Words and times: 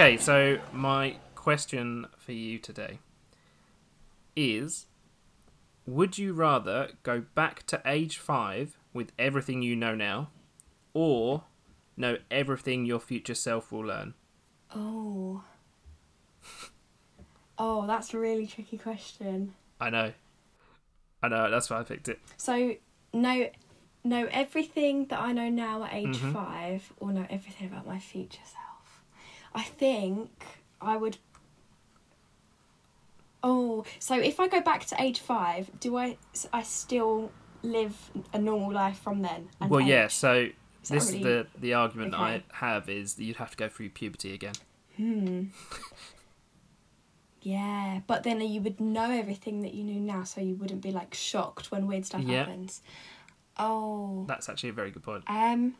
Okay, 0.00 0.16
so 0.16 0.56
my 0.72 1.16
question 1.34 2.06
for 2.16 2.32
you 2.32 2.58
today 2.58 3.00
is 4.34 4.86
Would 5.84 6.16
you 6.16 6.32
rather 6.32 6.92
go 7.02 7.20
back 7.34 7.66
to 7.66 7.82
age 7.84 8.16
five 8.16 8.78
with 8.94 9.12
everything 9.18 9.60
you 9.60 9.76
know 9.76 9.94
now, 9.94 10.30
or 10.94 11.44
know 11.98 12.16
everything 12.30 12.86
your 12.86 12.98
future 12.98 13.34
self 13.34 13.70
will 13.70 13.84
learn? 13.84 14.14
Oh. 14.74 15.44
Oh, 17.58 17.86
that's 17.86 18.14
a 18.14 18.18
really 18.18 18.46
tricky 18.46 18.78
question. 18.78 19.52
I 19.78 19.90
know. 19.90 20.14
I 21.22 21.28
know, 21.28 21.50
that's 21.50 21.68
why 21.68 21.80
I 21.80 21.82
picked 21.82 22.08
it. 22.08 22.20
So, 22.38 22.76
know 23.12 23.50
know 24.02 24.28
everything 24.32 25.08
that 25.08 25.20
I 25.20 25.32
know 25.32 25.50
now 25.50 25.84
at 25.84 25.92
age 25.92 26.16
Mhm. 26.16 26.32
five, 26.32 26.90
or 26.96 27.12
know 27.12 27.26
everything 27.28 27.66
about 27.66 27.86
my 27.86 27.98
future 27.98 28.40
self. 28.46 28.69
I 29.54 29.62
think 29.62 30.30
I 30.80 30.96
would. 30.96 31.18
Oh, 33.42 33.84
so 33.98 34.18
if 34.18 34.38
I 34.38 34.48
go 34.48 34.60
back 34.60 34.84
to 34.86 35.00
age 35.02 35.18
five, 35.20 35.70
do 35.80 35.96
I? 35.96 36.18
I 36.52 36.62
still 36.62 37.32
live 37.62 38.10
a 38.32 38.38
normal 38.38 38.72
life 38.72 38.98
from 38.98 39.22
then? 39.22 39.48
and 39.60 39.70
well, 39.70 39.80
yeah, 39.80 40.08
so 40.08 40.48
Is 40.82 40.88
this 40.88 41.10
is 41.10 41.22
the, 41.22 41.46
the 41.58 41.74
argument 41.74 42.14
Okay. 42.14 42.22
I 42.22 42.42
have 42.52 42.88
is 42.88 43.14
that 43.14 43.24
you'd 43.24 43.36
have 43.36 43.50
to 43.50 43.56
go 43.56 43.68
through 43.68 43.90
puberty 43.90 44.34
again. 44.34 44.54
Hmm. 44.96 45.44
Yeah, 47.42 48.00
but 48.06 48.22
then 48.22 48.40
you 48.42 48.60
would 48.60 48.80
know 48.80 49.10
everything 49.10 49.62
that 49.62 49.72
you 49.72 49.82
knew 49.82 49.98
now, 49.98 50.24
so 50.24 50.40
you 50.42 50.56
wouldn't 50.56 50.82
be 50.82 50.92
like 50.92 51.14
shocked 51.14 51.70
when 51.70 51.86
weird 51.86 52.04
stuff 52.04 52.20
Yeah. 52.22 52.40
happens. 52.40 52.82
Oh. 53.58 54.24
That's 54.28 54.48
actually 54.48 54.68
a 54.68 54.74
very 54.74 54.90
good 54.90 55.02
point. 55.02 55.24
Um, 55.26 55.74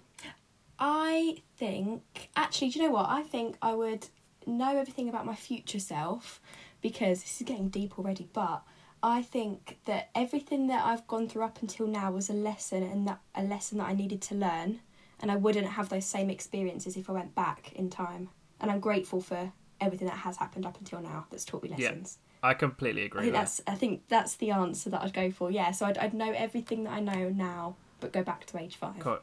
I 0.81 1.43
think 1.59 2.31
actually, 2.35 2.71
do 2.71 2.79
you 2.79 2.87
know 2.87 2.93
what? 2.93 3.09
I 3.09 3.23
think 3.23 3.57
I 3.61 3.75
would 3.75 4.07
know 4.47 4.77
everything 4.79 5.09
about 5.09 5.27
my 5.27 5.35
future 5.35 5.79
self 5.79 6.41
because 6.81 7.21
this 7.21 7.41
is 7.41 7.47
getting 7.47 7.69
deep 7.69 7.99
already. 7.99 8.29
But 8.33 8.63
I 9.03 9.23
think 9.23 9.79
that 9.85 10.09
everything 10.15 10.69
that 10.69 10.85
I've 10.85 11.07
gone 11.07 11.29
through 11.29 11.43
up 11.43 11.61
until 11.61 11.87
now 11.87 12.11
was 12.11 12.31
a 12.31 12.35
lesson, 12.35 12.83
and 12.83 13.07
that 13.07 13.21
a 13.35 13.43
lesson 13.43 13.79
that 13.79 13.89
I 13.89 13.95
needed 13.95 14.23
to 14.23 14.35
learn, 14.35 14.81
and 15.21 15.31
I 15.31 15.37
wouldn't 15.37 15.67
have 15.67 15.91
those 15.91 16.07
same 16.07 16.31
experiences 16.31 16.97
if 16.97 17.11
I 17.11 17.13
went 17.13 17.35
back 17.35 17.73
in 17.75 17.91
time. 17.91 18.31
And 18.61 18.71
I'm 18.71 18.81
grateful 18.81 19.21
for 19.21 19.53
everything 19.81 20.09
that 20.09 20.19
has 20.19 20.37
happened 20.37 20.67
up 20.67 20.79
until 20.79 21.01
now 21.01 21.27
that's 21.31 21.45
taught 21.45 21.63
me 21.63 21.71
lessons. 21.71 22.19
Yeah. 22.21 22.51
I 22.51 22.55
completely 22.55 23.05
agree. 23.05 23.21
I 23.21 23.25
think 23.25 23.35
that's 23.35 23.61
I 23.67 23.75
think 23.75 24.03
that's 24.09 24.37
the 24.37 24.51
answer 24.51 24.89
that 24.91 25.03
I'd 25.03 25.13
go 25.13 25.31
for. 25.31 25.51
Yeah, 25.51 25.73
so 25.73 25.85
I'd 25.87 25.99
I'd 25.99 26.15
know 26.15 26.33
everything 26.33 26.85
that 26.85 26.93
I 26.93 27.01
know 27.01 27.29
now, 27.29 27.77
but 28.01 28.13
go 28.13 28.23
back 28.23 28.47
to 28.47 28.59
age 28.59 28.77
five. 28.77 28.97
that. 28.97 29.03
Cool. 29.03 29.19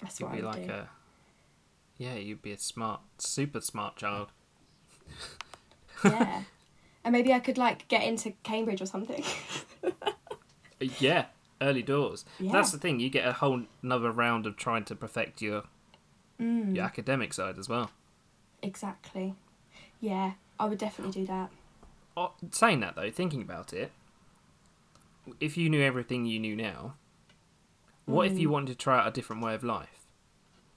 That's 0.00 0.20
You'd 0.20 0.26
what 0.26 0.36
be 0.36 0.42
I 0.42 0.46
like 0.46 0.66
do. 0.66 0.72
a. 0.72 0.88
Yeah, 1.96 2.14
you'd 2.14 2.42
be 2.42 2.52
a 2.52 2.58
smart, 2.58 3.00
super 3.18 3.60
smart 3.60 3.96
child. 3.96 4.28
yeah. 6.04 6.42
And 7.04 7.12
maybe 7.12 7.32
I 7.32 7.38
could 7.40 7.56
like 7.56 7.88
get 7.88 8.02
into 8.02 8.32
Cambridge 8.42 8.82
or 8.82 8.86
something. 8.86 9.24
Yeah, 11.00 11.26
early 11.60 11.82
doors. 11.82 12.24
Yeah. 12.38 12.52
That's 12.52 12.70
the 12.70 12.78
thing. 12.78 13.00
You 13.00 13.08
get 13.08 13.26
a 13.26 13.32
whole 13.32 13.62
another 13.82 14.10
round 14.12 14.46
of 14.46 14.56
trying 14.56 14.84
to 14.86 14.94
perfect 14.94 15.40
your 15.42 15.62
Mm, 16.40 16.76
your 16.76 16.84
academic 16.84 17.32
side 17.32 17.58
as 17.58 17.68
well. 17.68 17.90
exactly. 18.62 19.34
Yeah, 20.00 20.32
I 20.60 20.66
would 20.66 20.78
definitely 20.78 21.20
do 21.22 21.26
that. 21.26 21.50
Oh, 22.16 22.32
saying 22.52 22.80
that 22.80 22.94
though, 22.94 23.10
thinking 23.10 23.42
about 23.42 23.72
it, 23.72 23.90
if 25.40 25.56
you 25.56 25.68
knew 25.68 25.82
everything 25.82 26.26
you 26.26 26.38
knew 26.38 26.54
now, 26.54 26.94
what 28.08 28.26
if 28.26 28.38
you 28.38 28.48
Mm. 28.48 28.52
wanted 28.52 28.68
to 28.68 28.74
try 28.74 28.98
out 29.00 29.06
a 29.08 29.10
different 29.10 29.42
way 29.42 29.54
of 29.54 29.62
life? 29.64 30.06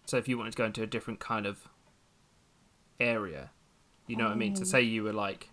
So 0.05 0.17
if 0.17 0.27
you 0.27 0.37
wanted 0.37 0.51
to 0.51 0.57
go 0.57 0.65
into 0.65 0.83
a 0.83 0.87
different 0.87 1.19
kind 1.19 1.45
of 1.45 1.67
area, 2.99 3.51
you 4.07 4.15
know 4.15 4.25
what 4.25 4.33
I 4.33 4.35
mean. 4.35 4.55
So 4.55 4.63
Oh. 4.63 4.65
say 4.65 4.81
you 4.81 5.03
were 5.03 5.13
like 5.13 5.49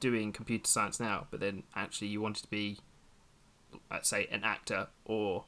doing 0.00 0.32
computer 0.32 0.66
science 0.66 1.00
now, 1.00 1.26
but 1.30 1.40
then 1.40 1.62
actually 1.74 2.08
you 2.08 2.20
wanted 2.20 2.42
to 2.44 2.50
be, 2.50 2.78
let's 3.90 4.08
say, 4.08 4.26
an 4.30 4.44
actor 4.44 4.88
or 5.04 5.44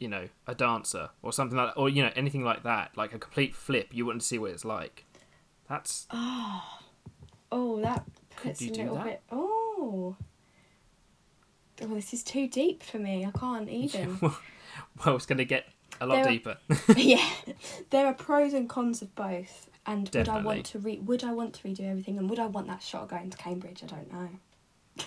you 0.00 0.08
know 0.08 0.28
a 0.46 0.54
dancer 0.54 1.10
or 1.22 1.32
something 1.32 1.56
like, 1.56 1.74
that, 1.74 1.80
or 1.80 1.88
you 1.88 2.02
know 2.02 2.10
anything 2.16 2.42
like 2.44 2.62
that, 2.64 2.90
like 2.96 3.14
a 3.14 3.18
complete 3.18 3.54
flip. 3.54 3.88
You 3.92 4.06
wanted 4.06 4.20
to 4.20 4.26
see 4.26 4.38
what 4.38 4.50
it's 4.50 4.64
like. 4.64 5.04
That's 5.68 6.06
Oh, 6.10 6.62
oh 7.52 7.80
that 7.80 8.04
puts 8.36 8.60
you 8.60 8.72
a 8.72 8.76
little 8.76 8.96
that? 8.96 9.04
bit. 9.04 9.22
Oh. 9.30 10.16
Oh, 11.82 11.86
this 11.94 12.12
is 12.14 12.22
too 12.22 12.46
deep 12.48 12.82
for 12.82 12.98
me. 12.98 13.24
I 13.24 13.30
can't 13.36 13.68
even. 13.70 14.20
well, 15.04 15.16
it's 15.16 15.26
going 15.26 15.38
to 15.38 15.44
get 15.44 15.66
a 16.00 16.06
lot 16.06 16.16
There 16.16 16.24
are- 16.26 16.30
deeper. 16.30 16.56
yeah, 16.96 17.24
there 17.90 18.06
are 18.06 18.14
pros 18.14 18.52
and 18.54 18.68
cons 18.68 19.02
of 19.02 19.14
both. 19.14 19.68
And 19.86 20.08
would 20.14 20.28
I 20.30 20.40
want 20.40 20.64
to 20.66 20.78
re- 20.78 20.98
Would 21.00 21.24
I 21.24 21.32
want 21.32 21.52
to 21.54 21.68
redo 21.68 21.88
everything? 21.90 22.16
And 22.16 22.30
would 22.30 22.38
I 22.38 22.46
want 22.46 22.68
that 22.68 22.82
shot 22.82 23.02
of 23.02 23.08
going 23.10 23.28
to 23.28 23.36
Cambridge? 23.36 23.82
I 23.84 23.86
don't 23.86 24.10
know. 24.10 24.28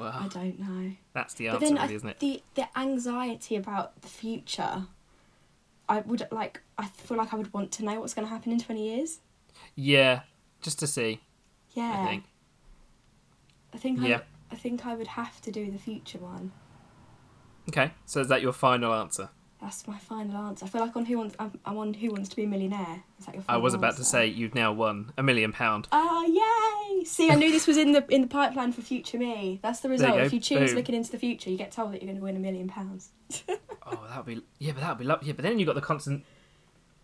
I 0.00 0.28
don't 0.32 0.60
know. 0.60 0.92
that's 1.12 1.34
the 1.34 1.46
But 1.48 1.54
answer, 1.54 1.66
then 1.66 1.74
really, 1.74 1.92
I, 1.94 1.96
isn't 1.96 2.08
it? 2.10 2.20
the 2.20 2.42
the 2.54 2.78
anxiety 2.78 3.56
about 3.56 4.00
the 4.02 4.06
future, 4.08 4.86
I 5.88 6.00
would 6.02 6.24
like. 6.30 6.60
I 6.78 6.86
feel 6.86 7.16
like 7.16 7.34
I 7.34 7.36
would 7.36 7.52
want 7.52 7.72
to 7.72 7.84
know 7.84 7.98
what's 7.98 8.14
going 8.14 8.26
to 8.28 8.32
happen 8.32 8.52
in 8.52 8.60
twenty 8.60 8.94
years. 8.94 9.18
Yeah, 9.74 10.20
just 10.62 10.78
to 10.78 10.86
see. 10.86 11.20
Yeah, 11.72 11.92
I 12.04 12.06
think. 12.06 12.24
I 13.74 13.78
think. 13.78 14.00
Yeah. 14.02 14.18
I, 14.50 14.54
I 14.54 14.56
think 14.56 14.86
I 14.86 14.94
would 14.94 15.08
have 15.08 15.40
to 15.42 15.50
do 15.50 15.68
the 15.72 15.78
future 15.78 16.18
one. 16.18 16.52
Okay, 17.70 17.92
so 18.04 18.20
is 18.20 18.28
that 18.28 18.42
your 18.42 18.52
final 18.52 18.92
answer? 18.92 19.28
That's 19.60 19.86
my 19.86 19.98
final 19.98 20.36
answer. 20.38 20.64
I 20.64 20.68
feel 20.68 20.80
like 20.80 20.96
on 20.96 21.04
Who 21.04 21.18
Wants. 21.18 21.36
I'm, 21.38 21.52
I'm 21.66 21.76
on 21.76 21.92
Who 21.94 22.10
Wants 22.10 22.30
to 22.30 22.36
Be 22.36 22.44
a 22.44 22.46
Millionaire. 22.46 23.02
Is 23.18 23.26
that 23.26 23.34
your 23.34 23.44
I 23.48 23.58
was 23.58 23.74
about 23.74 23.96
to 23.98 24.04
say 24.04 24.26
you've 24.26 24.54
now 24.54 24.72
won 24.72 25.12
a 25.18 25.22
million 25.22 25.52
pound. 25.52 25.86
Oh 25.92 26.24
yay! 26.96 27.04
See, 27.04 27.30
I 27.30 27.34
knew 27.34 27.52
this 27.52 27.66
was 27.66 27.76
in 27.76 27.92
the 27.92 28.04
in 28.08 28.22
the 28.22 28.26
pipeline 28.26 28.72
for 28.72 28.80
future 28.80 29.18
me. 29.18 29.60
That's 29.62 29.80
the 29.80 29.88
result. 29.90 30.16
go. 30.16 30.22
If 30.24 30.32
you 30.32 30.40
choose 30.40 30.70
Boom. 30.70 30.76
looking 30.76 30.94
into 30.94 31.12
the 31.12 31.18
future, 31.18 31.50
you 31.50 31.58
get 31.58 31.72
told 31.72 31.92
that 31.92 32.02
you're 32.02 32.06
going 32.08 32.16
to 32.18 32.24
win 32.24 32.36
a 32.36 32.40
million 32.40 32.68
pounds. 32.68 33.10
Oh, 33.92 34.06
that 34.08 34.24
would 34.24 34.26
be 34.36 34.42
yeah, 34.58 34.72
but 34.72 34.80
that 34.82 34.90
would 34.90 34.98
be 34.98 35.04
lovely. 35.04 35.26
Yeah, 35.28 35.32
but 35.34 35.42
then 35.42 35.58
you 35.58 35.66
got 35.66 35.74
the 35.74 35.80
constant. 35.80 36.24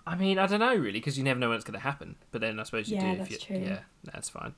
I 0.06 0.15
mean, 0.15 0.38
I 0.38 0.47
don't 0.47 0.60
know 0.60 0.75
really 0.77 1.00
because 1.00 1.19
you 1.19 1.25
never 1.25 1.41
know 1.41 1.48
when 1.48 1.56
it's 1.56 1.65
going 1.65 1.72
to 1.78 1.81
happen. 1.81 2.15
But 2.31 2.43
then 2.43 2.60
I 2.60 2.62
suppose 2.62 2.88
you 2.88 2.97
Yeah, 2.97 3.03
do. 3.03 3.12
if 3.12 3.19
that's 3.19 3.31
you, 3.33 3.38
true. 3.56 3.66
Yeah, 3.66 3.78
that's 4.04 4.28
fine. 4.28 4.54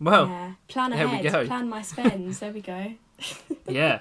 Well, 0.00 0.26
yeah, 0.26 0.52
plan 0.66 0.90
there 0.90 1.06
we 1.06 1.14
ahead. 1.14 1.32
go. 1.32 1.46
Plan 1.46 1.68
my 1.68 1.82
spends. 1.82 2.40
there 2.40 2.52
we 2.52 2.62
go. 2.62 2.94
yeah. 3.68 4.00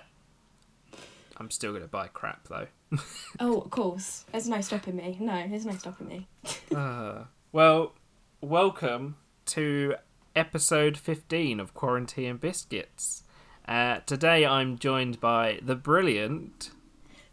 I'm 1.37 1.51
still 1.51 1.71
going 1.71 1.83
to 1.83 1.87
buy 1.87 2.07
crap 2.07 2.47
though. 2.47 2.67
Oh, 3.39 3.59
of 3.61 3.71
course. 3.71 4.23
There's 4.31 4.47
no 4.47 4.61
stopping 4.61 4.95
me. 4.95 5.17
No, 5.19 5.45
there's 5.49 5.65
no 5.65 5.73
stopping 5.73 6.07
me. 6.07 6.27
Uh, 6.75 7.23
well, 7.51 7.93
welcome 8.41 9.15
to 9.47 9.95
episode 10.35 10.97
15 10.97 11.59
of 11.59 11.73
Quarantea 11.73 12.29
and 12.29 12.39
Biscuits. 12.39 13.23
Uh, 13.67 13.99
today 14.05 14.45
I'm 14.45 14.77
joined 14.77 15.19
by 15.19 15.59
the 15.61 15.75
brilliant. 15.75 16.71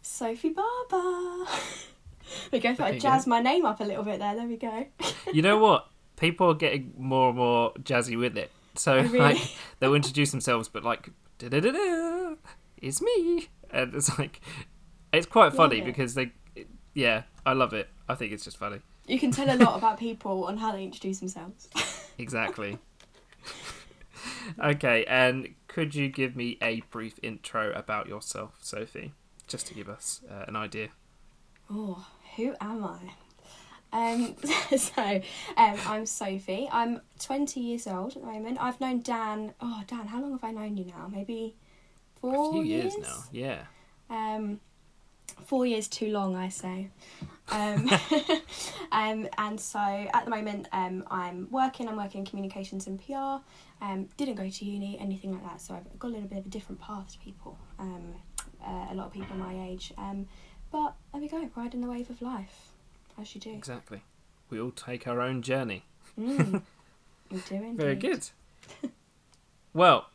Sophie 0.01 0.49
Barber. 0.49 1.45
we 2.51 2.59
go. 2.59 2.73
There 2.73 2.87
I 2.87 2.99
jazz 2.99 3.27
my 3.27 3.39
name 3.41 3.65
up 3.65 3.79
a 3.79 3.83
little 3.83 4.03
bit 4.03 4.19
there. 4.19 4.35
There 4.35 4.47
we 4.47 4.57
go. 4.57 4.87
You 5.31 5.41
know 5.41 5.57
what? 5.57 5.87
People 6.17 6.49
are 6.51 6.55
getting 6.55 6.93
more 6.97 7.29
and 7.29 7.37
more 7.37 7.73
jazzy 7.75 8.17
with 8.17 8.37
it. 8.37 8.51
So 8.75 8.95
Oh, 8.97 9.01
really? 9.03 9.19
like 9.19 9.37
they'll 9.79 9.93
introduce 9.93 10.31
themselves, 10.31 10.67
but 10.67 10.83
like 10.83 11.09
da 11.37 11.49
da 11.49 11.59
da 11.59 11.71
da, 11.71 12.35
it's 12.77 13.01
me, 13.01 13.49
and 13.73 13.93
it's 13.93 14.17
like 14.17 14.39
it's 15.11 15.27
quite 15.27 15.53
funny 15.53 15.79
it. 15.79 15.85
because 15.85 16.13
they, 16.13 16.31
yeah, 16.93 17.23
I 17.45 17.53
love 17.53 17.73
it. 17.73 17.89
I 18.07 18.15
think 18.15 18.31
it's 18.31 18.43
just 18.43 18.57
funny. 18.57 18.79
You 19.07 19.19
can 19.19 19.31
tell 19.31 19.49
a 19.49 19.57
lot 19.57 19.77
about 19.77 19.99
people 19.99 20.45
on 20.45 20.57
how 20.57 20.71
they 20.71 20.83
introduce 20.83 21.19
themselves. 21.19 21.69
Exactly. 22.19 22.77
okay, 24.63 25.03
and 25.05 25.55
could 25.67 25.95
you 25.95 26.09
give 26.09 26.35
me 26.35 26.59
a 26.61 26.81
brief 26.91 27.19
intro 27.23 27.71
about 27.71 28.07
yourself, 28.07 28.51
Sophie, 28.61 29.13
just 29.47 29.65
to 29.65 29.73
give 29.73 29.89
us 29.89 30.21
uh, 30.29 30.45
an 30.47 30.55
idea? 30.55 30.89
Oh, 31.71 32.05
who 32.35 32.53
am 32.61 32.85
I? 32.85 32.99
Um, 33.93 34.35
so, 34.77 35.21
um, 35.57 35.77
I'm 35.87 36.05
Sophie. 36.05 36.69
I'm 36.71 37.01
20 37.19 37.59
years 37.59 37.87
old 37.87 38.15
at 38.15 38.21
the 38.21 38.27
moment. 38.27 38.59
I've 38.61 38.79
known 38.79 39.01
Dan. 39.01 39.55
Oh, 39.59 39.81
Dan, 39.87 40.05
how 40.05 40.21
long 40.21 40.33
have 40.33 40.43
I 40.43 40.51
known 40.51 40.77
you 40.77 40.85
now? 40.85 41.09
Maybe 41.11 41.55
four 42.31 42.49
a 42.49 42.53
few 42.53 42.63
years 42.63 42.97
now. 42.97 43.23
Yeah. 43.31 43.63
Um, 44.09 44.59
four 45.45 45.65
years 45.65 45.87
too 45.87 46.09
long, 46.09 46.35
I 46.35 46.49
say. 46.49 46.89
Um, 47.49 47.89
um, 48.91 49.27
and 49.37 49.59
so 49.59 49.79
at 49.79 50.23
the 50.23 50.29
moment, 50.29 50.67
um, 50.71 51.03
I'm 51.09 51.47
working. 51.51 51.87
I'm 51.87 51.97
working 51.97 52.19
in 52.19 52.25
communications 52.25 52.87
and 52.87 52.99
PR. 53.03 53.43
Um, 53.81 54.07
didn't 54.17 54.35
go 54.35 54.49
to 54.49 54.65
uni, 54.65 54.97
anything 54.99 55.33
like 55.33 55.43
that. 55.43 55.61
So 55.61 55.75
I've 55.75 55.99
got 55.99 56.07
a 56.09 56.13
little 56.13 56.29
bit 56.29 56.39
of 56.39 56.45
a 56.45 56.49
different 56.49 56.79
path 56.79 57.11
to 57.13 57.19
people. 57.19 57.57
Um, 57.79 58.15
uh, 58.65 58.87
a 58.91 58.95
lot 58.95 59.07
of 59.07 59.13
people 59.13 59.35
my 59.35 59.67
age. 59.67 59.93
Um, 59.97 60.27
but 60.71 60.95
there 61.11 61.21
we 61.21 61.27
go, 61.27 61.49
riding 61.55 61.81
the 61.81 61.87
wave 61.87 62.09
of 62.09 62.21
life, 62.21 62.71
as 63.19 63.35
you 63.35 63.41
do. 63.41 63.51
Exactly. 63.51 64.01
We 64.49 64.59
all 64.59 64.71
take 64.71 65.07
our 65.07 65.21
own 65.21 65.41
journey. 65.41 65.83
Mm, 66.19 66.61
we 67.31 67.39
do 67.39 67.55
indeed. 67.55 67.77
Very 67.77 67.95
good. 67.95 68.29
well, 69.73 70.09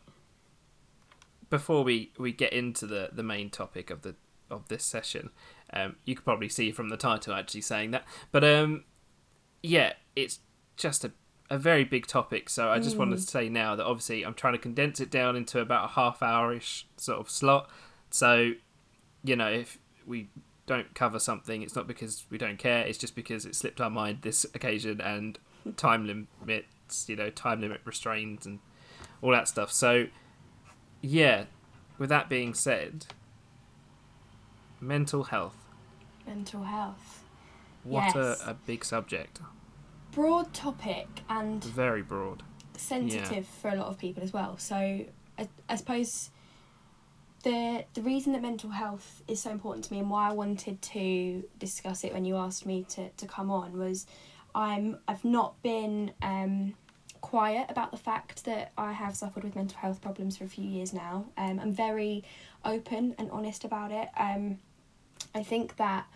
before 1.51 1.83
we, 1.85 2.13
we 2.19 2.33
get 2.33 2.53
into 2.53 2.87
the, 2.87 3.11
the 3.13 3.23
main 3.23 3.51
topic 3.51 3.91
of 3.91 4.03
the 4.03 4.15
of 4.51 4.67
this 4.69 4.83
session, 4.83 5.29
um, 5.75 5.97
you 6.07 6.15
could 6.15 6.25
probably 6.25 6.49
see 6.49 6.73
from 6.73 6.89
the 6.89 6.97
title 6.97 7.35
actually 7.35 7.61
saying 7.61 7.91
that. 7.91 8.05
But 8.33 8.45
um, 8.45 8.85
yeah, 9.63 9.93
it's 10.17 10.39
just 10.77 11.05
a, 11.05 11.13
a 11.51 11.59
very 11.59 11.85
big 11.85 12.07
topic, 12.07 12.49
so 12.49 12.71
I 12.71 12.79
just 12.79 12.97
wanted 12.97 13.19
Mm. 13.19 13.25
to 13.25 13.31
say 13.31 13.49
now 13.51 13.77
that 13.77 13.85
obviously 13.85 14.25
I'm 14.25 14.33
trying 14.35 14.55
to 14.55 14.59
condense 14.59 15.01
it 15.01 15.11
down 15.11 15.37
into 15.37 15.61
about 15.61 15.85
a 15.85 15.93
half 15.93 16.23
hour-ish 16.23 16.87
sort 16.97 17.21
of 17.21 17.29
slot. 17.31 17.69
So, 18.11 18.53
you 19.23 19.37
know, 19.37 19.49
if 19.51 19.79
we 20.07 20.29
don't 20.67 20.95
cover 20.95 21.19
something, 21.19 21.61
it's 21.61 21.77
not 21.77 21.87
because 21.87 22.25
we 22.31 22.39
don't 22.39 22.59
care, 22.59 22.87
it's 22.87 22.99
just 22.99 23.15
because 23.15 23.45
it 23.45 23.55
slipped 23.55 23.81
our 23.83 23.91
mind 23.91 24.21
this 24.23 24.45
occasion 24.55 25.01
and 25.03 25.39
time 25.77 26.07
limits, 26.07 27.07
you 27.07 27.17
know, 27.17 27.29
time 27.29 27.61
limit 27.61 27.83
restraints 27.85 28.47
and 28.47 28.61
all 29.21 29.33
that 29.33 29.47
stuff. 29.49 29.71
So, 29.73 30.07
yeah, 31.01 31.45
with 31.99 32.09
that 32.11 32.29
being 32.29 32.55
said, 32.55 33.07
mental 34.81 35.25
health. 35.25 35.57
Mental 36.27 36.63
health. 36.65 37.25
What 37.85 38.15
Yes. 38.15 38.17
a, 38.17 38.51
a 38.51 38.55
big 38.55 38.85
subject. 38.85 39.41
Broad 40.13 40.53
topic 40.53 41.07
and 41.29 41.63
Very 41.65 42.03
broad. 42.03 42.43
sensitive 42.77 43.47
for 43.47 43.71
a 43.71 43.75
lot 43.75 43.87
of 43.89 43.99
people 43.99 44.23
as 44.23 44.33
well. 44.33 44.57
So 44.59 44.77
I, 44.77 45.49
I 45.69 45.77
suppose 45.77 46.31
the 47.45 47.85
the 47.95 48.03
reason 48.03 48.33
that 48.33 48.43
mental 48.43 48.71
health 48.71 49.23
is 49.29 49.41
so 49.41 49.51
important 49.51 49.85
to 49.87 49.93
me 49.93 50.01
and 50.01 50.11
why 50.11 50.29
I 50.29 50.33
wanted 50.33 50.83
to 50.83 51.45
discuss 51.59 52.03
it 52.05 52.13
when 52.13 52.25
you 52.25 52.37
asked 52.37 52.67
me 52.67 52.85
to, 52.91 53.11
to 53.11 53.27
come 53.27 53.51
on 53.51 53.79
was 53.79 54.07
I'm 54.55 54.99
I've 55.07 55.25
not 55.25 55.61
been 55.63 56.13
um, 56.21 56.75
quiet 57.21 57.67
about 57.71 57.91
the 57.91 57.97
fact 57.97 58.45
that 58.45 58.73
I 58.77 58.93
have 58.93 59.17
suffered 59.17 59.45
with 59.45 59.57
mental 59.57 59.79
health 59.79 60.01
problems 60.01 60.37
for 60.37 60.45
a 60.45 60.49
few 60.49 60.65
years 60.65 60.93
now. 60.93 61.27
Um, 61.37 61.59
I'm 61.61 61.73
very 61.73 62.25
open 62.65 63.15
and 63.19 63.31
honest 63.31 63.65
about 63.65 63.93
it. 63.93 64.09
Um, 64.17 64.59
I 65.35 65.43
think 65.43 65.77
that 65.77 66.07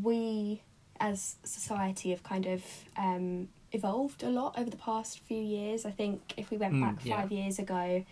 we 0.00 0.62
as 1.00 1.36
society 1.44 2.10
have 2.10 2.22
kind 2.22 2.46
of 2.46 2.62
um, 2.96 3.48
evolved 3.72 4.22
a 4.22 4.30
lot 4.30 4.58
over 4.58 4.70
the 4.70 4.76
past 4.76 5.18
few 5.20 5.40
years. 5.40 5.84
I 5.84 5.90
think 5.90 6.34
if 6.36 6.50
we 6.50 6.56
went 6.56 6.74
Mm, 6.74 6.80
back 6.80 7.04
yeah. 7.04 7.20
five 7.20 7.32
years 7.32 7.58
ago, 7.58 8.04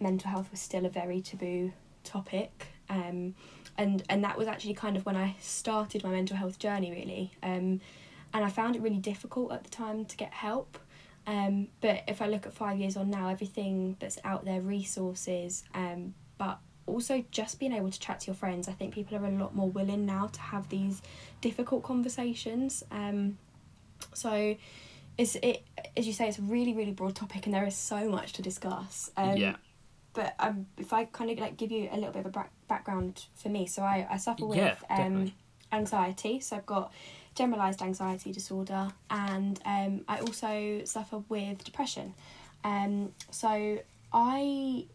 mental 0.00 0.30
health 0.30 0.50
was 0.50 0.60
still 0.60 0.84
a 0.84 0.90
very 0.90 1.20
taboo 1.20 1.72
topic. 2.02 2.66
Um, 2.90 3.34
and, 3.78 4.02
and 4.08 4.22
that 4.24 4.36
was 4.38 4.46
actually 4.46 4.74
kind 4.74 4.96
of 4.96 5.06
when 5.06 5.16
I 5.16 5.36
started 5.40 6.04
my 6.04 6.10
mental 6.10 6.36
health 6.36 6.58
journey, 6.58 6.90
really. 6.90 7.32
Um, 7.42 7.80
and 8.32 8.44
I 8.44 8.48
found 8.50 8.74
it 8.76 8.82
really 8.82 8.98
difficult 8.98 9.52
at 9.52 9.64
the 9.64 9.70
time 9.70 10.04
to 10.04 10.16
get 10.16 10.32
help. 10.32 10.78
Um, 11.26 11.68
but 11.80 12.02
if 12.06 12.20
I 12.20 12.26
look 12.26 12.46
at 12.46 12.52
five 12.52 12.78
years 12.78 12.96
on 12.96 13.10
now, 13.10 13.28
everything 13.28 13.96
that's 13.98 14.18
out 14.24 14.44
there, 14.44 14.60
resources, 14.60 15.64
um, 15.74 16.14
but 16.38 16.58
also 16.86 17.24
just 17.30 17.58
being 17.58 17.72
able 17.72 17.90
to 17.90 17.98
chat 17.98 18.20
to 18.20 18.26
your 18.26 18.34
friends, 18.34 18.68
I 18.68 18.72
think 18.72 18.94
people 18.94 19.16
are 19.16 19.24
a 19.24 19.30
lot 19.30 19.54
more 19.54 19.70
willing 19.70 20.04
now 20.04 20.26
to 20.26 20.40
have 20.40 20.68
these 20.68 21.00
difficult 21.40 21.82
conversations. 21.82 22.84
Um, 22.90 23.38
so 24.12 24.56
it's 25.16 25.36
it 25.36 25.64
as 25.96 26.06
you 26.06 26.12
say, 26.12 26.28
it's 26.28 26.38
a 26.38 26.42
really 26.42 26.74
really 26.74 26.92
broad 26.92 27.14
topic, 27.14 27.46
and 27.46 27.54
there 27.54 27.66
is 27.66 27.76
so 27.76 28.08
much 28.08 28.34
to 28.34 28.42
discuss. 28.42 29.10
Um, 29.16 29.36
yeah. 29.36 29.56
But 30.12 30.34
um, 30.38 30.66
if 30.78 30.92
I 30.92 31.06
kind 31.06 31.30
of 31.30 31.38
like 31.38 31.56
give 31.56 31.72
you 31.72 31.88
a 31.90 31.96
little 31.96 32.12
bit 32.12 32.20
of 32.20 32.26
a 32.26 32.30
back- 32.30 32.52
background 32.68 33.24
for 33.34 33.48
me, 33.48 33.66
so 33.66 33.82
I, 33.82 34.06
I 34.08 34.16
suffer 34.16 34.46
with 34.46 34.58
Yeah, 34.58 34.76
um, 34.88 35.32
anxiety. 35.72 36.38
So 36.38 36.54
I've 36.56 36.66
got 36.66 36.92
generalized 37.34 37.82
anxiety 37.82 38.32
disorder, 38.32 38.88
and 39.10 39.60
um, 39.64 40.02
I 40.08 40.20
also 40.20 40.82
suffer 40.84 41.18
with 41.28 41.64
depression. 41.64 42.14
Um, 42.62 43.12
so 43.30 43.78
I 44.12 44.86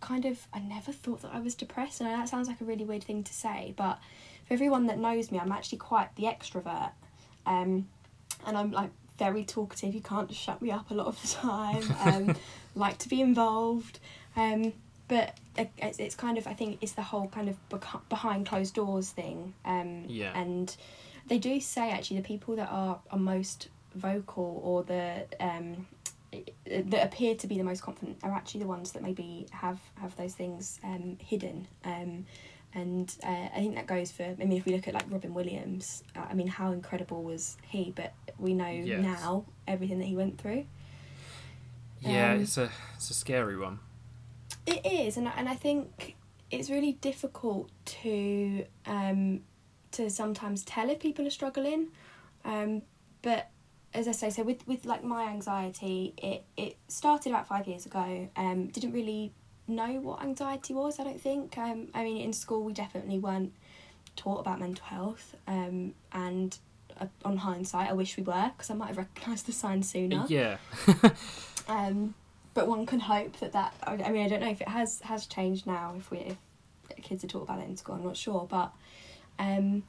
kind 0.00 0.24
of 0.26 0.46
I 0.52 0.58
never 0.60 0.92
thought 0.92 1.22
that 1.22 1.32
I 1.32 1.40
was 1.40 1.54
depressed, 1.54 2.00
and 2.00 2.10
that 2.10 2.28
sounds 2.28 2.48
like 2.48 2.60
a 2.60 2.64
really 2.64 2.84
weird 2.84 3.04
thing 3.04 3.22
to 3.24 3.32
say, 3.32 3.74
but 3.76 3.98
for 4.46 4.54
everyone 4.54 4.86
that 4.86 4.98
knows 4.98 5.30
me, 5.32 5.38
I'm 5.38 5.52
actually 5.52 5.78
quite 5.78 6.14
the 6.16 6.24
extrovert, 6.24 6.90
um, 7.46 7.88
and 8.46 8.56
I'm 8.56 8.70
like 8.70 8.90
very 9.18 9.44
talkative. 9.44 9.94
You 9.94 10.02
can't 10.02 10.28
just 10.28 10.40
shut 10.40 10.60
me 10.60 10.70
up 10.70 10.90
a 10.90 10.94
lot 10.94 11.06
of 11.06 11.20
the 11.22 11.28
time. 11.28 11.84
Um, 12.04 12.36
like 12.74 12.98
to 12.98 13.08
be 13.08 13.22
involved, 13.22 13.98
um, 14.36 14.74
but 15.08 15.34
it's, 15.56 15.98
it's 15.98 16.14
kind 16.14 16.36
of 16.36 16.46
I 16.46 16.52
think 16.52 16.78
it's 16.82 16.92
the 16.92 17.02
whole 17.02 17.28
kind 17.28 17.48
of 17.48 17.56
behind 18.10 18.46
closed 18.46 18.74
doors 18.74 19.08
thing. 19.10 19.54
Um, 19.64 20.04
Yeah. 20.08 20.32
and 20.38 20.76
they 21.26 21.38
do 21.38 21.60
say 21.60 21.90
actually 21.90 22.18
the 22.18 22.22
people 22.26 22.56
that 22.56 22.68
are, 22.70 23.00
are 23.10 23.18
most 23.18 23.68
vocal 23.94 24.60
or 24.64 24.82
the 24.84 25.24
um, 25.40 25.86
that 26.66 27.04
appear 27.04 27.34
to 27.34 27.46
be 27.46 27.56
the 27.56 27.64
most 27.64 27.82
confident 27.82 28.18
are 28.22 28.32
actually 28.32 28.60
the 28.60 28.66
ones 28.66 28.92
that 28.92 29.02
maybe 29.02 29.46
have 29.50 29.80
have 30.00 30.14
those 30.16 30.34
things 30.34 30.78
um, 30.84 31.16
hidden. 31.20 31.66
Um, 31.84 32.26
and 32.74 33.14
uh, 33.22 33.48
I 33.54 33.56
think 33.56 33.74
that 33.76 33.86
goes 33.86 34.12
for. 34.12 34.24
I 34.24 34.34
mean, 34.34 34.52
if 34.52 34.66
we 34.66 34.74
look 34.74 34.86
at 34.86 34.92
like 34.94 35.04
Robin 35.08 35.32
Williams, 35.32 36.02
uh, 36.14 36.26
I 36.28 36.34
mean, 36.34 36.46
how 36.48 36.72
incredible 36.72 37.22
was 37.22 37.56
he? 37.66 37.92
But 37.96 38.12
we 38.38 38.52
know 38.52 38.68
Yes. 38.68 39.02
now 39.02 39.46
everything 39.66 39.98
that 39.98 40.04
he 40.04 40.14
went 40.16 40.38
through. 40.38 40.66
Yeah, 42.02 42.32
Um, 42.32 42.42
it's 42.42 42.58
a 42.58 42.70
it's 42.96 43.08
a 43.10 43.14
scary 43.14 43.56
one. 43.56 43.78
It 44.66 44.84
is, 44.84 45.16
and 45.16 45.26
I- 45.28 45.32
and 45.36 45.48
I 45.48 45.54
think 45.54 46.16
it's 46.50 46.68
really 46.68 46.92
difficult 46.92 47.70
to 48.02 48.66
um, 48.84 49.40
to 49.96 50.10
sometimes 50.10 50.64
tell 50.64 50.90
if 50.90 51.00
people 51.00 51.26
are 51.26 51.30
struggling. 51.30 51.88
Um, 52.44 52.82
but 53.22 53.50
as 53.94 54.08
I 54.08 54.12
say, 54.12 54.30
so 54.30 54.42
with, 54.42 54.66
with 54.66 54.84
like 54.84 55.04
my 55.04 55.24
anxiety, 55.24 56.14
it, 56.16 56.44
it 56.56 56.76
started 56.88 57.30
about 57.30 57.48
five 57.48 57.66
years 57.66 57.86
ago. 57.86 58.28
Um, 58.36 58.68
didn't 58.68 58.92
really 58.92 59.32
know 59.68 60.00
what 60.00 60.22
anxiety 60.22 60.74
was. 60.74 61.00
I 61.00 61.04
don't 61.04 61.20
think. 61.20 61.56
Um, 61.58 61.88
I 61.94 62.04
mean, 62.04 62.18
in 62.18 62.32
school 62.32 62.62
we 62.62 62.72
definitely 62.72 63.18
weren't 63.18 63.52
taught 64.16 64.40
about 64.40 64.60
mental 64.60 64.84
health. 64.84 65.34
Um, 65.46 65.94
and 66.12 66.56
uh, 67.00 67.06
on 67.24 67.36
hindsight, 67.36 67.90
I 67.90 67.92
wish 67.92 68.16
we 68.16 68.22
were 68.22 68.50
because 68.56 68.70
I 68.70 68.74
might 68.74 68.88
have 68.88 68.98
recognised 68.98 69.46
the 69.46 69.52
signs 69.52 69.88
sooner. 69.88 70.24
Yeah. 70.28 70.58
Um, 71.68 72.14
but 72.54 72.68
one 72.68 72.86
can 72.86 73.00
hope 73.00 73.38
that 73.40 73.52
that. 73.52 73.74
I 73.82 73.94
I 73.94 74.10
mean, 74.10 74.24
I 74.24 74.28
don't 74.28 74.40
know 74.40 74.50
if 74.50 74.60
it 74.60 74.68
has 74.68 75.00
has 75.00 75.26
changed 75.26 75.66
now. 75.66 75.94
If 75.98 76.10
we 76.10 76.18
if 76.18 76.36
kids 77.02 77.24
are 77.24 77.26
taught 77.26 77.42
about 77.42 77.60
it 77.60 77.68
in 77.68 77.76
school, 77.76 77.96
I'm 77.96 78.04
not 78.04 78.16
sure. 78.16 78.46
But 78.48 78.72
um, 79.38 79.82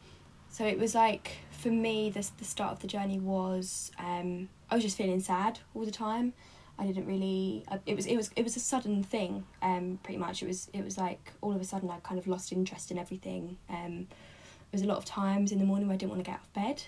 so 0.49 0.65
it 0.65 0.79
was 0.79 0.95
like 0.95 1.37
for 1.51 1.69
me, 1.69 2.09
the 2.09 2.27
the 2.37 2.45
start 2.45 2.73
of 2.73 2.79
the 2.79 2.87
journey 2.87 3.19
was 3.19 3.91
um, 3.99 4.49
I 4.69 4.75
was 4.75 4.83
just 4.83 4.97
feeling 4.97 5.19
sad 5.19 5.59
all 5.73 5.85
the 5.85 5.91
time. 5.91 6.33
I 6.79 6.85
didn't 6.85 7.07
really. 7.07 7.63
It 7.85 7.95
was 7.95 8.05
it 8.05 8.15
was 8.15 8.29
it 8.35 8.43
was 8.43 8.55
a 8.55 8.59
sudden 8.59 9.03
thing. 9.03 9.45
Um, 9.61 9.99
pretty 10.03 10.19
much 10.19 10.43
it 10.43 10.47
was 10.47 10.69
it 10.73 10.83
was 10.83 10.97
like 10.97 11.33
all 11.41 11.53
of 11.53 11.61
a 11.61 11.63
sudden 11.63 11.89
I 11.89 11.99
kind 11.99 12.19
of 12.19 12.27
lost 12.27 12.51
interest 12.51 12.91
in 12.91 12.97
everything. 12.97 13.57
Um, 13.69 14.07
there 14.07 14.79
was 14.79 14.81
a 14.81 14.87
lot 14.87 14.97
of 14.97 15.05
times 15.05 15.51
in 15.51 15.59
the 15.59 15.65
morning 15.65 15.87
where 15.87 15.95
I 15.95 15.97
didn't 15.97 16.11
want 16.11 16.23
to 16.23 16.29
get 16.29 16.35
out 16.35 16.43
of 16.43 16.53
bed. 16.53 16.83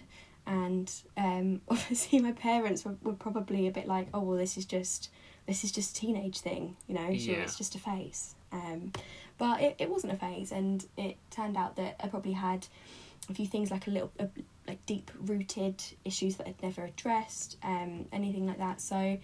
And 0.45 0.91
um, 1.17 1.61
obviously, 1.69 2.19
my 2.19 2.33
parents 2.33 2.85
were, 2.85 2.95
were 3.01 3.13
probably 3.13 3.67
a 3.67 3.71
bit 3.71 3.87
like, 3.87 4.07
"Oh 4.13 4.21
well, 4.21 4.37
this 4.37 4.57
is 4.57 4.65
just 4.65 5.09
this 5.49 5.63
is 5.63 5.71
just 5.71 5.97
a 5.97 5.99
teenage 6.01 6.39
thing, 6.39 6.77
you 6.87 6.95
know. 6.95 7.07
Sure, 7.17 7.35
Yeah. 7.35 7.43
it's 7.43 7.57
just 7.57 7.75
a 7.75 7.79
phase." 7.79 8.35
Um, 8.51 8.93
but 9.37 9.61
it, 9.61 9.75
it 9.79 9.89
wasn't 9.89 10.13
a 10.13 10.17
phase, 10.17 10.51
and 10.51 10.85
it 10.97 11.17
turned 11.31 11.57
out 11.57 11.75
that 11.75 11.95
I 12.03 12.07
probably 12.07 12.33
had 12.33 12.67
a 13.29 13.33
few 13.33 13.45
things 13.45 13.69
like 13.71 13.87
a 13.87 13.91
little 13.91 14.11
uh, 14.19 14.25
like 14.67 14.85
deep 14.85 15.11
rooted 15.19 15.81
issues 16.05 16.35
that 16.37 16.47
I'd 16.47 16.61
never 16.63 16.83
addressed, 16.83 17.57
um, 17.63 18.05
anything 18.11 18.47
like 18.47 18.57
that. 18.59 18.81
So 18.81 19.17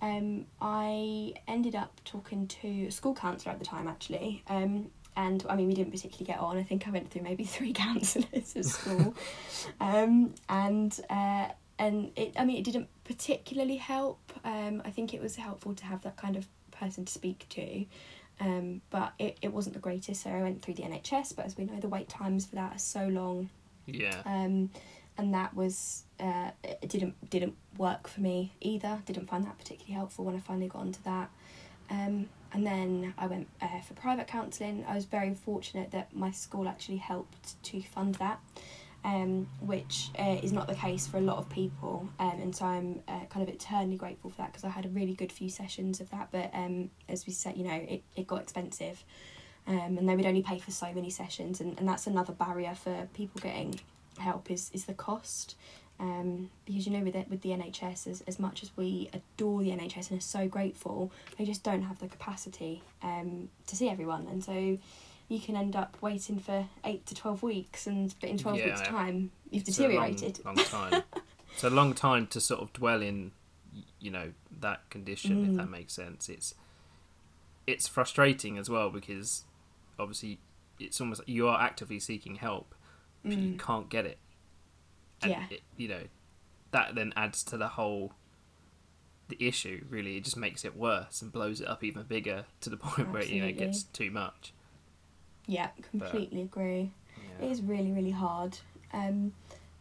um, 0.00 0.46
I 0.60 1.34
ended 1.46 1.74
up 1.76 2.00
talking 2.04 2.46
to 2.48 2.86
a 2.86 2.90
school 2.90 3.14
counsellor 3.14 3.52
at 3.52 3.58
the 3.58 3.64
time 3.64 3.86
actually. 3.88 4.42
Um, 4.48 4.90
and 5.16 5.44
I 5.48 5.56
mean, 5.56 5.68
we 5.68 5.74
didn't 5.74 5.92
particularly 5.92 6.24
get 6.26 6.38
on. 6.40 6.56
I 6.56 6.62
think 6.62 6.88
I 6.88 6.90
went 6.90 7.10
through 7.10 7.22
maybe 7.22 7.44
three 7.56 7.72
counsellors 7.72 8.56
at 8.56 8.64
school, 8.64 9.14
um, 9.80 10.34
and 10.48 10.98
uh, 11.10 11.48
and 11.78 12.10
it. 12.16 12.32
I 12.36 12.44
mean, 12.44 12.56
it 12.58 12.64
didn't 12.64 12.88
particularly 13.12 13.76
help. 13.76 14.32
Um, 14.44 14.82
I 14.84 14.90
think 14.90 15.12
it 15.12 15.20
was 15.20 15.36
helpful 15.36 15.74
to 15.74 15.84
have 15.84 16.02
that 16.02 16.16
kind 16.16 16.36
of 16.36 16.46
person 16.70 17.04
to 17.04 17.12
speak 17.12 17.46
to, 17.50 17.84
um, 18.40 18.80
but 18.90 19.12
it, 19.18 19.38
it 19.42 19.52
wasn't 19.52 19.74
the 19.74 19.80
greatest. 19.80 20.22
So 20.22 20.30
I 20.30 20.42
went 20.42 20.62
through 20.62 20.74
the 20.74 20.82
NHS, 20.84 21.36
but 21.36 21.44
as 21.44 21.56
we 21.56 21.64
know, 21.64 21.78
the 21.78 21.88
wait 21.88 22.08
times 22.08 22.46
for 22.46 22.54
that 22.56 22.74
are 22.74 22.78
so 22.78 23.06
long 23.08 23.50
Yeah. 23.86 24.22
um, 24.24 24.70
and 25.18 25.34
that 25.34 25.54
was 25.54 26.04
uh, 26.18 26.50
it 26.64 26.88
didn't 26.88 27.14
didn't 27.28 27.54
work 27.76 28.08
for 28.08 28.20
me 28.20 28.52
either. 28.60 29.02
Didn't 29.04 29.28
find 29.28 29.44
that 29.44 29.58
particularly 29.58 29.94
helpful 29.94 30.24
when 30.24 30.34
I 30.34 30.38
finally 30.40 30.68
got 30.68 30.80
onto 30.80 31.02
that. 31.04 31.30
Um, 31.90 32.28
and 32.54 32.66
then 32.66 33.12
I 33.18 33.26
went 33.26 33.48
uh, 33.60 33.80
for 33.80 33.92
private 33.94 34.26
counselling. 34.26 34.84
I 34.88 34.94
was 34.94 35.04
very 35.04 35.34
fortunate 35.34 35.90
that 35.90 36.14
my 36.16 36.30
school 36.30 36.66
actually 36.66 36.96
helped 36.98 37.62
to 37.64 37.82
fund 37.82 38.14
that, 38.16 38.40
um, 39.04 39.48
which 39.60 40.10
uh, 40.18 40.38
is 40.42 40.52
not 40.52 40.68
the 40.68 40.74
case 40.74 41.06
for 41.06 41.18
a 41.18 41.20
lot 41.20 41.38
of 41.38 41.48
people. 41.48 42.08
Um, 42.18 42.38
and 42.40 42.54
so 42.54 42.64
I'm 42.66 43.02
uh, 43.08 43.24
kind 43.30 43.46
of 43.46 43.54
eternally 43.54 43.96
grateful 43.96 44.30
for 44.30 44.36
that 44.38 44.52
because 44.52 44.64
I 44.64 44.68
had 44.68 44.86
a 44.86 44.88
really 44.88 45.14
good 45.14 45.32
few 45.32 45.48
sessions 45.48 46.00
of 46.00 46.10
that. 46.10 46.28
But 46.30 46.50
um, 46.54 46.90
as 47.08 47.26
we 47.26 47.32
said, 47.32 47.56
you 47.56 47.64
know, 47.64 47.74
it, 47.74 48.02
it 48.16 48.26
got 48.26 48.42
expensive. 48.42 49.04
Um, 49.66 49.96
and 49.96 50.08
they 50.08 50.16
would 50.16 50.26
only 50.26 50.42
pay 50.42 50.58
for 50.58 50.72
so 50.72 50.92
many 50.92 51.08
sessions, 51.08 51.60
and, 51.60 51.78
and 51.78 51.88
that's 51.88 52.08
another 52.08 52.32
barrier 52.32 52.74
for 52.74 53.06
people 53.14 53.40
getting 53.40 53.78
help 54.18 54.50
is 54.50 54.70
is 54.74 54.84
the 54.84 54.94
cost 54.94 55.56
um, 56.00 56.50
because 56.64 56.86
you 56.86 56.92
know 56.92 57.04
with 57.04 57.14
it 57.14 57.28
with 57.30 57.42
the 57.42 57.50
NHS 57.50 58.06
as, 58.06 58.22
as 58.26 58.38
much 58.38 58.62
as 58.62 58.70
we 58.76 59.08
adore 59.12 59.62
the 59.62 59.70
NHS 59.70 60.10
and 60.10 60.18
are 60.18 60.22
so 60.22 60.48
grateful 60.48 61.12
they 61.38 61.44
just 61.44 61.62
don't 61.62 61.82
have 61.82 61.98
the 62.00 62.08
capacity 62.08 62.82
um, 63.02 63.48
to 63.66 63.76
see 63.76 63.88
everyone 63.88 64.26
and 64.30 64.42
so 64.42 64.78
you 65.28 65.40
can 65.40 65.56
end 65.56 65.74
up 65.76 65.96
waiting 66.00 66.38
for 66.38 66.66
8 66.84 67.06
to 67.06 67.14
12 67.14 67.42
weeks 67.42 67.86
and 67.86 68.14
but 68.20 68.28
in 68.30 68.38
12 68.38 68.58
Yeah, 68.58 68.64
weeks 68.66 68.80
time 68.82 69.30
you've 69.50 69.66
It's 69.68 69.78
a 69.78 69.82
long- 69.82 69.90
deteriorated 69.90 70.44
Long, 70.44 70.56
time. 70.56 71.02
it's 71.54 71.64
a 71.64 71.70
long 71.70 71.94
time 71.94 72.26
to 72.28 72.40
sort 72.40 72.60
of 72.60 72.72
dwell 72.72 73.00
in 73.02 73.32
you 73.98 74.10
know 74.10 74.32
that 74.60 74.88
condition 74.90 75.44
if 75.44 75.50
Mm. 75.52 75.56
that 75.56 75.70
makes 75.70 75.94
sense 75.94 76.28
it's 76.28 76.54
it's 77.66 77.88
frustrating 77.88 78.58
as 78.58 78.68
well 78.68 78.90
because 78.90 79.44
obviously 79.98 80.38
it's 80.78 81.00
almost 81.00 81.20
like 81.22 81.28
you 81.28 81.48
are 81.48 81.60
actively 81.60 81.98
seeking 81.98 82.36
help 82.36 82.74
but 83.24 83.32
you 83.32 83.54
Mm. 83.54 83.58
can't 83.58 83.88
get 83.88 84.04
it 84.04 84.18
and 85.22 85.30
Yeah. 85.30 85.46
it, 85.50 85.62
you 85.76 85.88
know 85.88 86.02
that 86.72 86.94
then 86.94 87.12
adds 87.16 87.42
to 87.44 87.56
the 87.56 87.68
whole 87.68 88.12
the 89.28 89.36
issue 89.46 89.84
really 89.88 90.16
it 90.18 90.24
just 90.24 90.36
makes 90.36 90.64
it 90.64 90.76
worse 90.76 91.22
and 91.22 91.32
blows 91.32 91.60
it 91.60 91.68
up 91.68 91.82
even 91.84 92.02
bigger 92.02 92.44
to 92.60 92.68
the 92.68 92.76
point 92.86 93.10
where 93.12 93.24
you 93.24 93.40
know 93.40 93.46
it 93.46 93.56
gets 93.56 93.84
too 93.84 94.10
much 94.10 94.52
Yeah, 95.46 95.68
completely 95.90 96.42
agree. 96.42 96.92
yeah. 97.16 97.46
It 97.46 97.50
is 97.50 97.62
really, 97.62 97.92
really 97.92 98.10
hard. 98.10 98.58
Um, 98.92 99.32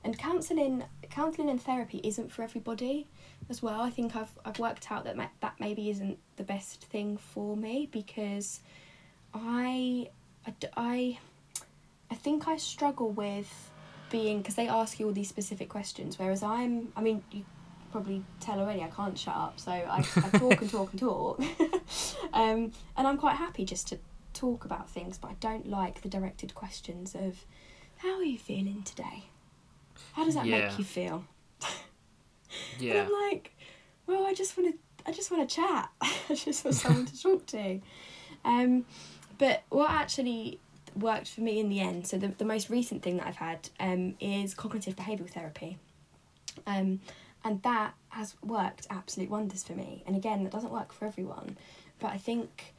and 0.04 0.18
counselling, 0.18 0.84
counselling 1.10 1.50
and 1.50 1.62
therapy 1.62 2.02
isn't 2.04 2.32
for 2.32 2.42
everybody 2.42 3.08
as 3.50 3.62
well. 3.62 3.82
I 3.82 3.90
think 3.92 4.16
I've 4.16 4.32
I've 4.44 4.58
worked 4.58 4.92
out 4.92 5.04
that 5.04 5.16
ma- 5.16 5.28
that 5.42 5.56
maybe 5.60 5.90
isn't 5.92 6.18
the 6.38 6.44
best 6.44 6.86
thing 6.86 7.18
for 7.18 7.56
me 7.56 7.88
because 7.92 8.62
I, 9.34 10.10
I, 10.76 11.20
I 12.10 12.16
think 12.16 12.48
I 12.48 12.58
struggle 12.58 13.12
with 13.12 13.72
being 14.10 14.40
because 14.40 14.56
they 14.56 14.68
ask 14.68 15.00
you 15.00 15.06
all 15.06 15.14
these 15.14 15.30
specific 15.30 15.70
questions, 15.70 16.18
whereas 16.18 16.42
I'm 16.42 16.92
I 16.96 17.02
mean 17.02 17.24
you 17.32 17.46
probably 17.92 18.24
tell 18.40 18.60
already 18.60 18.82
I 18.82 18.88
can't 18.88 19.18
shut 19.18 19.36
up, 19.36 19.60
so 19.60 19.72
I, 19.72 20.00
I 20.16 20.38
talk 20.38 20.62
and 20.62 20.72
talk 20.72 20.92
and 20.92 21.00
talk, 21.00 21.40
um, 22.34 22.72
and 22.98 23.08
I'm 23.08 23.18
quite 23.18 23.36
happy 23.36 23.66
just 23.66 23.88
to 23.90 24.00
talk 24.42 24.66
about 24.66 24.90
things, 24.90 25.20
but 25.20 25.30
I 25.30 25.36
don't 25.40 25.70
like 25.70 26.02
the 26.02 26.10
directed 26.10 26.56
questions 26.56 27.14
of 27.14 27.46
how 27.98 28.16
are 28.16 28.24
you 28.24 28.40
feeling 28.40 28.82
today? 28.82 29.26
How 30.14 30.26
does 30.26 30.34
that 30.34 30.48
Yeah. 30.48 30.62
make 30.62 30.80
you 30.80 30.84
feel? 30.84 31.26
And 32.82 33.00
I'm 33.00 33.12
like, 33.30 33.56
well, 34.08 34.26
I 34.26 34.34
just 34.34 34.58
want 34.58 34.74
to, 34.74 35.10
I 35.10 35.14
just 35.14 35.30
want 35.32 35.48
to 35.48 35.56
chat. 35.56 35.90
I 36.02 36.34
just 36.34 36.66
want 36.66 36.76
someone 36.76 37.06
to 37.06 37.22
talk 37.22 37.46
to. 37.48 37.80
Um, 38.44 38.86
but 39.38 39.62
what 39.70 39.92
actually 39.92 40.60
worked 40.96 41.30
for 41.30 41.42
me 41.42 41.60
in 41.60 41.70
the 41.70 41.80
end, 41.80 42.08
so 42.08 42.18
the, 42.18 42.30
the 42.30 42.46
most 42.46 42.70
recent 42.70 43.04
thing 43.04 43.18
that 43.18 43.28
I've 43.28 43.36
had 43.36 43.70
um, 43.80 44.16
is 44.20 44.54
cognitive 44.56 44.96
behavioural 44.96 45.30
therapy. 45.30 45.78
Um, 46.66 47.00
and 47.44 47.62
that 47.62 47.94
has 48.10 48.36
worked 48.44 48.88
absolute 48.90 49.30
wonders 49.30 49.64
for 49.64 49.74
me. 49.74 50.04
And 50.08 50.16
again, 50.16 50.44
that 50.44 50.52
doesn't 50.52 50.72
work 50.72 50.92
for 50.94 51.06
everyone. 51.06 51.58
But 52.00 52.12
I 52.12 52.18
think 52.18 52.74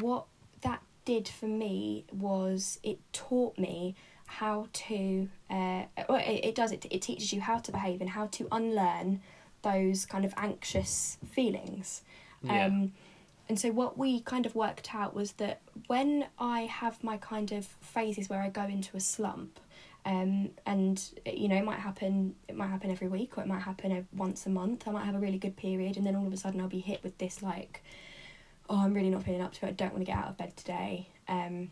what 0.00 0.24
that 0.66 0.82
did 1.04 1.28
for 1.28 1.46
me 1.46 2.04
was 2.12 2.78
it 2.82 2.98
taught 3.12 3.56
me 3.58 3.94
how 4.26 4.66
to 4.72 5.28
uh, 5.50 5.84
well, 6.08 6.18
it, 6.18 6.44
it 6.44 6.54
does 6.54 6.72
it, 6.72 6.84
it 6.90 7.02
teaches 7.02 7.32
you 7.32 7.40
how 7.40 7.58
to 7.58 7.70
behave 7.72 8.00
and 8.00 8.10
how 8.10 8.26
to 8.26 8.48
unlearn 8.50 9.20
those 9.62 10.04
kind 10.04 10.24
of 10.24 10.34
anxious 10.36 11.18
feelings 11.30 12.02
yeah 12.42 12.66
um, 12.66 12.92
and 13.48 13.58
so 13.58 13.70
what 13.70 13.96
we 13.96 14.20
kind 14.20 14.44
of 14.44 14.54
worked 14.54 14.94
out 14.94 15.14
was 15.14 15.32
that 15.32 15.60
when 15.86 16.26
I 16.38 16.62
have 16.62 17.02
my 17.04 17.16
kind 17.16 17.52
of 17.52 17.66
phases 17.80 18.28
where 18.28 18.40
I 18.40 18.48
go 18.48 18.64
into 18.64 18.96
a 18.96 19.00
slump, 19.00 19.60
um, 20.04 20.50
and 20.66 21.02
you 21.24 21.48
know 21.48 21.56
it 21.56 21.64
might 21.64 21.78
happen, 21.78 22.34
it 22.48 22.56
might 22.56 22.68
happen 22.68 22.90
every 22.90 23.08
week 23.08 23.38
or 23.38 23.42
it 23.42 23.46
might 23.46 23.62
happen 23.62 24.06
once 24.12 24.46
a 24.46 24.50
month. 24.50 24.88
I 24.88 24.90
might 24.90 25.04
have 25.04 25.14
a 25.14 25.20
really 25.20 25.38
good 25.38 25.56
period, 25.56 25.96
and 25.96 26.04
then 26.04 26.16
all 26.16 26.26
of 26.26 26.32
a 26.32 26.36
sudden 26.36 26.60
I'll 26.60 26.68
be 26.68 26.80
hit 26.80 27.04
with 27.04 27.18
this 27.18 27.40
like, 27.40 27.84
oh, 28.68 28.80
I'm 28.84 28.94
really 28.94 29.10
not 29.10 29.22
feeling 29.22 29.42
up 29.42 29.52
to 29.54 29.66
it. 29.66 29.68
I 29.70 29.72
don't 29.72 29.92
want 29.92 30.04
to 30.04 30.10
get 30.12 30.18
out 30.18 30.28
of 30.28 30.36
bed 30.36 30.56
today. 30.56 31.08
Um, 31.28 31.70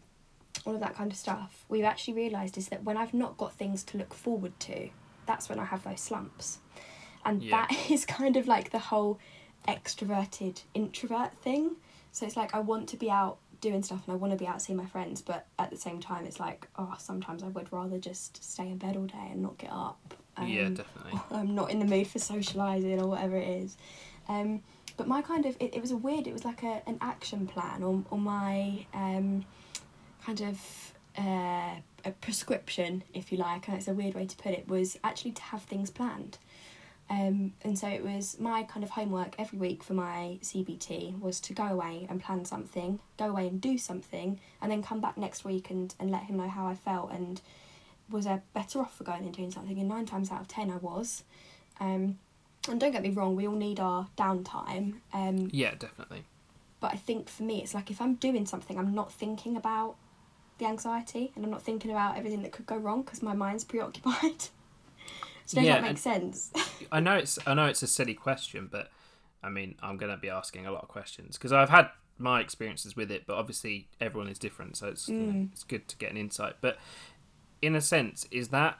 all 0.66 0.74
of 0.74 0.80
that 0.80 0.94
kind 0.94 1.10
of 1.10 1.16
stuff. 1.18 1.64
We've 1.68 1.84
actually 1.84 2.14
realised 2.14 2.56
is 2.56 2.68
that 2.68 2.84
when 2.84 2.96
I've 2.96 3.12
not 3.14 3.36
got 3.36 3.52
things 3.54 3.82
to 3.84 3.98
look 3.98 4.14
forward 4.14 4.58
to, 4.60 4.88
that's 5.26 5.48
when 5.48 5.58
I 5.58 5.64
have 5.64 5.82
those 5.84 6.00
slumps, 6.00 6.58
and 7.24 7.42
Yeah. 7.42 7.66
that 7.68 7.90
is 7.90 8.04
kind 8.04 8.36
of 8.36 8.46
like 8.46 8.70
the 8.70 8.78
whole 8.78 9.18
extroverted 9.68 10.62
introvert 10.74 11.32
thing. 11.38 11.76
So 12.12 12.26
it's 12.26 12.36
like 12.36 12.54
I 12.54 12.60
want 12.60 12.88
to 12.90 12.96
be 12.96 13.10
out 13.10 13.38
doing 13.60 13.82
stuff 13.82 14.02
and 14.06 14.12
I 14.12 14.16
want 14.16 14.32
to 14.32 14.38
be 14.38 14.46
out 14.46 14.60
seeing 14.62 14.76
my 14.76 14.86
friends, 14.86 15.22
but 15.22 15.46
at 15.58 15.70
the 15.70 15.76
same 15.76 16.00
time, 16.00 16.24
it's 16.26 16.38
like 16.38 16.68
oh, 16.78 16.94
sometimes 16.98 17.42
I 17.42 17.48
would 17.48 17.72
rather 17.72 17.98
just 17.98 18.42
stay 18.44 18.64
in 18.68 18.76
bed 18.78 18.96
all 18.96 19.06
day 19.06 19.28
and 19.30 19.42
not 19.42 19.58
get 19.58 19.70
up. 19.72 20.14
yeah 20.46 20.66
Um, 20.66 20.74
definitely 20.74 21.20
I'm 21.30 21.54
not 21.54 21.70
in 21.70 21.78
the 21.78 21.86
mood 21.86 22.06
for 22.06 22.18
socialising 22.18 23.00
or 23.02 23.06
whatever 23.08 23.36
it 23.36 23.48
is. 23.48 23.76
Um, 24.28 24.62
but 24.96 25.08
my 25.08 25.22
kind 25.22 25.46
of 25.46 25.56
it, 25.60 25.74
it 25.74 25.80
was 25.80 25.90
a 25.90 25.96
weird. 25.96 26.26
It 26.26 26.32
was 26.32 26.44
like 26.44 26.62
a 26.62 26.82
an 26.86 26.98
action 27.00 27.46
plan 27.46 27.82
or 27.82 28.02
or 28.10 28.18
my 28.18 28.86
um, 28.94 29.44
kind 30.24 30.40
of 30.40 30.94
uh, 31.18 31.76
a 32.04 32.10
prescription, 32.20 33.02
if 33.12 33.32
you 33.32 33.38
like. 33.38 33.68
And 33.68 33.76
it's 33.76 33.88
a 33.88 33.94
weird 33.94 34.14
way 34.14 34.26
to 34.26 34.36
put 34.36 34.52
it. 34.52 34.68
Was 34.68 34.98
actually 35.04 35.32
to 35.32 35.42
have 35.42 35.62
things 35.62 35.90
planned. 35.90 36.38
Um, 37.10 37.52
and 37.62 37.78
so 37.78 37.86
it 37.86 38.02
was 38.02 38.40
my 38.40 38.62
kind 38.62 38.82
of 38.82 38.90
homework 38.90 39.34
every 39.38 39.58
week 39.58 39.82
for 39.82 39.92
my 39.92 40.38
CBT 40.40 41.20
was 41.20 41.38
to 41.40 41.52
go 41.52 41.64
away 41.64 42.06
and 42.08 42.22
plan 42.22 42.46
something, 42.46 42.98
go 43.18 43.26
away 43.26 43.46
and 43.48 43.60
do 43.60 43.76
something, 43.76 44.40
and 44.62 44.72
then 44.72 44.82
come 44.82 45.00
back 45.00 45.18
next 45.18 45.44
week 45.44 45.70
and, 45.70 45.94
and 46.00 46.10
let 46.10 46.22
him 46.22 46.38
know 46.38 46.48
how 46.48 46.66
I 46.66 46.74
felt 46.74 47.12
and 47.12 47.42
was 48.10 48.26
I 48.26 48.40
better 48.54 48.80
off 48.80 48.96
for 48.96 49.04
going 49.04 49.24
and 49.24 49.34
doing 49.34 49.50
something. 49.50 49.78
And 49.78 49.88
nine 49.88 50.06
times 50.06 50.30
out 50.30 50.40
of 50.40 50.48
ten, 50.48 50.70
I 50.70 50.76
was. 50.76 51.24
Um, 51.80 52.18
and 52.68 52.80
don't 52.80 52.92
get 52.92 53.02
me 53.02 53.10
wrong, 53.10 53.36
we 53.36 53.46
all 53.46 53.54
need 53.56 53.80
our 53.80 54.08
downtime. 54.16 54.94
Um, 55.12 55.48
yeah 55.52 55.74
definitely 55.74 56.24
but 56.80 56.92
I 56.92 56.96
think 56.96 57.30
for 57.30 57.44
me, 57.44 57.62
it's 57.62 57.72
like 57.72 57.90
if 57.90 57.98
I'm 57.98 58.16
doing 58.16 58.44
something, 58.44 58.78
I'm 58.78 58.94
not 58.94 59.10
thinking 59.10 59.56
about 59.56 59.96
the 60.58 60.66
anxiety 60.66 61.32
and 61.34 61.42
I'm 61.42 61.50
not 61.50 61.62
thinking 61.62 61.90
about 61.90 62.18
everything 62.18 62.42
that 62.42 62.52
could 62.52 62.66
go 62.66 62.76
wrong 62.76 63.00
because 63.02 63.22
my 63.22 63.32
mind's 63.32 63.64
preoccupied. 63.72 64.42
so 65.46 65.56
does 65.56 65.64
Yeah, 65.64 65.76
that 65.76 65.82
make 65.82 65.96
sense? 65.96 66.52
I 66.92 67.00
know 67.00 67.14
it's 67.16 67.38
I 67.46 67.54
know 67.54 67.64
it's 67.66 67.82
a 67.82 67.86
silly 67.86 68.12
question, 68.12 68.68
but 68.70 68.90
I 69.42 69.48
mean 69.48 69.76
I'm 69.82 69.96
going 69.96 70.12
to 70.12 70.18
be 70.18 70.28
asking 70.28 70.66
a 70.66 70.72
lot 70.72 70.82
of 70.82 70.88
questions 70.88 71.38
because 71.38 71.52
I've 71.52 71.70
had 71.70 71.88
my 72.18 72.40
experiences 72.40 72.94
with 72.94 73.10
it, 73.10 73.26
but 73.26 73.36
obviously 73.36 73.88
everyone 73.98 74.28
is 74.30 74.38
different, 74.38 74.76
so 74.76 74.88
it's 74.88 75.08
you 75.08 75.14
know, 75.26 75.32
Mm. 75.32 75.48
it's 75.52 75.64
good 75.64 75.88
to 75.88 75.96
get 75.96 76.10
an 76.10 76.18
insight. 76.18 76.56
But 76.60 76.76
in 77.62 77.74
a 77.74 77.80
sense, 77.80 78.26
is 78.30 78.48
that 78.48 78.78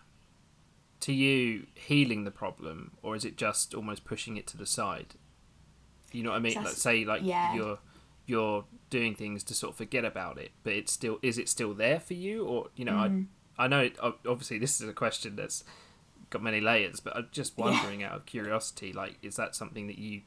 to 1.05 1.13
you 1.13 1.67
healing 1.75 2.25
the 2.25 2.31
problem, 2.31 2.93
or 3.03 3.15
is 3.17 3.25
it 3.25 3.37
just 3.37 3.75
almost 3.75 4.05
pushing 4.05 4.37
it 4.37 4.47
to 4.49 4.57
the 4.57 4.67
side? 4.67 5.15
You 6.13 6.23
know 6.23 6.31
what 6.31 6.37
I 6.37 6.41
mean? 6.41 6.55
Just- 6.55 6.65
Like 6.67 6.75
say 6.75 7.05
like 7.05 7.23
yeah. 7.25 7.55
you're 7.55 7.79
you're 8.27 8.65
doing 8.89 9.15
things 9.15 9.45
to 9.45 9.55
sort 9.55 9.73
of 9.73 9.77
forget 9.77 10.05
about 10.05 10.39
it, 10.39 10.51
but 10.63 10.73
it's 10.73 10.93
still 10.93 11.19
is 11.23 11.37
it 11.39 11.49
still 11.49 11.75
there 11.75 12.01
for 12.01 12.15
you, 12.15 12.45
or 12.47 12.69
you 12.77 12.85
know 12.85 12.93
Mm. 12.93 13.27
I 13.59 13.65
I 13.65 13.69
know 13.69 13.81
it, 13.81 13.97
obviously 14.03 14.59
this 14.59 14.81
is 14.81 14.89
a 14.89 14.93
question 14.93 15.37
that's 15.37 15.63
got 16.31 16.43
many 16.43 16.61
layers, 16.61 17.01
but 17.01 17.15
I'm 17.17 17.29
just 17.33 17.53
Yeah. 17.59 17.65
wondering 17.67 18.03
out 18.03 18.13
of 18.13 18.27
curiosity, 18.27 18.93
like, 18.93 19.19
is 19.23 19.37
that 19.37 19.55
something 19.55 19.87
that 19.89 19.99
you 19.99 20.23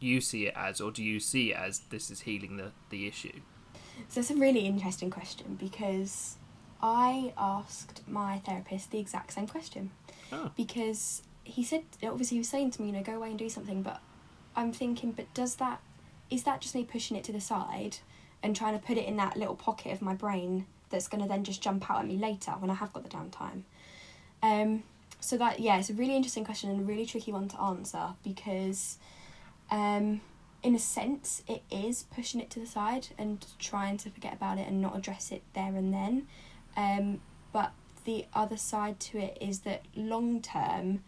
you 0.00 0.20
see 0.20 0.46
it 0.46 0.54
as, 0.56 0.80
or 0.80 0.90
do 0.92 1.02
you 1.02 1.18
see 1.20 1.52
it 1.52 1.56
as 1.56 1.80
this 1.90 2.10
is 2.10 2.20
healing 2.22 2.56
the 2.56 2.72
the 2.90 3.06
issue? 3.06 3.40
So 4.08 4.20
it's 4.20 4.30
a 4.30 4.36
really 4.36 4.66
interesting 4.66 5.10
question 5.10 5.56
because 5.60 6.36
I 6.80 7.32
asked 7.36 8.02
my 8.08 8.38
therapist 8.46 8.90
the 8.90 8.98
exact 9.00 9.32
same 9.32 9.46
question 9.48 9.90
Oh, 10.32 10.50
because 10.56 11.22
he 11.44 11.64
said 11.64 11.84
obviously 12.02 12.36
he 12.36 12.40
was 12.40 12.48
saying 12.48 12.72
to 12.72 12.82
me, 12.82 12.88
you 12.88 12.92
know, 12.94 13.02
go 13.02 13.14
away 13.14 13.30
and 13.30 13.38
do 13.38 13.48
something, 13.48 13.82
but 13.82 14.00
I'm 14.54 14.72
thinking, 14.72 15.12
but 15.12 15.32
does 15.34 15.56
that 15.56 15.80
is 16.30 16.42
that 16.44 16.60
just 16.60 16.74
me 16.74 16.84
pushing 16.84 17.16
it 17.16 17.24
to 17.24 17.32
the 17.32 17.40
side 17.40 17.98
and 18.42 18.54
trying 18.54 18.78
to 18.78 18.84
put 18.84 18.98
it 18.98 19.06
in 19.06 19.16
that 19.16 19.36
little 19.36 19.54
pocket 19.56 19.92
of 19.92 20.02
my 20.02 20.14
brain 20.14 20.66
that's 20.90 21.08
going 21.08 21.22
to 21.22 21.28
then 21.28 21.44
just 21.44 21.62
jump 21.62 21.90
out 21.90 22.00
at 22.00 22.06
me 22.06 22.16
later 22.16 22.52
when 22.52 22.70
I 22.70 22.74
have 22.74 22.92
got 22.92 23.02
the 23.02 23.08
downtime? 23.08 23.62
Um, 24.42 24.82
so 25.20 25.36
that 25.38 25.60
yeah, 25.60 25.78
it's 25.78 25.90
a 25.90 25.94
really 25.94 26.14
interesting 26.14 26.44
question 26.44 26.70
and 26.70 26.80
a 26.80 26.84
really 26.84 27.06
tricky 27.06 27.32
one 27.32 27.48
to 27.48 27.60
answer 27.60 28.14
because, 28.22 28.98
um, 29.70 30.20
in 30.62 30.74
a 30.74 30.78
sense, 30.78 31.42
it 31.48 31.62
is 31.70 32.04
pushing 32.14 32.40
it 32.40 32.50
to 32.50 32.60
the 32.60 32.66
side 32.66 33.08
and 33.18 33.44
trying 33.58 33.96
to 33.98 34.10
forget 34.10 34.32
about 34.32 34.58
it 34.58 34.68
and 34.68 34.80
not 34.80 34.96
address 34.96 35.32
it 35.32 35.42
there 35.54 35.74
and 35.74 35.92
then. 35.92 36.26
Um, 36.76 37.20
but 37.52 37.72
the 38.08 38.24
other 38.32 38.56
side 38.56 38.98
to 38.98 39.18
it 39.18 39.36
is 39.38 39.60
that 39.60 39.82
long 39.94 40.40
term, 40.40 41.04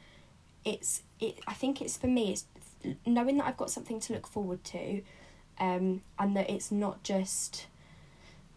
it's 0.67 1.03
it. 1.19 1.39
I 1.47 1.55
think 1.55 1.81
it's 1.81 1.97
for 1.97 2.09
me. 2.09 2.33
It's 2.33 2.45
knowing 3.07 3.39
that 3.39 3.47
I've 3.47 3.57
got 3.57 3.71
something 3.71 4.01
to 4.01 4.13
look 4.13 4.27
forward 4.27 4.63
to, 4.65 5.01
um, 5.59 6.03
and 6.19 6.37
that 6.37 6.51
it's 6.51 6.71
not 6.71 7.03
just. 7.03 7.67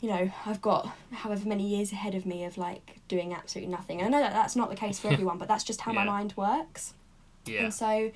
You 0.01 0.09
know, 0.09 0.31
I've 0.45 0.61
got 0.61 0.93
however 1.13 1.47
many 1.47 1.65
years 1.65 1.93
ahead 1.93 2.13
of 2.13 2.25
me 2.25 2.43
of 2.43 2.57
like 2.57 2.99
doing 3.07 3.33
absolutely 3.33 3.71
nothing. 3.71 4.01
And 4.01 4.13
I 4.13 4.17
know 4.17 4.21
that 4.21 4.33
that's 4.33 4.57
not 4.57 4.69
the 4.69 4.75
case 4.75 4.99
for 4.99 5.07
everyone, 5.13 5.37
but 5.37 5.47
that's 5.47 5.63
just 5.63 5.79
how 5.79 5.93
my 5.93 6.03
mind 6.03 6.33
works. 6.35 6.93
yeah, 7.45 7.63
And 7.63 7.73
so 7.73 7.87
I, 7.87 8.11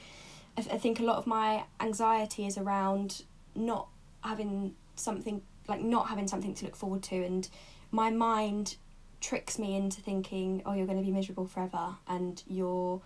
th- 0.58 0.68
I 0.70 0.78
think 0.78 1.00
a 1.00 1.04
lot 1.04 1.16
of 1.16 1.26
my 1.26 1.64
anxiety 1.80 2.46
is 2.46 2.58
around 2.58 3.24
not 3.56 3.88
having 4.20 4.76
something, 4.98 5.42
like 5.70 5.80
not 5.80 6.10
having 6.10 6.28
something 6.28 6.54
to 6.56 6.66
look 6.66 6.76
forward 6.76 7.04
to. 7.04 7.24
And 7.24 7.48
my 7.90 8.10
mind 8.10 8.76
tricks 9.22 9.58
me 9.60 9.76
into 9.76 10.02
thinking, 10.02 10.62
oh, 10.66 10.74
you're 10.74 10.86
going 10.86 10.98
to 10.98 11.04
be 11.04 11.12
miserable 11.12 11.48
forever 11.48 11.96
and 12.08 12.42
you're, 12.48 13.02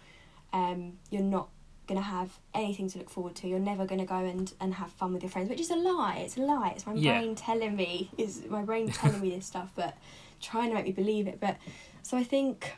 um, 0.53 0.97
you're 1.09 1.21
not 1.21 1.49
going 1.87 1.99
to 1.99 2.05
have 2.05 2.37
anything 2.53 2.89
to 2.89 2.99
look 2.99 3.09
forward 3.09 3.35
to. 3.35 3.47
You're 3.47 3.59
never 3.59 3.85
going 3.85 3.99
to 3.99 4.05
go 4.05 4.17
and, 4.17 4.51
and 4.59 4.73
have 4.75 4.91
fun 4.91 5.13
with 5.13 5.23
your 5.23 5.29
friends, 5.29 5.49
which 5.49 5.59
is 5.59 5.71
a 5.71 5.75
lie. 5.75 6.17
It's 6.25 6.37
a 6.37 6.41
lie. 6.41 6.73
It's 6.75 6.85
my 6.85 6.93
Yeah. 6.93 7.19
brain 7.19 7.35
telling 7.35 7.75
me, 7.75 8.09
is 8.17 8.43
my 8.49 8.61
brain 8.61 8.87
telling 8.91 9.21
me 9.21 9.35
this 9.35 9.45
stuff, 9.45 9.71
but 9.75 9.97
trying 10.41 10.69
to 10.69 10.75
make 10.75 10.85
me 10.85 10.91
believe 10.91 11.27
it. 11.27 11.39
But 11.39 11.57
so 12.03 12.17
I 12.17 12.23
think, 12.23 12.73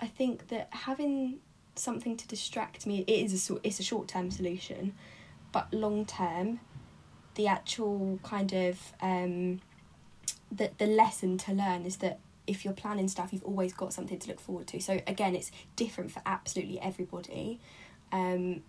I 0.00 0.06
think 0.06 0.48
that 0.48 0.68
having 0.70 1.40
something 1.76 2.16
to 2.16 2.28
distract 2.28 2.86
me. 2.86 3.04
It 3.06 3.24
is 3.24 3.32
a 3.32 3.38
sort. 3.38 3.60
It's 3.64 3.80
a 3.80 3.82
short 3.82 4.08
term 4.08 4.30
solution, 4.30 4.94
but 5.52 5.72
long 5.72 6.04
term, 6.06 6.60
the 7.34 7.46
actual 7.48 8.18
kind 8.22 8.52
of 8.52 8.92
um, 9.00 9.60
the 10.50 10.70
the 10.78 10.86
lesson 10.86 11.38
to 11.38 11.52
learn 11.52 11.84
is 11.84 11.96
that 11.98 12.18
if 12.46 12.64
you're 12.64 12.74
planning 12.74 13.08
stuff, 13.08 13.32
you've 13.32 13.44
always 13.44 13.72
got 13.72 13.92
something 13.92 14.18
to 14.18 14.28
look 14.28 14.40
forward 14.40 14.66
to. 14.68 14.80
So 14.80 15.00
again, 15.06 15.34
it's 15.34 15.50
different 15.76 16.10
for 16.10 16.22
absolutely 16.26 16.80
everybody. 16.80 17.60
Um, 18.12 18.62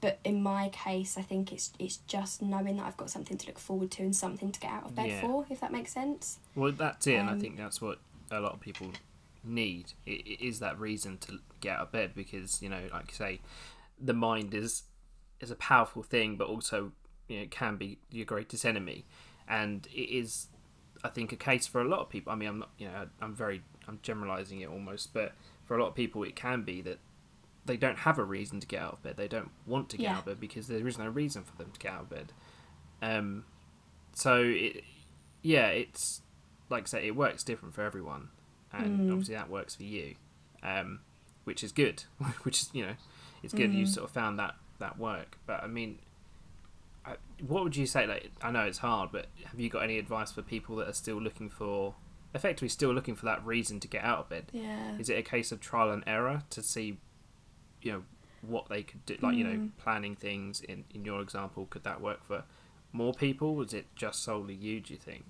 but 0.00 0.18
in 0.24 0.42
my 0.42 0.68
case, 0.70 1.16
I 1.16 1.22
think 1.22 1.52
it's 1.52 1.72
it's 1.78 1.98
just 2.08 2.42
knowing 2.42 2.76
that 2.76 2.86
I've 2.86 2.96
got 2.96 3.08
something 3.10 3.38
to 3.38 3.46
look 3.46 3.58
forward 3.58 3.90
to 3.92 4.02
and 4.02 4.14
something 4.14 4.50
to 4.52 4.60
get 4.60 4.70
out 4.70 4.84
of 4.84 4.94
bed 4.94 5.08
Yeah. 5.08 5.20
for, 5.20 5.46
if 5.48 5.60
that 5.60 5.72
makes 5.72 5.92
sense. 5.92 6.38
Well, 6.54 6.72
that's 6.72 7.06
it, 7.06 7.14
and 7.14 7.30
I 7.30 7.32
Um, 7.32 7.40
think 7.40 7.56
that's 7.56 7.80
what 7.80 7.98
a 8.30 8.40
lot 8.40 8.52
of 8.52 8.60
people 8.60 8.90
need. 9.44 9.92
It, 10.04 10.26
it 10.26 10.44
is 10.44 10.58
that 10.58 10.78
reason 10.78 11.18
to 11.18 11.38
get 11.60 11.76
out 11.76 11.82
of 11.82 11.92
bed 11.92 12.12
because 12.14 12.60
you 12.60 12.68
know, 12.68 12.88
like 12.92 13.10
you 13.10 13.14
say, 13.14 13.40
the 13.98 14.12
mind 14.12 14.52
is 14.54 14.82
is 15.40 15.50
a 15.50 15.56
powerful 15.56 16.02
thing, 16.02 16.36
but 16.36 16.48
also 16.48 16.92
you 17.28 17.36
know 17.36 17.42
it 17.44 17.50
can 17.52 17.76
be 17.76 17.98
your 18.10 18.26
greatest 18.26 18.66
enemy, 18.66 19.04
and 19.48 19.86
it 19.94 20.10
is, 20.10 20.48
I 21.04 21.08
think, 21.08 21.32
a 21.32 21.36
case 21.36 21.66
for 21.66 21.80
a 21.80 21.84
lot 21.84 22.00
of 22.00 22.08
people. 22.08 22.32
I 22.32 22.36
mean, 22.36 22.48
I'm 22.48 22.58
not, 22.60 22.70
you 22.78 22.88
know, 22.88 23.06
I'm 23.20 23.34
very, 23.34 23.62
I'm 23.88 23.98
generalizing 24.02 24.60
it 24.60 24.68
almost, 24.68 25.12
but 25.14 25.32
for 25.64 25.76
a 25.76 25.80
lot 25.82 25.88
of 25.88 25.94
people, 25.94 26.22
it 26.24 26.36
can 26.36 26.62
be 26.62 26.80
that 26.82 26.98
they 27.64 27.76
don't 27.76 27.98
have 27.98 28.18
a 28.18 28.24
reason 28.24 28.60
to 28.60 28.66
get 28.66 28.80
out 28.80 28.92
of 28.94 29.02
bed. 29.02 29.16
They 29.16 29.28
don't 29.28 29.50
want 29.66 29.88
to 29.90 29.96
get 29.96 30.04
Yeah. 30.04 30.12
out 30.14 30.18
of 30.20 30.24
bed 30.26 30.40
because 30.40 30.68
there 30.68 30.86
is 30.86 30.98
no 30.98 31.08
reason 31.08 31.42
for 31.44 31.56
them 31.56 31.70
to 31.72 31.78
get 31.80 31.92
out 31.92 32.02
of 32.02 32.10
bed. 32.10 32.32
Um, 33.02 33.44
so 34.12 34.42
it, 34.42 34.84
yeah, 35.42 35.66
it's 35.68 36.22
like 36.70 36.84
I 36.84 36.86
say, 36.86 37.06
it 37.06 37.16
works 37.16 37.42
different 37.44 37.74
for 37.74 37.82
everyone, 37.82 38.28
and 38.72 39.00
Mm. 39.00 39.10
obviously 39.12 39.34
that 39.34 39.50
works 39.50 39.74
for 39.74 39.82
you, 39.84 40.14
um, 40.62 41.00
which 41.44 41.62
is 41.62 41.72
good. 41.72 42.04
which 42.42 42.62
is 42.62 42.70
you 42.72 42.84
know, 42.86 42.94
it's 43.42 43.52
good 43.52 43.72
you 43.72 43.84
Mm. 43.84 43.88
sort 43.88 44.04
of 44.04 44.10
found 44.12 44.38
that 44.38 44.54
that 44.78 44.98
work. 44.98 45.38
But 45.46 45.62
I 45.62 45.66
mean, 45.66 45.98
what 47.46 47.62
would 47.64 47.76
you 47.76 47.86
say? 47.86 48.06
Like, 48.06 48.30
I 48.42 48.50
know 48.50 48.62
it's 48.64 48.78
hard, 48.78 49.10
but 49.12 49.26
have 49.44 49.58
you 49.60 49.68
got 49.68 49.82
any 49.82 49.98
advice 49.98 50.32
for 50.32 50.42
people 50.42 50.76
that 50.76 50.88
are 50.88 50.92
still 50.94 51.20
looking 51.20 51.48
for, 51.48 51.94
effectively 52.34 52.68
still 52.68 52.92
looking 52.92 53.14
for 53.14 53.26
that 53.26 53.44
reason 53.46 53.80
to 53.80 53.88
get 53.88 54.04
out 54.04 54.18
of 54.20 54.28
bed? 54.28 54.46
Yeah. 54.52 54.96
Is 54.98 55.08
it 55.08 55.18
a 55.18 55.22
case 55.22 55.52
of 55.52 55.60
trial 55.60 55.90
and 55.90 56.02
error 56.06 56.42
to 56.50 56.62
see, 56.62 56.98
you 57.82 57.92
know, 57.92 58.02
what 58.42 58.68
they 58.68 58.82
could 58.82 59.04
do? 59.06 59.16
Like, 59.20 59.36
you 59.36 59.44
know, 59.44 59.56
Mm. 59.58 59.70
planning 59.78 60.16
things 60.16 60.60
in 60.60 60.84
in 60.94 61.04
your 61.04 61.20
example, 61.20 61.66
could 61.66 61.84
that 61.84 62.00
work 62.00 62.24
for 62.24 62.44
more 62.92 63.12
people? 63.14 63.54
Was 63.54 63.72
it 63.74 63.86
just 63.94 64.22
solely 64.22 64.54
you? 64.54 64.80
Do 64.80 64.92
you 64.94 64.98
think? 64.98 65.24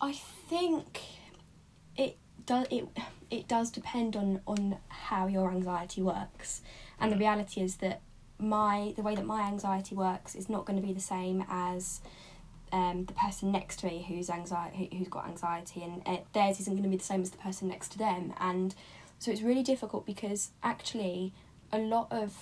I 0.00 0.12
think 0.12 1.00
it 1.96 2.18
does 2.44 2.66
it 2.70 2.86
it 3.30 3.48
does 3.48 3.70
depend 3.70 4.14
on 4.16 4.40
on 4.46 4.78
how 4.88 5.26
your 5.26 5.50
anxiety 5.50 6.02
works, 6.02 6.62
and 7.00 7.10
the 7.12 7.16
reality 7.16 7.60
is 7.62 7.76
that 7.76 8.00
my 8.38 8.92
the 8.96 9.02
way 9.02 9.14
that 9.14 9.26
my 9.26 9.42
anxiety 9.42 9.94
works 9.94 10.34
is 10.34 10.48
not 10.48 10.64
going 10.64 10.80
to 10.80 10.86
be 10.86 10.92
the 10.92 11.00
same 11.00 11.44
as 11.48 12.00
um, 12.72 13.04
the 13.04 13.14
person 13.14 13.52
next 13.52 13.80
to 13.80 13.86
me 13.86 14.04
who's 14.08 14.28
anxiety 14.28 14.90
who's 14.96 15.08
got 15.08 15.26
anxiety, 15.26 15.82
and 15.82 16.02
uh, 16.06 16.22
theirs 16.32 16.60
isn't 16.60 16.74
going 16.74 16.82
to 16.84 16.88
be 16.88 16.96
the 16.96 17.04
same 17.04 17.22
as 17.22 17.30
the 17.30 17.38
person 17.38 17.68
next 17.68 17.92
to 17.92 17.98
them, 17.98 18.34
and 18.38 18.74
so 19.18 19.30
it's 19.30 19.42
really 19.42 19.62
difficult 19.62 20.04
because 20.04 20.50
actually 20.62 21.32
a 21.72 21.78
lot 21.78 22.08
of 22.10 22.34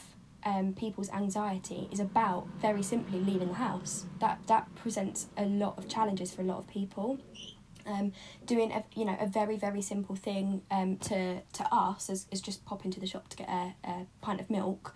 um, 0.45 0.75
people's 0.75 1.11
anxiety 1.11 1.89
is 1.91 2.01
about 2.01 2.47
very 2.61 2.83
simply 2.83 3.21
leaving 3.21 3.49
the 3.49 3.55
house. 3.55 4.07
That 4.21 4.41
that 4.47 4.75
presents 4.75 5.27
a 5.37 5.45
lot 5.45 5.79
of 5.79 5.89
challenges 5.89 6.33
for 6.33 6.43
a 6.43 6.45
lot 6.45 6.59
of 6.59 6.69
people. 6.69 7.19
Um, 7.87 8.13
doing 8.47 8.73
a 8.73 8.85
you 8.95 9.05
know 9.05 9.17
a 9.21 9.27
very 9.27 9.57
very 9.57 9.83
simple 9.83 10.17
thing 10.17 10.63
um, 10.71 10.97
to 10.99 11.41
to 11.41 11.69
us 11.71 12.09
is, 12.09 12.27
is 12.31 12.41
just 12.41 12.65
pop 12.65 12.85
into 12.85 12.99
the 12.99 13.07
shop 13.07 13.29
to 13.29 13.37
get 13.37 13.49
a, 13.49 13.75
a 13.85 14.07
pint 14.21 14.41
of 14.41 14.51
milk. 14.51 14.95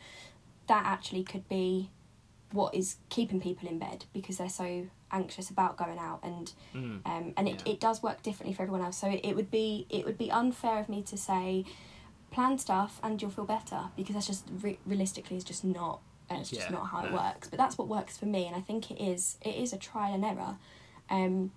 That 0.68 0.84
actually 0.86 1.24
could 1.24 1.48
be 1.48 1.90
what 2.52 2.74
is 2.74 2.96
keeping 3.10 3.40
people 3.40 3.68
in 3.68 3.78
bed 3.78 4.04
because 4.14 4.38
they're 4.38 4.48
so 4.48 4.86
anxious 5.10 5.50
about 5.50 5.76
going 5.76 5.98
out 5.98 6.20
and 6.22 6.52
Mm. 6.74 7.00
um, 7.06 7.32
and 7.36 7.48
it, 7.48 7.62
Yeah. 7.66 7.72
it 7.72 7.80
does 7.80 8.02
work 8.02 8.22
differently 8.22 8.54
for 8.54 8.62
everyone 8.62 8.82
else. 8.82 8.96
So 8.96 9.08
it, 9.08 9.20
it 9.24 9.34
would 9.36 9.50
be 9.50 9.86
it 9.90 10.04
would 10.06 10.16
be 10.18 10.30
unfair 10.30 10.78
of 10.78 10.88
me 10.88 11.02
to 11.02 11.16
say 11.16 11.64
plan 12.30 12.58
stuff 12.58 13.00
and 13.02 13.20
you'll 13.20 13.30
feel 13.30 13.44
better 13.46 13.84
because 13.96 14.14
that's 14.14 14.26
just 14.26 14.44
re- 14.62 14.78
realistically 14.86 15.36
is 15.36 15.44
just 15.44 15.64
not 15.64 16.00
uh, 16.30 16.36
it's 16.40 16.50
just 16.50 16.68
Yeah, 16.68 16.76
not 16.76 16.86
how 16.88 17.04
it 17.06 17.12
works. 17.12 17.48
But 17.48 17.58
that's 17.58 17.78
what 17.78 17.88
works 17.88 18.18
for 18.18 18.26
me, 18.26 18.46
and 18.46 18.54
I 18.54 18.60
think 18.60 18.90
it 18.90 19.00
is 19.02 19.38
it 19.42 19.54
is 19.56 19.72
a 19.72 19.78
trial 19.78 20.12
and 20.14 20.24
error 20.24 20.56
um, 21.10 21.52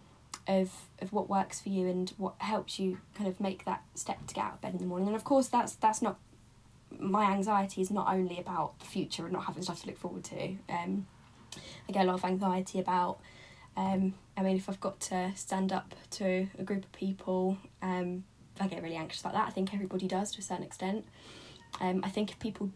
of 0.47 0.89
of 1.01 1.11
what 1.11 1.29
works 1.29 1.59
for 1.59 1.67
you 1.69 1.87
and 1.87 2.09
what 2.17 2.35
helps 2.39 2.79
you 2.79 2.99
kind 3.15 3.27
of 3.29 3.39
make 3.41 3.65
that 3.65 3.83
step 3.95 4.25
to 4.27 4.33
get 4.33 4.45
out 4.45 4.53
of 4.55 4.61
bed 4.61 4.73
in 4.73 4.79
the 4.79 4.85
morning. 4.85 5.07
And 5.07 5.15
of 5.15 5.25
course, 5.25 5.47
that's 5.49 5.75
that's 5.75 6.01
not 6.01 6.17
my 6.99 7.31
anxiety 7.31 7.81
is 7.81 7.91
not 7.91 8.11
only 8.13 8.39
about 8.39 8.79
the 8.79 8.85
future 8.85 9.23
and 9.23 9.33
not 9.33 9.45
having 9.45 9.63
stuff 9.63 9.81
to 9.81 9.87
look 9.87 9.97
forward 9.97 10.23
to. 10.25 10.55
Um, 10.69 11.07
I 11.87 11.91
get 11.91 12.03
a 12.03 12.07
lot 12.07 12.15
of 12.15 12.25
anxiety 12.25 12.79
about. 12.79 13.19
Um, 13.77 14.13
I 14.37 14.41
mean, 14.43 14.57
if 14.57 14.67
I've 14.69 14.79
got 14.81 14.99
to 15.01 15.31
stand 15.35 15.71
up 15.71 15.95
to 16.11 16.47
a 16.59 16.63
group 16.63 16.83
of 16.83 16.91
people, 16.91 17.57
um, 17.81 18.23
I 18.59 18.67
get 18.67 18.83
really 18.83 18.95
anxious 18.97 19.21
about 19.21 19.33
that. 19.33 19.47
I 19.47 19.51
think 19.51 19.73
everybody 19.73 20.07
does 20.07 20.31
to 20.33 20.39
a 20.39 20.41
certain 20.41 20.63
extent. 20.65 21.05
Um, 21.79 22.01
I 22.03 22.09
think 22.09 22.31
if 22.31 22.39
people 22.39 22.69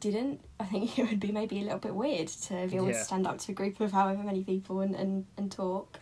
didn't, 0.00 0.40
I 0.58 0.64
think 0.64 0.98
it 0.98 1.08
would 1.10 1.20
be 1.20 1.30
maybe 1.30 1.58
a 1.60 1.62
little 1.64 1.78
bit 1.78 1.94
weird 1.94 2.28
to 2.28 2.66
be 2.68 2.76
able 2.76 2.86
Yeah. 2.88 2.92
to 2.94 3.04
stand 3.04 3.26
up 3.26 3.38
to 3.38 3.52
a 3.52 3.54
group 3.54 3.80
of 3.80 3.92
however 3.92 4.22
many 4.22 4.42
people 4.42 4.80
and, 4.80 4.94
and, 4.94 5.26
and 5.36 5.52
talk. 5.52 5.98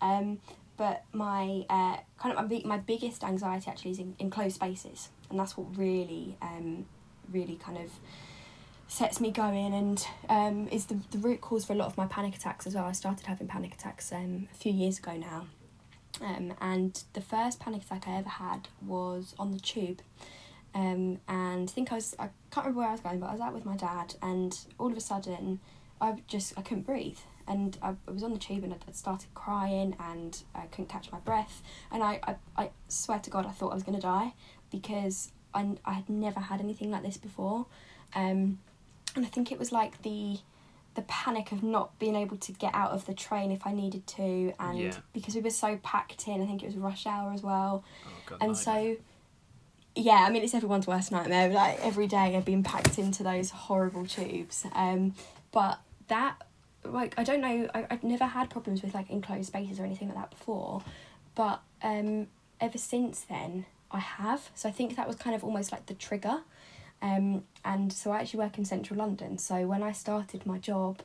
Um, 0.00 0.40
but 0.78 1.04
my 1.12 1.64
uh, 1.68 1.98
kind 2.18 2.34
of 2.34 2.36
my, 2.36 2.44
big, 2.46 2.64
my 2.64 2.78
biggest 2.78 3.22
anxiety 3.22 3.70
actually 3.70 3.90
is 3.92 3.98
in, 3.98 4.16
in 4.18 4.30
closed 4.30 4.54
spaces, 4.56 5.10
and 5.30 5.38
that's 5.38 5.54
what 5.56 5.76
really 5.76 6.36
um, 6.40 6.86
really 7.30 7.56
kind 7.56 7.78
of 7.78 7.90
sets 8.88 9.20
me 9.20 9.30
going 9.30 9.72
and 9.72 10.06
um, 10.28 10.68
is 10.68 10.86
the, 10.86 10.98
the 11.12 11.18
root 11.18 11.40
cause 11.40 11.64
for 11.64 11.72
a 11.72 11.76
lot 11.76 11.86
of 11.86 11.96
my 11.96 12.06
panic 12.06 12.36
attacks 12.36 12.66
as 12.66 12.74
well. 12.74 12.84
I 12.84 12.92
started 12.92 13.26
having 13.26 13.48
panic 13.48 13.74
attacks 13.74 14.12
um, 14.12 14.48
a 14.52 14.54
few 14.54 14.72
years 14.72 14.98
ago 14.98 15.16
now. 15.16 15.46
Um, 16.20 16.52
and 16.60 17.02
the 17.14 17.22
first 17.22 17.58
panic 17.58 17.82
attack 17.82 18.06
I 18.06 18.16
ever 18.16 18.28
had 18.28 18.68
was 18.84 19.34
on 19.38 19.52
the 19.52 19.60
tube. 19.60 20.02
Um, 20.74 21.20
and 21.28 21.68
I 21.68 21.72
think 21.72 21.92
I 21.92 21.96
was, 21.96 22.14
I 22.18 22.28
can't 22.50 22.66
remember 22.66 22.80
where 22.80 22.88
I 22.88 22.92
was 22.92 23.00
going, 23.00 23.20
but 23.20 23.28
I 23.28 23.32
was 23.32 23.40
out 23.40 23.54
with 23.54 23.64
my 23.64 23.76
dad, 23.76 24.14
and 24.22 24.58
all 24.78 24.90
of 24.90 24.96
a 24.96 25.00
sudden, 25.00 25.60
I 26.00 26.16
just, 26.28 26.58
I 26.58 26.62
couldn't 26.62 26.84
breathe. 26.84 27.18
And 27.46 27.76
I, 27.82 27.94
I 28.06 28.10
was 28.10 28.22
on 28.22 28.32
the 28.32 28.38
tube 28.38 28.62
and 28.62 28.72
I 28.72 28.92
started 28.92 29.34
crying 29.34 29.96
and 29.98 30.40
I 30.54 30.66
couldn't 30.66 30.88
catch 30.88 31.10
my 31.10 31.18
breath. 31.18 31.60
And 31.90 32.02
I, 32.02 32.20
I, 32.22 32.36
I 32.56 32.70
swear 32.86 33.18
to 33.18 33.30
God, 33.30 33.46
I 33.46 33.50
thought 33.50 33.72
I 33.72 33.74
was 33.74 33.82
going 33.82 33.96
to 33.96 34.00
die 34.00 34.34
because 34.70 35.32
I, 35.54 35.76
I 35.84 35.92
had 35.94 36.08
never 36.08 36.40
had 36.40 36.60
anything 36.60 36.90
like 36.90 37.02
this 37.02 37.16
before. 37.16 37.66
Um, 38.14 38.58
and 39.14 39.24
I 39.26 39.28
think 39.28 39.52
it 39.52 39.58
was 39.58 39.72
like 39.72 40.02
the 40.02 40.38
the 40.94 41.02
panic 41.02 41.52
of 41.52 41.62
not 41.62 41.98
being 41.98 42.14
able 42.14 42.36
to 42.36 42.52
get 42.52 42.74
out 42.74 42.90
of 42.90 43.06
the 43.06 43.14
train 43.14 43.50
if 43.50 43.66
I 43.66 43.72
needed 43.72 44.06
to, 44.08 44.52
and 44.60 44.78
Yeah. 44.78 44.96
because 45.14 45.34
we 45.34 45.40
were 45.40 45.48
so 45.50 45.78
packed 45.82 46.28
in, 46.28 46.42
I 46.42 46.46
think 46.46 46.62
it 46.62 46.66
was 46.66 46.76
rush 46.76 47.06
hour 47.06 47.32
as 47.32 47.42
well, 47.42 47.82
Oh, 48.06 48.10
God, 48.26 48.38
and 48.42 48.52
nightmare. 48.52 48.96
so 48.96 49.02
yeah, 49.94 50.24
I 50.26 50.30
mean 50.30 50.42
it's 50.42 50.54
everyone's 50.54 50.86
worst 50.86 51.10
nightmare. 51.12 51.48
Like 51.48 51.78
every 51.82 52.06
day, 52.06 52.36
I've 52.36 52.44
been 52.44 52.62
packed 52.62 52.98
into 52.98 53.22
those 53.22 53.50
horrible 53.50 54.06
tubes. 54.06 54.66
Um, 54.74 55.14
but 55.50 55.78
that 56.08 56.36
like 56.84 57.14
I 57.18 57.24
don't 57.24 57.40
know, 57.40 57.68
I 57.74 57.86
I've 57.90 58.02
never 58.04 58.24
had 58.26 58.50
problems 58.50 58.82
with 58.82 58.94
like 58.94 59.08
enclosed 59.10 59.46
spaces 59.48 59.78
or 59.80 59.84
anything 59.84 60.08
like 60.08 60.16
that 60.18 60.30
before, 60.30 60.82
but 61.34 61.62
um, 61.82 62.26
ever 62.60 62.78
since 62.78 63.20
then 63.22 63.64
I 63.92 63.98
have. 64.00 64.50
So 64.54 64.68
I 64.68 64.72
think 64.72 64.96
that 64.96 65.06
was 65.06 65.16
kind 65.16 65.34
of 65.36 65.44
almost 65.44 65.72
like 65.72 65.86
the 65.86 65.94
trigger. 65.94 66.40
Um, 67.00 67.44
and 67.64 67.92
so 67.92 68.12
I 68.12 68.20
actually 68.20 68.40
work 68.40 68.58
in 68.58 68.64
central 68.64 68.98
London. 68.98 69.38
So 69.38 69.66
when 69.66 69.82
I 69.82 69.92
started 69.92 70.46
my 70.46 70.58
job, 70.58 71.02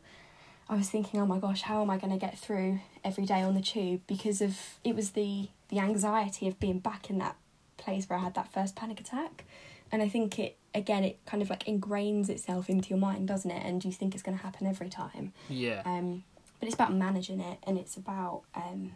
I 0.69 0.75
was 0.75 0.89
thinking, 0.89 1.19
oh 1.19 1.25
my 1.25 1.39
gosh, 1.39 1.63
how 1.63 1.81
am 1.81 1.89
I 1.89 1.97
going 1.97 2.11
to 2.11 2.19
get 2.19 2.37
through 2.37 2.79
every 3.03 3.25
day 3.25 3.41
on 3.41 3.55
the 3.55 3.61
tube? 3.61 4.01
Because 4.05 4.41
of 4.41 4.59
it 4.83 4.95
was 4.95 5.11
the 5.11 5.49
the 5.69 5.79
anxiety 5.79 6.47
of 6.47 6.59
being 6.59 6.79
back 6.79 7.09
in 7.09 7.17
that 7.17 7.35
place 7.77 8.09
where 8.09 8.17
I 8.19 8.21
had 8.21 8.35
that 8.35 8.51
first 8.53 8.75
panic 8.75 8.99
attack. 8.99 9.45
And 9.91 10.01
I 10.01 10.09
think 10.09 10.39
it 10.39 10.57
again, 10.75 11.03
it 11.03 11.19
kind 11.25 11.41
of 11.41 11.49
like 11.49 11.65
ingrains 11.65 12.29
itself 12.29 12.69
into 12.69 12.89
your 12.89 12.99
mind, 12.99 13.27
doesn't 13.27 13.49
it? 13.49 13.63
And 13.65 13.83
you 13.83 13.91
think 13.91 14.13
it's 14.13 14.23
going 14.23 14.37
to 14.37 14.43
happen 14.43 14.67
every 14.67 14.89
time. 14.89 15.33
yeah, 15.49 15.81
Um, 15.85 16.23
but 16.59 16.67
it's 16.67 16.75
about 16.75 16.93
managing 16.93 17.39
it, 17.39 17.59
and 17.63 17.77
it's 17.77 17.97
about 17.97 18.41
um, 18.55 18.93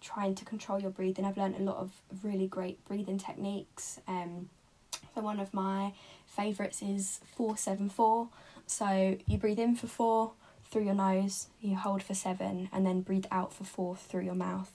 trying 0.00 0.34
to 0.34 0.44
control 0.44 0.80
your 0.80 0.90
breathing. 0.90 1.24
I've 1.24 1.36
learned 1.36 1.56
a 1.56 1.62
lot 1.62 1.76
of 1.76 1.92
really 2.22 2.46
great 2.46 2.84
breathing 2.84 3.18
techniques. 3.18 4.00
Um, 4.06 4.50
so 5.14 5.20
one 5.22 5.40
of 5.40 5.54
my 5.54 5.92
favourites 6.26 6.82
is 6.82 7.20
four 7.36 7.56
seven 7.56 7.88
four. 7.88 8.28
So 8.66 9.16
you 9.26 9.38
breathe 9.38 9.58
in 9.58 9.76
for 9.76 9.86
four 9.86 10.32
through 10.70 10.84
your 10.84 10.94
nose, 10.94 11.46
you 11.60 11.76
hold 11.76 12.02
for 12.02 12.14
seven, 12.14 12.68
and 12.72 12.84
then 12.84 13.00
breathe 13.00 13.26
out 13.30 13.52
for 13.52 13.64
four 13.64 13.96
through 13.96 14.24
your 14.24 14.34
mouth, 14.34 14.72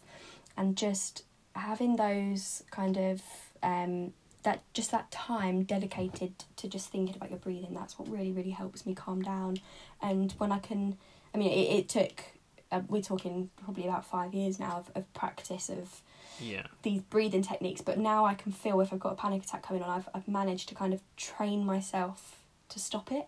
and 0.56 0.78
just 0.78 1.24
having 1.56 1.98
those 1.98 2.64
kind 2.72 2.98
of 2.98 3.22
um, 3.62 4.14
that 4.44 4.62
just 4.74 4.92
that 4.92 5.12
time 5.12 5.64
dedicated 5.64 6.34
to 6.56 6.68
just 6.68 6.90
thinking 6.90 7.16
about 7.16 7.30
your 7.30 7.40
breathing. 7.40 7.74
That's 7.74 8.00
what 8.00 8.08
really 8.10 8.32
really 8.32 8.52
helps 8.52 8.86
me 8.86 8.96
calm 8.96 9.22
down, 9.22 9.58
and 10.02 10.32
when 10.34 10.52
I 10.52 10.60
can 10.60 10.98
I 11.34 11.38
mean, 11.38 11.52
it, 11.52 11.80
it 11.80 11.90
took 11.90 12.24
uh, 12.72 12.82
we're 12.88 13.02
talking 13.02 13.50
probably 13.64 13.86
about 13.88 14.06
five 14.06 14.34
years 14.34 14.60
now 14.60 14.78
of, 14.78 14.92
of 14.96 15.14
practice 15.14 15.70
of 15.70 16.02
Yeah. 16.40 16.68
these 16.84 17.02
breathing 17.02 17.42
techniques. 17.42 17.82
But 17.82 17.98
now 17.98 18.26
I 18.26 18.34
can 18.34 18.52
feel 18.52 18.80
if 18.82 18.92
I've 18.94 19.00
got 19.00 19.14
a 19.14 19.16
panic 19.16 19.44
attack 19.44 19.64
coming 19.64 19.84
on, 19.84 19.90
I've 19.90 20.10
I've 20.14 20.28
managed 20.28 20.70
to 20.70 20.76
kind 20.76 20.94
of 20.94 21.02
train 21.18 21.66
myself 21.66 22.40
to 22.70 22.80
stop 22.80 23.12
it 23.12 23.28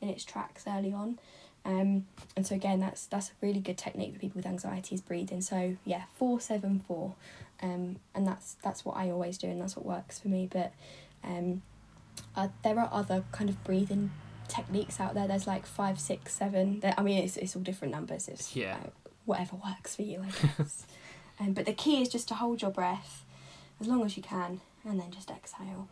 in 0.00 0.08
its 0.08 0.24
tracks 0.24 0.64
early 0.66 0.92
on. 0.92 1.18
Um, 1.64 2.06
and 2.36 2.46
so 2.46 2.54
again, 2.54 2.80
that's 2.80 3.06
that's 3.06 3.28
a 3.30 3.32
really 3.42 3.60
good 3.60 3.76
technique 3.78 4.14
for 4.14 4.18
people 4.18 4.38
with 4.38 4.46
anxiety 4.46 4.94
is 4.94 5.00
breathing. 5.02 5.42
So 5.42 5.76
yeah, 5.84 6.04
four 6.16 6.40
seven 6.40 6.80
four, 6.88 7.14
um, 7.62 7.96
and 8.14 8.26
that's 8.26 8.56
that's 8.62 8.84
what 8.84 8.96
I 8.96 9.10
always 9.10 9.36
do, 9.38 9.46
and 9.48 9.60
that's 9.60 9.76
what 9.76 9.84
works 9.84 10.18
for 10.18 10.28
me. 10.28 10.48
But 10.50 10.72
um, 11.22 11.62
uh, 12.34 12.48
there 12.64 12.78
are 12.80 12.88
other 12.90 13.24
kind 13.30 13.50
of 13.50 13.62
breathing 13.62 14.10
techniques 14.50 15.00
out 15.00 15.14
there. 15.14 15.26
There's 15.28 15.46
like 15.46 15.64
five, 15.66 15.98
six, 16.00 16.34
seven. 16.34 16.82
I 16.98 17.02
mean, 17.02 17.22
it's 17.24 17.36
it's 17.36 17.56
all 17.56 17.62
different 17.62 17.92
numbers. 17.94 18.28
It's 18.28 18.54
Yeah. 18.56 18.76
uh, 18.84 18.90
whatever 19.24 19.56
works 19.56 19.96
for 19.96 20.02
you, 20.02 20.22
I 20.22 20.30
guess. 20.58 20.86
um, 21.40 21.52
but 21.54 21.64
the 21.66 21.72
key 21.72 22.02
is 22.02 22.08
just 22.08 22.28
to 22.28 22.34
hold 22.34 22.60
your 22.62 22.70
breath 22.70 23.24
as 23.80 23.86
long 23.86 24.04
as 24.04 24.16
you 24.16 24.22
can, 24.22 24.60
and 24.84 25.00
then 25.00 25.10
just 25.10 25.30
exhale. 25.30 25.88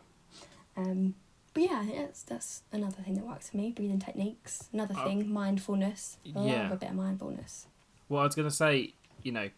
Um, 0.77 1.15
but 1.53 1.63
yeah, 1.63 1.83
that's 1.95 2.21
that's 2.23 2.61
another 2.71 3.01
thing 3.01 3.15
that 3.15 3.25
works 3.25 3.49
for 3.49 3.57
me. 3.57 3.71
Breathing 3.71 3.99
techniques. 3.99 4.69
Another 4.73 4.95
Uh, 4.97 5.03
thing, 5.05 5.31
mindfulness. 5.31 6.17
I 6.35 6.45
yeah. 6.45 6.63
love 6.63 6.71
a 6.73 6.75
bit 6.77 6.89
of 6.89 6.95
mindfulness. 6.95 7.67
Well, 8.07 8.21
I 8.21 8.25
was 8.25 8.35
going 8.35 8.47
to 8.47 8.53
say, 8.55 8.93
you 9.23 9.31
know, 9.31 9.49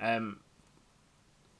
um, 0.00 0.40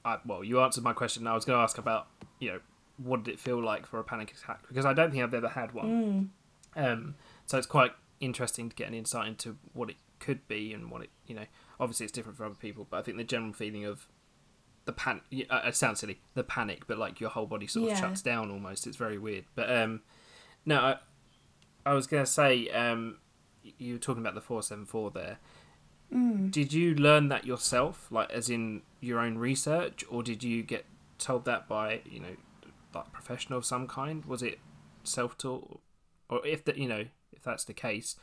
I, 0.04 0.18
well, 0.24 0.42
you 0.44 0.60
answered 0.60 0.84
my 0.84 0.92
question. 0.92 1.26
I 1.26 1.34
was 1.34 1.44
going 1.44 1.58
to 1.58 1.62
ask 1.62 1.76
about, 1.78 2.06
you 2.38 2.50
know, 2.52 2.60
what 2.98 3.22
did 3.24 3.32
it 3.34 3.40
feel 3.40 3.62
like 3.62 3.86
for 3.86 3.98
a 3.98 4.04
panic 4.04 4.32
attack? 4.32 4.66
Because 4.68 4.84
I 4.86 4.92
don't 4.94 5.10
think 5.10 5.22
I've 5.22 5.34
ever 5.34 5.48
had 5.48 5.72
one. 5.72 5.86
Mm. 5.86 6.28
Um, 6.76 7.14
so 7.46 7.58
it's 7.58 7.66
quite 7.66 7.92
interesting 8.20 8.68
to 8.68 8.76
get 8.76 8.88
an 8.88 8.94
insight 8.94 9.28
into 9.28 9.56
what 9.72 9.90
it 9.90 9.96
could 10.18 10.46
be 10.48 10.72
and 10.72 10.90
what 10.90 11.02
it, 11.02 11.10
you 11.26 11.34
know, 11.34 11.46
obviously 11.78 12.04
it's 12.04 12.12
different 12.12 12.36
for 12.36 12.44
other 12.44 12.54
people, 12.54 12.86
but 12.88 12.98
I 12.98 13.02
think 13.02 13.16
the 13.16 13.24
general 13.24 13.52
feeling 13.52 13.84
of 13.84 14.06
the 14.84 14.92
pan, 14.92 15.20
uh, 15.50 15.60
it 15.64 15.74
sounds 15.76 16.00
silly, 16.00 16.20
the 16.34 16.44
panic, 16.44 16.86
but 16.86 16.98
like 16.98 17.20
your 17.20 17.30
whole 17.30 17.46
body 17.46 17.66
sort 17.66 17.84
of 17.84 17.90
Yeah. 17.90 18.00
shuts 18.00 18.22
down 18.22 18.50
almost. 18.50 18.86
It's 18.86 18.96
very 18.96 19.18
weird. 19.18 19.44
But 19.54 19.74
um, 19.74 20.02
no, 20.66 20.78
I, 20.80 20.96
I 21.86 21.94
was 21.94 22.06
going 22.06 22.24
to 22.24 22.30
say, 22.30 22.68
um, 22.70 23.18
you 23.78 23.94
were 23.94 23.98
talking 23.98 24.22
about 24.22 24.34
the 24.34 24.40
474 24.40 25.10
there. 25.12 25.38
Mm. 26.12 26.50
Did 26.50 26.72
you 26.72 26.94
learn 26.94 27.28
that 27.28 27.46
yourself, 27.46 28.08
like 28.10 28.30
as 28.30 28.50
in 28.50 28.82
your 29.00 29.20
own 29.20 29.38
research, 29.38 30.04
or 30.10 30.22
did 30.22 30.42
you 30.42 30.62
get 30.62 30.84
told 31.18 31.44
that 31.44 31.68
by 31.68 32.00
you 32.04 32.20
know, 32.20 32.36
like 32.94 33.12
professional 33.12 33.58
of 33.58 33.64
some 33.64 33.86
kind? 33.86 34.24
Was 34.24 34.42
it 34.42 34.58
self-taught, 35.04 35.80
or 36.30 36.46
if 36.46 36.64
that 36.64 36.78
you 36.78 36.88
know 36.88 37.04
if 37.32 37.42
that's 37.42 37.64
the 37.64 37.74
case, 37.74 38.16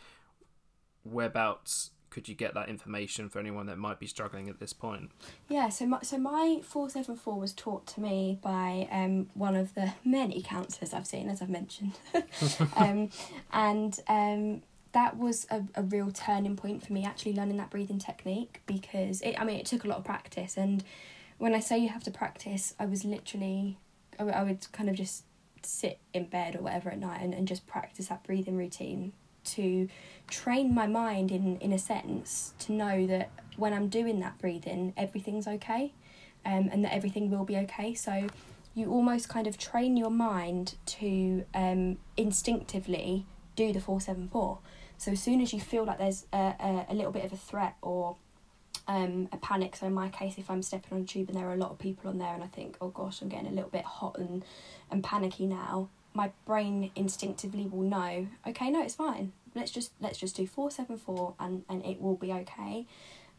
whereabouts 1.04 1.92
could 2.10 2.28
you 2.28 2.36
get 2.36 2.54
that 2.54 2.70
information 2.70 3.30
for 3.30 3.40
anyone 3.40 3.68
that 3.68 3.78
might 3.78 4.00
be 4.00 4.08
struggling 4.08 4.50
at 4.50 4.60
this 4.60 4.74
point? 4.74 5.12
Yeah, 5.50 5.70
so 5.70 5.86
my, 5.86 6.00
so 6.02 6.18
my 6.18 6.62
474 6.64 7.40
was 7.40 7.54
taught 7.54 7.86
to 7.88 8.02
me 8.02 8.40
by 8.42 8.88
um, 8.92 9.30
one 9.34 9.56
of 9.56 9.76
the 9.76 9.94
many 10.06 10.42
counsellors 10.42 10.94
I've 10.94 11.06
seen, 11.06 11.30
as 11.30 11.42
I've 11.42 11.50
mentioned. 11.50 12.00
um, 12.76 13.10
and 13.52 14.00
um, 14.08 14.64
that 14.94 15.18
was 15.18 15.46
a, 15.52 15.62
a 15.76 15.84
real 15.84 16.10
turning 16.12 16.56
point 16.56 16.84
for 16.84 16.94
me 16.94 17.04
actually 17.04 17.34
learning 17.34 17.58
that 17.58 17.70
breathing 17.70 18.00
technique 18.00 18.62
because 18.66 19.22
it, 19.22 19.36
I 19.40 19.44
mean, 19.44 19.60
it 19.60 19.68
took 19.68 19.84
a 19.84 19.88
lot 19.88 20.00
of 20.00 20.04
practice. 20.04 20.58
And 20.58 20.84
when 21.38 21.54
I 21.54 21.60
say 21.60 21.78
you 21.78 21.90
have 21.90 22.04
to 22.06 22.12
practice, 22.12 22.74
I 22.80 22.88
was 22.88 23.06
literally, 23.06 23.78
I, 24.18 24.24
I 24.24 24.44
would 24.44 24.72
kind 24.72 24.90
of 24.90 24.96
just 24.96 25.24
sit 25.64 26.00
in 26.14 26.26
bed 26.26 26.56
or 26.56 26.62
whatever 26.62 26.90
at 26.90 27.00
night 27.00 27.22
and, 27.22 27.34
and 27.34 27.48
just 27.48 27.68
practice 27.68 28.08
that 28.08 28.24
breathing 28.24 28.58
routine 28.58 29.14
to 29.44 29.88
train 30.28 30.74
my 30.74 30.88
mind 30.88 31.32
in 31.32 31.58
in 31.58 31.72
a 31.72 31.80
sense 31.80 32.54
to 32.60 32.74
know 32.74 33.08
that 33.08 33.30
when 33.56 33.74
I'm 33.74 33.88
doing 33.88 34.20
that 34.20 34.38
breathing 34.40 34.94
everything's 34.98 35.48
okay 35.48 35.94
um, 36.46 36.70
and 36.72 36.84
that 36.84 36.94
everything 36.94 37.30
will 37.30 37.46
be 37.46 37.58
okay. 37.58 37.94
So 37.94 38.28
you 38.74 38.92
almost 38.92 39.28
kind 39.30 39.48
of 39.48 39.58
train 39.58 39.98
your 39.98 40.12
mind 40.12 40.76
to 40.86 41.46
um, 41.54 41.98
instinctively 42.16 43.26
do 43.56 43.74
the 43.74 43.80
474 43.82 44.60
so 44.98 45.12
as 45.12 45.22
soon 45.22 45.42
as 45.42 45.54
you 45.54 45.60
feel 45.60 45.86
like 45.86 46.00
there's 46.00 46.26
a, 46.34 46.38
a, 46.38 46.86
a 46.90 46.94
little 46.94 47.12
bit 47.12 47.24
of 47.26 47.34
a 47.34 47.38
threat 47.38 47.76
or 47.82 48.18
um, 48.88 49.28
a 49.32 49.38
panic. 49.38 49.76
So 49.76 49.88
in 49.88 49.94
my 49.94 50.10
case 50.10 50.36
if 50.38 50.50
I'm 50.50 50.62
stepping 50.62 50.98
on 50.98 51.04
a 51.04 51.06
tube 51.06 51.30
and 51.30 51.38
there 51.38 51.48
are 51.48 51.54
a 51.54 51.58
lot 51.58 51.72
of 51.72 51.80
people 51.80 52.10
on 52.10 52.18
there 52.18 52.34
and 52.34 52.44
I 52.44 52.48
think 52.48 52.78
oh 52.82 52.90
gosh 52.90 53.22
I'm 53.22 53.30
getting 53.30 53.48
a 53.48 53.52
little 53.52 53.70
bit 53.70 53.86
hot 53.86 54.18
and, 54.18 54.44
and 54.90 55.04
panicky 55.04 55.46
now 55.46 55.90
my 56.14 56.32
brain 56.46 56.92
instinctively 56.96 57.68
will 57.68 57.84
know 57.84 58.28
okay 58.48 58.70
no 58.70 58.82
it's 58.82 58.96
fine. 58.96 59.34
Let's 59.56 59.72
just 59.72 59.92
let's 60.00 60.18
just 60.18 60.36
do 60.36 60.48
474 60.48 61.36
and 61.40 61.64
and 61.70 61.86
it 61.86 62.02
will 62.02 62.16
be 62.16 62.32
okay. 62.32 62.86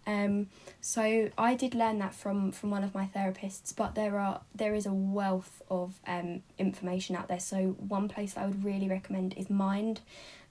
Um 0.06 0.48
so 0.80 1.30
i 1.36 1.54
did 1.54 1.74
learn 1.74 1.98
that 1.98 2.14
from 2.14 2.52
from 2.52 2.70
one 2.70 2.84
of 2.84 2.94
my 2.94 3.06
therapists 3.14 3.74
but 3.74 3.94
there 3.94 4.18
are 4.18 4.40
there 4.54 4.74
is 4.74 4.86
a 4.86 4.92
wealth 4.92 5.60
of 5.70 5.98
um 6.06 6.42
information 6.58 7.16
out 7.16 7.28
there. 7.28 7.40
So 7.40 7.76
one 7.78 8.08
place 8.08 8.36
i 8.36 8.44
would 8.46 8.64
really 8.64 8.88
recommend 8.88 9.34
is 9.36 9.48
mind 9.48 10.00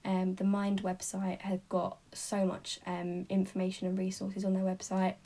um 0.08 0.28
the 0.40 0.44
mind 0.58 0.78
website 0.90 1.40
has 1.50 1.60
got 1.68 1.98
so 2.12 2.38
much 2.52 2.80
um 2.86 3.26
information 3.28 3.86
and 3.88 3.96
resources 4.06 4.44
on 4.44 4.52
their 4.54 4.64
website. 4.72 5.16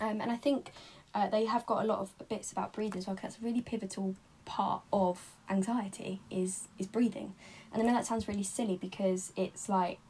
Um 0.00 0.16
and 0.22 0.30
i 0.30 0.36
think 0.46 0.72
uh, 1.16 1.28
they 1.34 1.44
have 1.54 1.64
got 1.66 1.78
a 1.84 1.86
lot 1.92 1.98
of 2.04 2.08
bits 2.28 2.52
about 2.52 2.72
breathing 2.72 2.98
as 3.00 3.06
well 3.06 3.16
'cause 3.16 3.22
that's 3.34 3.38
a 3.42 3.44
really 3.48 3.62
pivotal 3.72 4.14
part 4.44 4.82
of 4.92 5.14
anxiety 5.56 6.12
is 6.30 6.68
is 6.78 6.86
breathing. 6.96 7.28
And 7.72 7.82
i 7.82 7.86
know 7.86 7.92
that 7.98 8.06
sounds 8.06 8.28
really 8.28 8.48
silly 8.56 8.76
because 8.88 9.22
it's 9.44 9.68
like 9.68 10.06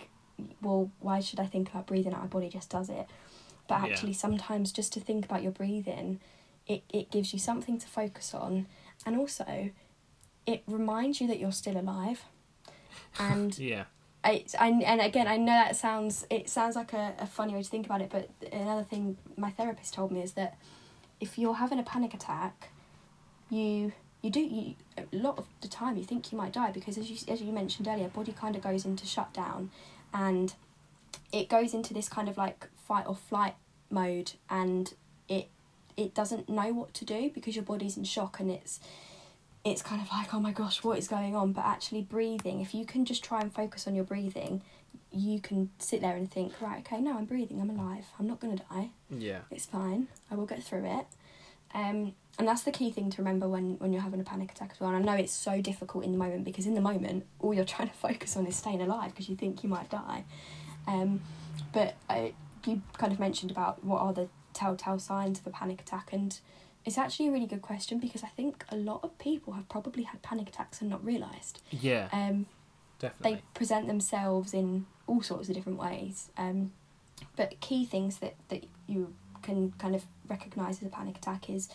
well 0.66 0.82
why 1.06 1.18
should 1.20 1.40
i 1.40 1.46
think 1.46 1.70
about 1.70 1.86
breathing? 1.86 2.14
Our 2.14 2.26
body 2.36 2.48
just 2.58 2.70
does 2.70 2.88
it. 3.00 3.06
But 3.68 3.76
Yeah. 3.78 3.84
actually 3.86 4.14
sometimes 4.26 4.72
just 4.72 4.92
to 4.94 5.00
think 5.08 5.24
about 5.28 5.42
your 5.42 5.52
breathing 5.52 6.20
it, 6.66 6.82
it 7.00 7.10
gives 7.10 7.32
you 7.32 7.38
something 7.38 7.78
to 7.78 7.88
focus 8.00 8.34
on. 8.34 8.52
And 9.06 9.12
also 9.16 9.70
it 10.46 10.62
reminds 10.66 11.20
you 11.20 11.26
that 11.28 11.38
you're 11.40 11.52
still 11.64 11.76
alive. 11.84 12.24
And 13.18 13.58
Yeah, 13.58 13.84
it's 14.24 14.54
I, 14.54 14.68
and 14.68 15.00
again 15.00 15.26
I 15.26 15.36
know 15.36 15.52
that 15.52 15.76
sounds 15.76 16.26
it 16.30 16.48
sounds 16.48 16.76
like 16.76 16.92
a, 16.92 17.14
a 17.18 17.26
funny 17.26 17.54
way 17.54 17.62
to 17.62 17.68
think 17.68 17.86
about 17.86 18.02
it 18.02 18.10
but 18.10 18.28
another 18.52 18.82
thing 18.82 19.16
my 19.36 19.50
therapist 19.50 19.94
told 19.94 20.12
me 20.12 20.20
is 20.20 20.32
that 20.32 20.58
if 21.20 21.38
you're 21.38 21.54
having 21.54 21.78
a 21.78 21.82
panic 21.82 22.12
attack 22.12 22.68
you 23.48 23.92
you 24.22 24.30
do 24.30 24.40
you 24.40 24.74
a 24.98 25.04
lot 25.16 25.38
of 25.38 25.46
the 25.62 25.68
time 25.68 25.96
you 25.96 26.04
think 26.04 26.30
you 26.32 26.38
might 26.38 26.52
die 26.52 26.70
because 26.70 26.98
as 26.98 27.10
you 27.10 27.16
as 27.32 27.40
you 27.40 27.52
mentioned 27.52 27.88
earlier 27.88 28.08
body 28.08 28.32
kind 28.32 28.56
of 28.56 28.62
goes 28.62 28.84
into 28.84 29.06
shutdown 29.06 29.70
and 30.12 30.54
it 31.32 31.48
goes 31.48 31.72
into 31.72 31.94
this 31.94 32.08
kind 32.08 32.28
of 32.28 32.36
like 32.36 32.68
fight 32.86 33.06
or 33.06 33.14
flight 33.14 33.54
mode 33.88 34.32
and 34.50 34.94
it 35.28 35.48
it 35.96 36.14
doesn't 36.14 36.48
know 36.48 36.72
what 36.72 36.92
to 36.94 37.04
do 37.04 37.30
because 37.34 37.56
your 37.56 37.64
body's 37.64 37.96
in 37.96 38.04
shock 38.04 38.40
and 38.40 38.50
it's 38.50 38.80
it's 39.64 39.82
kind 39.82 40.00
of 40.00 40.08
like 40.10 40.32
oh 40.32 40.40
my 40.40 40.52
gosh 40.52 40.82
what 40.82 40.98
is 40.98 41.08
going 41.08 41.36
on 41.36 41.52
but 41.52 41.64
actually 41.64 42.02
breathing 42.02 42.60
if 42.60 42.74
you 42.74 42.84
can 42.84 43.04
just 43.04 43.22
try 43.22 43.40
and 43.40 43.52
focus 43.52 43.86
on 43.86 43.94
your 43.94 44.04
breathing 44.04 44.62
you 45.12 45.40
can 45.40 45.70
sit 45.78 46.00
there 46.00 46.16
and 46.16 46.30
think 46.30 46.52
right 46.60 46.78
okay 46.78 47.00
no 47.00 47.16
i'm 47.16 47.24
breathing 47.24 47.60
i'm 47.60 47.70
alive 47.70 48.06
i'm 48.18 48.26
not 48.26 48.40
going 48.40 48.56
to 48.56 48.64
die 48.70 48.90
yeah, 49.10 49.40
it's 49.50 49.66
fine 49.66 50.08
i 50.30 50.34
will 50.34 50.46
get 50.46 50.62
through 50.62 50.84
it 50.84 51.06
um, 51.74 52.14
and 52.38 52.48
that's 52.48 52.62
the 52.62 52.72
key 52.72 52.90
thing 52.90 53.10
to 53.10 53.18
remember 53.18 53.48
when, 53.48 53.78
when 53.78 53.92
you're 53.92 54.02
having 54.02 54.20
a 54.20 54.24
panic 54.24 54.52
attack 54.52 54.70
as 54.72 54.80
well. 54.80 54.90
And 54.90 54.98
I 55.08 55.12
know 55.12 55.20
it's 55.20 55.32
so 55.32 55.60
difficult 55.60 56.04
in 56.04 56.12
the 56.12 56.18
moment 56.18 56.44
because 56.44 56.66
in 56.66 56.74
the 56.74 56.80
moment, 56.80 57.26
all 57.38 57.52
you're 57.54 57.64
trying 57.76 57.88
to 57.88 57.94
focus 57.94 58.36
on 58.36 58.46
is 58.46 58.56
staying 58.56 58.80
alive 58.80 59.10
because 59.10 59.28
you 59.28 59.36
think 59.36 59.62
you 59.62 59.68
might 59.68 59.90
die. 59.90 60.24
Um, 60.86 61.20
but 61.72 61.94
uh, 62.08 62.28
you 62.66 62.82
kind 62.96 63.12
of 63.12 63.20
mentioned 63.20 63.50
about 63.50 63.84
what 63.84 64.00
are 64.00 64.12
the 64.12 64.28
telltale 64.52 64.98
signs 64.98 65.38
of 65.38 65.46
a 65.46 65.50
panic 65.50 65.80
attack, 65.80 66.12
and 66.12 66.38
it's 66.84 66.98
actually 66.98 67.28
a 67.28 67.30
really 67.32 67.46
good 67.46 67.62
question 67.62 67.98
because 67.98 68.22
I 68.24 68.28
think 68.28 68.64
a 68.70 68.76
lot 68.76 69.00
of 69.02 69.18
people 69.18 69.52
have 69.54 69.68
probably 69.68 70.04
had 70.04 70.22
panic 70.22 70.48
attacks 70.48 70.80
and 70.80 70.88
not 70.90 71.04
realised. 71.04 71.60
yeah, 71.70 72.08
Um, 72.12 72.46
definitely. 72.98 73.36
they 73.36 73.42
present 73.54 73.86
themselves 73.86 74.54
in 74.54 74.86
all 75.06 75.22
sorts 75.22 75.48
of 75.48 75.54
different 75.54 75.78
ways. 75.78 76.30
Um, 76.38 76.72
but 77.36 77.60
key 77.60 77.84
things 77.84 78.18
that, 78.18 78.34
that 78.48 78.64
you 78.86 79.12
can 79.42 79.72
kind 79.78 79.94
of 79.94 80.04
recognise 80.28 80.78
as 80.80 80.88
a 80.88 80.90
panic 80.90 81.16
attack 81.18 81.50
is 81.50 81.68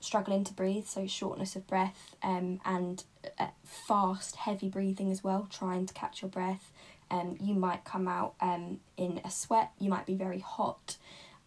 struggling 0.00 0.44
to 0.44 0.52
breathe, 0.54 0.86
so 0.86 1.06
shortness 1.06 1.56
of 1.56 1.66
breath, 1.66 2.16
um, 2.22 2.60
and 2.64 3.04
uh, 3.38 3.48
fast, 3.64 4.36
heavy 4.36 4.68
breathing 4.68 5.10
as 5.10 5.22
well, 5.22 5.46
trying 5.50 5.86
to 5.86 5.94
catch 5.94 6.22
your 6.22 6.30
breath. 6.30 6.70
Um, 7.10 7.36
you 7.40 7.54
might 7.54 7.84
come 7.84 8.06
out 8.08 8.34
um, 8.40 8.80
in 8.96 9.20
a 9.24 9.30
sweat, 9.30 9.72
you 9.78 9.90
might 9.90 10.06
be 10.06 10.14
very 10.14 10.38
hot, 10.38 10.96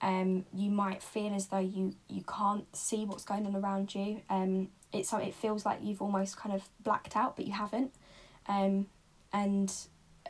um, 0.03 0.45
you 0.53 0.69
might 0.69 1.01
feel 1.01 1.33
as 1.33 1.47
though 1.47 1.59
you, 1.59 1.95
you 2.09 2.23
can't 2.23 2.65
see 2.75 3.05
what's 3.05 3.23
going 3.23 3.47
on 3.47 3.55
around 3.55 3.95
you. 3.95 4.21
Um, 4.29 4.67
it's, 4.91 5.09
so 5.09 5.17
it 5.17 5.33
feels 5.33 5.65
like 5.65 5.79
you've 5.81 6.01
almost 6.01 6.35
kind 6.35 6.53
of 6.53 6.67
blacked 6.83 7.15
out, 7.15 7.37
but 7.37 7.47
you 7.47 7.53
haven't. 7.53 7.91
Um, 8.47 8.87
and 9.31 9.73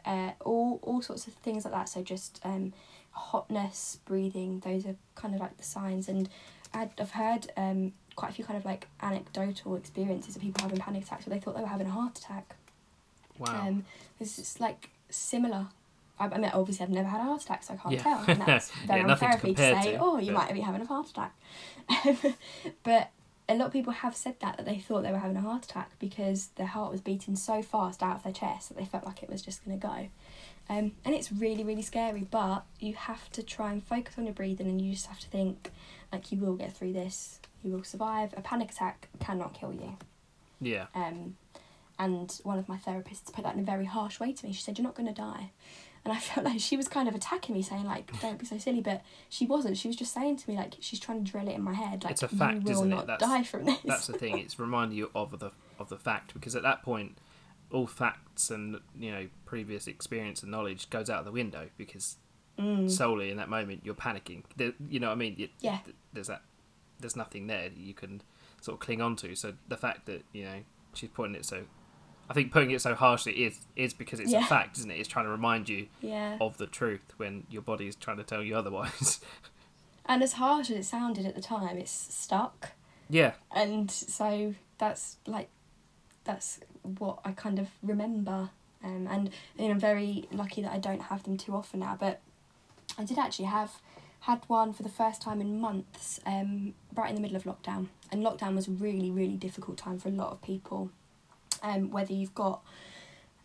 uh, 0.05 0.31
all 0.41 0.79
all 0.83 1.01
sorts 1.01 1.25
of 1.25 1.33
things 1.33 1.65
like 1.65 1.73
that. 1.73 1.89
So 1.89 2.03
just 2.03 2.39
um, 2.43 2.71
hotness, 3.11 3.97
breathing. 4.05 4.59
Those 4.59 4.85
are 4.85 4.95
kind 5.15 5.33
of 5.33 5.41
like 5.41 5.57
the 5.57 5.63
signs. 5.63 6.07
And 6.07 6.29
I'd, 6.71 6.91
I've 6.99 7.11
heard 7.11 7.51
um, 7.57 7.93
quite 8.15 8.29
a 8.29 8.33
few 8.35 8.45
kind 8.45 8.57
of 8.57 8.65
like 8.65 8.87
anecdotal 9.01 9.75
experiences 9.75 10.35
of 10.35 10.43
people 10.43 10.61
having 10.63 10.77
panic 10.77 11.03
attacks 11.03 11.25
where 11.25 11.35
they 11.35 11.43
thought 11.43 11.55
they 11.55 11.63
were 11.63 11.67
having 11.67 11.87
a 11.87 11.91
heart 11.91 12.19
attack. 12.19 12.55
wow. 13.39 13.67
Um, 13.67 13.85
it's 14.19 14.35
just 14.35 14.59
like 14.59 14.91
similar. 15.09 15.67
I, 16.31 16.35
I 16.35 16.37
mean, 16.37 16.51
obviously, 16.53 16.83
I've 16.85 16.91
never 16.91 17.07
had 17.09 17.21
a 17.21 17.23
heart 17.23 17.41
attack, 17.43 17.63
so 17.63 17.73
I 17.73 17.77
can't 17.77 17.95
Yeah. 17.95 18.03
tell. 18.03 18.23
And 18.27 18.41
that's 18.41 18.71
Yeah, 18.81 18.87
very 18.87 19.03
nothing 19.03 19.29
unfair 19.29 19.41
to 19.41 19.55
to 19.55 19.81
say, 19.83 19.91
to, 19.93 19.97
oh, 19.99 20.17
you 20.19 20.27
but- 20.33 20.45
might 20.47 20.53
be 20.53 20.61
having 20.61 20.81
a 20.81 20.85
heart 20.85 21.09
attack. 21.09 21.35
but 22.83 23.11
a 23.49 23.55
lot 23.55 23.67
of 23.67 23.73
people 23.73 23.93
have 23.93 24.15
said 24.15 24.35
that, 24.39 24.57
that 24.57 24.65
they 24.65 24.77
thought 24.79 25.03
they 25.03 25.11
were 25.11 25.17
having 25.19 25.35
a 25.37 25.41
heart 25.41 25.65
attack 25.65 25.91
because 25.99 26.47
their 26.55 26.67
heart 26.67 26.91
was 26.91 27.01
beating 27.01 27.35
so 27.35 27.61
fast 27.61 28.01
out 28.01 28.17
of 28.17 28.23
their 28.23 28.31
chest 28.33 28.69
that 28.69 28.77
they 28.77 28.85
felt 28.85 29.05
like 29.05 29.21
it 29.21 29.29
was 29.29 29.41
just 29.41 29.63
going 29.65 29.77
to 29.79 29.85
go. 29.87 30.07
Um, 30.69 30.93
and 31.03 31.13
it's 31.13 31.29
really, 31.31 31.63
really 31.65 31.81
scary, 31.81 32.25
but 32.31 32.63
you 32.79 32.93
have 32.93 33.29
to 33.33 33.43
try 33.43 33.73
and 33.73 33.83
focus 33.83 34.15
on 34.17 34.23
your 34.25 34.33
breathing 34.33 34.67
and 34.67 34.79
you 34.81 34.93
just 34.93 35.07
have 35.07 35.19
to 35.19 35.27
think, 35.27 35.71
like, 36.11 36.31
you 36.31 36.37
will 36.39 36.55
get 36.55 36.71
through 36.75 36.93
this, 36.93 37.39
you 37.63 37.71
will 37.73 37.83
survive. 37.83 38.33
A 38.37 38.41
panic 38.41 38.71
attack 38.71 39.09
cannot 39.19 39.53
kill 39.53 39.73
you. 39.73 39.97
Yeah. 40.61 40.85
Um, 40.95 41.35
and 41.99 42.31
one 42.43 42.57
of 42.57 42.69
my 42.69 42.77
therapists 42.77 43.31
put 43.33 43.43
that 43.43 43.55
in 43.55 43.59
a 43.59 43.63
very 43.65 43.85
harsh 43.85 44.21
way 44.21 44.31
to 44.31 44.45
me. 44.47 44.53
She 44.53 44.61
said, 44.61 44.77
You're 44.77 44.83
not 44.87 44.95
going 44.95 45.07
to 45.07 45.13
die. 45.13 45.51
And 46.05 46.13
I 46.13 46.19
felt 46.19 46.45
like 46.45 46.59
she 46.59 46.75
was 46.75 46.87
kind 46.89 47.07
of 47.07 47.15
attacking 47.15 47.55
me, 47.55 47.61
saying, 47.61 47.85
like, 47.85 48.11
don't 48.21 48.37
be 48.37 48.45
so 48.45 48.57
silly. 48.57 48.81
But 48.81 49.01
she 49.29 49.45
wasn't. 49.45 49.77
She 49.77 49.87
was 49.87 49.95
just 49.95 50.13
saying 50.13 50.35
to 50.37 50.49
me, 50.49 50.57
like, 50.57 50.75
she's 50.81 50.99
trying 50.99 51.23
to 51.23 51.31
drill 51.31 51.47
it 51.47 51.53
in 51.55 51.61
my 51.61 51.73
head. 51.73 52.03
Like, 52.03 52.11
It's 52.11 52.23
a 52.23 52.27
fact, 52.27 52.55
you 52.55 52.61
will 52.63 52.71
isn't 52.71 52.91
it? 52.93 53.07
That's- 53.07 53.19
die 53.29 53.43
from 53.43 53.63
this. 53.65 53.79
That's 53.85 54.07
the 54.07 54.13
thing. 54.13 54.37
It's 54.37 54.59
reminding 54.59 54.97
you 54.97 55.09
of 55.15 55.39
the 55.39 55.51
of 55.79 55.89
the 55.89 55.97
fact 55.97 56.33
because 56.33 56.55
at 56.55 56.63
that 56.63 56.83
point, 56.83 57.17
all 57.71 57.87
facts 57.87 58.51
and 58.51 58.79
you 58.99 59.11
know 59.11 59.27
previous 59.45 59.87
experience 59.87 60.43
and 60.43 60.51
knowledge 60.51 60.89
goes 60.89 61.09
out 61.09 61.19
of 61.19 61.25
the 61.25 61.31
window 61.31 61.69
because 61.77 62.17
Mm. 62.59 62.87
solely 62.91 63.31
in 63.31 63.37
that 63.37 63.49
moment 63.49 63.81
you're 63.83 63.95
panicking. 63.95 64.43
There, 64.57 64.73
you 64.87 64.99
know 64.99 65.07
what 65.07 65.13
I 65.13 65.15
mean? 65.15 65.49
Yeah. 65.59 65.79
There's 66.13 66.27
that. 66.27 66.43
There's 66.99 67.15
nothing 67.15 67.47
there 67.47 67.67
that 67.69 67.77
you 67.79 67.95
can 67.95 68.21
sort 68.61 68.75
of 68.75 68.79
cling 68.79 69.01
on 69.01 69.15
to. 69.17 69.33
So 69.35 69.53
the 69.69 69.77
fact 69.77 70.05
that 70.05 70.23
you 70.33 70.43
know 70.43 70.63
she's 70.93 71.09
putting 71.09 71.33
it 71.33 71.45
so, 71.45 71.63
I 72.29 72.33
think 72.33 72.51
putting 72.51 72.71
it 72.71 72.81
so 72.81 72.95
harshly 72.95 73.33
is 73.45 73.59
is 73.75 73.93
because 73.93 74.19
it's 74.19 74.31
Yeah. 74.31 74.43
a 74.45 74.47
fact, 74.47 74.77
isn't 74.77 74.89
it? 74.89 74.95
It's 74.99 75.09
trying 75.09 75.25
to 75.25 75.31
remind 75.31 75.67
you 75.69 75.87
Yeah. 76.01 76.37
of 76.39 76.57
the 76.57 76.67
truth 76.67 77.13
when 77.17 77.45
your 77.49 77.61
body 77.61 77.87
is 77.87 77.95
trying 77.95 78.17
to 78.17 78.23
tell 78.23 78.41
you 78.43 78.55
otherwise. 78.57 79.19
And 80.05 80.21
as 80.21 80.33
harsh 80.33 80.69
as 80.69 80.75
it 80.75 80.83
sounded 80.83 81.25
at 81.25 81.33
the 81.33 81.41
time, 81.41 81.77
it's 81.77 81.89
stuck. 82.13 82.71
yeah. 83.09 83.33
And 83.55 83.89
so 83.89 84.53
that's 84.77 85.15
like, 85.25 85.47
that's 86.25 86.59
what 86.99 87.19
I 87.23 87.31
kind 87.31 87.57
of 87.57 87.69
remember. 87.81 88.49
Um, 88.83 89.07
and 89.09 89.29
you 89.57 89.65
know, 89.65 89.71
I'm 89.71 89.79
very 89.79 90.27
lucky 90.29 90.61
that 90.61 90.73
I 90.73 90.77
don't 90.77 91.03
have 91.03 91.23
them 91.23 91.37
too 91.37 91.55
often 91.55 91.79
now. 91.79 91.95
But 91.97 92.19
I 92.97 93.05
did 93.05 93.17
actually 93.17 93.45
have 93.45 93.79
had 94.19 94.41
one 94.47 94.73
for 94.73 94.83
the 94.83 94.89
first 94.89 95.21
time 95.21 95.39
in 95.39 95.61
months, 95.61 96.19
um, 96.25 96.73
right 96.93 97.07
in 97.09 97.15
the 97.15 97.21
middle 97.21 97.37
of 97.37 97.43
lockdown. 97.45 97.87
And 98.11 98.21
lockdown 98.25 98.55
was 98.55 98.67
a 98.67 98.71
really, 98.71 99.09
really 99.09 99.37
difficult 99.37 99.77
time 99.77 99.99
for 99.99 100.09
a 100.09 100.11
lot 100.11 100.31
of 100.33 100.41
people. 100.41 100.89
Um, 101.63 101.91
whether 101.91 102.13
you've 102.13 102.35
got 102.35 102.61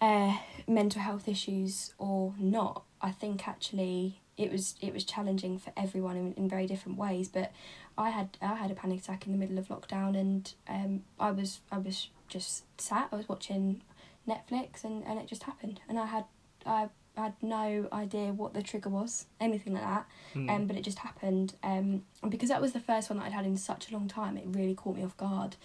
uh, 0.01 0.37
mental 0.67 1.01
health 1.01 1.29
issues 1.29 1.95
or 1.99 2.35
not, 2.39 2.83
I 3.01 3.13
think 3.13 3.47
actually 3.47 4.21
it 4.37 4.53
was 4.53 4.75
it 4.81 4.93
was 4.93 5.05
challenging 5.05 5.59
for 5.59 5.73
everyone 5.77 6.17
in, 6.17 6.33
in 6.35 6.49
very 6.49 6.67
different 6.67 6.99
ways. 6.99 7.29
But 7.29 7.53
I 7.97 8.11
had 8.11 8.37
I 8.43 8.55
had 8.55 8.71
a 8.71 8.75
panic 8.75 9.01
attack 9.01 9.27
in 9.27 9.33
the 9.33 9.39
middle 9.39 9.59
of 9.59 9.69
lockdown, 9.69 10.17
and 10.17 10.53
um, 10.69 11.03
I 11.19 11.31
was 11.31 11.61
I 11.71 11.79
was 11.79 12.09
just 12.29 12.65
sat. 12.81 13.09
I 13.13 13.17
was 13.17 13.29
watching 13.29 13.83
Netflix, 14.29 14.85
and, 14.85 15.05
and 15.05 15.19
it 15.19 15.27
just 15.27 15.45
happened. 15.45 15.81
And 15.89 15.99
I 15.99 16.07
had 16.07 16.25
I 16.67 16.89
had 17.17 17.35
no 17.43 17.89
idea 17.93 18.33
what 18.33 18.55
the 18.55 18.63
trigger 18.63 18.89
was, 18.89 19.27
anything 19.41 19.75
like 19.75 19.83
that. 19.83 20.07
Mm. 20.35 20.51
Um, 20.51 20.67
but 20.67 20.77
it 20.77 20.83
just 20.83 21.01
happened. 21.01 21.55
Um, 21.63 22.05
and 22.23 22.31
because 22.31 22.49
that 22.49 22.61
was 22.61 22.73
the 22.73 22.81
first 22.81 23.11
one 23.11 23.19
that 23.19 23.27
I'd 23.27 23.33
had 23.33 23.45
in 23.45 23.57
such 23.57 23.91
a 23.91 23.93
long 23.93 24.07
time, 24.07 24.37
it 24.37 24.45
really 24.47 24.75
caught 24.75 24.97
me 24.97 25.05
off 25.05 25.17
guard. 25.17 25.57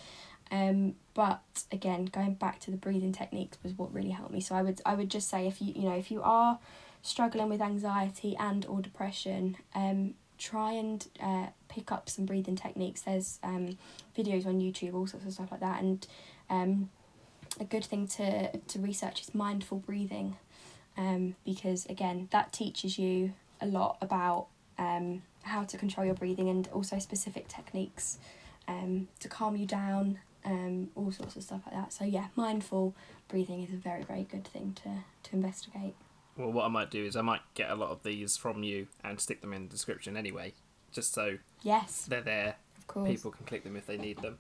Um, 0.54 0.94
but 1.16 1.42
again, 1.72 2.06
going 2.06 2.36
back 2.36 2.60
to 2.62 2.72
the 2.72 2.78
breathing 2.78 3.12
techniques 3.12 3.58
was 3.64 3.74
what 3.74 3.92
really 3.92 4.12
helped 4.12 4.32
me. 4.32 4.40
So 4.40 4.54
I 4.54 4.62
would 4.62 4.82
I 4.86 4.94
would 4.94 5.10
just 5.10 5.28
say 5.28 5.48
if 5.48 5.60
you 5.60 5.74
you 5.76 5.90
know 5.90 5.96
if 5.96 6.12
you 6.12 6.22
are 6.22 6.60
struggling 7.02 7.50
with 7.50 7.60
anxiety 7.60 8.36
and 8.38 8.64
or 8.68 8.80
depression, 8.80 9.58
um, 9.74 10.14
try 10.38 10.74
and 10.74 11.08
uh, 11.20 11.48
pick 11.70 11.92
up 11.92 12.08
some 12.08 12.26
breathing 12.26 12.56
techniques. 12.56 13.02
There's 13.02 13.40
um, 13.44 13.80
videos 14.16 14.46
on 14.46 14.62
YouTube, 14.62 14.94
all 14.94 15.08
sorts 15.08 15.26
of 15.26 15.34
stuff 15.34 15.52
like 15.52 15.62
that, 15.62 15.82
and 15.82 16.06
um, 16.52 16.92
a 17.60 17.66
good 17.66 17.84
thing 17.84 18.08
to 18.10 18.56
to 18.56 18.80
research 18.80 19.22
is 19.22 19.34
mindful 19.34 19.80
breathing, 19.80 20.38
um, 21.00 21.36
because 21.44 21.88
again 21.88 22.28
that 22.32 22.54
teaches 22.54 23.00
you 23.00 23.34
a 23.60 23.66
lot 23.66 23.98
about 24.02 24.46
um, 24.78 25.24
how 25.42 25.64
to 25.64 25.80
control 25.80 26.06
your 26.06 26.16
breathing 26.16 26.48
and 26.48 26.68
also 26.68 27.00
specific 27.00 27.48
techniques 27.48 28.20
um, 28.68 29.08
to 29.20 29.28
calm 29.28 29.56
you 29.56 29.66
down, 29.66 30.20
um, 30.46 30.90
all 30.96 31.12
sorts 31.12 31.36
of 31.36 31.44
stuff 31.44 31.62
like 31.66 31.76
that. 31.76 31.94
So 31.94 32.06
yeah, 32.06 32.28
mindful 32.36 32.96
breathing 33.28 33.64
is 33.64 33.72
a 33.72 33.78
very 33.78 34.04
very 34.04 34.24
good 34.24 34.46
thing 34.46 34.76
to 34.84 35.30
to 35.30 35.36
investigate. 35.36 35.96
Well, 36.38 36.52
what 36.52 36.66
I 36.66 36.68
might 36.68 36.90
do 36.90 37.04
is 37.06 37.16
I 37.16 37.22
might 37.22 37.42
get 37.54 37.70
a 37.70 37.76
lot 37.76 37.92
of 37.92 38.02
these 38.04 38.38
from 38.38 38.64
you 38.64 38.88
and 39.04 39.20
stick 39.20 39.42
them 39.42 39.54
in 39.54 39.68
the 39.68 39.70
description 39.70 40.18
anyway, 40.18 40.54
just 40.92 41.14
so 41.14 41.38
Yes, 41.62 42.06
they're 42.10 42.22
there. 42.22 42.56
of 42.78 42.88
course, 42.88 43.10
People 43.10 43.32
can 43.32 43.46
click 43.46 43.64
them 43.64 43.76
if 43.76 43.86
they 43.86 43.98
need 43.98 44.18
them. 44.20 44.40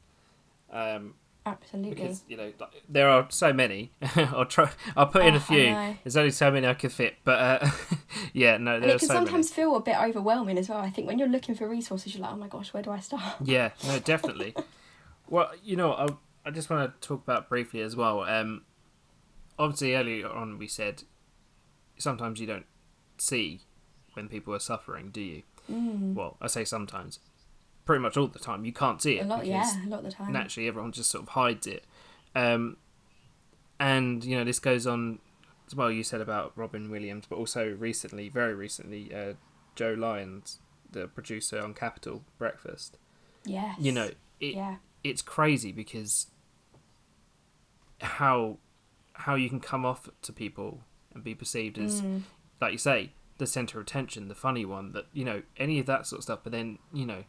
Um, 0.71 1.13
absolutely. 1.45 1.93
because 1.93 2.23
you 2.27 2.35
know 2.35 2.51
there 2.89 3.09
are 3.09 3.27
so 3.29 3.53
many. 3.53 3.91
I'll 4.15 4.45
try. 4.45 4.71
I'll 4.97 5.05
put 5.05 5.23
in 5.23 5.35
a 5.35 5.37
I 5.37 5.39
few. 5.39 5.97
There's 6.03 6.17
only 6.17 6.31
so 6.31 6.49
many 6.49 6.65
I 6.65 6.73
could 6.73 6.91
fit, 6.91 7.15
but 7.23 7.39
uh, 7.39 7.69
yeah, 8.33 8.57
no, 8.57 8.75
and 8.75 8.85
it 8.85 8.99
can 8.99 9.07
so 9.07 9.13
sometimes 9.13 9.51
feel 9.51 9.75
a 9.75 9.79
bit 9.79 9.95
overwhelming 9.97 10.57
as 10.57 10.69
well. 10.69 10.79
I 10.79 10.89
think 10.89 11.07
when 11.07 11.19
you're 11.19 11.27
looking 11.27 11.53
for 11.53 11.67
resources, 11.69 12.15
you're 12.15 12.23
like, 12.23 12.33
oh 12.33 12.37
my 12.37 12.47
gosh, 12.47 12.73
where 12.73 12.81
do 12.81 12.89
I 12.89 12.99
start? 12.99 13.35
Yeah, 13.43 13.71
no, 13.85 13.99
definitely. 13.99 14.55
well, 15.33 15.49
you 15.63 15.75
know, 15.75 15.93
I 15.93 16.07
I 16.45 16.51
just 16.51 16.69
want 16.69 17.01
to 17.01 17.07
talk 17.07 17.23
about 17.23 17.49
briefly 17.49 17.81
as 17.81 17.95
well. 17.95 18.21
Um, 18.21 18.61
obviously 19.57 19.95
earlier 19.95 20.29
on 20.29 20.59
we 20.59 20.67
said 20.67 21.03
sometimes 21.97 22.39
you 22.39 22.45
don't 22.45 22.67
see 23.17 23.61
when 24.13 24.29
people 24.29 24.53
are 24.53 24.59
suffering, 24.59 25.09
do 25.09 25.21
you? 25.21 25.41
Mm. 25.71 26.13
Well, 26.13 26.37
I 26.39 26.45
say 26.47 26.63
sometimes. 26.63 27.19
Pretty 27.85 28.01
much 28.01 28.15
all 28.15 28.27
the 28.27 28.39
time, 28.39 28.63
you 28.63 28.71
can't 28.71 29.01
see 29.01 29.17
it 29.17 29.25
A 29.25 29.27
lot, 29.27 29.45
yeah, 29.45 29.69
a 29.85 29.89
lot 29.89 29.99
of 29.99 30.05
the 30.05 30.11
time. 30.11 30.31
naturally 30.31 30.69
everyone 30.69 30.91
just 30.91 31.09
sort 31.09 31.23
of 31.23 31.29
hides 31.29 31.65
it. 31.65 31.83
Um, 32.35 32.77
and 33.79 34.23
you 34.23 34.37
know 34.37 34.43
this 34.43 34.59
goes 34.59 34.85
on. 34.85 35.19
As 35.65 35.75
well, 35.75 35.91
you 35.91 36.03
said 36.03 36.21
about 36.21 36.51
Robin 36.55 36.91
Williams, 36.91 37.25
but 37.27 37.37
also 37.37 37.75
recently, 37.79 38.29
very 38.29 38.53
recently, 38.53 39.13
uh, 39.13 39.33
Joe 39.75 39.95
Lyons, 39.97 40.59
the 40.91 41.07
producer 41.07 41.59
on 41.59 41.73
Capital 41.73 42.23
Breakfast. 42.37 42.97
Yes. 43.45 43.75
You 43.79 43.93
know, 43.93 44.09
it, 44.39 44.55
yeah. 44.55 44.75
It's 45.03 45.21
crazy 45.21 45.71
because 45.71 46.27
how 48.01 48.57
how 49.13 49.35
you 49.35 49.47
can 49.49 49.59
come 49.59 49.85
off 49.85 50.09
to 50.21 50.33
people 50.33 50.81
and 51.13 51.23
be 51.23 51.35
perceived 51.35 51.77
as 51.77 52.01
Mm. 52.01 52.23
like 52.59 52.71
you 52.71 52.77
say, 52.77 53.11
the 53.37 53.45
center 53.45 53.79
of 53.79 53.83
attention, 53.85 54.27
the 54.27 54.35
funny 54.35 54.65
one, 54.65 54.91
that 54.93 55.05
you 55.13 55.23
know, 55.23 55.43
any 55.57 55.79
of 55.79 55.85
that 55.85 56.07
sort 56.07 56.19
of 56.19 56.23
stuff. 56.23 56.39
But 56.43 56.51
then, 56.51 56.79
you 56.93 57.05
know, 57.05 57.23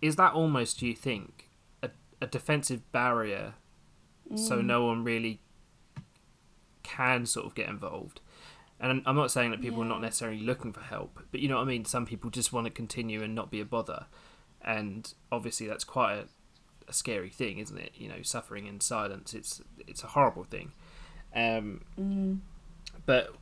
is 0.00 0.16
that 0.16 0.32
almost, 0.34 0.78
do 0.78 0.86
you 0.86 0.94
think, 0.94 1.48
a, 1.82 1.90
a 2.20 2.26
defensive 2.26 2.90
barrier 2.92 3.54
so 4.34 4.60
Mm. 4.60 4.64
no 4.66 4.84
one 4.86 5.04
really 5.04 5.40
can 6.82 7.26
sort 7.26 7.46
of 7.46 7.54
get 7.54 7.68
involved? 7.68 8.20
And 8.80 9.02
I'm 9.06 9.14
not 9.16 9.30
saying 9.30 9.52
that 9.52 9.60
people 9.60 9.82
are 9.82 9.86
not 9.86 10.00
necessarily 10.00 10.40
looking 10.40 10.72
for 10.72 10.80
help, 10.80 11.20
but 11.30 11.40
you 11.40 11.48
know 11.48 11.56
what 11.56 11.62
I 11.62 11.66
mean? 11.66 11.84
Some 11.84 12.04
people 12.04 12.30
just 12.30 12.52
want 12.52 12.64
to 12.66 12.70
continue 12.70 13.22
and 13.22 13.32
not 13.34 13.48
be 13.50 13.60
a 13.60 13.64
bother. 13.64 14.06
And 14.60 15.12
obviously, 15.30 15.68
that's 15.68 15.84
quite 15.84 16.14
a, 16.14 16.24
a 16.88 16.92
scary 16.92 17.30
thing, 17.30 17.58
isn't 17.58 17.78
it? 17.78 17.92
You 17.94 18.08
know, 18.08 18.22
suffering 18.22 18.66
in 18.66 18.80
silence. 18.80 19.34
It's 19.34 19.60
it's 19.86 20.02
a 20.02 20.08
horrible 20.08 20.44
thing. 20.44 20.72
Um, 21.34 21.82
Mm. 21.98 22.40
but 23.06 23.34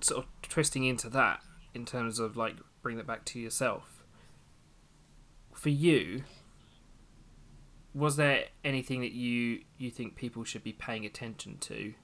sort 0.00 0.24
of 0.24 0.30
twisting 0.42 0.84
into 0.84 1.08
that 1.10 1.40
in 1.72 1.84
terms 1.86 2.18
of 2.18 2.36
like 2.36 2.56
bring 2.82 2.96
that 2.98 3.06
back 3.06 3.24
to 3.24 3.38
yourself 3.40 4.04
for 5.54 5.70
you 5.70 6.24
was 7.94 8.16
there 8.16 8.44
anything 8.64 9.00
that 9.00 9.12
you 9.12 9.60
you 9.78 9.90
think 9.90 10.14
people 10.16 10.44
should 10.44 10.62
be 10.62 10.72
paying 10.72 11.06
attention 11.06 11.56
to 11.58 11.94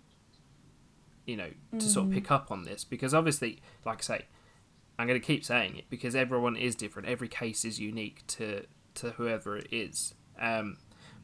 you 1.27 1.37
know 1.37 1.51
to 1.79 1.85
sort 1.89 2.07
of 2.07 2.13
Mm. 2.13 2.15
pick 2.15 2.31
up 2.31 2.51
on 2.51 2.63
this 2.65 2.85
because 2.85 3.13
obviously 3.13 3.61
like 3.85 3.99
i 3.99 4.03
say 4.03 4.25
i'm 4.99 5.07
going 5.07 5.21
to 5.21 5.27
keep 5.27 5.45
saying 5.45 5.77
it 5.77 5.85
because 5.91 6.15
everyone 6.17 6.57
is 6.57 6.75
different 6.75 7.07
every 7.09 7.29
case 7.29 7.65
is 7.65 7.79
unique 7.79 8.27
to 8.29 8.65
to 8.95 9.11
whoever 9.11 9.57
it 9.59 9.69
is 9.71 10.15
um 10.41 10.77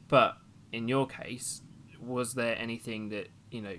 but 0.09 0.37
in 0.73 0.89
your 0.89 1.07
case 1.07 1.63
was 2.01 2.35
there 2.35 2.57
anything 2.59 3.09
that 3.09 3.29
you 3.51 3.61
know 3.63 3.77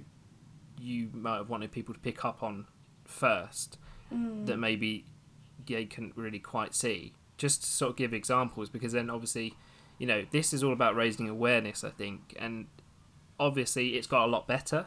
you 0.79 1.09
might 1.13 1.37
have 1.37 1.49
wanted 1.49 1.71
people 1.71 1.93
to 1.93 1.99
pick 1.99 2.23
up 2.25 2.43
on 2.43 2.65
first 3.05 3.77
Mm. 4.13 4.45
that 4.45 4.55
maybe 4.57 5.03
they 5.65 5.83
couldn't 5.83 6.13
really 6.15 6.39
quite 6.39 6.73
see. 6.73 7.11
Just 7.37 7.63
to 7.63 7.67
sort 7.69 7.89
of 7.91 7.97
give 7.97 8.13
examples, 8.13 8.69
because 8.69 8.93
then 8.93 9.09
obviously, 9.09 9.53
you 9.97 10.07
know, 10.07 10.23
this 10.31 10.53
is 10.53 10.63
all 10.63 10.71
about 10.71 10.95
raising 10.95 11.27
awareness, 11.27 11.83
I 11.83 11.89
think, 11.89 12.33
and 12.39 12.67
obviously 13.37 13.97
it's 13.97 14.07
got 14.07 14.23
a 14.23 14.31
lot 14.31 14.47
better. 14.47 14.85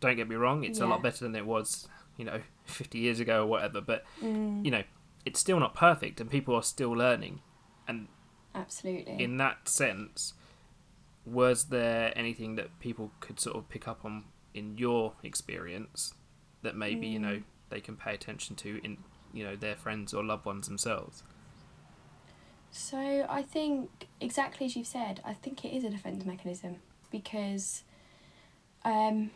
Don't 0.00 0.16
get 0.16 0.26
me 0.26 0.36
wrong, 0.36 0.64
it's 0.64 0.80
a 0.80 0.86
lot 0.86 1.02
better 1.02 1.22
than 1.26 1.36
it 1.36 1.44
was, 1.44 1.86
you 2.16 2.24
know, 2.24 2.40
50 2.64 2.98
years 2.98 3.20
ago 3.20 3.42
or 3.42 3.46
whatever, 3.46 3.82
but, 3.82 4.04
Mm. 4.22 4.64
you 4.64 4.70
know, 4.70 4.84
it's 5.26 5.38
still 5.38 5.60
not 5.60 5.74
perfect 5.74 6.18
and 6.18 6.30
people 6.30 6.54
are 6.54 6.62
still 6.62 6.92
learning. 6.92 7.42
And 7.86 8.08
Absolutely. 8.54 9.22
in 9.22 9.36
that 9.38 9.68
sense, 9.68 10.34
was 11.24 11.64
there 11.66 12.12
anything 12.16 12.56
that 12.56 12.78
people 12.80 13.12
could 13.20 13.38
sort 13.38 13.56
of 13.56 13.68
pick 13.68 13.86
up 13.86 14.04
on 14.04 14.24
in 14.54 14.76
your 14.76 15.12
experience 15.22 16.14
that 16.62 16.74
maybe 16.76 17.06
you 17.06 17.18
Mm. 17.18 17.22
know 17.22 17.42
they 17.68 17.80
can 17.80 17.96
pay 17.96 18.14
attention 18.14 18.56
to 18.56 18.80
in 18.84 18.98
you 19.32 19.44
know 19.44 19.54
their 19.54 19.76
friends 19.76 20.12
or 20.12 20.24
loved 20.24 20.44
ones 20.44 20.66
themselves. 20.66 21.22
So 22.72 23.26
I 23.28 23.42
think 23.42 24.06
exactly 24.20 24.66
as 24.66 24.76
you've 24.76 24.86
said, 24.86 25.20
I 25.24 25.34
think 25.34 25.64
it 25.64 25.76
is 25.76 25.84
a 25.84 25.90
defense 25.90 26.24
mechanism 26.24 26.76
because 27.10 27.82
um, 28.84 29.30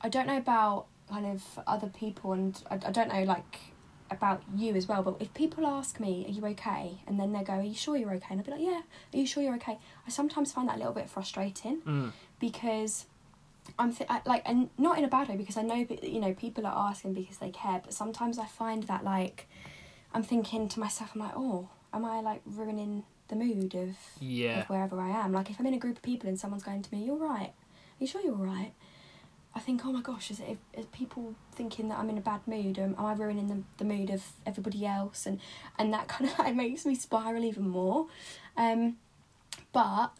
I 0.00 0.08
don't 0.08 0.26
know 0.26 0.36
about 0.36 0.86
kind 1.10 1.26
of 1.26 1.42
other 1.66 1.88
people 1.88 2.32
and 2.32 2.62
I, 2.70 2.74
I 2.74 2.90
don't 2.92 3.08
know 3.08 3.22
like 3.24 3.58
about 4.10 4.42
you 4.56 4.74
as 4.74 4.86
well. 4.88 5.02
But 5.02 5.16
if 5.20 5.32
people 5.34 5.66
ask 5.66 6.00
me, 6.00 6.24
"Are 6.26 6.30
you 6.32 6.44
okay?" 6.46 6.98
and 7.06 7.18
then 7.20 7.32
they 7.32 7.42
go, 7.42 7.54
"Are 7.54 7.62
you 7.62 7.74
sure 7.74 7.96
you're 7.96 8.12
okay?" 8.14 8.26
and 8.30 8.40
I'll 8.40 8.44
be 8.44 8.50
like, 8.52 8.60
"Yeah, 8.60 8.82
are 9.12 9.16
you 9.18 9.26
sure 9.26 9.42
you're 9.42 9.54
okay?" 9.56 9.78
I 10.06 10.10
sometimes 10.10 10.52
find 10.52 10.68
that 10.68 10.76
a 10.76 10.78
little 10.78 10.92
bit 10.94 11.08
frustrating 11.10 11.78
Mm. 11.82 12.12
because 12.40 13.06
I'm 13.78 13.92
th- 13.92 14.08
I, 14.10 14.22
like, 14.24 14.42
and 14.46 14.70
not 14.78 14.98
in 14.98 15.04
a 15.04 15.08
bad 15.08 15.28
way 15.28 15.36
because 15.36 15.56
I 15.58 15.62
know 15.62 15.84
that 15.84 16.02
you 16.04 16.20
know 16.20 16.32
people 16.32 16.66
are 16.66 16.88
asking 16.90 17.12
because 17.14 17.38
they 17.38 17.50
care. 17.50 17.80
But 17.84 17.92
sometimes 17.92 18.38
I 18.38 18.46
find 18.46 18.84
that 18.84 19.04
like 19.04 19.46
I'm 20.14 20.22
thinking 20.22 20.68
to 20.70 20.80
myself, 20.80 21.10
I'm 21.14 21.20
like, 21.20 21.36
oh, 21.36 21.68
am 21.92 22.04
I 22.04 22.20
like 22.20 22.40
ruining 22.46 23.04
the 23.28 23.36
mood 23.36 23.74
of 23.74 23.90
Yeah. 24.20 24.60
of 24.60 24.70
wherever 24.70 24.98
I 25.00 25.10
am? 25.10 25.32
Like 25.32 25.50
if 25.50 25.60
I'm 25.60 25.66
in 25.66 25.74
a 25.74 25.78
group 25.78 25.96
of 25.96 26.02
people 26.02 26.28
and 26.30 26.38
someone's 26.40 26.62
going 26.62 26.82
to 26.82 26.94
me, 26.94 27.04
"You're 27.04 27.16
right," 27.16 27.50
are 27.50 27.98
you 28.00 28.06
sure 28.06 28.22
you're 28.22 28.32
right? 28.34 28.72
I 29.58 29.60
think, 29.60 29.84
oh 29.84 29.90
my 29.90 30.02
gosh, 30.02 30.30
is, 30.30 30.38
it, 30.38 30.56
is 30.72 30.86
people 30.86 31.34
thinking 31.50 31.88
that 31.88 31.98
I'm 31.98 32.08
in 32.10 32.16
a 32.16 32.20
bad 32.20 32.46
mood? 32.46 32.78
Um, 32.78 32.94
am 32.96 33.04
I 33.04 33.12
ruining 33.14 33.48
the, 33.48 33.60
the 33.78 33.84
mood 33.84 34.08
of 34.08 34.22
everybody 34.46 34.86
else? 34.86 35.26
And 35.26 35.40
and 35.76 35.92
that 35.92 36.06
kind 36.12 36.30
of 36.30 36.38
like 36.38 36.54
makes 36.54 36.86
me 36.86 36.94
spiral 36.94 37.44
even 37.44 37.68
more. 37.68 38.06
Um, 38.56 38.98
but 39.72 40.10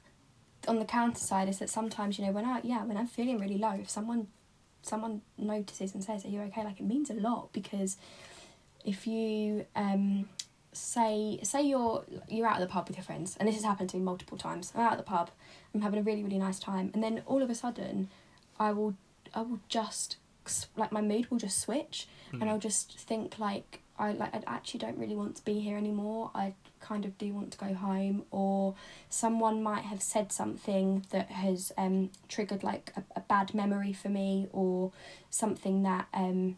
on 0.66 0.80
the 0.80 0.84
counter 0.84 1.20
side 1.20 1.48
is 1.48 1.60
that 1.60 1.70
sometimes 1.70 2.18
you 2.18 2.26
know 2.26 2.32
when 2.32 2.44
I 2.44 2.60
yeah 2.64 2.82
when 2.82 2.96
I'm 2.96 3.06
feeling 3.06 3.38
really 3.38 3.58
low, 3.58 3.74
if 3.80 3.88
someone 3.88 4.26
someone 4.82 5.22
notices 5.36 5.94
and 5.94 6.02
says, 6.02 6.24
"Are 6.24 6.28
you 6.28 6.40
okay?" 6.42 6.64
Like 6.64 6.80
it 6.80 6.86
means 6.86 7.08
a 7.08 7.14
lot 7.14 7.52
because 7.52 7.96
if 8.84 9.06
you 9.06 9.66
um 9.76 10.28
say 10.72 11.38
say 11.44 11.62
you're 11.62 12.04
you're 12.28 12.48
out 12.48 12.56
at 12.56 12.60
the 12.60 12.66
pub 12.66 12.88
with 12.88 12.96
your 12.96 13.04
friends 13.04 13.36
and 13.38 13.48
this 13.48 13.54
has 13.54 13.64
happened 13.64 13.88
to 13.88 13.96
me 13.96 14.02
multiple 14.02 14.36
times 14.36 14.70
i'm 14.74 14.82
out 14.82 14.92
at 14.92 14.98
the 14.98 15.02
pub 15.02 15.30
i'm 15.74 15.80
having 15.80 15.98
a 15.98 16.02
really 16.02 16.22
really 16.22 16.38
nice 16.38 16.60
time 16.60 16.90
and 16.94 17.02
then 17.02 17.22
all 17.26 17.42
of 17.42 17.50
a 17.50 17.54
sudden 17.54 18.08
i 18.60 18.70
will 18.70 18.94
i 19.34 19.40
will 19.42 19.60
just 19.68 20.16
like 20.76 20.90
my 20.92 21.02
mood 21.02 21.30
will 21.30 21.38
just 21.38 21.58
switch 21.60 22.08
and 22.32 22.42
Mm. 22.42 22.48
i'll 22.48 22.58
just 22.58 22.98
think 22.98 23.38
like 23.38 23.80
i 23.98 24.12
like 24.12 24.34
i 24.34 24.40
actually 24.46 24.80
don't 24.80 24.96
really 24.98 25.14
want 25.16 25.36
to 25.36 25.44
be 25.44 25.60
here 25.60 25.76
anymore 25.76 26.30
i 26.34 26.54
kind 26.80 27.04
of 27.04 27.18
do 27.18 27.34
want 27.34 27.50
to 27.52 27.58
go 27.58 27.74
home 27.74 28.24
or 28.30 28.74
someone 29.10 29.62
might 29.62 29.84
have 29.84 30.00
said 30.02 30.32
something 30.32 31.04
that 31.10 31.30
has 31.30 31.72
um 31.76 32.10
triggered 32.28 32.62
like 32.62 32.92
a, 32.96 33.02
a 33.16 33.20
bad 33.20 33.54
memory 33.54 33.92
for 33.92 34.08
me 34.08 34.46
or 34.52 34.92
something 35.30 35.82
that 35.82 36.06
um 36.14 36.56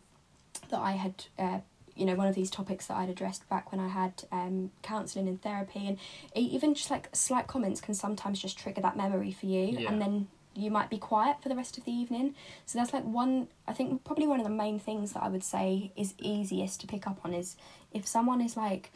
that 0.69 0.79
i 0.81 0.93
had 0.93 1.25
uh, 1.39 1.59
you 1.97 2.07
know 2.07 2.15
one 2.15 2.29
of 2.29 2.35
these 2.35 2.51
topics 2.51 2.87
that 2.87 2.97
I'd 2.97 3.11
addressed 3.11 3.47
back 3.51 3.73
when 3.73 3.81
I 3.81 3.89
had 3.89 4.23
um, 4.33 4.71
counselling 4.81 5.29
and 5.29 5.43
therapy, 5.43 5.87
and 5.87 5.99
even 6.35 6.73
just 6.73 6.91
like 6.91 7.09
slight 7.15 7.47
comments 7.47 7.81
can 7.83 7.93
sometimes 7.95 8.41
just 8.41 8.57
trigger 8.57 8.81
that 8.81 8.97
memory 8.97 9.33
for 9.33 9.45
you, 9.47 9.65
Yeah. 9.81 9.91
and 9.91 10.01
then 10.01 10.29
you 10.61 10.71
might 10.71 10.91
be 10.91 10.99
quiet 10.99 11.43
for 11.43 11.49
the 11.49 11.57
rest 11.57 11.79
of 11.79 11.85
the 11.85 11.93
evening. 11.93 12.35
So 12.67 12.79
that's 12.79 12.93
like 12.93 13.05
one. 13.05 13.49
I 13.67 13.73
think 13.73 14.05
probably 14.05 14.27
one 14.27 14.41
of 14.41 14.45
the 14.45 14.51
main 14.53 14.79
things 14.79 15.13
that 15.13 15.23
I 15.23 15.29
would 15.29 15.45
say 15.45 15.93
is 15.97 16.15
easiest 16.19 16.81
to 16.81 16.87
pick 16.87 17.07
up 17.07 17.21
on 17.25 17.35
is 17.35 17.57
if 17.93 18.07
someone 18.07 18.41
is 18.41 18.57
like 18.57 18.91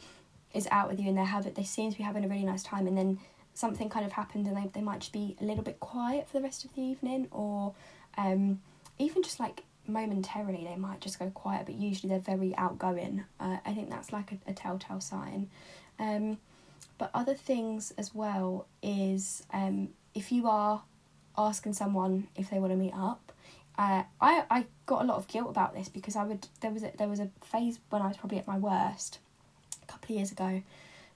is 0.53 0.67
out 0.71 0.89
with 0.89 0.99
you 0.99 1.09
and 1.09 1.17
they 1.17 1.25
have 1.25 1.45
it, 1.45 1.55
they 1.55 1.63
seem 1.63 1.91
to 1.91 1.97
be 1.97 2.03
having 2.03 2.23
a 2.23 2.27
really 2.27 2.45
nice 2.45 2.63
time, 2.63 2.87
and 2.87 2.97
then 2.97 3.19
something 3.53 3.89
kind 3.89 4.05
of 4.05 4.11
happened 4.11 4.47
and 4.47 4.55
they 4.57 4.69
they 4.73 4.81
might 4.81 4.99
just 4.99 5.13
be 5.13 5.35
a 5.41 5.43
little 5.43 5.63
bit 5.63 5.79
quiet 5.79 6.27
for 6.27 6.37
the 6.37 6.43
rest 6.43 6.65
of 6.65 6.73
the 6.75 6.81
evening, 6.81 7.27
or 7.31 7.73
um, 8.17 8.61
even 8.97 9.23
just 9.23 9.39
like 9.39 9.63
momentarily 9.87 10.65
they 10.67 10.75
might 10.75 10.99
just 10.99 11.19
go 11.19 11.29
quiet 11.29 11.65
but 11.65 11.75
usually 11.75 12.09
they're 12.09 12.19
very 12.19 12.55
outgoing 12.57 13.23
uh, 13.39 13.57
i 13.65 13.71
think 13.71 13.87
that's 13.89 14.11
like 14.11 14.31
a, 14.31 14.49
a 14.49 14.53
telltale 14.53 14.99
sign 14.99 15.47
um, 15.99 16.37
but 16.97 17.09
other 17.13 17.33
things 17.33 17.93
as 17.97 18.13
well 18.13 18.67
is 18.81 19.43
um, 19.53 19.89
if 20.13 20.31
you 20.31 20.47
are 20.47 20.81
asking 21.37 21.73
someone 21.73 22.27
if 22.35 22.49
they 22.49 22.59
want 22.59 22.71
to 22.71 22.77
meet 22.77 22.93
up. 22.95 23.31
Uh, 23.77 24.03
I, 24.21 24.43
I 24.49 24.65
got 24.85 25.01
a 25.01 25.05
lot 25.05 25.17
of 25.17 25.27
guilt 25.27 25.49
about 25.49 25.73
this 25.73 25.89
because 25.89 26.15
I 26.15 26.23
would 26.23 26.47
there 26.61 26.71
was 26.71 26.83
a, 26.83 26.91
there 26.97 27.09
was 27.09 27.19
a 27.19 27.29
phase 27.43 27.79
when 27.89 28.01
I 28.01 28.07
was 28.07 28.17
probably 28.17 28.37
at 28.37 28.47
my 28.47 28.57
worst 28.57 29.19
a 29.83 29.91
couple 29.91 30.13
of 30.13 30.17
years 30.17 30.31
ago 30.31 30.61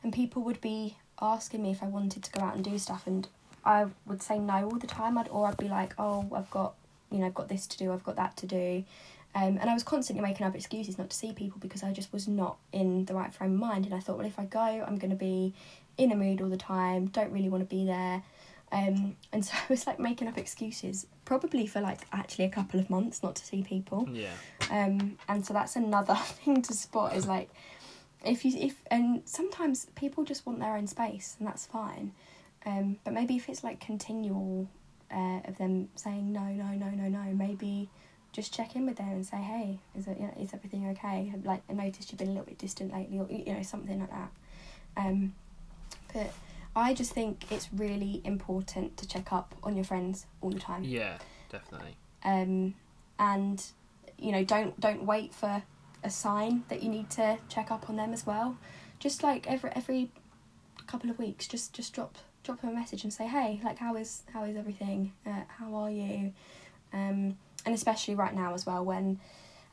and 0.04 0.14
people 0.14 0.42
would 0.44 0.60
be 0.60 0.98
asking 1.22 1.64
me 1.64 1.72
if 1.72 1.82
I 1.82 1.88
wanted 1.88 2.24
to 2.24 2.32
go 2.32 2.42
out 2.42 2.56
and 2.56 2.64
do 2.64 2.78
stuff 2.78 3.08
and 3.08 3.28
I 3.64 3.88
would 4.06 4.22
say 4.22 4.40
no 4.40 4.66
all 4.66 4.78
the 4.78 4.88
time. 4.88 5.18
I'd, 5.18 5.30
or 5.30 5.48
I'd 5.48 5.58
be 5.58 5.70
like 5.70 5.94
oh 5.98 6.30
I've 6.36 6.52
got 6.52 6.74
you 7.10 7.20
know 7.20 7.28
I've 7.28 7.34
got 7.34 7.48
this 7.48 7.66
to 7.68 7.78
do 7.78 7.94
I've 7.94 8.04
got 8.04 8.18
that 8.18 8.36
to 8.38 8.46
do. 8.46 8.84
Um, 9.36 9.58
and 9.62 9.70
I 9.70 9.74
was 9.74 9.84
constantly 9.84 10.24
making 10.24 10.46
up 10.46 10.56
excuses 10.56 10.98
not 10.98 11.12
to 11.12 11.16
see 11.16 11.34
people 11.34 11.60
because 11.62 11.84
I 11.84 11.94
just 11.94 12.12
was 12.12 12.28
not 12.28 12.58
in 12.74 13.06
the 13.06 13.14
right 13.14 13.32
frame 13.32 13.54
of 13.54 13.60
mind. 13.60 13.86
And 13.86 13.94
I 13.94 14.00
thought 14.00 14.18
well 14.18 14.28
if 14.28 14.38
I 14.38 14.46
go 14.46 14.60
I'm 14.60 14.98
going 14.98 15.12
to 15.12 15.16
be 15.16 15.54
in 15.98 16.12
a 16.12 16.16
mood 16.16 16.42
all 16.42 16.50
the 16.50 16.58
time 16.58 17.08
don't 17.08 17.32
really 17.32 17.50
want 17.50 17.62
to 17.62 17.76
be 17.76 17.86
there 17.86 18.24
um, 18.72 19.16
and 19.32 19.44
so 19.44 19.54
I 19.58 19.66
was 19.70 19.88
like 19.88 20.00
making 20.00 20.28
up 20.28 20.38
excuses 20.38 21.08
probably 21.26 21.68
for 21.68 21.82
like 21.82 22.02
actually 22.12 22.46
a 22.46 22.50
couple 22.50 22.80
of 22.80 22.90
months 22.90 23.24
not 23.24 23.36
to 23.36 23.46
see 23.46 23.64
people. 23.64 24.08
Yeah. 24.12 24.30
um, 24.72 25.18
and 25.28 25.46
so 25.46 25.54
that's 25.54 25.76
another 25.76 26.16
thing 26.16 26.62
to 26.64 26.74
spot 26.74 27.16
is 27.16 27.26
like 27.26 27.50
if 28.26 28.44
you 28.44 28.52
if 28.58 28.76
and 28.92 29.22
sometimes 29.26 29.88
people 29.96 30.24
just 30.24 30.46
want 30.46 30.60
their 30.60 30.76
own 30.76 30.88
space 30.88 31.36
and 31.40 31.48
that's 31.48 31.66
fine. 31.66 32.14
Um, 32.66 32.98
but 33.04 33.14
maybe 33.14 33.36
if 33.36 33.48
it's 33.48 33.64
like 33.64 33.80
continual 33.80 34.68
uh, 35.12 35.40
of 35.46 35.58
them 35.58 35.90
saying 35.96 36.32
no 36.32 36.44
no 36.44 36.72
no 36.74 36.90
no 36.90 37.08
no 37.08 37.34
maybe 37.34 37.90
just 38.32 38.54
check 38.54 38.76
in 38.76 38.86
with 38.86 38.98
them 38.98 39.10
and 39.10 39.26
say 39.26 39.38
hey 39.38 39.80
is 39.98 40.06
it 40.08 40.18
you 40.20 40.28
know, 40.28 40.34
is 40.40 40.54
everything 40.54 40.90
okay? 40.90 41.34
Like 41.44 41.64
I 41.70 41.74
noticed 41.74 42.12
you've 42.12 42.20
been 42.20 42.28
a 42.28 42.32
little 42.32 42.46
bit 42.46 42.58
distant 42.58 42.94
lately 42.94 43.20
or 43.20 43.28
you 43.30 43.54
know 43.54 43.64
something 43.64 44.00
like 44.00 44.12
that. 44.12 44.32
Um, 44.98 45.34
but 46.14 46.32
I 46.80 46.94
just 46.94 47.12
think 47.14 47.52
it's 47.52 47.70
really 47.74 48.22
important 48.24 48.98
to 48.98 49.08
check 49.08 49.32
up 49.34 49.56
on 49.64 49.76
your 49.76 49.86
friends 49.86 50.26
all 50.42 50.50
the 50.52 50.60
time 50.60 50.84
Yeah. 50.84 51.18
Definitely. 51.52 51.96
um, 52.24 52.76
and 53.18 53.64
you 54.18 54.32
know 54.32 54.44
don't 54.44 54.80
don't 54.80 55.04
wait 55.06 55.34
for 55.34 55.64
a 56.04 56.10
sign 56.10 56.64
that 56.70 56.82
you 56.84 56.90
need 56.90 57.10
to 57.12 57.38
check 57.50 57.72
up 57.72 57.90
on 57.90 57.96
them 57.96 58.14
as 58.14 58.26
well 58.26 58.58
just 59.00 59.24
like 59.24 59.48
every 59.48 59.70
every 59.76 60.12
couple 60.88 61.10
of 61.10 61.18
weeks 61.20 61.48
just 61.48 61.74
just 61.74 61.94
drop 61.94 62.18
drop 62.44 62.62
them 62.62 62.70
a 62.72 62.74
message 62.74 63.04
and 63.04 63.14
say 63.14 63.28
hey 63.28 63.60
like 63.64 63.78
how 63.78 63.96
is 63.96 64.24
how 64.34 64.44
is 64.44 64.56
everything 64.56 65.12
uh, 65.26 65.42
how 65.48 65.74
are 65.76 65.90
you 65.92 66.34
um, 66.94 67.38
and 67.66 67.76
especially 67.76 68.16
right 68.16 68.34
now 68.36 68.54
as 68.54 68.66
well 68.66 68.84
when 68.84 69.20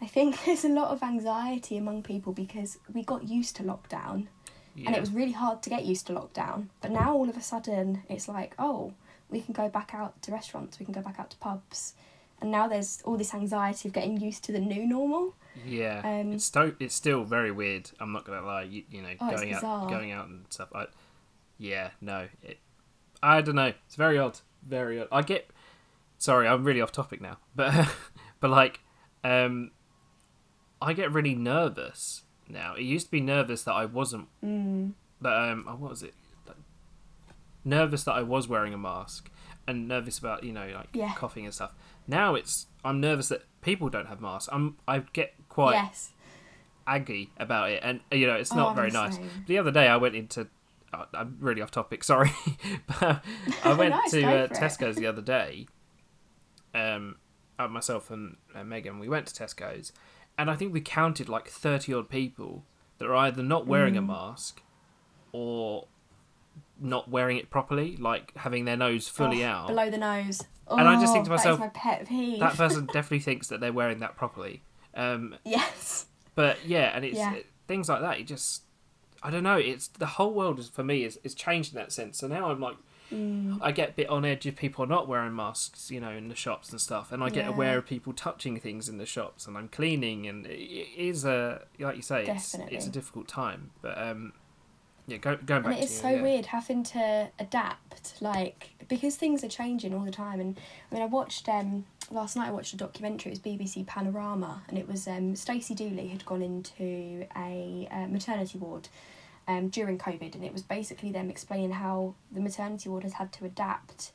I 0.01 0.07
think 0.07 0.39
there's 0.45 0.65
a 0.65 0.69
lot 0.69 0.89
of 0.91 1.03
anxiety 1.03 1.77
among 1.77 2.03
people 2.03 2.33
because 2.33 2.79
we 2.93 3.03
got 3.03 3.29
used 3.29 3.57
to 3.57 3.63
lockdown 3.63 4.27
Yeah. 4.77 4.89
and 4.89 4.97
it 4.97 5.01
was 5.01 5.11
really 5.11 5.33
hard 5.33 5.63
to 5.63 5.71
get 5.71 5.85
used 5.85 6.07
to 6.09 6.13
lockdown. 6.13 6.69
But 6.81 6.91
now 6.91 7.15
all 7.15 7.29
of 7.29 7.37
a 7.37 7.43
sudden 7.43 8.03
it's 8.09 8.29
like, 8.29 8.55
oh, 8.59 8.93
we 9.31 9.41
can 9.41 9.53
go 9.55 9.69
back 9.69 9.93
out 9.95 10.21
to 10.23 10.33
restaurants, 10.33 10.79
we 10.79 10.85
can 10.85 10.95
go 10.95 11.01
back 11.01 11.19
out 11.19 11.31
to 11.31 11.37
pubs, 11.39 11.95
and 12.41 12.51
now 12.51 12.69
there's 12.69 13.01
all 13.05 13.17
this 13.17 13.35
anxiety 13.35 13.89
of 13.89 13.95
getting 13.95 14.21
used 14.21 14.45
to 14.45 14.53
the 14.53 14.61
new 14.61 14.87
normal. 14.87 15.35
Yeah, 15.65 16.01
Um, 16.05 16.33
it's 16.33 16.53
it's 16.79 16.95
still 16.95 17.25
very 17.25 17.51
weird. 17.51 17.91
I'm 17.99 18.13
not 18.13 18.25
gonna 18.27 18.45
lie. 18.47 18.63
You, 18.65 18.85
you 18.91 19.03
know, 19.03 19.15
Oh, 19.21 19.31
going 19.31 19.55
out, 19.55 19.89
going 19.89 20.13
out 20.13 20.29
and 20.29 20.45
stuff. 20.51 20.69
I, 20.75 20.87
yeah, 21.59 21.91
no, 22.03 22.29
it, 22.43 22.59
I 23.23 23.41
don't 23.41 23.55
know. 23.55 23.73
It's 23.87 23.97
very 23.97 24.19
odd. 24.19 24.41
Very 24.63 25.01
odd. 25.01 25.09
I 25.11 25.23
get. 25.23 25.49
Sorry, 26.19 26.47
I'm 26.47 26.65
really 26.65 26.81
off 26.83 26.93
topic 26.93 27.21
now, 27.23 27.39
but 27.55 27.89
but 28.41 28.51
like, 28.51 28.81
um, 29.25 29.71
I 30.83 30.93
get 30.93 31.11
really 31.13 31.35
nervous 31.35 32.23
now. 32.49 32.75
It 32.75 32.83
used 32.83 33.07
to 33.07 33.11
be 33.13 33.21
nervous 33.21 33.63
that 33.65 33.73
I 33.75 33.85
wasn't. 33.85 34.29
Mm. 34.45 34.93
That 35.21 35.33
um, 35.51 35.65
oh, 35.69 35.77
what 35.77 35.91
was 35.91 36.03
it? 36.03 36.15
Like, 36.47 36.57
nervous 37.65 38.05
that 38.05 38.13
I 38.13 38.23
was 38.23 38.49
wearing 38.49 38.75
a 38.75 38.79
mask, 38.79 39.31
and 39.67 39.89
nervous 39.89 40.19
about 40.19 40.45
you 40.45 40.53
know 40.53 40.69
like 40.75 40.89
Yeah. 40.93 41.13
coughing 41.15 41.45
and 41.45 41.55
stuff. 41.55 41.73
Now 42.07 42.35
it's 42.35 42.67
I'm 42.85 43.01
nervous 43.01 43.29
that 43.29 43.43
people 43.63 43.89
don't 43.89 44.07
have 44.07 44.21
masks. 44.21 44.49
I'm 44.53 44.77
I 44.87 45.01
get 45.13 45.35
quite 45.49 45.75
yes. 45.75 46.11
aggy 46.87 47.31
about 47.39 47.71
it, 47.71 47.81
and 47.83 48.01
you 48.13 48.27
know 48.27 48.35
it's 48.35 48.53
Oh, 48.53 48.57
not 48.57 48.69
I'm 48.71 48.77
very 48.77 48.91
nice. 48.91 49.19
The 49.47 49.59
other 49.59 49.71
day 49.71 49.89
I 49.89 49.97
went 49.97 50.15
into. 50.15 50.49
oh, 50.95 51.05
I'm 51.15 51.37
really 51.41 51.63
off 51.63 51.71
topic. 51.71 52.05
Sorry, 52.13 52.31
but 52.87 53.23
I 53.65 53.73
went 53.79 53.91
Nice, 53.95 54.11
to 54.13 54.25
uh. 54.25 54.47
Tesco's 54.49 54.97
the 54.97 55.07
other 55.07 55.23
day. 55.23 55.67
Um, 56.75 57.17
myself 57.71 58.11
and 58.11 58.37
uh, 58.55 58.63
Megan, 58.65 58.99
we 58.99 59.09
went 59.09 59.27
to 59.29 59.43
Tesco's, 59.43 59.93
and 60.39 60.51
I 60.51 60.55
think 60.57 60.73
we 60.73 60.81
counted 60.81 61.29
like 61.29 61.49
thirty 61.49 61.93
odd 61.95 62.09
people 62.09 62.65
that 62.99 63.07
are 63.07 63.15
either 63.17 63.43
not 63.43 63.67
wearing 63.67 63.97
a 63.97 64.03
Mm. 64.03 64.07
mask, 64.09 64.63
or 65.33 65.87
not 66.81 67.09
wearing 67.11 67.37
it 67.39 67.51
properly, 67.51 67.97
like 67.97 68.35
having 68.37 68.65
their 68.65 68.77
nose 68.77 69.09
fully 69.09 69.45
Oh, 69.45 69.49
out. 69.49 69.69
Below 69.69 69.91
the 69.91 69.99
nose. 69.99 70.43
And 70.69 70.89
I 70.89 71.01
just 71.01 71.13
think 71.13 71.25
to 71.27 71.31
Oh, 71.31 71.37
myself, 71.37 71.61
that 71.61 71.75
my. 72.09 72.39
That 72.41 72.55
person 72.57 72.87
definitely 72.93 73.21
thinks 73.21 73.49
that 73.49 73.61
they're 73.61 73.73
wearing 73.73 74.01
that 74.01 74.17
properly. 74.17 74.63
Um, 74.95 75.37
yes. 75.45 76.07
but 76.35 76.59
yeah, 76.67 76.91
and 76.95 77.05
it's 77.05 77.17
Yeah. 77.19 77.35
it- 77.35 77.47
things 77.69 77.89
like 77.89 78.01
that. 78.01 78.19
It 78.19 78.25
just, 78.27 78.63
I 79.23 79.31
don't 79.31 79.43
know. 79.43 79.57
It's 79.57 79.89
the 79.89 80.07
whole 80.07 80.33
world 80.35 80.59
is 80.59 80.69
for 80.69 80.83
me 80.85 81.05
is, 81.05 81.19
is 81.25 81.35
changed 81.35 81.73
in 81.73 81.77
that 81.81 81.93
sense. 81.93 82.19
So 82.19 82.27
now 82.29 82.51
I'm 82.51 82.61
like, 82.61 82.77
Mm. 83.13 83.59
I 83.63 83.73
get 83.73 83.91
a 83.91 83.93
bit 83.93 84.09
on 84.09 84.25
edge 84.25 84.47
if 84.47 84.57
people 84.57 84.85
are 84.85 84.89
not 84.89 85.07
wearing 85.07 85.35
masks, 85.35 85.91
you 85.91 86.01
know, 86.01 86.11
in 86.11 86.29
the 86.29 86.35
shops 86.35 86.71
and 86.71 86.81
stuff, 86.81 87.13
and 87.13 87.23
I 87.23 87.29
get 87.31 87.45
Yeah. 87.45 87.51
aware 87.51 87.79
of 87.79 87.87
people 87.87 88.13
touching 88.13 88.59
things 88.59 88.89
in 88.89 88.99
the 88.99 89.07
shops, 89.07 89.47
and 89.47 89.57
I'm 89.57 89.69
cleaning, 89.69 90.27
and 90.27 90.47
it 90.47 90.89
is 90.97 91.25
a 91.25 91.63
like 91.79 91.97
you 91.97 92.03
say, 92.03 92.27
it's 92.27 92.55
it's 92.71 92.87
a 92.87 92.91
difficult 92.91 93.29
time, 93.29 93.71
but 93.81 93.97
um, 93.97 94.33
yeah, 95.07 95.19
go, 95.19 95.37
going 95.37 95.63
back 95.63 95.73
And 95.75 95.81
it 95.81 95.85
is 95.85 95.91
to 95.93 95.97
so 96.03 96.09
you, 96.09 96.17
yeah. 96.17 96.23
weird 96.23 96.47
having 96.47 96.83
to 96.83 97.29
adapt, 97.39 98.21
like 98.21 98.71
because 98.89 99.15
things 99.17 99.45
are 99.45 99.49
changing 99.49 99.95
all 99.95 100.05
the 100.05 100.11
time. 100.11 100.41
And 100.41 100.59
I 100.91 100.95
mean, 100.95 101.03
I 101.03 101.07
watched 101.07 101.49
um 101.49 101.85
last 102.11 102.35
night. 102.37 102.49
I 102.49 102.51
watched 102.51 102.73
a 102.73 102.77
documentary. 102.77 103.31
It 103.31 103.39
was 103.39 103.39
BBC 103.39 103.87
Panorama, 103.87 104.63
and 104.69 104.77
it 104.79 104.89
was 104.89 105.07
um 105.07 105.37
Stacey 105.37 105.75
Dooley 105.77 106.09
had 106.09 106.25
gone 106.27 106.43
into 106.43 107.25
a 107.37 107.87
uh, 107.93 108.07
maternity 108.09 108.59
ward 108.59 108.89
um 109.49 109.69
during 109.69 109.99
COVID, 109.99 110.35
and 110.35 110.45
it 110.45 110.53
was 110.53 110.63
basically 110.63 111.13
them 111.13 111.31
explaining 111.31 111.73
how 111.73 112.15
the 112.33 112.41
maternity 112.41 112.89
ward 112.89 113.03
has 113.05 113.15
had 113.15 113.33
to 113.35 113.45
adapt. 113.45 114.13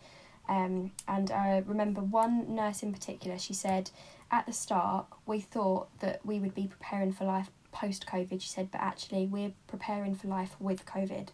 Um, 0.50 0.92
and 1.08 1.32
I 1.32 1.64
remember 1.66 2.02
one 2.02 2.56
nurse 2.56 2.84
in 2.84 2.92
particular. 2.92 3.38
She 3.38 3.54
said, 3.54 3.92
at 4.32 4.46
the 4.46 4.54
start, 4.54 5.06
we 5.26 5.40
thought 5.40 5.88
that 6.00 6.26
we 6.26 6.40
would 6.40 6.56
be 6.56 6.68
preparing 6.68 7.14
for 7.14 7.26
life 7.26 7.50
post 7.72 8.06
COVID. 8.06 8.42
She 8.42 8.50
said, 8.50 8.70
but 8.72 8.82
actually, 8.82 9.26
we're 9.26 9.54
preparing 9.68 10.16
for 10.16 10.28
life 10.28 10.56
with 10.60 10.86
COVID. 10.86 11.30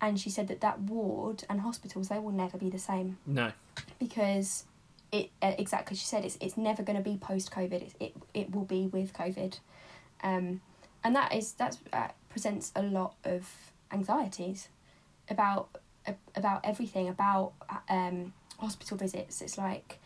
And 0.00 0.20
she 0.20 0.30
said 0.30 0.48
that 0.48 0.60
that 0.60 0.80
ward 0.80 1.44
and 1.48 1.60
hospitals 1.60 2.08
they 2.08 2.18
will 2.18 2.32
never 2.32 2.58
be 2.58 2.68
the 2.68 2.78
same 2.78 3.16
No, 3.26 3.52
because 3.98 4.64
it 5.10 5.30
uh, 5.40 5.52
exactly 5.58 5.96
she 5.96 6.04
said 6.04 6.22
it's 6.24 6.36
it's 6.40 6.58
never 6.58 6.82
going 6.82 6.96
to 6.96 7.02
be 7.02 7.16
post 7.16 7.50
COVID. 7.50 7.72
It, 7.72 7.94
it 7.98 8.16
it 8.34 8.54
will 8.54 8.66
be 8.66 8.88
with 8.88 9.14
COVID, 9.14 9.58
um, 10.22 10.60
and 11.02 11.16
that 11.16 11.34
is 11.34 11.52
that's 11.52 11.78
uh, 11.94 12.08
presents 12.36 12.70
a 12.76 12.82
lot 12.82 13.14
of 13.24 13.48
anxieties 13.90 14.68
about 15.30 15.70
about 16.34 16.60
everything 16.64 17.08
about 17.08 17.54
um, 17.88 18.34
hospital 18.58 18.98
visits. 18.98 19.40
It's 19.40 19.56
like 19.56 19.98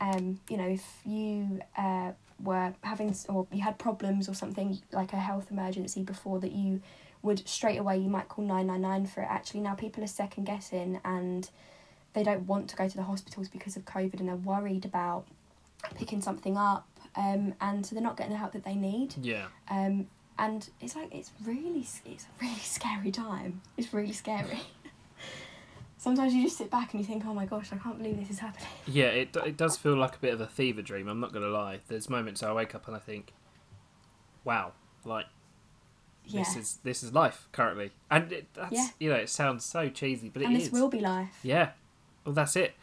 um, 0.00 0.40
you 0.50 0.56
know 0.56 0.66
if 0.66 0.84
you 1.04 1.60
uh, 1.78 2.10
were 2.42 2.74
having 2.80 3.14
or 3.28 3.46
you 3.52 3.62
had 3.62 3.78
problems 3.78 4.28
or 4.28 4.34
something 4.34 4.80
like 4.90 5.12
a 5.12 5.20
health 5.28 5.46
emergency 5.52 6.02
before 6.02 6.40
that 6.40 6.50
you 6.50 6.82
would 7.22 7.46
straight 7.48 7.78
away 7.78 7.96
you 7.98 8.10
might 8.10 8.28
call 8.28 8.44
999 8.44 9.06
for 9.06 9.22
it 9.22 9.28
actually 9.30 9.60
now 9.60 9.74
people 9.74 10.02
are 10.02 10.08
second 10.08 10.44
guessing 10.44 11.00
and 11.04 11.50
they 12.14 12.24
don't 12.24 12.46
want 12.48 12.68
to 12.70 12.76
go 12.76 12.88
to 12.88 12.96
the 12.96 13.04
hospitals 13.04 13.48
because 13.48 13.76
of 13.76 13.84
COVID 13.84 14.18
and 14.18 14.28
they're 14.28 14.36
worried 14.36 14.84
about 14.84 15.24
picking 15.94 16.20
something 16.20 16.56
up, 16.56 16.86
um, 17.14 17.54
and 17.60 17.84
so 17.84 17.94
they're 17.94 18.02
not 18.02 18.16
getting 18.16 18.32
the 18.32 18.38
help 18.38 18.52
that 18.52 18.64
they 18.64 18.74
need. 18.74 19.14
yeah, 19.22 19.46
Um, 19.70 20.08
and 20.38 20.68
it's 20.80 20.94
like 20.96 21.14
it's 21.14 21.30
really 21.44 21.86
it's 22.04 22.24
a 22.24 22.44
really 22.44 22.54
scary 22.60 23.10
time. 23.10 23.60
It's 23.76 23.92
really 23.92 24.12
scary. 24.12 24.60
Sometimes 25.98 26.34
you 26.34 26.44
just 26.44 26.58
sit 26.58 26.70
back 26.70 26.92
and 26.92 27.00
you 27.00 27.06
think, 27.06 27.24
oh 27.26 27.34
my 27.34 27.46
gosh, 27.46 27.72
I 27.72 27.76
can't 27.78 27.98
believe 27.98 28.18
this 28.20 28.30
is 28.30 28.38
happening. 28.38 28.68
yeah. 28.86 29.06
It 29.06 29.36
it 29.44 29.56
does 29.56 29.76
feel 29.76 29.96
like 29.96 30.16
a 30.16 30.18
bit 30.18 30.34
of 30.34 30.40
a 30.40 30.46
fever 30.46 30.82
dream. 30.82 31.08
I'm 31.08 31.20
not 31.20 31.32
gonna 31.32 31.48
lie. 31.48 31.80
There's 31.88 32.08
moments 32.10 32.42
I 32.42 32.52
wake 32.52 32.74
up 32.74 32.86
and 32.86 32.94
I 32.96 33.00
think, 33.00 33.32
wow, 34.44 34.72
like 35.04 35.26
Yeah. 36.26 36.40
this 36.40 36.56
is 36.56 36.78
this 36.84 37.02
is 37.02 37.12
life 37.12 37.48
currently, 37.52 37.92
and 38.10 38.30
it, 38.32 38.46
that's 38.54 38.72
Yeah. 38.72 38.88
you 39.00 39.10
know 39.10 39.16
it 39.16 39.30
sounds 39.30 39.64
so 39.64 39.88
cheesy, 39.88 40.28
but 40.28 40.42
it 40.42 40.46
and 40.46 40.56
is. 40.56 40.64
this 40.70 40.72
will 40.72 40.88
be 40.88 41.00
life 41.00 41.38
Yeah, 41.42 41.70
well 42.24 42.34
that's 42.34 42.56
it. 42.56 42.74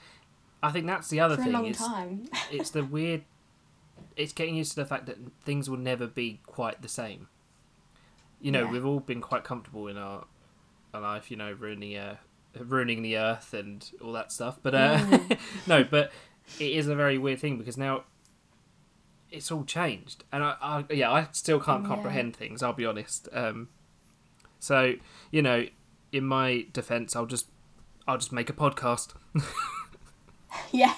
I 0.62 0.72
think 0.72 0.88
that's 0.88 1.10
the 1.10 1.20
other 1.20 1.36
for 1.36 1.42
a 1.44 1.46
thing. 1.46 1.66
is 1.66 1.78
time. 1.78 2.26
it's 2.52 2.72
the 2.72 2.84
weird. 2.84 3.24
It's 4.16 4.32
getting 4.34 4.56
used 4.56 4.72
to 4.74 4.76
the 4.78 4.86
fact 4.86 5.06
that 5.08 5.18
things 5.44 5.70
will 5.70 5.78
never 5.78 6.08
be 6.08 6.40
quite 6.46 6.82
the 6.82 6.88
same. 6.88 7.28
You 8.44 8.52
know, 8.52 8.66
Yeah. 8.66 8.72
we've 8.72 8.86
all 8.86 9.00
been 9.00 9.22
quite 9.22 9.44
comfortable 9.44 9.88
in 9.88 9.98
our, 9.98 10.26
our 10.94 11.02
life. 11.02 11.32
You 11.32 11.38
know, 11.38 11.54
ruining 11.54 11.98
uh, 11.98 12.18
ruining 12.60 13.02
the 13.02 13.18
earth 13.18 13.54
and 13.56 13.90
all 14.02 14.12
that 14.14 14.32
stuff. 14.32 14.60
But 14.62 14.76
uh, 14.76 14.98
Mm. 15.00 15.40
no, 15.68 15.84
but 15.84 16.12
it 16.60 16.72
is 16.74 16.88
a 16.88 16.96
very 16.96 17.18
weird 17.18 17.40
thing 17.40 17.58
because 17.58 17.78
now 17.78 18.04
it's 19.32 19.50
all 19.52 19.64
changed, 19.64 20.24
and 20.32 20.44
I, 20.44 20.56
I 20.62 20.86
yeah, 20.94 21.12
I 21.12 21.28
still 21.32 21.60
can't 21.60 21.82
Yeah. 21.84 21.88
comprehend 21.90 22.36
things. 22.36 22.62
I'll 22.62 22.74
be 22.74 22.86
honest. 22.86 23.28
Um, 23.34 23.70
so 24.60 24.94
you 25.32 25.42
know, 25.42 25.66
in 26.12 26.26
my 26.26 26.66
defense, 26.74 27.16
I'll 27.16 27.26
just 27.26 27.48
I'll 28.08 28.18
just 28.18 28.32
make 28.34 28.50
a 28.50 28.54
podcast. 28.54 29.14
yeah, 30.72 30.94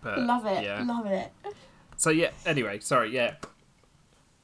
But, 0.00 0.18
love 0.32 0.46
it, 0.46 0.62
Yeah. 0.64 0.82
love 0.86 1.06
it. 1.06 1.32
So 1.96 2.10
yeah. 2.10 2.30
Anyway, 2.46 2.78
sorry. 2.80 3.12
Yeah. 3.12 3.34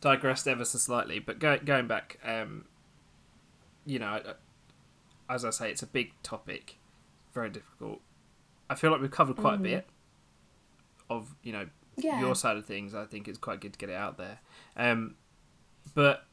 Digressed 0.01 0.47
ever 0.47 0.65
so 0.65 0.79
slightly, 0.79 1.19
but 1.19 1.39
go, 1.41 1.59
going 1.59 1.89
back, 1.89 2.19
um, 2.25 2.67
you 3.85 3.99
know, 3.99 4.21
as 5.29 5.45
I 5.45 5.51
say, 5.51 5.71
it's 5.71 5.83
a 5.83 5.87
big 5.89 6.13
topic, 6.23 6.77
very 7.35 7.51
difficult. 7.51 8.01
I 8.71 8.77
feel 8.77 8.93
like 8.93 9.01
we've 9.01 9.11
covered 9.11 9.37
quite 9.37 9.55
a 9.55 9.59
Mm. 9.59 9.63
bit 9.63 9.87
of 11.11 11.35
you 11.43 11.53
know 11.53 11.69
Yeah, 11.97 12.21
your 12.21 12.35
side 12.37 12.57
of 12.57 12.65
things. 12.65 12.95
I 12.95 13.07
think 13.07 13.27
it's 13.27 13.39
quite 13.39 13.61
good 13.61 13.73
to 13.73 13.79
get 13.79 13.89
it 13.89 13.97
out 13.97 14.19
there. 14.19 14.39
Um, 14.77 15.17
but 15.95 16.25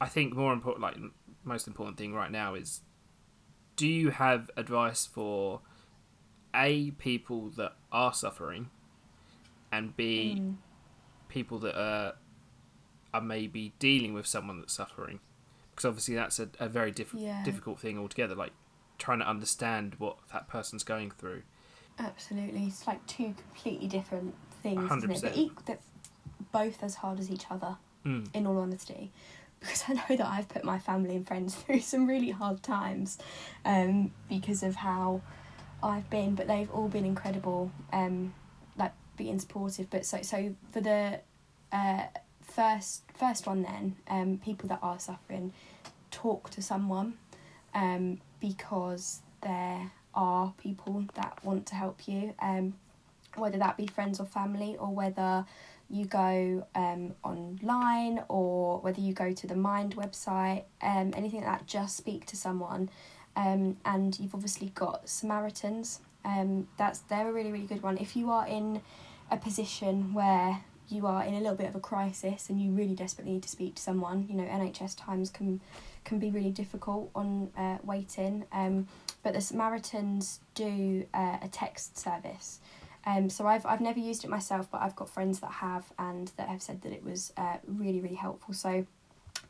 I 0.00 0.06
think 0.06 0.34
more 0.34 0.52
important, 0.54 0.82
like 0.82 0.96
most 1.44 1.66
important 1.66 1.98
thing 1.98 2.14
right 2.14 2.30
now 2.30 2.54
is, 2.54 2.80
do 3.76 3.86
you 3.86 4.08
have 4.10 4.50
advice 4.56 5.04
for 5.04 5.60
a 6.54 6.92
people 6.92 7.50
that 7.50 7.72
are 7.92 8.14
suffering, 8.14 8.70
and 9.70 9.94
b 9.96 10.36
Mm. 10.40 10.56
people 11.28 11.58
that 11.58 11.78
are 11.78 12.14
are 13.16 13.20
maybe 13.22 13.72
dealing 13.78 14.14
with 14.14 14.26
someone 14.26 14.60
that's 14.60 14.72
suffering, 14.74 15.20
because 15.70 15.84
obviously 15.84 16.14
that's 16.14 16.38
a, 16.38 16.48
a 16.60 16.68
very 16.68 16.90
diff- 16.90 17.14
Yeah. 17.14 17.42
difficult 17.44 17.78
thing 17.80 17.98
altogether. 17.98 18.34
Like 18.34 18.52
trying 18.98 19.18
to 19.20 19.28
understand 19.28 19.94
what 19.98 20.16
that 20.32 20.48
person's 20.48 20.84
going 20.84 21.10
through. 21.10 21.42
Absolutely, 21.98 22.64
it's 22.64 22.86
like 22.86 23.06
two 23.06 23.34
completely 23.34 23.88
different 23.88 24.34
things, 24.62 24.84
isn't 24.84 25.04
it? 25.10 25.16
100%. 25.16 25.20
They're, 25.22 25.30
eq- 25.32 25.64
they're 25.66 25.78
both 26.52 26.82
as 26.82 26.96
hard 26.96 27.18
as 27.20 27.30
each 27.30 27.44
other. 27.50 27.76
Mm. 28.04 28.28
in 28.34 28.46
all 28.46 28.58
honesty, 28.58 29.10
because 29.60 29.82
I 29.88 29.94
know 29.94 30.16
that 30.16 30.26
I've 30.26 30.48
put 30.48 30.62
my 30.62 30.78
family 30.78 31.16
and 31.16 31.26
friends 31.26 31.54
through 31.60 31.80
some 31.80 32.06
really 32.06 32.30
hard 32.30 32.62
times 32.62 33.18
um, 33.64 34.12
because 34.28 34.62
of 34.62 34.76
how 34.76 35.22
I've 35.82 36.08
been, 36.08 36.36
but 36.36 36.46
they've 36.46 36.70
all 36.70 36.86
been 36.86 37.04
incredible, 37.04 37.72
um, 37.92 38.32
like 38.78 38.92
being 39.16 39.40
supportive. 39.40 39.90
But 39.90 40.06
so 40.06 40.22
so 40.22 40.54
for 40.70 40.80
the 40.80 41.18
uh, 41.72 42.04
first 42.46 43.02
first 43.14 43.46
one, 43.46 43.62
then 43.62 43.96
um, 44.08 44.40
people 44.44 44.68
that 44.68 44.78
are 44.82 44.98
suffering, 44.98 45.52
talk 46.10 46.50
to 46.50 46.62
someone 46.62 47.14
um, 47.74 48.20
because 48.40 49.20
there 49.42 49.90
are 50.14 50.54
people 50.58 51.04
that 51.14 51.38
want 51.44 51.66
to 51.66 51.74
help 51.74 52.08
you, 52.08 52.34
um, 52.40 52.74
whether 53.36 53.58
that 53.58 53.76
be 53.76 53.86
friends 53.86 54.18
or 54.18 54.24
family, 54.26 54.76
or 54.78 54.88
whether 54.88 55.44
you 55.88 56.04
go 56.04 56.66
um, 56.74 57.14
online 57.22 58.22
or 58.28 58.80
whether 58.80 59.00
you 59.00 59.12
go 59.12 59.32
to 59.32 59.46
the 59.46 59.54
Mind 59.54 59.94
website, 59.94 60.64
um, 60.82 61.12
anything 61.16 61.42
like 61.42 61.60
that, 61.60 61.66
just 61.66 61.96
speak 61.96 62.26
to 62.26 62.36
someone. 62.36 62.90
Um, 63.36 63.76
and 63.84 64.18
you've 64.18 64.34
obviously 64.34 64.72
got 64.74 65.08
Samaritans. 65.08 66.00
Um, 66.24 66.66
that's 66.76 67.00
they're 67.00 67.28
a 67.28 67.32
really 67.32 67.52
really 67.52 67.66
good 67.66 67.82
one. 67.82 67.98
If 67.98 68.16
you 68.16 68.30
are 68.30 68.46
in 68.48 68.80
a 69.30 69.36
position 69.36 70.14
where 70.14 70.64
you 70.88 71.06
are 71.06 71.24
in 71.24 71.34
a 71.34 71.38
little 71.38 71.56
bit 71.56 71.68
of 71.68 71.74
a 71.74 71.80
crisis 71.80 72.48
and 72.48 72.60
you 72.60 72.70
really 72.72 72.94
desperately 72.94 73.34
need 73.34 73.42
to 73.42 73.48
speak 73.48 73.74
to 73.76 73.82
someone, 73.82 74.26
you 74.28 74.34
know 74.34 74.44
NHS 74.44 74.96
times 74.96 75.30
can 75.30 75.60
can 76.04 76.18
be 76.18 76.30
really 76.30 76.50
difficult 76.50 77.10
on 77.14 77.50
uh, 77.56 77.78
waiting. 77.82 78.44
Um, 78.52 78.86
but 79.22 79.34
the 79.34 79.40
Samaritans 79.40 80.40
do 80.54 81.04
uh, 81.12 81.38
a 81.42 81.48
text 81.48 81.98
service. 81.98 82.60
Um, 83.04 83.30
so 83.30 83.46
I've 83.46 83.66
I've 83.66 83.80
never 83.80 83.98
used 83.98 84.24
it 84.24 84.30
myself, 84.30 84.68
but 84.70 84.82
I've 84.82 84.96
got 84.96 85.08
friends 85.08 85.40
that 85.40 85.52
have 85.52 85.92
and 85.98 86.30
that 86.36 86.48
have 86.48 86.62
said 86.62 86.82
that 86.82 86.92
it 86.92 87.04
was 87.04 87.32
uh, 87.36 87.56
really 87.66 88.00
really 88.00 88.16
helpful. 88.16 88.54
So 88.54 88.86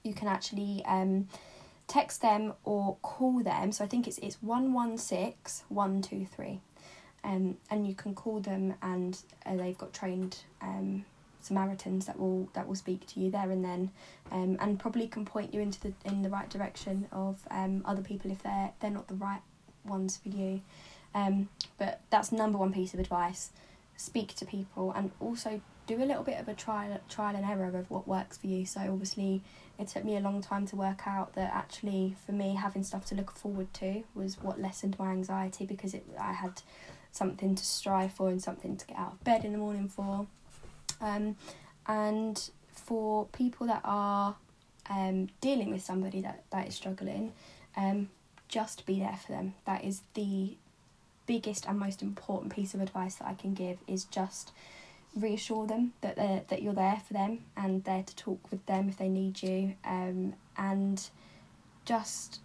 you 0.03 0.15
can 0.15 0.29
actually 0.29 0.85
um, 0.87 1.29
text 1.87 2.23
them 2.23 2.55
or 2.65 2.97
call 3.03 3.43
them. 3.43 3.73
So 3.73 3.85
I 3.85 3.89
think 3.89 4.07
it's 4.07 4.19
it's 4.19 4.43
one 4.43 4.73
one 4.73 4.99
six 4.99 5.65
one 5.69 6.03
two 6.03 6.27
three, 6.27 6.61
um, 7.25 7.57
and 7.71 7.87
you 7.87 7.95
can 7.95 8.15
call 8.15 8.41
them 8.41 8.75
and 8.83 9.19
uh, 9.45 9.57
they've 9.57 9.79
got 9.79 9.93
trained 9.93 10.39
um, 10.61 11.05
Samaritans 11.47 12.07
that 12.07 12.19
will 12.19 12.49
that 12.53 12.67
will 12.67 12.75
speak 12.75 13.07
to 13.09 13.21
you 13.21 13.31
there 13.31 13.51
and 13.51 13.65
then, 13.65 13.91
um, 14.31 14.57
and 14.61 14.79
probably 14.79 15.07
can 15.07 15.25
point 15.25 15.55
you 15.55 15.61
into 15.61 15.81
the 15.81 15.93
in 16.05 16.23
the 16.23 16.29
right 16.29 16.51
direction 16.51 17.07
of 17.13 17.41
um, 17.51 17.83
other 17.85 18.03
people 18.03 18.31
if 18.31 18.43
they're 18.43 18.73
they're 18.81 18.91
not 18.91 19.09
the 19.09 19.15
right 19.15 19.43
ones 19.85 20.17
for 20.17 20.29
you. 20.29 20.61
Um, 21.15 21.49
but 21.79 22.01
that's 22.11 22.33
number 22.33 22.59
one 22.59 22.73
piece 22.73 22.95
of 22.95 23.01
advice: 23.01 23.51
speak 23.97 24.35
to 24.37 24.45
people 24.45 24.93
and 24.95 25.11
also 25.21 25.61
do 25.87 26.03
a 26.03 26.05
little 26.05 26.25
bit 26.25 26.41
of 26.41 26.49
a 26.49 26.55
trial 26.55 27.01
trial 27.09 27.37
and 27.37 27.45
error 27.45 27.77
of 27.79 27.91
what 27.91 28.09
works 28.09 28.37
for 28.37 28.49
you. 28.49 28.67
So 28.67 28.81
obviously, 28.81 29.43
it 29.79 29.89
took 29.89 30.05
me 30.05 30.17
a 30.17 30.21
long 30.21 30.41
time 30.43 30.67
to 30.67 30.77
work 30.77 31.07
out 31.07 31.35
that 31.35 31.53
actually 31.55 32.17
for 32.27 32.33
me 32.33 32.55
having 32.55 32.83
stuff 32.83 33.05
to 33.07 33.15
look 33.15 33.31
forward 33.31 33.73
to 33.75 34.03
was 34.15 34.41
what 34.43 34.61
lessened 34.61 34.99
my 34.99 35.13
anxiety 35.13 35.65
because 35.65 35.95
it 35.95 36.05
I 36.19 36.33
had 36.33 36.63
something 37.13 37.55
to 37.55 37.65
strive 37.65 38.13
for 38.13 38.29
and 38.29 38.43
something 38.43 38.77
to 38.77 38.87
get 38.87 38.99
out 38.99 39.13
of 39.13 39.25
bed 39.25 39.45
in 39.45 39.53
the 39.53 39.59
morning 39.59 39.89
for. 39.89 40.27
Um, 41.01 41.37
and 41.87 42.51
for 42.69 43.27
people 43.27 43.67
that 43.67 43.83
are 43.85 44.37
um, 44.91 45.29
dealing 45.41 45.73
with 45.73 45.83
somebody 45.83 46.21
that, 46.21 46.45
that 46.51 46.69
is 46.69 46.75
struggling, 46.75 47.33
um, 47.77 48.09
just 48.49 48.87
be 48.87 49.01
there 49.01 49.19
for 49.25 49.33
them. 49.33 49.55
That 49.67 49.85
is 49.85 50.03
the 50.15 50.57
biggest 51.27 51.67
and 51.67 51.79
most 51.79 52.03
important 52.03 52.55
piece 52.55 52.75
of 52.75 52.81
advice 52.81 53.17
that 53.17 53.27
I 53.27 53.35
can 53.35 53.55
give 53.55 53.79
is 53.87 54.05
just 54.05 54.53
reassure 55.17 55.67
them 55.67 55.95
that 56.03 56.17
they 56.17 56.45
that 56.49 56.63
you're 56.63 56.75
there 56.75 57.01
for 57.07 57.15
them 57.15 57.41
and 57.57 57.83
there 57.85 58.03
to 58.03 58.17
talk 58.17 58.51
with 58.51 58.65
them 58.67 58.89
if 58.89 58.99
they 58.99 59.09
need 59.09 59.43
you. 59.43 59.75
Um, 59.85 60.35
and 60.57 61.09
just 61.85 62.41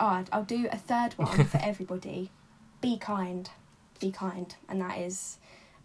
oh, 0.00 0.24
I'll 0.32 0.44
do 0.44 0.68
a 0.70 0.78
third 0.78 1.14
one 1.14 1.44
for 1.46 1.58
everybody. 1.58 2.30
Be 2.80 2.98
kind. 2.98 3.50
Be 4.00 4.10
kind. 4.10 4.54
And 4.68 4.80
that 4.80 4.98
is 4.98 5.38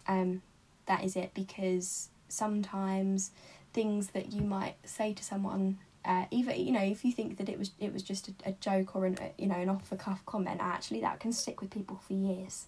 um, 0.08 0.42
that 0.90 1.04
is 1.04 1.14
it 1.14 1.30
because 1.34 2.08
sometimes 2.28 3.30
things 3.72 4.08
that 4.08 4.32
you 4.32 4.42
might 4.42 4.74
say 4.84 5.12
to 5.12 5.22
someone 5.22 5.78
uh, 6.04 6.24
even 6.32 6.58
you 6.58 6.72
know 6.72 6.82
if 6.82 7.04
you 7.04 7.12
think 7.12 7.36
that 7.36 7.48
it 7.48 7.58
was 7.58 7.70
it 7.78 7.92
was 7.92 8.02
just 8.02 8.28
a, 8.28 8.32
a 8.46 8.52
joke 8.52 8.96
or 8.96 9.06
an 9.06 9.16
you 9.38 9.46
know 9.46 9.54
an 9.54 9.68
off 9.68 9.88
the 9.88 9.96
cuff 9.96 10.20
comment 10.26 10.58
actually 10.60 11.00
that 11.00 11.20
can 11.20 11.32
stick 11.32 11.60
with 11.60 11.70
people 11.70 12.00
for 12.06 12.14
years. 12.14 12.66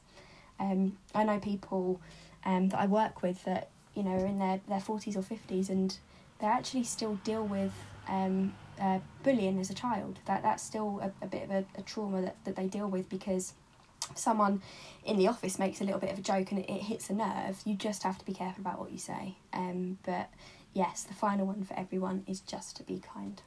Um, 0.61 0.99
I 1.15 1.25
know 1.25 1.39
people 1.39 2.01
um, 2.45 2.69
that 2.69 2.79
I 2.79 2.87
work 2.87 3.23
with 3.23 3.43
that 3.45 3.71
you 3.95 4.03
know 4.05 4.11
are 4.11 4.27
in 4.27 4.39
their 4.39 4.61
their 4.69 4.81
forties 4.81 5.17
or 5.17 5.23
fifties 5.23 5.71
and 5.71 5.97
they 6.39 6.47
actually 6.47 6.85
still 6.85 7.15
deal 7.25 7.45
with 7.45 7.73
um, 8.07 8.53
uh, 8.81 8.99
bullying 9.23 9.59
as 9.59 9.71
a 9.71 9.75
child. 9.75 10.19
That 10.27 10.43
that's 10.43 10.63
still 10.63 11.01
a, 11.03 11.25
a 11.25 11.27
bit 11.27 11.45
of 11.45 11.51
a, 11.51 11.65
a 11.77 11.83
trauma 11.83 12.21
that, 12.23 12.37
that 12.45 12.55
they 12.55 12.69
deal 12.69 12.89
with 12.89 13.09
because 13.09 13.55
someone 14.19 14.63
in 15.05 15.19
the 15.19 15.27
office 15.27 15.59
makes 15.59 15.81
a 15.81 15.85
little 15.85 16.01
bit 16.01 16.13
of 16.13 16.19
a 16.19 16.23
joke 16.23 16.51
and 16.53 16.61
it, 16.61 16.71
it 16.71 16.83
hits 16.83 17.11
a 17.11 17.15
nerve 17.15 17.61
you 17.65 17.75
just 17.75 18.03
have 18.03 18.19
to 18.19 18.25
be 18.25 18.33
careful 18.33 18.61
about 18.61 18.79
what 18.79 18.93
you 18.93 18.99
say 18.99 19.35
um, 19.53 19.99
but 20.05 20.31
yes, 20.73 21.03
the 21.03 21.15
final 21.15 21.47
one 21.47 21.65
for 21.65 21.79
everyone 21.79 22.25
is 22.27 22.41
just 22.41 22.77
to 22.77 22.83
be 22.83 23.01
kind. 23.01 23.43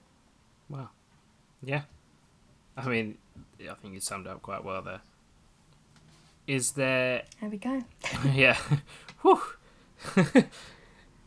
Wow. 0.70 0.90
Yeah. 1.64 1.82
I 2.78 2.88
mean, 2.88 3.18
I 3.62 3.74
think 3.76 3.94
you 3.94 4.00
summed 4.00 4.28
up 4.28 4.42
quite 4.42 4.64
well 4.64 4.82
there. 4.82 5.02
Is 6.48 6.72
there. 6.72 7.24
There 7.42 7.50
we 7.50 7.58
go. 7.58 7.84
yeah. 8.34 8.58
Whew. 9.22 9.42
um, 10.18 10.46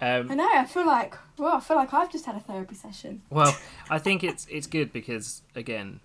I 0.01 0.35
know. 0.35 0.49
I 0.49 0.65
feel 0.67 0.87
like 0.87 1.17
well, 1.39 1.57
I 1.57 1.61
feel 1.61 1.77
like 1.77 1.93
I've 1.93 2.13
just 2.13 2.27
had 2.27 2.37
a 2.37 2.41
therapy 2.41 2.77
session. 2.77 3.23
well, 3.31 3.57
I 3.91 3.99
think 3.99 4.23
it's 4.23 4.47
it's 4.49 4.69
good 4.69 4.93
because 4.93 5.43
again, 5.57 5.99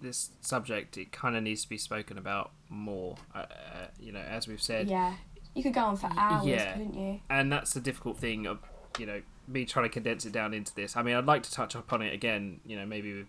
this 0.00 0.30
subject 0.40 0.96
it 0.96 1.12
kind 1.12 1.36
of 1.36 1.42
needs 1.42 1.62
to 1.62 1.68
be 1.68 1.78
spoken 1.78 2.18
about 2.18 2.52
more. 2.68 3.16
Uh, 3.34 3.38
uh, 3.38 3.86
you 3.98 4.12
know, 4.12 4.20
as 4.20 4.48
we've 4.48 4.62
said. 4.62 4.88
Yeah. 4.88 5.14
You 5.54 5.64
could 5.64 5.74
go 5.74 5.80
on 5.80 5.96
for 5.96 6.08
hours, 6.16 6.46
yeah. 6.46 6.72
couldn't 6.74 6.94
you? 6.94 7.20
And 7.28 7.52
that's 7.52 7.74
the 7.74 7.80
difficult 7.80 8.18
thing 8.18 8.46
of 8.46 8.58
you 8.98 9.06
know 9.06 9.20
me 9.48 9.64
trying 9.64 9.84
to 9.84 9.88
condense 9.88 10.24
it 10.24 10.32
down 10.32 10.54
into 10.54 10.74
this. 10.74 10.96
I 10.96 11.02
mean, 11.02 11.16
I'd 11.16 11.26
like 11.26 11.42
to 11.42 11.50
touch 11.50 11.74
upon 11.74 12.02
it 12.02 12.14
again. 12.14 12.60
You 12.64 12.76
know, 12.76 12.86
maybe 12.86 13.14
with 13.14 13.26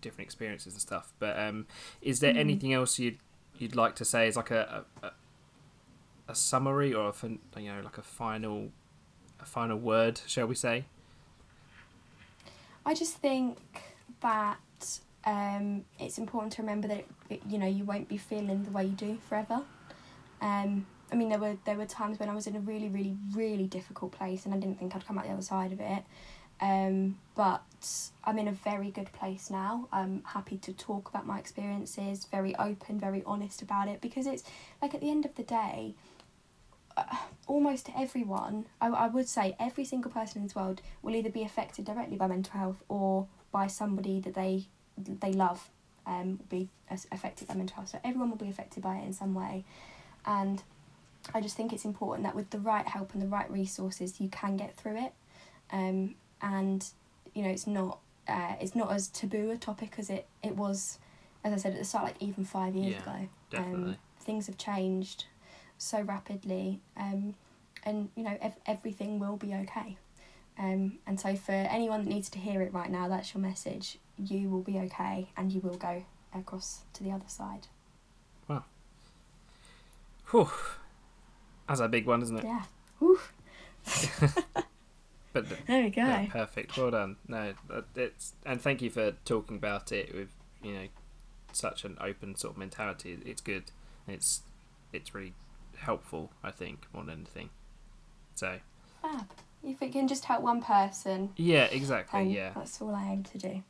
different 0.00 0.26
experiences 0.26 0.74
and 0.74 0.82
stuff. 0.82 1.12
But 1.18 1.38
um, 1.38 1.66
is 2.02 2.20
there 2.20 2.34
mm. 2.34 2.38
anything 2.38 2.72
else 2.72 2.98
you'd 2.98 3.18
you'd 3.58 3.74
like 3.74 3.96
to 3.96 4.04
say 4.04 4.28
as 4.28 4.36
like 4.36 4.50
a 4.50 4.84
a, 5.02 5.10
a 6.28 6.34
summary 6.34 6.92
or 6.92 7.08
a 7.08 7.60
you 7.60 7.72
know 7.72 7.80
like 7.82 7.98
a 7.98 8.02
final 8.02 8.70
a 9.40 9.46
final 9.46 9.78
word, 9.78 10.20
shall 10.26 10.46
we 10.46 10.54
say? 10.54 10.84
I 12.84 12.94
just 12.94 13.16
think 13.16 13.58
that 14.20 14.58
um, 15.28 15.84
it's 16.00 16.16
important 16.16 16.54
to 16.54 16.62
remember 16.62 16.88
that 16.88 17.04
it, 17.28 17.42
you 17.46 17.58
know 17.58 17.66
you 17.66 17.84
won't 17.84 18.08
be 18.08 18.16
feeling 18.16 18.64
the 18.64 18.70
way 18.70 18.86
you 18.86 18.92
do 18.92 19.18
forever. 19.28 19.60
Um, 20.40 20.86
I 21.12 21.16
mean, 21.16 21.28
there 21.28 21.38
were 21.38 21.58
there 21.66 21.76
were 21.76 21.84
times 21.84 22.18
when 22.18 22.30
I 22.30 22.34
was 22.34 22.46
in 22.46 22.56
a 22.56 22.60
really, 22.60 22.88
really, 22.88 23.14
really 23.34 23.66
difficult 23.66 24.12
place, 24.12 24.46
and 24.46 24.54
I 24.54 24.56
didn't 24.56 24.78
think 24.78 24.96
I'd 24.96 25.06
come 25.06 25.18
out 25.18 25.26
the 25.26 25.32
other 25.32 25.42
side 25.42 25.72
of 25.72 25.80
it. 25.80 26.02
Um, 26.60 27.18
but 27.36 27.62
I'm 28.24 28.38
in 28.38 28.48
a 28.48 28.52
very 28.52 28.90
good 28.90 29.12
place 29.12 29.50
now. 29.50 29.86
I'm 29.92 30.22
happy 30.24 30.56
to 30.58 30.72
talk 30.72 31.10
about 31.10 31.26
my 31.26 31.38
experiences, 31.38 32.24
very 32.24 32.56
open, 32.56 32.98
very 32.98 33.22
honest 33.26 33.60
about 33.60 33.86
it, 33.86 34.00
because 34.00 34.26
it's 34.26 34.42
like 34.80 34.94
at 34.94 35.00
the 35.02 35.10
end 35.10 35.24
of 35.26 35.34
the 35.36 35.44
day, 35.44 35.94
uh, 36.96 37.04
almost 37.46 37.90
everyone, 37.96 38.66
I, 38.80 38.88
I 38.88 39.06
would 39.08 39.28
say 39.28 39.56
every 39.60 39.84
single 39.84 40.10
person 40.10 40.38
in 40.38 40.48
this 40.48 40.56
world 40.56 40.80
will 41.02 41.14
either 41.14 41.30
be 41.30 41.42
affected 41.42 41.84
directly 41.84 42.16
by 42.16 42.26
mental 42.26 42.58
health 42.58 42.82
or 42.88 43.28
by 43.52 43.68
somebody 43.68 44.18
that 44.20 44.34
they 44.34 44.66
they 45.20 45.32
love 45.32 45.70
um, 46.06 46.38
will 46.38 46.58
be 46.58 46.68
affected 46.90 47.48
by 47.48 47.54
mental 47.54 47.76
health. 47.76 47.88
So 47.90 48.00
everyone 48.04 48.30
will 48.30 48.36
be 48.36 48.48
affected 48.48 48.82
by 48.82 48.96
it 48.96 49.06
in 49.06 49.12
some 49.12 49.34
way, 49.34 49.64
and 50.24 50.62
I 51.34 51.40
just 51.40 51.56
think 51.56 51.72
it's 51.72 51.84
important 51.84 52.24
that 52.24 52.34
with 52.34 52.50
the 52.50 52.58
right 52.58 52.86
help 52.86 53.12
and 53.12 53.22
the 53.22 53.26
right 53.26 53.50
resources, 53.50 54.20
you 54.20 54.28
can 54.28 54.56
get 54.56 54.74
through 54.76 54.96
it. 55.04 55.12
Um, 55.70 56.14
and 56.40 56.84
you 57.34 57.42
know, 57.42 57.50
it's 57.50 57.66
not 57.66 57.98
uh, 58.26 58.54
it's 58.60 58.74
not 58.74 58.92
as 58.92 59.08
taboo 59.08 59.50
a 59.50 59.56
topic 59.56 59.94
as 59.98 60.10
it 60.10 60.26
it 60.42 60.56
was, 60.56 60.98
as 61.44 61.52
I 61.52 61.56
said 61.56 61.72
at 61.72 61.78
the 61.78 61.84
start, 61.84 62.04
like 62.04 62.16
even 62.20 62.44
five 62.44 62.74
years 62.74 62.94
yeah, 62.94 63.02
ago. 63.02 63.28
Definitely. 63.50 63.90
Um, 63.92 63.96
things 64.20 64.46
have 64.46 64.58
changed 64.58 65.26
so 65.78 66.00
rapidly, 66.02 66.80
um, 66.96 67.34
and 67.84 68.10
you 68.16 68.24
know, 68.24 68.36
ev- 68.40 68.58
everything 68.66 69.18
will 69.18 69.36
be 69.36 69.54
okay. 69.54 69.96
Um, 70.58 70.98
and 71.06 71.20
so, 71.20 71.36
for 71.36 71.52
anyone 71.52 72.04
that 72.04 72.10
needs 72.10 72.28
to 72.30 72.38
hear 72.38 72.62
it 72.62 72.72
right 72.72 72.90
now, 72.90 73.08
that's 73.08 73.34
your 73.34 73.40
message. 73.40 73.98
You 74.18 74.50
will 74.50 74.62
be 74.62 74.78
okay, 74.78 75.30
and 75.36 75.52
you 75.52 75.60
will 75.60 75.76
go 75.76 76.04
across 76.34 76.82
to 76.94 77.04
the 77.04 77.10
other 77.10 77.28
side. 77.28 77.68
Wow. 78.48 78.64
Whew. 80.30 80.50
That's 81.68 81.80
a 81.80 81.88
big 81.88 82.06
one, 82.06 82.22
isn't 82.22 82.38
it? 82.38 82.44
Yeah. 82.44 82.62
but 85.32 85.48
there 85.66 85.84
we 85.84 85.90
go. 85.90 86.02
Yeah, 86.02 86.26
perfect. 86.26 86.76
Well 86.76 86.90
done. 86.90 87.16
No, 87.26 87.54
it's 87.94 88.32
and 88.44 88.60
thank 88.60 88.82
you 88.82 88.90
for 88.90 89.12
talking 89.24 89.56
about 89.56 89.92
it 89.92 90.14
with 90.14 90.28
you 90.62 90.72
know 90.74 90.86
such 91.52 91.84
an 91.84 91.96
open 92.00 92.34
sort 92.36 92.54
of 92.54 92.58
mentality. 92.58 93.18
It's 93.24 93.40
good. 93.40 93.64
It's 94.06 94.42
it's 94.92 95.14
really 95.14 95.34
helpful. 95.76 96.30
I 96.42 96.50
think 96.50 96.86
more 96.92 97.04
than 97.04 97.14
anything. 97.14 97.50
So. 98.34 98.58
Fab. 99.02 99.30
If 99.62 99.82
it 99.82 99.92
can 99.92 100.06
just 100.06 100.24
help 100.24 100.42
one 100.42 100.62
person. 100.62 101.30
Yeah. 101.36 101.64
Exactly. 101.64 102.34
Yeah. 102.34 102.52
That's 102.54 102.80
all 102.80 102.94
I 102.94 103.10
aim 103.10 103.24
to 103.24 103.38
do. 103.38 103.62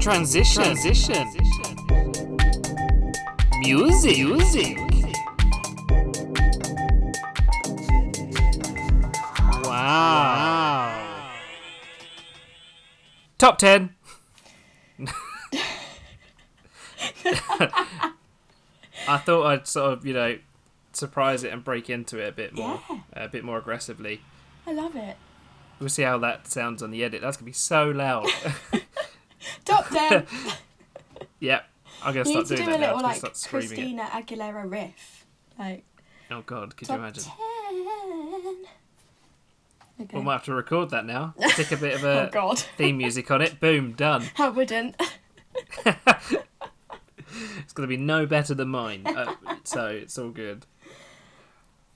Transition. 0.00 0.62
Transition. 0.62 1.28
Music. 3.60 4.18
Music. 4.18 4.78
Wow. 9.64 11.30
Top 13.38 13.58
10. 13.58 13.94
I 19.08 19.18
thought 19.18 19.46
I'd 19.46 19.66
sort 19.66 19.92
of, 19.92 20.06
you 20.06 20.14
know, 20.14 20.38
surprise 20.92 21.44
it 21.44 21.52
and 21.52 21.62
break 21.62 21.88
into 21.90 22.18
it 22.18 22.28
a 22.28 22.32
bit 22.32 22.54
more, 22.54 22.80
yeah. 22.88 23.00
a 23.12 23.28
bit 23.28 23.44
more 23.44 23.58
aggressively. 23.58 24.20
I 24.66 24.72
love 24.72 24.96
it. 24.96 25.16
We'll 25.82 25.88
see 25.88 26.02
how 26.02 26.16
that 26.18 26.46
sounds 26.46 26.80
on 26.80 26.92
the 26.92 27.02
edit. 27.02 27.22
That's 27.22 27.36
gonna 27.36 27.46
be 27.46 27.52
so 27.52 27.90
loud. 27.90 28.28
Top 29.64 29.88
ten. 29.88 30.28
yep, 31.40 31.68
I'm 32.04 32.14
gonna 32.14 32.28
you 32.28 32.44
start 32.44 32.46
doing 32.46 32.60
do 32.60 32.66
that 32.66 32.78
a 32.78 32.80
little 32.80 32.96
now. 32.98 33.02
like 33.02 33.20
Christina 33.20 34.08
it. 34.14 34.26
Aguilera 34.26 34.70
riff, 34.70 35.26
like. 35.58 35.84
Oh 36.30 36.42
God, 36.46 36.76
could 36.76 36.88
you 36.88 36.94
imagine? 36.94 37.24
10. 37.24 37.34
Okay. 40.02 40.16
We 40.16 40.22
might 40.22 40.34
have 40.34 40.44
to 40.44 40.54
record 40.54 40.90
that 40.90 41.04
now. 41.04 41.34
Stick 41.48 41.72
a 41.72 41.76
bit 41.76 41.94
of 41.96 42.04
a 42.04 42.28
oh 42.28 42.30
God. 42.30 42.60
theme 42.60 42.96
music 42.96 43.28
on 43.32 43.42
it. 43.42 43.58
Boom, 43.58 43.92
done. 43.92 44.24
I 44.38 44.48
wouldn't. 44.48 44.94
it's 45.84 47.72
going 47.74 47.82
to 47.82 47.86
be 47.86 47.96
no 47.96 48.24
better 48.24 48.54
than 48.54 48.68
mine. 48.68 49.06
Uh, 49.06 49.34
so 49.64 49.88
it's 49.88 50.16
all 50.16 50.30
good. 50.30 50.64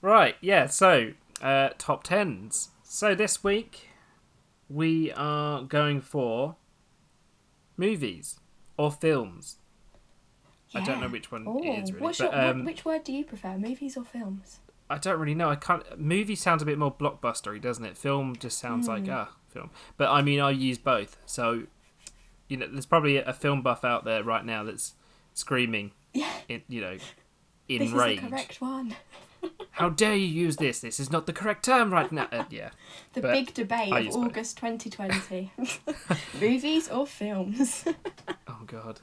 Right, 0.01 0.35
yeah, 0.39 0.67
so 0.67 1.13
uh, 1.41 1.69
top 1.77 2.03
tens. 2.03 2.69
So 2.97 3.13
this 3.13 3.43
week 3.43 3.89
we 4.67 5.11
are 5.11 5.61
going 5.61 6.01
for 6.01 6.55
movies 7.77 8.39
or 8.75 8.91
films. 8.91 9.57
Yeah. 10.71 10.81
I 10.81 10.83
don't 10.83 11.01
know 11.01 11.07
which 11.07 11.31
one 11.31 11.47
Ooh, 11.47 11.59
it 11.59 11.83
is 11.83 11.93
really. 11.93 12.07
But, 12.07 12.19
your, 12.19 12.35
um, 12.35 12.65
which 12.65 12.85
word 12.85 13.03
do 13.03 13.13
you 13.13 13.23
prefer, 13.23 13.55
movies 13.55 13.97
or 13.97 14.03
films? 14.03 14.61
I 14.89 14.97
don't 14.97 15.19
really 15.19 15.35
know. 15.35 15.47
I 15.47 15.57
can't. 15.57 15.83
Movie 15.99 16.33
sounds 16.33 16.63
a 16.63 16.65
bit 16.65 16.79
more 16.79 16.91
blockbustery, 16.91 17.61
doesn't 17.61 17.85
it? 17.85 17.95
Film 17.95 18.35
just 18.35 18.57
sounds 18.57 18.87
mm. 18.87 18.93
like 18.93 19.07
ah 19.11 19.31
film. 19.47 19.69
But 19.97 20.09
I 20.09 20.23
mean, 20.23 20.39
I 20.39 20.49
use 20.49 20.79
both. 20.79 21.19
So, 21.27 21.67
you 22.47 22.57
know, 22.57 22.65
there's 22.67 22.87
probably 22.87 23.17
a 23.17 23.31
film 23.31 23.61
buff 23.61 23.85
out 23.85 24.05
there 24.05 24.23
right 24.23 24.43
now 24.43 24.63
that's 24.63 24.95
screaming. 25.35 25.91
Yeah. 26.15 26.31
In, 26.49 26.63
you 26.67 26.81
know, 26.81 26.97
in 27.69 27.77
this 27.77 27.91
rage. 27.91 28.17
Is 28.17 28.23
the 28.23 28.29
correct 28.31 28.59
one. 28.59 28.95
How 29.77 29.89
dare 29.89 30.15
you 30.15 30.25
use 30.25 30.57
this? 30.57 30.79
This 30.79 30.99
is 30.99 31.11
not 31.11 31.27
the 31.27 31.33
correct 31.33 31.65
term 31.65 31.93
right 31.93 32.11
now. 32.11 32.27
Uh, 32.31 32.45
yeah. 32.49 32.69
the 33.13 33.21
but 33.21 33.31
big 33.31 33.53
debate 33.53 33.93
of 33.93 34.15
August 34.15 34.57
2020: 34.57 35.51
movies 36.41 36.89
or 36.89 37.05
films. 37.05 37.85
oh 38.47 38.61
God. 38.65 39.01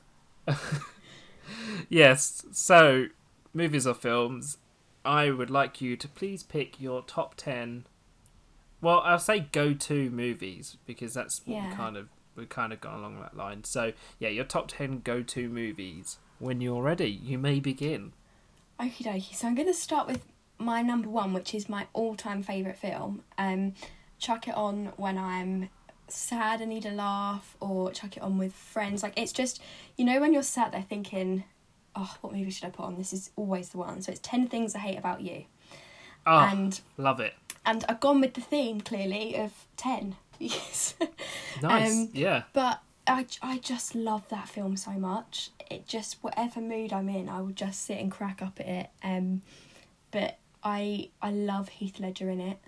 yes. 1.88 2.44
So, 2.52 3.06
movies 3.52 3.86
or 3.86 3.94
films 3.94 4.58
I 5.04 5.30
would 5.30 5.50
like 5.50 5.80
you 5.80 5.96
to 5.96 6.08
please 6.08 6.42
pick 6.42 6.80
your 6.80 7.02
top 7.02 7.34
10. 7.36 7.84
Well, 8.80 9.00
I'll 9.00 9.18
say 9.18 9.46
go 9.52 9.74
to 9.74 10.10
movies 10.10 10.76
because 10.86 11.14
that's 11.14 11.40
what 11.44 11.54
yeah. 11.54 11.70
we 11.70 11.74
kind 11.74 11.96
of 11.96 12.08
we've 12.36 12.48
kind 12.48 12.72
of 12.72 12.80
gone 12.80 12.98
along 12.98 13.20
that 13.20 13.36
line. 13.36 13.64
So 13.64 13.92
yeah, 14.18 14.28
your 14.28 14.44
top 14.44 14.68
ten 14.68 15.00
go-to 15.00 15.48
movies. 15.48 16.18
When 16.38 16.60
you're 16.60 16.82
ready, 16.82 17.08
you 17.10 17.38
may 17.38 17.60
begin. 17.60 18.12
Okie 18.78 19.04
dokie. 19.04 19.34
So 19.34 19.46
I'm 19.46 19.54
going 19.54 19.68
to 19.68 19.74
start 19.74 20.06
with 20.06 20.24
my 20.58 20.82
number 20.82 21.08
one, 21.08 21.32
which 21.32 21.54
is 21.54 21.68
my 21.68 21.86
all-time 21.92 22.42
favourite 22.42 22.78
film. 22.78 23.22
Um, 23.38 23.74
chuck 24.18 24.48
it 24.48 24.54
on 24.54 24.92
when 24.96 25.18
I'm 25.18 25.68
sad 26.08 26.60
and 26.60 26.70
need 26.70 26.86
a 26.86 26.90
laugh, 26.92 27.56
or 27.60 27.90
chuck 27.92 28.16
it 28.16 28.22
on 28.22 28.38
with 28.38 28.52
friends. 28.52 29.02
Like 29.02 29.18
it's 29.18 29.32
just, 29.32 29.60
you 29.96 30.04
know, 30.04 30.20
when 30.20 30.32
you're 30.32 30.42
sat 30.42 30.72
there 30.72 30.82
thinking, 30.88 31.44
"Oh, 31.96 32.14
what 32.20 32.32
movie 32.32 32.50
should 32.50 32.66
I 32.66 32.70
put 32.70 32.84
on?" 32.84 32.96
This 32.96 33.12
is 33.12 33.30
always 33.36 33.70
the 33.70 33.78
one. 33.78 34.00
So 34.02 34.12
it's 34.12 34.20
Ten 34.22 34.46
Things 34.48 34.74
I 34.74 34.78
Hate 34.80 34.98
About 34.98 35.20
You, 35.22 35.44
Oh, 36.26 36.38
and 36.38 36.80
love 36.96 37.20
it. 37.20 37.34
and 37.66 37.84
I've 37.88 38.00
gone 38.00 38.20
with 38.20 38.34
the 38.34 38.40
theme 38.40 38.80
clearly 38.80 39.36
of 39.36 39.52
ten. 39.76 40.16
Yes. 40.40 40.94
Nice. 41.62 41.92
Um, 41.92 42.08
yeah. 42.12 42.42
But 42.52 42.80
I, 43.06 43.24
I 43.40 43.58
just 43.58 43.94
love 43.94 44.28
that 44.30 44.48
film 44.48 44.76
so 44.76 44.90
much. 44.92 45.50
It 45.70 45.86
just 45.86 46.16
whatever 46.22 46.60
mood 46.60 46.92
I'm 46.92 47.08
in, 47.08 47.28
I 47.28 47.40
will 47.40 47.52
just 47.52 47.82
sit 47.86 47.98
and 47.98 48.10
crack 48.10 48.42
up 48.42 48.58
at 48.58 48.66
it. 48.66 48.90
Um, 49.04 49.42
but 50.10 50.38
I 50.64 51.10
I 51.22 51.30
love 51.30 51.68
Heath 51.68 52.00
Ledger 52.00 52.30
in 52.30 52.40
it, 52.40 52.58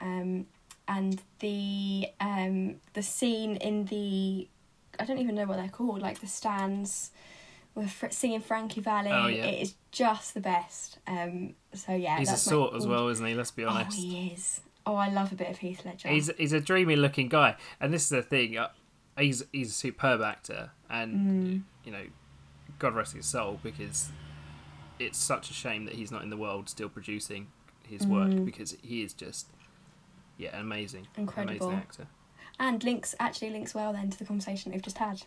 um, 0.00 0.46
and 0.88 1.20
the 1.40 2.08
um 2.20 2.76
the 2.92 3.02
scene 3.02 3.56
in 3.56 3.86
the 3.86 4.48
I 5.00 5.04
don't 5.04 5.18
even 5.18 5.34
know 5.34 5.46
what 5.46 5.56
they're 5.56 5.68
called, 5.68 6.02
like 6.02 6.20
the 6.20 6.26
stands 6.26 7.10
with 7.74 7.90
fr- 7.90 8.10
singing 8.10 8.40
Frankie 8.40 8.82
Valli. 8.82 9.10
Oh, 9.10 9.26
yeah. 9.28 9.46
It 9.46 9.62
is 9.62 9.74
just 9.90 10.34
the 10.34 10.40
best. 10.40 10.98
Um, 11.06 11.54
so 11.72 11.92
yeah, 11.94 12.18
He's 12.18 12.28
a 12.28 12.32
that's 12.32 12.46
my 12.46 12.50
sort 12.50 12.74
as 12.74 12.86
well, 12.86 13.08
isn't 13.08 13.24
he? 13.24 13.34
Let's 13.34 13.50
be 13.50 13.64
honest. 13.64 13.78
Oh, 13.78 13.84
honest. 13.84 13.98
he 13.98 14.28
is. 14.34 14.60
Oh, 14.84 14.94
I 14.96 15.08
love 15.08 15.32
a 15.32 15.36
bit 15.36 15.48
of 15.48 15.58
Heath 15.58 15.84
Ledger. 15.86 16.08
He's 16.08 16.30
he's 16.36 16.52
a 16.52 16.60
dreamy 16.60 16.96
looking 16.96 17.28
guy, 17.28 17.56
and 17.80 17.92
this 17.94 18.02
is 18.04 18.08
the 18.10 18.22
thing. 18.22 18.58
uh, 18.58 18.68
He's 19.16 19.42
he's 19.52 19.68
a 19.70 19.74
superb 19.74 20.20
actor, 20.22 20.70
and 20.90 21.14
Mm. 21.14 21.62
you 21.84 21.92
know, 21.92 22.04
God 22.78 22.94
rest 22.94 23.14
his 23.14 23.26
soul, 23.26 23.60
because 23.62 24.10
it's 25.06 25.18
such 25.18 25.50
a 25.50 25.54
shame 25.54 25.84
that 25.86 25.94
he's 25.94 26.10
not 26.10 26.22
in 26.22 26.30
the 26.30 26.36
world 26.36 26.68
still 26.68 26.88
producing 26.88 27.48
his 27.86 28.06
work 28.06 28.30
Mm. 28.30 28.44
because 28.44 28.76
he 28.82 29.02
is 29.02 29.12
just 29.12 29.48
yeah 30.38 30.58
amazing, 30.58 31.06
Incredible. 31.16 31.66
amazing 31.68 31.78
actor. 31.82 32.06
And 32.58 32.82
links 32.84 33.14
actually 33.18 33.50
links 33.50 33.74
well 33.74 33.92
then 33.92 34.10
to 34.10 34.18
the 34.18 34.24
conversation 34.24 34.72
we've 34.72 34.82
just 34.82 34.98
had. 34.98 35.22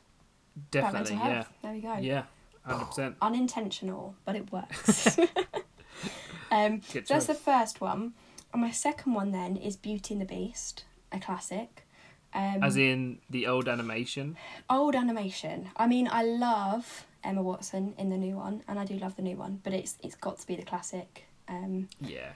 Definitely, 0.71 1.15
yeah. 1.17 1.43
There 1.61 1.73
we 1.73 1.81
go. 1.81 1.97
yeah, 1.97 2.23
hundred 2.63 2.85
percent. 2.85 3.15
Unintentional, 3.21 4.15
but 4.25 4.35
it 4.35 4.51
works. 4.51 5.17
um, 6.51 6.81
so 6.83 7.01
that's 7.07 7.25
the 7.25 7.33
first 7.33 7.81
one. 7.81 8.13
And 8.53 8.61
my 8.61 8.71
second 8.71 9.13
one 9.13 9.31
then 9.31 9.57
is 9.57 9.75
Beauty 9.75 10.13
and 10.13 10.21
the 10.21 10.25
Beast, 10.25 10.85
a 11.11 11.19
classic. 11.19 11.85
Um, 12.33 12.63
As 12.63 12.75
in 12.77 13.19
the 13.29 13.47
old 13.47 13.67
animation. 13.69 14.35
old 14.69 14.95
animation. 14.95 15.69
I 15.77 15.87
mean, 15.87 16.07
I 16.11 16.23
love 16.23 17.05
Emma 17.25 17.41
Watson 17.41 17.93
in 17.97 18.09
the 18.09 18.17
new 18.17 18.35
one, 18.35 18.61
and 18.67 18.79
I 18.79 18.85
do 18.85 18.95
love 18.97 19.15
the 19.15 19.21
new 19.21 19.35
one, 19.35 19.59
but 19.63 19.73
it's 19.73 19.97
it's 20.03 20.15
got 20.15 20.39
to 20.39 20.47
be 20.47 20.55
the 20.55 20.63
classic. 20.63 21.25
Um, 21.47 21.89
Yeah, 21.99 22.31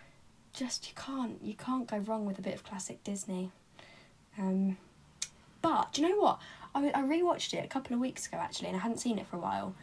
just 0.53 0.87
you 0.87 0.93
can't 0.95 1.39
you 1.43 1.53
can't 1.53 1.87
go 1.87 1.97
wrong 1.97 2.25
with 2.25 2.39
a 2.39 2.41
bit 2.41 2.55
of 2.55 2.63
classic 2.63 3.03
Disney. 3.03 3.51
Um, 4.37 4.77
but 5.61 5.93
do 5.93 6.01
you 6.01 6.09
know 6.09 6.19
what? 6.19 6.39
I 6.75 6.89
I 6.89 7.01
rewatched 7.01 7.53
it 7.53 7.63
a 7.65 7.67
couple 7.67 7.93
of 7.93 7.99
weeks 7.99 8.27
ago 8.27 8.37
actually, 8.37 8.67
and 8.69 8.77
I 8.77 8.79
hadn't 8.81 8.99
seen 8.99 9.19
it 9.19 9.27
for 9.27 9.35
a 9.37 9.39
while, 9.39 9.75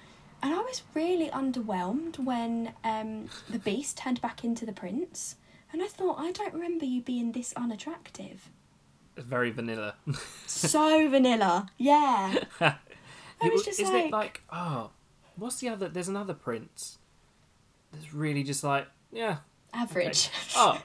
and 0.42 0.54
I 0.54 0.59
was 0.59 0.82
really 0.94 1.28
underwhelmed 1.28 2.18
when 2.18 2.72
um, 2.84 3.28
the 3.50 3.59
Beast 3.59 3.98
turned 3.98 4.20
back 4.20 4.44
into 4.44 4.64
the 4.66 4.72
Prince, 4.72 5.36
and 5.72 5.82
I 5.82 5.86
thought 5.86 6.18
I 6.18 6.32
don't 6.32 6.54
remember 6.54 6.84
you 6.84 7.00
being 7.02 7.32
this 7.32 7.52
unattractive. 7.57 8.50
it's 9.16 9.26
very 9.26 9.50
vanilla. 9.50 9.94
So 10.46 11.09
vanilla, 11.09 11.68
yeah. 11.78 12.34
I 12.61 13.48
was 13.50 13.64
just 13.64 13.80
Isn't 13.80 13.92
like, 13.94 14.04
it 14.07 14.12
like 14.12 14.42
oh, 14.50 14.90
what's 15.37 15.57
the 15.61 15.68
other? 15.68 15.89
There's 15.89 16.09
another 16.09 16.34
prince. 16.34 16.99
That's 17.93 18.12
really 18.12 18.43
just 18.43 18.64
like 18.64 18.87
yeah. 19.12 19.39
average. 19.72 20.30
Oh, 20.57 20.80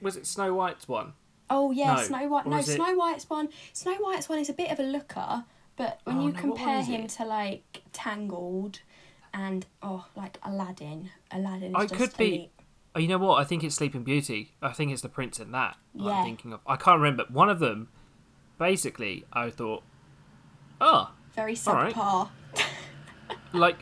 was 0.00 0.16
it 0.16 0.26
Snow 0.26 0.54
White's 0.54 0.86
one? 0.88 1.12
Oh 1.50 1.70
yeah, 1.70 1.94
No. 1.94 2.02
Snow 2.02 2.28
White. 2.28 2.46
No, 2.46 2.58
is 2.58 2.68
it- 2.68 2.74
Snow 2.76 2.94
White's 2.94 3.28
one. 3.30 3.48
Snow 3.72 3.94
White's 3.94 4.28
one 4.28 4.38
is 4.38 4.48
a 4.48 4.52
bit 4.52 4.70
of 4.70 4.78
a 4.78 4.82
looker, 4.82 5.44
but 5.76 6.00
when 6.04 6.18
Oh, 6.18 6.26
you 6.26 6.32
no, 6.32 6.40
compare 6.40 6.82
him 6.82 7.02
it? 7.02 7.10
to 7.10 7.24
like 7.24 7.82
Tangled 7.92 8.80
and 9.32 9.66
oh 9.82 10.06
like 10.16 10.38
Aladdin, 10.42 11.10
Aladdin. 11.30 11.74
I 11.74 11.86
just 11.86 11.94
could 11.94 12.16
be-. 12.16 12.50
Oh, 12.94 13.00
you 13.00 13.08
know 13.08 13.18
what? 13.18 13.36
I 13.40 13.44
think 13.44 13.62
it's 13.64 13.74
Sleeping 13.74 14.02
Beauty. 14.02 14.54
I 14.62 14.72
think 14.72 14.92
it's 14.92 15.02
the 15.02 15.08
prince 15.08 15.38
in 15.38 15.52
that. 15.52 15.76
Yeah. 15.94 16.10
I'm 16.10 16.24
thinking 16.24 16.52
of. 16.52 16.60
I 16.66 16.76
can't 16.76 17.00
remember. 17.00 17.24
One 17.30 17.48
of 17.48 17.58
them, 17.60 17.88
basically, 18.58 19.24
I 19.32 19.50
thought, 19.50 19.82
oh, 20.80 21.12
very 21.34 21.56
all 21.66 21.74
right. 21.74 21.94
Like 23.52 23.78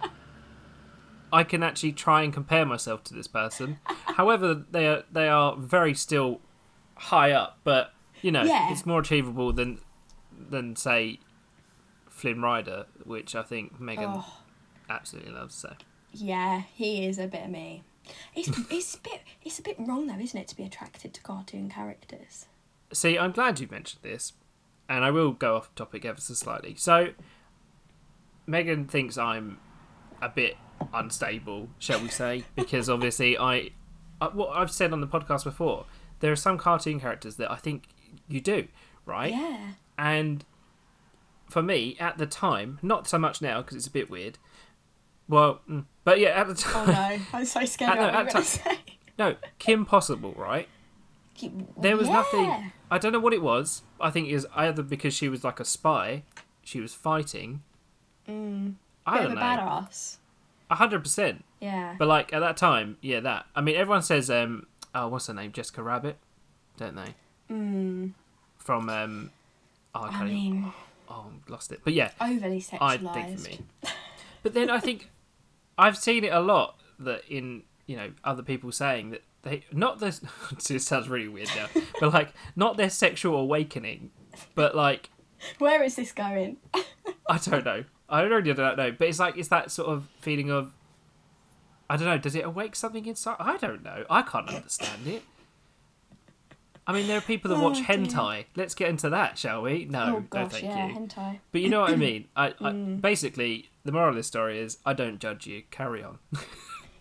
I 1.32 1.42
can 1.44 1.62
actually 1.62 1.92
try 1.92 2.22
and 2.22 2.32
compare 2.32 2.64
myself 2.64 3.02
to 3.04 3.14
this 3.14 3.26
person. 3.26 3.78
However, 3.86 4.54
they 4.70 4.86
are 4.86 5.02
they 5.10 5.28
are 5.28 5.56
very 5.56 5.94
still 5.94 6.40
high 6.96 7.32
up, 7.32 7.58
but 7.64 7.92
you 8.22 8.32
know, 8.32 8.42
Yeah. 8.44 8.70
it's 8.72 8.86
more 8.86 9.00
achievable 9.00 9.52
than 9.52 9.80
than 10.38 10.76
say 10.76 11.18
Flynn 12.08 12.40
Rider, 12.42 12.86
which 13.04 13.34
I 13.34 13.42
think 13.42 13.80
Megan 13.80 14.04
Oh 14.08 14.32
absolutely 14.88 15.32
loves. 15.32 15.54
So 15.54 15.74
yeah, 16.12 16.62
he 16.74 17.04
is 17.04 17.18
a 17.18 17.26
bit 17.26 17.44
of 17.44 17.50
me. 17.50 17.82
It's 18.34 18.48
it's 18.70 18.94
a 18.94 19.00
bit 19.00 19.20
it's 19.42 19.58
a 19.58 19.62
bit 19.62 19.76
wrong 19.78 20.06
though, 20.06 20.18
isn't 20.18 20.38
it, 20.40 20.48
to 20.48 20.56
be 20.56 20.62
attracted 20.64 21.12
to 21.14 21.20
cartoon 21.22 21.68
characters? 21.68 22.46
See, 22.92 23.18
I'm 23.18 23.32
glad 23.32 23.58
you 23.58 23.66
mentioned 23.68 24.02
this, 24.02 24.32
and 24.88 25.04
I 25.04 25.10
will 25.10 25.32
go 25.32 25.56
off 25.56 25.74
topic 25.74 26.04
ever 26.04 26.20
so 26.20 26.34
slightly. 26.34 26.76
So, 26.76 27.08
Megan 28.46 28.86
thinks 28.86 29.18
I'm 29.18 29.58
a 30.22 30.28
bit 30.28 30.56
unstable, 30.94 31.68
shall 31.78 32.00
we 32.00 32.08
say, 32.08 32.44
because 32.54 32.88
obviously 32.88 33.36
I, 33.38 33.70
I, 34.20 34.28
what 34.28 34.56
I've 34.56 34.70
said 34.70 34.92
on 34.92 35.00
the 35.00 35.06
podcast 35.06 35.44
before, 35.44 35.86
there 36.20 36.32
are 36.32 36.36
some 36.36 36.58
cartoon 36.58 37.00
characters 37.00 37.36
that 37.36 37.50
I 37.50 37.56
think 37.56 37.84
you 38.28 38.40
do, 38.40 38.68
right? 39.04 39.32
Yeah. 39.32 39.72
And 39.98 40.44
for 41.48 41.62
me, 41.62 41.96
at 42.00 42.18
the 42.18 42.26
time, 42.26 42.78
not 42.82 43.06
so 43.06 43.18
much 43.18 43.40
now 43.42 43.62
because 43.62 43.76
it's 43.76 43.86
a 43.86 43.90
bit 43.90 44.10
weird. 44.10 44.38
Well, 45.28 45.60
mm, 45.68 45.84
but 46.04 46.20
yeah, 46.20 46.28
at 46.30 46.46
the 46.46 46.52
Oh 46.52 46.84
time, 46.84 46.88
no, 46.88 47.18
I'm 47.38 47.44
so 47.44 47.64
scared 47.64 47.92
I 47.92 47.94
know, 47.96 48.08
of 48.08 48.14
what 48.14 48.26
at 48.28 48.32
you're 48.34 48.42
ti- 48.42 48.48
say. 48.48 48.78
no, 49.18 49.36
Kim 49.58 49.84
Possible, 49.84 50.34
right? 50.36 50.68
There 51.78 51.96
was 51.96 52.08
Yeah. 52.08 52.14
nothing. 52.14 52.72
I 52.90 52.98
don't 52.98 53.12
know 53.12 53.18
what 53.20 53.34
it 53.34 53.42
was. 53.42 53.82
I 54.00 54.10
think 54.10 54.28
it 54.28 54.34
was 54.34 54.46
either 54.54 54.82
because 54.82 55.12
she 55.14 55.28
was 55.28 55.42
like 55.44 55.58
a 55.60 55.64
spy, 55.64 56.22
she 56.62 56.80
was 56.80 56.94
fighting. 56.94 57.62
Mm, 58.28 58.74
I 59.06 59.16
don't 59.18 59.26
of 59.26 59.32
a 59.32 59.34
know. 59.36 59.40
badass. 59.40 60.16
A 60.70 60.74
hundred 60.74 61.02
percent. 61.02 61.44
Yeah. 61.60 61.94
But 61.98 62.08
like 62.08 62.32
at 62.32 62.40
that 62.40 62.56
time, 62.56 62.96
yeah, 63.00 63.20
that. 63.20 63.46
I 63.54 63.60
mean, 63.60 63.76
everyone 63.76 64.02
says, 64.02 64.28
um, 64.30 64.66
oh, 64.94 65.08
what's 65.08 65.28
her 65.28 65.34
name? 65.34 65.52
Jessica 65.52 65.82
Rabbit, 65.82 66.16
don't 66.76 66.96
they? 66.96 67.14
Mm, 67.50 68.12
From 68.58 68.88
um, 68.88 69.30
oh, 69.94 70.00
I 70.02 70.08
I 70.08 70.24
mean, 70.24 70.72
oh, 71.08 71.26
lost 71.48 71.70
it. 71.70 71.80
But 71.84 71.92
yeah, 71.92 72.10
overly 72.20 72.60
sexualized. 72.60 73.06
I 73.08 73.12
think 73.12 73.38
for 73.38 73.48
me. 73.48 73.60
But 74.42 74.54
then 74.54 74.70
I 74.70 74.78
think 74.78 75.10
I've 75.76 75.96
seen 75.96 76.22
it 76.22 76.32
a 76.32 76.38
lot 76.38 76.78
that 77.00 77.22
in 77.28 77.64
you 77.86 77.96
know 77.96 78.12
other 78.22 78.42
people 78.44 78.70
saying 78.70 79.10
that 79.10 79.22
they 79.42 79.64
not 79.72 79.98
this. 79.98 80.20
this 80.68 80.84
sounds 80.86 81.08
really 81.08 81.26
weird 81.26 81.48
now, 81.56 81.66
but 82.00 82.12
like 82.12 82.32
not 82.54 82.76
their 82.76 82.90
sexual 82.90 83.36
awakening, 83.36 84.10
but 84.54 84.76
like 84.76 85.10
Where 85.58 85.82
is 85.82 85.96
this 85.96 86.12
going? 86.12 86.58
I 87.28 87.38
don't 87.38 87.64
know. 87.64 87.84
I 88.08 88.22
really 88.22 88.52
don't 88.54 88.76
know. 88.76 88.92
But 88.92 89.08
it's 89.08 89.18
like 89.18 89.36
it's 89.36 89.48
that 89.48 89.70
sort 89.70 89.88
of 89.88 90.08
feeling 90.20 90.50
of 90.50 90.72
I 91.88 91.96
don't 91.96 92.06
know. 92.06 92.18
Does 92.18 92.34
it 92.34 92.44
awake 92.44 92.74
something 92.76 93.06
inside? 93.06 93.36
I 93.38 93.56
don't 93.56 93.82
know. 93.84 94.04
I 94.10 94.22
can't 94.22 94.48
understand 94.48 95.06
it. 95.06 95.22
I 96.88 96.92
mean, 96.92 97.08
there 97.08 97.18
are 97.18 97.22
people 97.22 97.48
that 97.52 97.60
watch 97.60 97.78
Oh, 97.78 97.82
dear. 97.96 98.06
hentai. 98.06 98.44
Let's 98.54 98.76
get 98.76 98.88
into 98.88 99.10
that, 99.10 99.38
shall 99.38 99.62
we? 99.62 99.86
No, 99.86 100.24
oh 100.32 100.36
no, 100.38 100.48
thank 100.48 100.62
yeah, 100.64 100.86
you. 100.86 100.94
hentai. 100.94 101.40
But 101.50 101.60
you 101.60 101.68
know 101.68 101.80
what 101.80 101.90
I 101.92 101.96
mean. 101.96 102.26
I, 102.36 102.46
I 102.48 102.52
Mm. 102.72 103.00
basically 103.00 103.70
the 103.84 103.90
moral 103.90 104.10
of 104.10 104.14
the 104.16 104.22
story 104.22 104.60
is 104.60 104.78
I 104.86 104.92
don't 104.92 105.18
judge 105.18 105.46
you. 105.48 105.62
Carry 105.72 106.02
on. 106.04 106.18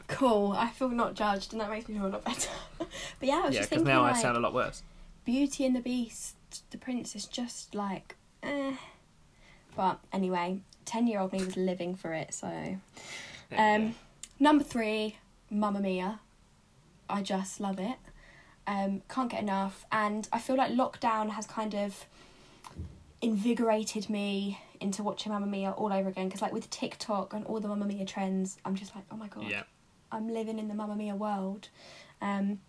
Cool. 0.07 0.53
I 0.57 0.69
feel 0.69 0.89
not 0.89 1.13
judged, 1.15 1.51
and 1.51 1.61
that 1.61 1.69
makes 1.69 1.87
me 1.87 1.95
feel 1.95 2.07
a 2.07 2.09
lot 2.09 2.23
better. 2.23 2.49
but 2.79 2.87
yeah, 3.21 3.41
I 3.43 3.45
was 3.47 3.53
yeah, 3.55 3.61
just 3.61 3.69
because 3.71 3.83
now 3.85 4.01
like 4.01 4.15
I 4.15 4.21
sound 4.21 4.37
a 4.37 4.39
lot 4.39 4.53
worse. 4.53 4.81
Beauty 5.23 5.65
and 5.65 5.75
the 5.75 5.81
Beast, 5.81 6.35
the 6.71 6.77
Prince 6.79 7.15
is 7.15 7.25
just 7.25 7.73
like, 7.75 8.15
eh. 8.43 8.73
But 9.75 9.99
anyway, 10.13 10.59
ten-year-old 10.85 11.33
me 11.33 11.43
was 11.43 11.57
living 11.57 11.95
for 11.95 12.13
it. 12.13 12.33
So, 12.33 12.77
um, 13.55 13.95
number 14.39 14.63
three, 14.63 15.17
Mamma 15.49 15.79
Mia. 15.79 16.19
I 17.09 17.21
just 17.21 17.59
love 17.59 17.79
it. 17.79 17.97
Um, 18.67 19.03
can't 19.09 19.29
get 19.29 19.41
enough, 19.43 19.85
and 19.91 20.27
I 20.33 20.39
feel 20.39 20.55
like 20.55 20.71
lockdown 20.71 21.29
has 21.29 21.45
kind 21.45 21.75
of 21.75 22.05
invigorated 23.21 24.09
me 24.09 24.59
into 24.79 25.03
watching 25.03 25.31
Mamma 25.31 25.45
Mia 25.45 25.71
all 25.71 25.93
over 25.93 26.09
again. 26.09 26.27
Because 26.27 26.41
like 26.41 26.51
with 26.51 26.69
TikTok 26.69 27.33
and 27.33 27.45
all 27.45 27.59
the 27.59 27.67
Mamma 27.67 27.85
Mia 27.85 28.05
trends, 28.05 28.57
I'm 28.65 28.75
just 28.75 28.95
like, 28.95 29.05
oh 29.11 29.17
my 29.17 29.27
god, 29.27 29.45
yeah, 29.47 29.63
I'm 30.11 30.27
living 30.27 30.57
in 30.57 30.67
the 30.67 30.73
Mamma 30.73 30.95
Mia 30.95 31.15
world. 31.15 31.69
Um, 32.21 32.59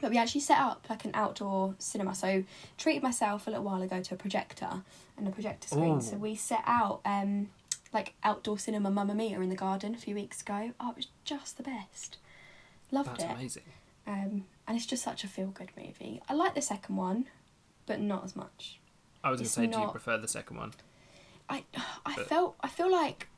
but 0.00 0.10
we 0.10 0.18
actually 0.18 0.42
set 0.42 0.58
up 0.58 0.86
like 0.90 1.04
an 1.04 1.12
outdoor 1.14 1.74
cinema. 1.78 2.14
So 2.14 2.44
treated 2.76 3.02
myself 3.02 3.46
a 3.46 3.50
little 3.50 3.64
while 3.64 3.82
ago 3.82 4.02
to 4.02 4.14
a 4.14 4.16
projector 4.18 4.82
and 5.16 5.26
a 5.26 5.30
projector 5.30 5.68
screen. 5.68 5.96
Ooh. 5.96 6.02
So 6.02 6.16
we 6.16 6.34
set 6.34 6.62
out 6.66 7.00
um 7.04 7.48
like 7.92 8.14
outdoor 8.22 8.58
cinema 8.58 8.90
Mamma 8.90 9.14
Mia 9.14 9.40
in 9.40 9.48
the 9.48 9.56
garden 9.56 9.94
a 9.94 9.98
few 9.98 10.14
weeks 10.14 10.40
ago. 10.42 10.72
Oh, 10.80 10.90
it 10.90 10.96
was 10.96 11.06
just 11.24 11.56
the 11.56 11.62
best. 11.62 12.18
Loved 12.90 13.10
That's 13.10 13.24
it. 13.24 13.30
amazing. 13.30 13.62
Um, 14.06 14.44
and 14.66 14.76
it's 14.76 14.86
just 14.86 15.02
such 15.02 15.24
a 15.24 15.28
feel 15.28 15.48
good 15.48 15.70
movie. 15.76 16.20
I 16.28 16.34
like 16.34 16.54
the 16.54 16.62
second 16.62 16.96
one, 16.96 17.26
but 17.86 18.00
not 18.00 18.24
as 18.24 18.34
much. 18.36 18.78
I 19.22 19.30
was 19.30 19.38
going 19.40 19.44
to 19.44 19.48
It's 19.48 19.54
say, 19.54 19.66
do 19.66 19.78
you 19.78 19.84
not- 19.84 19.92
prefer 19.92 20.16
the 20.18 20.28
second 20.28 20.56
one? 20.56 20.72
I 21.48 21.64
I 22.06 22.14
But- 22.16 22.28
felt 22.28 22.56
I 22.60 22.68
feel 22.68 22.90
like 22.90 23.28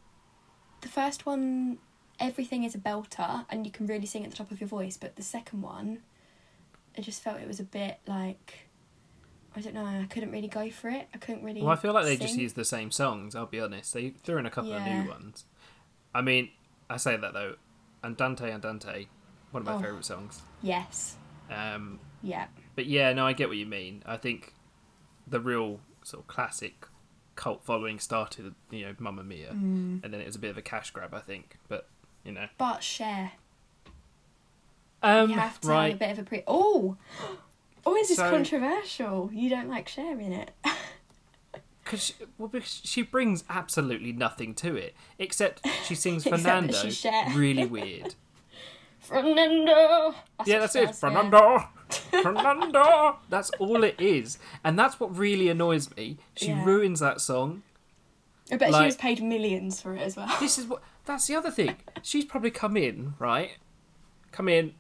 the 0.81 0.89
first 0.89 1.27
one 1.27 1.79
everything 2.19 2.65
is 2.65 2.75
a 2.75 2.79
belter 2.79 3.47
and 3.49 3.65
you 3.65 3.73
can 3.73 3.87
really 3.87 4.05
sing 4.07 4.25
at 4.25 4.31
the 4.31 4.37
top 4.37 4.51
of 4.51 4.61
your 4.61 4.69
voice, 4.69 4.97
but 4.97 5.17
the 5.17 5.23
second 5.23 5.63
one 5.63 6.01
I 6.99 7.01
just 7.03 7.23
felt 7.23 7.41
it 7.41 7.47
was 7.49 7.61
a 7.61 7.65
bit 7.65 7.99
like 8.07 8.69
I 9.57 9.61
don't 9.61 9.75
know, 9.75 9.85
I 9.85 10.07
couldn't 10.09 10.31
really 10.31 10.49
go 10.49 10.71
for 10.71 10.89
it. 10.89 11.09
I 11.13 11.19
couldn't 11.19 11.43
really 11.43 11.61
Well, 11.61 11.73
I 11.73 11.77
feel 11.77 11.93
like 11.93 12.05
they 12.05 12.17
just 12.17 12.37
use 12.37 12.53
the 12.53 12.65
same 12.65 12.91
songs. 12.91 13.35
I'll 13.35 13.47
be 13.47 13.61
honest. 13.61 13.93
They 13.95 14.11
threw 14.11 14.39
in 14.39 14.47
a 14.47 14.51
couple 14.51 14.73
of 14.73 14.83
new 14.85 15.09
ones. 15.09 15.45
I 16.15 16.21
mean, 16.23 16.51
I 16.89 16.97
say 16.97 17.17
that 17.17 17.33
though. 17.33 17.57
Andante 18.05 18.51
Andante, 18.51 19.09
one 19.51 19.63
of 19.63 19.67
my 19.67 19.75
Oh. 19.75 19.81
favourite 19.81 20.05
songs. 20.05 20.43
Yes. 20.63 21.17
Um, 21.51 21.99
Yeah. 22.23 22.47
but 22.77 22.87
yeah, 22.87 23.13
no, 23.13 23.27
I 23.27 23.33
get 23.33 23.49
what 23.49 23.57
you 23.59 23.67
mean. 23.67 24.03
I 24.07 24.17
think 24.17 24.55
the 25.27 25.41
real 25.41 25.81
sort 26.05 26.23
of 26.23 26.29
classic 26.29 26.87
cult 27.35 27.65
following 27.65 27.99
started, 27.99 28.55
you 28.71 28.87
know, 28.87 28.95
Mamma 28.99 29.25
Mia, 29.25 29.51
Mm. 29.53 30.03
and 30.05 30.13
then 30.15 30.21
it 30.21 30.27
was 30.27 30.37
a 30.37 30.39
bit 30.39 30.51
of 30.51 30.59
a 30.59 30.63
cash 30.63 30.91
grab, 30.93 31.13
I 31.13 31.21
think. 31.21 31.59
But 31.69 31.89
you 32.25 32.33
know, 32.33 32.49
But 32.57 32.83
Cher. 32.85 33.33
um, 35.03 35.31
you 35.31 35.37
have 35.39 35.61
to 35.63 35.69
right. 35.69 35.87
have 35.93 35.97
a 35.97 35.99
bit 35.99 36.11
of 36.13 36.19
a 36.21 36.23
pre 36.25 36.43
Oh 36.47 36.97
Oh 37.87 37.97
is 37.97 38.09
this 38.09 38.19
So- 38.19 38.31
controversial? 38.31 39.31
You 39.33 39.49
don't 39.51 39.69
like 39.69 39.89
sharing 39.89 40.33
it. 40.33 40.51
Because 41.83 42.05
she, 42.05 42.15
well, 42.39 42.47
because 42.47 42.83
she 42.85 43.03
brings 43.03 43.43
absolutely 43.49 44.13
nothing 44.13 44.55
to 44.57 44.77
it, 44.77 44.95
except 45.19 45.67
she 45.85 45.97
sings 45.97 46.25
Except 46.27 46.43
Fernando 46.43 46.89
she 46.89 47.11
really 47.35 47.67
weird. 47.67 48.15
Fernando 49.01 50.15
yeah, 50.47 50.61
that's 50.61 50.77
it. 50.77 50.95
Fernando, 50.95 51.65
Fernando. 51.89 53.17
That's 53.29 53.51
all 53.59 53.83
it 53.83 53.97
is, 54.01 54.39
and 54.63 54.79
that's 54.79 55.01
what 55.01 55.17
really 55.17 55.49
annoys 55.49 55.95
me. 55.97 56.19
She 56.37 56.49
Yeah. 56.49 56.65
ruins 56.65 57.01
that 57.01 57.21
song. 57.21 57.63
I 58.53 58.57
bet 58.57 58.69
she 58.69 58.73
Like- 58.73 58.87
was 58.87 58.97
paid 58.97 59.21
millions 59.23 59.81
for 59.81 59.95
it 59.97 60.03
as 60.03 60.17
well. 60.17 60.29
This 60.39 60.59
is 60.59 60.67
what. 60.67 60.83
That's 61.07 61.27
the 61.27 61.35
other 61.35 61.51
thing. 61.51 61.77
She's 62.03 62.25
probably 62.25 62.53
come 62.53 62.77
in 62.77 63.15
right, 63.19 63.57
come 64.31 64.49
in, 64.49 64.75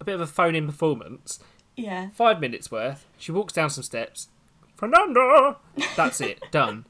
a 0.00 0.04
bit 0.04 0.14
of 0.14 0.20
a 0.20 0.26
phone-in 0.28 0.66
performance, 0.66 1.40
Yeah. 1.76 2.10
five 2.14 2.40
minutes 2.40 2.70
worth. 2.70 3.06
She 3.18 3.32
walks 3.32 3.52
down 3.52 3.70
some 3.70 3.82
steps. 3.84 4.28
Fernando. 4.76 5.58
That's 5.96 6.20
it. 6.20 6.42
Done. 6.50 6.84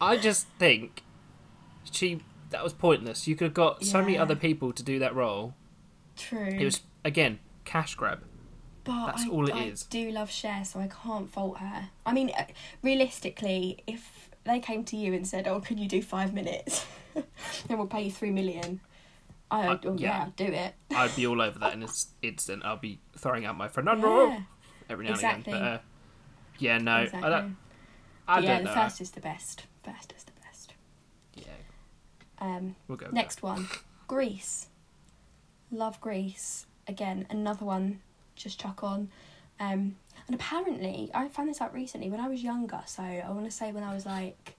I 0.00 0.16
just 0.16 0.46
think 0.58 1.02
she 1.90 2.20
that 2.50 2.62
was 2.62 2.72
pointless. 2.72 3.26
You 3.26 3.34
could 3.36 3.46
have 3.46 3.54
got 3.54 3.84
so 3.84 4.00
many 4.00 4.14
Yeah. 4.14 4.22
other 4.22 4.36
people 4.36 4.72
to 4.72 4.82
do 4.82 4.98
that 5.00 5.14
role. 5.14 5.54
True. 6.16 6.46
It 6.46 6.64
was 6.64 6.82
again 7.04 7.40
cash 7.64 7.94
grab. 7.94 8.22
but 8.84 9.06
that's 9.06 9.24
I, 9.24 9.28
all 9.28 9.48
it 9.48 9.54
I 9.54 9.64
is. 9.64 9.82
do 9.84 10.10
love 10.10 10.30
Cher, 10.30 10.64
so 10.64 10.78
I 10.78 10.88
can't 10.88 11.28
fault 11.30 11.58
her. 11.58 11.88
I 12.06 12.12
mean, 12.12 12.30
uh, 12.38 12.44
realistically, 12.82 13.82
if 13.86 14.30
they 14.44 14.60
came 14.60 14.84
to 14.84 14.96
you 14.96 15.12
and 15.14 15.26
said, 15.26 15.48
"Oh, 15.48 15.60
can 15.60 15.78
you 15.78 15.88
do 15.88 16.00
five 16.02 16.32
minutes?" 16.34 16.86
and 17.14 17.78
we'll 17.78 17.86
pay 17.86 18.02
you 18.02 18.10
three 18.10 18.30
million. 18.30 18.80
I 19.54 19.66
Uh, 19.68 19.78
oh, 19.84 19.96
yeah, 19.96 20.26
yeah. 20.26 20.28
Do 20.36 20.44
it. 20.52 20.74
I'd 20.94 21.14
be 21.16 21.26
all 21.26 21.40
over 21.40 21.58
that 21.60 21.74
in 21.74 21.82
an 21.82 21.88
instant. 22.22 22.64
I'll 22.64 22.76
be 22.76 23.00
throwing 23.16 23.44
out 23.44 23.56
my 23.56 23.68
Fernando 23.68 24.28
Yeah, 24.28 24.40
every 24.88 25.06
now 25.06 25.12
exactly. 25.12 25.52
and 25.52 25.62
again. 25.62 25.72
But 25.72 25.74
uh, 25.74 25.78
yeah, 26.58 26.78
no, 26.78 26.96
exactly. 27.02 27.26
I 27.32 27.40
don't. 27.40 27.56
I 28.26 28.38
yeah, 28.40 28.54
don't 28.54 28.64
the 28.64 28.74
know. 28.74 28.82
first 28.82 29.00
is 29.00 29.10
the 29.10 29.20
best. 29.20 29.64
First 29.84 30.12
is 30.16 30.24
the 30.24 30.32
best. 30.46 30.72
Yeah, 31.34 31.44
Um, 32.38 32.76
we'll 32.88 32.96
go. 32.96 33.08
Next 33.12 33.42
one, 33.42 33.68
Grease. 34.08 34.68
Love 35.70 36.00
Grease. 36.00 36.66
Again, 36.86 37.26
another 37.30 37.64
one. 37.64 38.00
Just 38.36 38.60
chuck 38.60 38.82
on. 38.82 39.10
Um, 39.60 39.96
and 40.26 40.34
apparently, 40.34 41.10
I 41.14 41.28
found 41.28 41.48
this 41.48 41.60
out 41.60 41.72
recently 41.74 42.08
when 42.10 42.20
I 42.20 42.28
was 42.28 42.42
younger. 42.42 42.80
So 42.86 43.02
I 43.02 43.28
want 43.30 43.44
to 43.44 43.50
say 43.50 43.72
when 43.72 43.84
I 43.84 43.94
was 43.94 44.06
like 44.06 44.54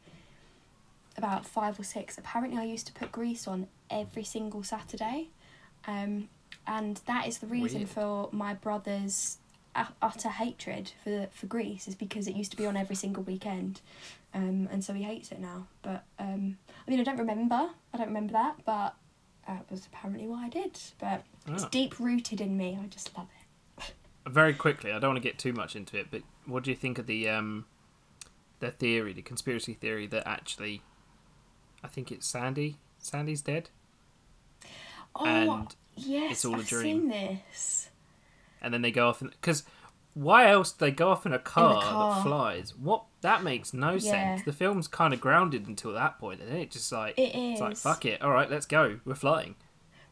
about 1.18 1.46
five 1.46 1.80
or 1.80 1.84
six. 1.84 2.18
Apparently, 2.18 2.60
I 2.60 2.64
used 2.66 2.88
to 2.88 2.94
put 2.94 3.12
grease 3.12 3.48
on 3.48 3.68
every 3.90 4.24
single 4.24 4.64
Saturday, 4.64 5.30
um, 5.88 6.30
and 6.68 6.98
that 7.06 7.28
is 7.28 7.40
the 7.40 7.48
reason 7.48 7.80
Weird. 7.80 7.90
for 7.90 8.30
my 8.32 8.54
brother's 8.54 9.38
utter 10.02 10.30
hatred 10.30 10.94
for 11.04 11.28
for 11.34 11.48
Grease 11.48 11.86
is 11.88 11.96
because 11.96 12.28
it 12.28 12.36
used 12.36 12.50
to 12.52 12.58
be 12.58 12.66
on 12.66 12.78
every 12.78 12.96
single 12.96 13.24
weekend, 13.24 13.82
um, 14.34 14.68
and 14.72 14.84
so 14.84 14.94
he 14.94 15.04
hates 15.04 15.32
it 15.32 15.40
now. 15.40 15.68
But 15.82 16.04
um, 16.20 16.58
I 16.88 16.92
mean, 16.92 17.00
I 17.00 17.04
don't 17.04 17.18
remember. 17.18 17.70
I 17.94 17.98
don't 17.98 18.08
remember 18.08 18.34
that, 18.34 18.56
but 18.66 18.96
that 19.48 19.70
was 19.70 19.86
apparently 19.86 20.28
what 20.28 20.40
I 20.40 20.50
did. 20.50 20.80
But 21.00 21.24
it's 21.48 21.64
Ah. 21.66 21.70
deep 21.70 22.00
rooted 22.00 22.42
in 22.42 22.58
me. 22.58 22.78
I 22.82 22.88
just 22.88 23.16
love 23.18 23.28
it. 23.28 23.94
Very 24.28 24.54
quickly, 24.56 24.92
I 24.92 24.98
don't 24.98 25.12
want 25.12 25.22
to 25.22 25.30
get 25.30 25.38
too 25.38 25.54
much 25.54 25.76
into 25.76 26.00
it, 26.00 26.08
but 26.10 26.24
what 26.48 26.64
do 26.64 26.72
you 26.72 26.76
think 26.76 26.98
of 26.98 27.06
the 27.06 27.30
um, 27.30 27.66
the 28.60 28.72
theory, 28.72 29.14
the 29.14 29.22
conspiracy 29.22 29.74
theory 29.74 30.08
that 30.08 30.28
actually, 30.28 30.82
I 31.84 31.88
think 31.90 32.12
it's 32.12 32.26
Sandy. 32.28 32.78
Sandy's 33.06 33.42
dead, 33.42 33.70
Oh, 35.16 35.26
and 35.26 35.76
yes, 35.96 36.32
it's 36.32 36.46
all 36.46 36.56
a 36.56 36.58
I've 36.60 36.68
dream. 36.68 37.02
seen 37.02 37.08
this. 37.10 37.90
and 38.62 38.74
then 38.74 38.82
they 38.82 38.92
go 38.92 39.10
off 39.10 39.20
because. 39.22 39.64
Why 40.18 40.50
else 40.50 40.72
do 40.72 40.86
they 40.86 40.92
go 40.92 41.10
off 41.10 41.26
in 41.26 41.34
a 41.34 41.40
car, 41.40 41.82
car. 41.84 42.16
that 42.16 42.24
flies? 42.24 42.74
What 42.74 43.04
that 43.20 43.44
makes 43.44 43.74
no 43.74 43.96
Yeah. 43.96 44.00
sense. 44.00 44.44
The 44.44 44.54
film's 44.54 44.88
kind 44.88 45.14
of 45.14 45.20
grounded 45.20 45.68
until 45.68 45.92
that 45.92 46.18
point, 46.20 46.40
and 46.40 46.50
then 46.50 46.56
it 46.60 46.72
just 46.72 46.90
like 46.90 47.20
It 47.20 47.36
it's 47.36 47.60
like 47.60 47.76
fuck 47.76 48.06
it. 48.06 48.22
All 48.22 48.32
right, 48.32 48.50
let's 48.50 48.66
go. 48.66 49.02
We're 49.04 49.16
flying. 49.16 49.56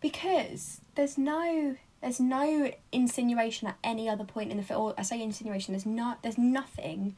because 0.02 0.82
there's 0.96 1.18
no 1.18 1.78
there's 2.02 2.20
no 2.20 2.70
insinuation 2.92 3.70
at 3.70 3.78
any 3.82 4.10
other 4.10 4.26
point 4.26 4.52
in 4.52 4.58
the 4.58 4.64
film. 4.64 4.94
I 4.98 5.04
say 5.04 5.22
insinuation. 5.24 5.74
There's 5.74 5.86
not 5.86 6.22
there's 6.22 6.38
nothing 6.38 7.16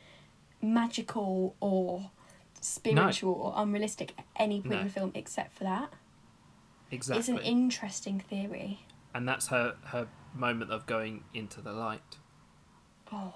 magical 0.62 1.56
or 1.60 2.12
spiritual 2.66 3.34
or 3.34 3.54
unrealistic 3.56 4.14
at 4.18 4.26
any 4.36 4.60
point 4.62 4.72
No. 4.74 4.80
in 4.80 4.88
the 4.88 4.94
film 4.94 5.12
except 5.16 5.54
for 5.58 5.64
that. 5.66 5.92
Exactly. 6.92 7.20
It's 7.20 7.30
an 7.30 7.38
interesting 7.40 8.20
theory. 8.20 8.86
and 9.14 9.28
that's 9.28 9.48
her 9.48 9.76
her 9.86 10.08
moment 10.34 10.72
of 10.72 10.86
going 10.86 11.24
into 11.34 11.62
the 11.62 11.72
light. 11.72 12.18
Oh, 13.12 13.34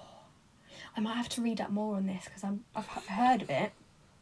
I 0.96 1.00
might 1.00 1.14
have 1.16 1.28
to 1.30 1.42
read 1.42 1.60
up 1.60 1.70
more 1.70 1.96
on 1.96 2.06
this 2.06 2.24
because 2.24 2.44
I'm 2.44 2.64
I've 2.74 2.86
heard 2.86 3.42
of 3.42 3.50
it. 3.50 3.72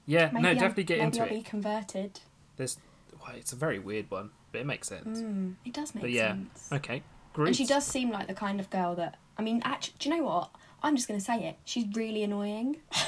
Yeah, 0.06 0.30
Maybe 0.32 0.42
no, 0.42 0.54
definitely 0.54 0.84
get 0.84 0.98
maybe 0.98 1.06
into 1.06 1.20
I'll 1.20 1.26
it. 1.26 1.34
be 1.34 1.42
converted. 1.42 2.20
There's, 2.56 2.78
well, 3.20 3.36
it's 3.36 3.52
a 3.52 3.56
very 3.56 3.78
weird 3.78 4.10
one, 4.10 4.30
but 4.52 4.62
it 4.62 4.66
makes 4.66 4.88
sense. 4.88 5.18
Mm, 5.20 5.56
it 5.66 5.74
does 5.74 5.94
make 5.94 6.00
but 6.02 6.10
yeah, 6.10 6.28
sense. 6.32 6.68
okay, 6.72 7.02
And 7.36 7.54
she 7.54 7.66
does 7.66 7.84
seem 7.86 8.10
like 8.10 8.26
the 8.26 8.34
kind 8.34 8.58
of 8.60 8.70
girl 8.70 8.94
that 8.94 9.18
I 9.36 9.42
mean. 9.42 9.60
Actually, 9.64 9.94
do 9.98 10.08
you 10.08 10.16
know 10.16 10.22
what? 10.24 10.50
I'm 10.82 10.96
just 10.96 11.08
gonna 11.08 11.20
say 11.20 11.44
it. 11.48 11.56
She's 11.64 11.84
really 11.94 12.22
annoying. 12.22 12.76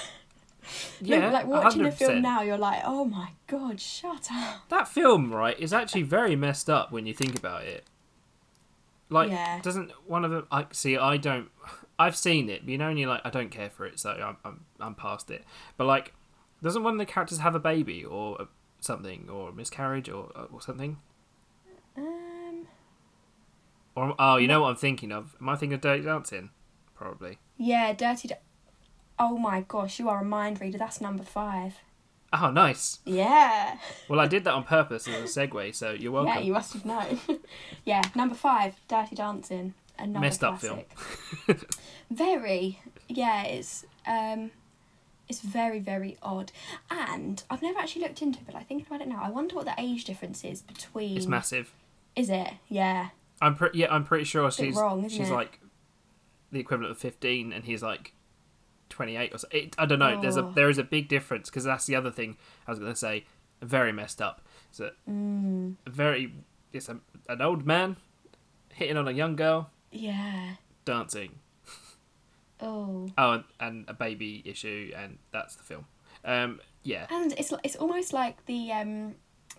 Yeah, 1.00 1.30
like 1.30 1.46
watching 1.46 1.82
the 1.82 1.88
100%. 1.90 1.94
film 1.94 2.22
now, 2.22 2.42
you're 2.42 2.58
like, 2.58 2.82
oh 2.84 3.04
my 3.04 3.30
god, 3.46 3.80
shut 3.80 4.28
up. 4.32 4.68
That 4.68 4.86
film, 4.88 5.32
right, 5.32 5.58
is 5.58 5.72
actually 5.72 6.02
very 6.02 6.36
messed 6.36 6.68
up 6.70 6.92
when 6.92 7.06
you 7.06 7.14
think 7.14 7.36
about 7.36 7.64
it. 7.64 7.84
Like, 9.08 9.30
Yeah. 9.30 9.60
doesn't 9.62 9.90
one 10.06 10.24
of 10.24 10.30
them? 10.30 10.46
I 10.52 10.66
see. 10.72 10.96
I 10.96 11.16
don't. 11.16 11.48
I've 11.98 12.16
seen 12.16 12.48
it, 12.48 12.62
but 12.62 12.70
you 12.70 12.78
know, 12.78 12.88
and 12.88 12.98
you're 12.98 13.08
like, 13.10 13.20
I 13.24 13.30
don't 13.30 13.50
care 13.50 13.68
for 13.70 13.84
it, 13.86 13.98
so 14.00 14.10
I'm 14.10 14.36
I'm, 14.44 14.64
I'm 14.80 14.94
past 14.94 15.30
it. 15.30 15.44
But 15.76 15.86
like, 15.86 16.14
doesn't 16.62 16.82
one 16.82 16.94
of 16.94 16.98
the 16.98 17.04
characters 17.06 17.38
have 17.38 17.54
a 17.54 17.58
baby 17.60 18.04
or 18.04 18.36
a, 18.40 18.48
something, 18.80 19.28
or 19.30 19.50
a 19.50 19.52
miscarriage, 19.52 20.08
or 20.08 20.30
uh, 20.34 20.44
or 20.52 20.60
something? 20.62 20.96
Um, 21.96 22.66
Or 23.94 24.14
oh, 24.18 24.36
you 24.36 24.48
know 24.48 24.62
what 24.62 24.68
I'm 24.68 24.76
thinking 24.76 25.12
of? 25.12 25.34
Am 25.40 25.48
I 25.48 25.56
thinking 25.56 25.74
of 25.74 25.80
Dirty 25.80 26.02
Dancing? 26.04 26.50
Probably. 26.94 27.38
yeah, 27.58 27.92
Dirty. 27.92 28.28
D- 28.28 28.34
oh 29.20 29.38
my 29.38 29.60
gosh, 29.60 30.00
you 30.00 30.08
are 30.08 30.22
a 30.22 30.24
mind 30.24 30.60
reader. 30.60 30.78
That's 30.78 31.00
number 31.00 31.22
five. 31.22 31.76
Oh, 32.32 32.50
nice. 32.50 33.00
Yeah. 33.04 33.76
Well, 34.08 34.20
I 34.20 34.26
did 34.26 34.44
that 34.44 34.54
on 34.54 34.64
purpose 34.64 35.06
as 35.06 35.36
a 35.36 35.46
segue, 35.46 35.74
so 35.74 35.92
you're 35.92 36.12
welcome. 36.12 36.34
Yeah, 36.34 36.40
you 36.40 36.52
must 36.52 36.72
have 36.72 36.84
known. 36.84 37.18
yeah, 37.84 38.02
number 38.14 38.34
five, 38.34 38.74
Dirty 38.88 39.16
Dancing. 39.16 39.74
Another 39.98 40.20
Messed 40.20 40.42
up 40.42 40.60
classic. 40.60 40.90
very. 42.10 42.80
Yeah, 43.08 43.42
it's 43.44 43.84
um, 44.06 44.50
it's 45.28 45.40
very 45.40 45.78
very 45.78 46.16
odd, 46.22 46.52
and 46.90 47.42
I've 47.50 47.60
never 47.60 47.78
actually 47.78 48.02
looked 48.02 48.22
into 48.22 48.38
it, 48.38 48.46
but 48.46 48.54
I 48.54 48.62
think 48.62 48.86
about 48.86 49.02
it 49.02 49.08
now. 49.08 49.20
I 49.22 49.28
wonder 49.28 49.56
what 49.56 49.66
the 49.66 49.74
age 49.76 50.04
difference 50.04 50.42
is 50.42 50.62
between. 50.62 51.18
It's 51.18 51.26
massive. 51.26 51.72
Is 52.16 52.30
it? 52.30 52.52
Yeah. 52.68 53.08
I'm 53.42 53.56
pretty. 53.56 53.80
Yeah, 53.80 53.92
I'm 53.92 54.04
pretty 54.04 54.24
sure 54.24 54.50
she's 54.50 54.76
wrong, 54.76 55.04
isn't 55.04 55.18
she's 55.18 55.30
it? 55.30 55.34
like 55.34 55.60
the 56.50 56.60
equivalent 56.60 56.92
of 56.92 56.98
15, 56.98 57.52
and 57.52 57.64
he's 57.64 57.82
like 57.82 58.14
28 58.90 59.34
or 59.34 59.38
so. 59.38 59.48
It, 59.50 59.74
I 59.78 59.86
don't 59.86 59.98
know. 59.98 60.20
There's 60.20 60.36
a 60.36 60.44
Oh. 60.44 60.52
there 60.52 60.68
is 60.68 60.78
a 60.78 60.84
big 60.84 61.08
difference 61.08 61.48
because 61.48 61.64
that's 61.64 61.86
the 61.86 61.96
other 61.96 62.10
thing 62.10 62.36
I 62.66 62.70
was 62.72 62.78
going 62.78 62.92
to 62.92 62.96
say. 62.98 63.24
Very 63.62 63.92
messed 63.92 64.20
up. 64.22 64.42
So 64.70 64.90
Mm, 65.08 65.76
very. 65.86 66.32
It's 66.72 66.88
a, 66.88 66.98
an 67.28 67.40
old 67.42 67.66
man 67.66 67.96
hitting 68.74 68.96
on 68.96 69.08
a 69.08 69.12
young 69.12 69.34
girl. 69.36 69.70
yeah. 69.90 70.54
dancing. 70.84 71.38
Oh. 72.60 73.08
Oh, 73.16 73.30
and, 73.32 73.44
and 73.58 73.84
a 73.88 73.94
baby 73.94 74.42
issue, 74.44 74.92
and 74.96 75.18
that's 75.32 75.56
the 75.56 75.62
film. 75.62 75.86
Um, 76.24 76.60
yeah. 76.82 77.06
And 77.10 77.32
it's 77.38 77.52
it's 77.64 77.76
almost 77.76 78.12
like 78.12 78.44
the 78.46 78.70
um 78.72 79.14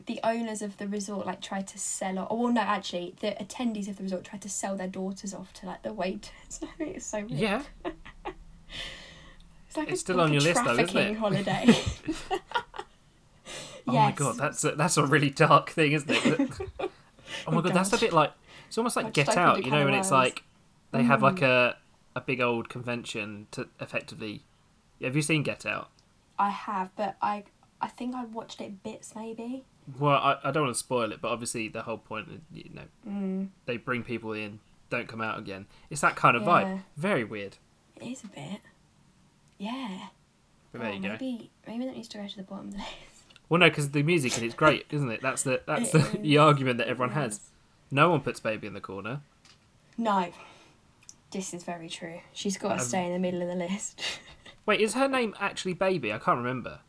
the 0.05 0.19
owners 0.23 0.61
of 0.61 0.77
the 0.77 0.87
resort 0.87 1.25
like 1.25 1.41
tried 1.41 1.67
to 1.67 1.79
sell 1.79 2.19
off. 2.19 2.27
Oh 2.29 2.35
well, 2.43 2.53
no, 2.53 2.61
actually, 2.61 3.15
the 3.19 3.31
attendees 3.39 3.87
of 3.89 3.97
the 3.97 4.03
resort 4.03 4.23
tried 4.23 4.41
to 4.43 4.49
sell 4.49 4.75
their 4.75 4.87
daughters 4.87 5.33
off 5.33 5.51
to 5.53 5.65
like 5.65 5.81
the 5.83 5.93
waiters. 5.93 6.59
It's 6.79 7.05
so 7.07 7.19
weird. 7.25 7.31
Yeah. 7.31 7.63
It's 9.71 9.77
like 9.77 9.89
It's 9.89 10.01
still 10.01 10.19
on 10.19 10.33
your 10.33 10.41
list 10.41 10.65
though, 10.65 10.77
isn't 10.77 10.97
it? 10.97 11.15
holiday. 11.15 11.65
Oh 13.87 13.93
my 13.93 14.11
god, 14.11 14.37
that's 14.37 14.63
a, 14.63 14.71
that's 14.73 14.97
a 14.97 15.05
really 15.05 15.29
dark 15.31 15.69
thing, 15.71 15.93
isn't 15.93 16.09
it? 16.09 16.49
oh 16.79 16.89
my 17.47 17.57
Oh 17.57 17.61
god, 17.61 17.73
that's 17.73 17.91
a 17.93 17.97
bit 17.97 18.13
like 18.13 18.31
it's 18.67 18.77
almost 18.77 18.95
like 18.95 19.11
Get 19.13 19.35
Out, 19.35 19.65
you 19.65 19.71
know, 19.71 19.85
when 19.85 19.93
it's 19.95 20.11
like 20.11 20.43
they 20.91 21.03
have 21.03 21.23
like 21.23 21.37
Mm. 21.37 21.47
a 21.47 21.77
a 22.15 22.21
big 22.21 22.41
old 22.41 22.69
convention 22.69 23.47
to 23.51 23.67
effectively. 23.79 24.43
Have 25.01 25.15
you 25.15 25.21
seen 25.21 25.41
Get 25.43 25.65
Out? 25.65 25.89
I 26.37 26.49
have, 26.49 26.89
but 26.95 27.15
I 27.21 27.45
I 27.81 27.87
think 27.87 28.13
I 28.15 28.25
watched 28.25 28.61
it 28.61 28.83
bits 28.83 29.15
maybe. 29.15 29.63
Well, 29.99 30.17
I, 30.17 30.37
I 30.43 30.51
don't 30.51 30.63
want 30.63 30.75
to 30.75 30.79
spoil 30.79 31.11
it, 31.11 31.19
but 31.21 31.29
obviously 31.31 31.67
the 31.67 31.81
whole 31.81 31.97
point, 31.97 32.27
you 32.53 32.69
know, 32.73 32.83
Mm, 33.09 33.47
they 33.65 33.77
bring 33.77 34.03
people 34.03 34.31
in, 34.33 34.59
don't 34.91 35.07
come 35.07 35.21
out 35.21 35.39
again. 35.39 35.65
It's 35.89 36.01
that 36.01 36.15
kind 36.15 36.37
of 36.37 36.43
Yeah. 36.43 36.49
vibe. 36.49 36.81
Very 36.97 37.23
weird. 37.23 37.57
it 37.95 38.03
is 38.05 38.23
a 38.23 38.27
bit. 38.27 38.61
Yeah. 39.61 40.07
But 40.71 40.81
there 40.81 40.89
oh, 40.89 40.93
you 40.93 41.01
go. 41.01 41.09
maybe 41.09 41.51
maybe 41.67 41.85
that 41.85 41.95
needs 41.95 42.07
to 42.09 42.17
go 42.17 42.27
to 42.27 42.35
the 42.35 42.41
bottom 42.43 42.69
of 42.69 42.71
the 42.71 42.77
list. 42.79 42.89
Well, 43.47 43.59
no, 43.59 43.69
because 43.69 43.91
the 43.91 44.01
music 44.01 44.35
and 44.37 44.45
it's 44.45 44.55
great, 44.55 44.87
isn't 44.89 45.11
it? 45.11 45.21
That's 45.21 45.43
the 45.43 45.61
that's 45.67 45.91
the, 45.91 45.99
the 46.19 46.37
argument 46.39 46.79
that 46.79 46.87
everyone 46.87 47.13
has. 47.13 47.41
No 47.91 48.09
one 48.09 48.21
puts 48.21 48.39
baby 48.39 48.65
in 48.65 48.73
the 48.73 48.81
corner. 48.81 49.21
No. 49.97 50.31
This 51.29 51.53
is 51.53 51.63
very 51.63 51.89
true. 51.89 52.21
She's 52.33 52.57
got 52.57 52.69
to 52.69 52.73
Um, 52.75 52.79
stay 52.79 53.05
in 53.05 53.13
the 53.13 53.19
middle 53.19 53.41
of 53.41 53.47
the 53.49 53.55
list. 53.55 54.01
Wait, 54.65 54.81
is 54.81 54.95
her 54.95 55.07
name 55.07 55.35
actually 55.39 55.73
Baby? 55.73 56.11
I 56.11 56.17
can't 56.17 56.37
remember. 56.37 56.79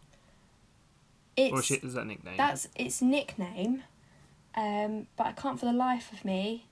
It's 1.37 1.53
or 1.53 1.59
is, 1.61 1.67
she, 1.67 1.75
is 1.75 1.95
that 1.95 2.07
nickname? 2.07 2.37
that's 2.37 2.69
its 2.75 3.03
nickname, 3.03 3.83
um, 4.55 5.07
but 5.17 5.27
I 5.27 5.33
can't 5.33 5.59
for 5.59 5.67
the 5.67 5.73
life 5.73 6.13
of 6.13 6.25
me 6.25 6.67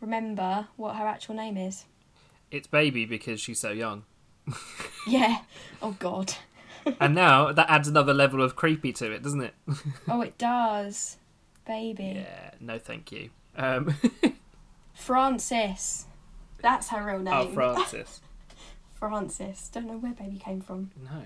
remember 0.00 0.68
what 0.76 0.96
her 0.96 1.06
actual 1.06 1.34
name 1.34 1.56
is. 1.56 1.84
It's 2.50 2.66
Baby 2.66 3.04
because 3.04 3.40
she's 3.40 3.58
so 3.60 3.70
young. 3.70 4.04
Yeah. 5.06 5.38
Oh 5.80 5.92
God. 5.98 6.34
and 7.00 7.14
now 7.14 7.52
that 7.52 7.70
adds 7.70 7.86
another 7.88 8.12
level 8.14 8.42
of 8.42 8.56
creepy 8.56 8.92
to 8.94 9.10
it, 9.12 9.22
doesn't 9.22 9.40
it? 9.42 9.54
Oh, 10.08 10.20
it 10.20 10.36
does, 10.38 11.16
baby. 11.66 12.24
Yeah, 12.26 12.50
no, 12.60 12.78
thank 12.78 13.12
you. 13.12 13.30
Um, 13.56 13.94
Frances. 14.94 16.06
That's 16.60 16.88
her 16.88 17.04
real 17.04 17.18
name. 17.20 17.34
oh, 17.34 17.48
Frances. 17.52 18.20
Frances. 18.94 19.68
Don't 19.72 19.86
know 19.86 19.96
where 19.98 20.12
baby 20.12 20.38
came 20.38 20.60
from, 20.60 20.90
No. 21.04 21.22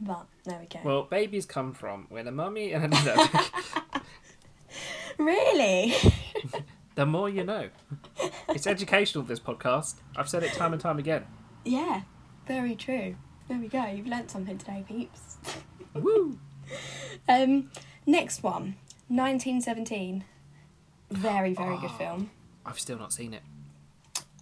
but 0.00 0.26
there 0.44 0.58
we 0.60 0.66
go. 0.66 0.78
Well, 0.84 1.02
babies 1.02 1.44
come 1.46 1.72
from 1.74 2.06
when 2.08 2.26
a 2.28 2.32
mummy 2.32 2.72
and 2.72 2.84
a 2.84 2.88
no, 2.88 3.26
really? 5.18 5.94
The 6.94 7.06
more 7.06 7.28
you 7.28 7.44
know. 7.44 7.68
It's 8.50 8.66
educational. 8.66 9.24
This 9.24 9.40
podcast. 9.40 9.96
I've 10.16 10.28
said 10.28 10.42
it 10.42 10.52
time 10.52 10.72
and 10.72 10.80
time 10.80 10.98
again. 10.98 11.24
yeah. 11.64 12.02
Very 12.52 12.74
true. 12.76 13.16
There 13.48 13.56
we 13.58 13.66
go. 13.66 13.86
You've 13.86 14.06
learnt 14.06 14.30
something 14.30 14.58
today, 14.58 14.84
peeps. 14.86 15.38
Woo! 15.94 16.38
Um, 17.26 17.70
next 18.04 18.42
one, 18.42 18.76
1917. 19.08 20.22
Very, 21.10 21.54
very 21.54 21.78
good 21.78 21.90
Oh. 21.94 21.96
film. 21.96 22.30
I've 22.66 22.78
still 22.78 22.98
not 22.98 23.10
seen 23.10 23.32
it. 23.32 23.40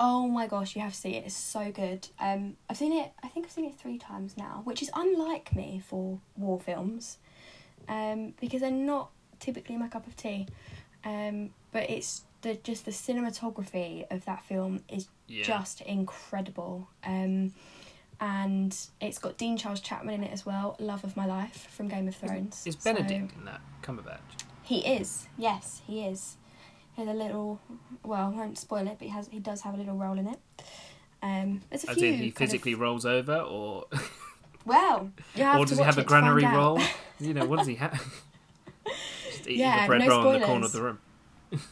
Oh 0.00 0.26
my 0.26 0.48
gosh, 0.48 0.74
you 0.74 0.82
have 0.82 0.92
to 0.92 0.98
see 0.98 1.14
it. 1.14 1.26
It's 1.26 1.36
so 1.36 1.70
good. 1.70 2.08
Um, 2.18 2.56
I've 2.68 2.78
seen 2.78 2.92
it. 2.92 3.12
I 3.22 3.28
think 3.28 3.46
I've 3.46 3.52
seen 3.52 3.66
it 3.66 3.78
three 3.78 3.96
times 3.96 4.36
now, 4.36 4.62
which 4.64 4.82
is 4.82 4.90
unlike 4.96 5.54
me 5.54 5.80
for 5.86 6.18
war 6.36 6.58
films, 6.58 7.18
um, 7.88 8.34
because 8.40 8.60
they're 8.62 8.72
not 8.72 9.10
typically 9.38 9.76
my 9.76 9.86
cup 9.86 10.08
of 10.08 10.16
tea. 10.16 10.48
Um, 11.04 11.50
but 11.70 11.88
it's 11.88 12.22
the 12.42 12.56
just 12.56 12.86
the 12.86 12.90
cinematography 12.90 14.04
of 14.10 14.24
that 14.24 14.44
film 14.46 14.82
is 14.88 15.06
Yeah. 15.28 15.44
just 15.44 15.80
incredible. 15.82 16.88
Um, 17.04 17.54
and 18.20 18.76
it's 19.00 19.18
got 19.18 19.36
Dean 19.38 19.56
Charles 19.56 19.80
Chapman 19.80 20.14
in 20.14 20.24
it 20.24 20.32
as 20.32 20.44
well. 20.44 20.76
Love 20.78 21.04
of 21.04 21.16
my 21.16 21.26
life 21.26 21.68
from 21.70 21.88
Game 21.88 22.06
of 22.08 22.14
Thrones. 22.16 22.66
Is 22.66 22.76
So- 22.78 22.92
Benedict 22.92 23.32
in 23.36 23.44
that 23.46 23.60
Cumberbatch? 23.82 24.18
he 24.62 24.86
is, 24.86 25.26
yes, 25.38 25.82
he 25.86 26.04
is. 26.04 26.36
He 26.94 27.02
has 27.02 27.08
a 27.14 27.16
little, 27.16 27.60
well, 28.04 28.26
I 28.34 28.36
won't 28.36 28.58
spoil 28.58 28.86
it, 28.86 28.96
but 28.98 29.06
he 29.06 29.08
has, 29.08 29.28
he 29.28 29.38
does 29.38 29.62
have 29.62 29.74
a 29.74 29.76
little 29.76 29.96
role 29.96 30.18
in 30.18 30.26
it. 30.26 30.38
Um, 31.22 31.62
there's 31.70 31.84
a 31.84 31.90
As 31.90 31.96
few. 31.96 32.12
he 32.12 32.18
kind 32.18 32.28
of- 32.30 32.36
physically 32.36 32.74
rolls 32.74 33.04
over, 33.06 33.36
or 33.38 33.86
well, 34.64 35.10
you 35.34 35.42
have 35.44 35.60
or 35.60 35.66
does 35.66 35.78
he 35.78 35.84
have 35.84 35.96
a 35.98 36.00
it 36.00 36.04
to 36.04 36.08
find 36.08 36.24
granary 36.24 36.44
roll? 36.46 36.80
You 37.20 37.34
know, 37.34 37.44
what 37.44 37.58
does 37.58 37.66
he 37.66 37.74
have? 37.74 37.92
Just 39.30 39.42
eating 39.42 39.58
Yeah, 39.58 39.82
the 39.82 39.86
bread 39.88 40.00
no 40.00 40.08
roll 40.08 40.30
in 40.32 40.40
the 40.40 40.46
corner 40.46 40.64
of 40.64 40.70
spoilers. 40.70 40.72
the 40.72 40.82
room. 40.82 41.62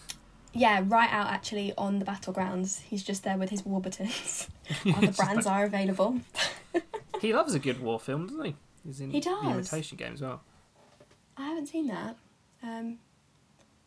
Yeah, 0.59 0.83
right 0.87 1.11
out 1.11 1.29
actually 1.29 1.73
on 1.79 1.99
the 1.99 2.05
battlegrounds. 2.05 2.81
He's 2.83 3.03
just 3.03 3.25
there 3.25 3.37
with 3.39 3.51
his 3.51 3.65
Warburtons. 3.65 4.49
Other 4.97 5.13
brands 5.13 5.47
like- 5.47 5.55
are 5.55 5.65
available. 5.65 6.21
He 7.21 7.33
loves 7.35 7.53
a 7.53 7.59
good 7.59 7.81
war 7.83 7.99
film, 7.99 8.29
doesn't 8.29 8.45
he? 8.45 8.55
He's 8.87 9.01
in 9.01 9.11
He 9.11 9.19
the 9.19 9.25
does. 9.31 9.45
imitation 9.45 9.97
game 9.99 10.15
as 10.15 10.23
well. 10.23 10.41
I 11.37 11.49
haven't 11.49 11.67
seen 11.67 11.89
that. 11.89 12.15
Um, 12.63 12.99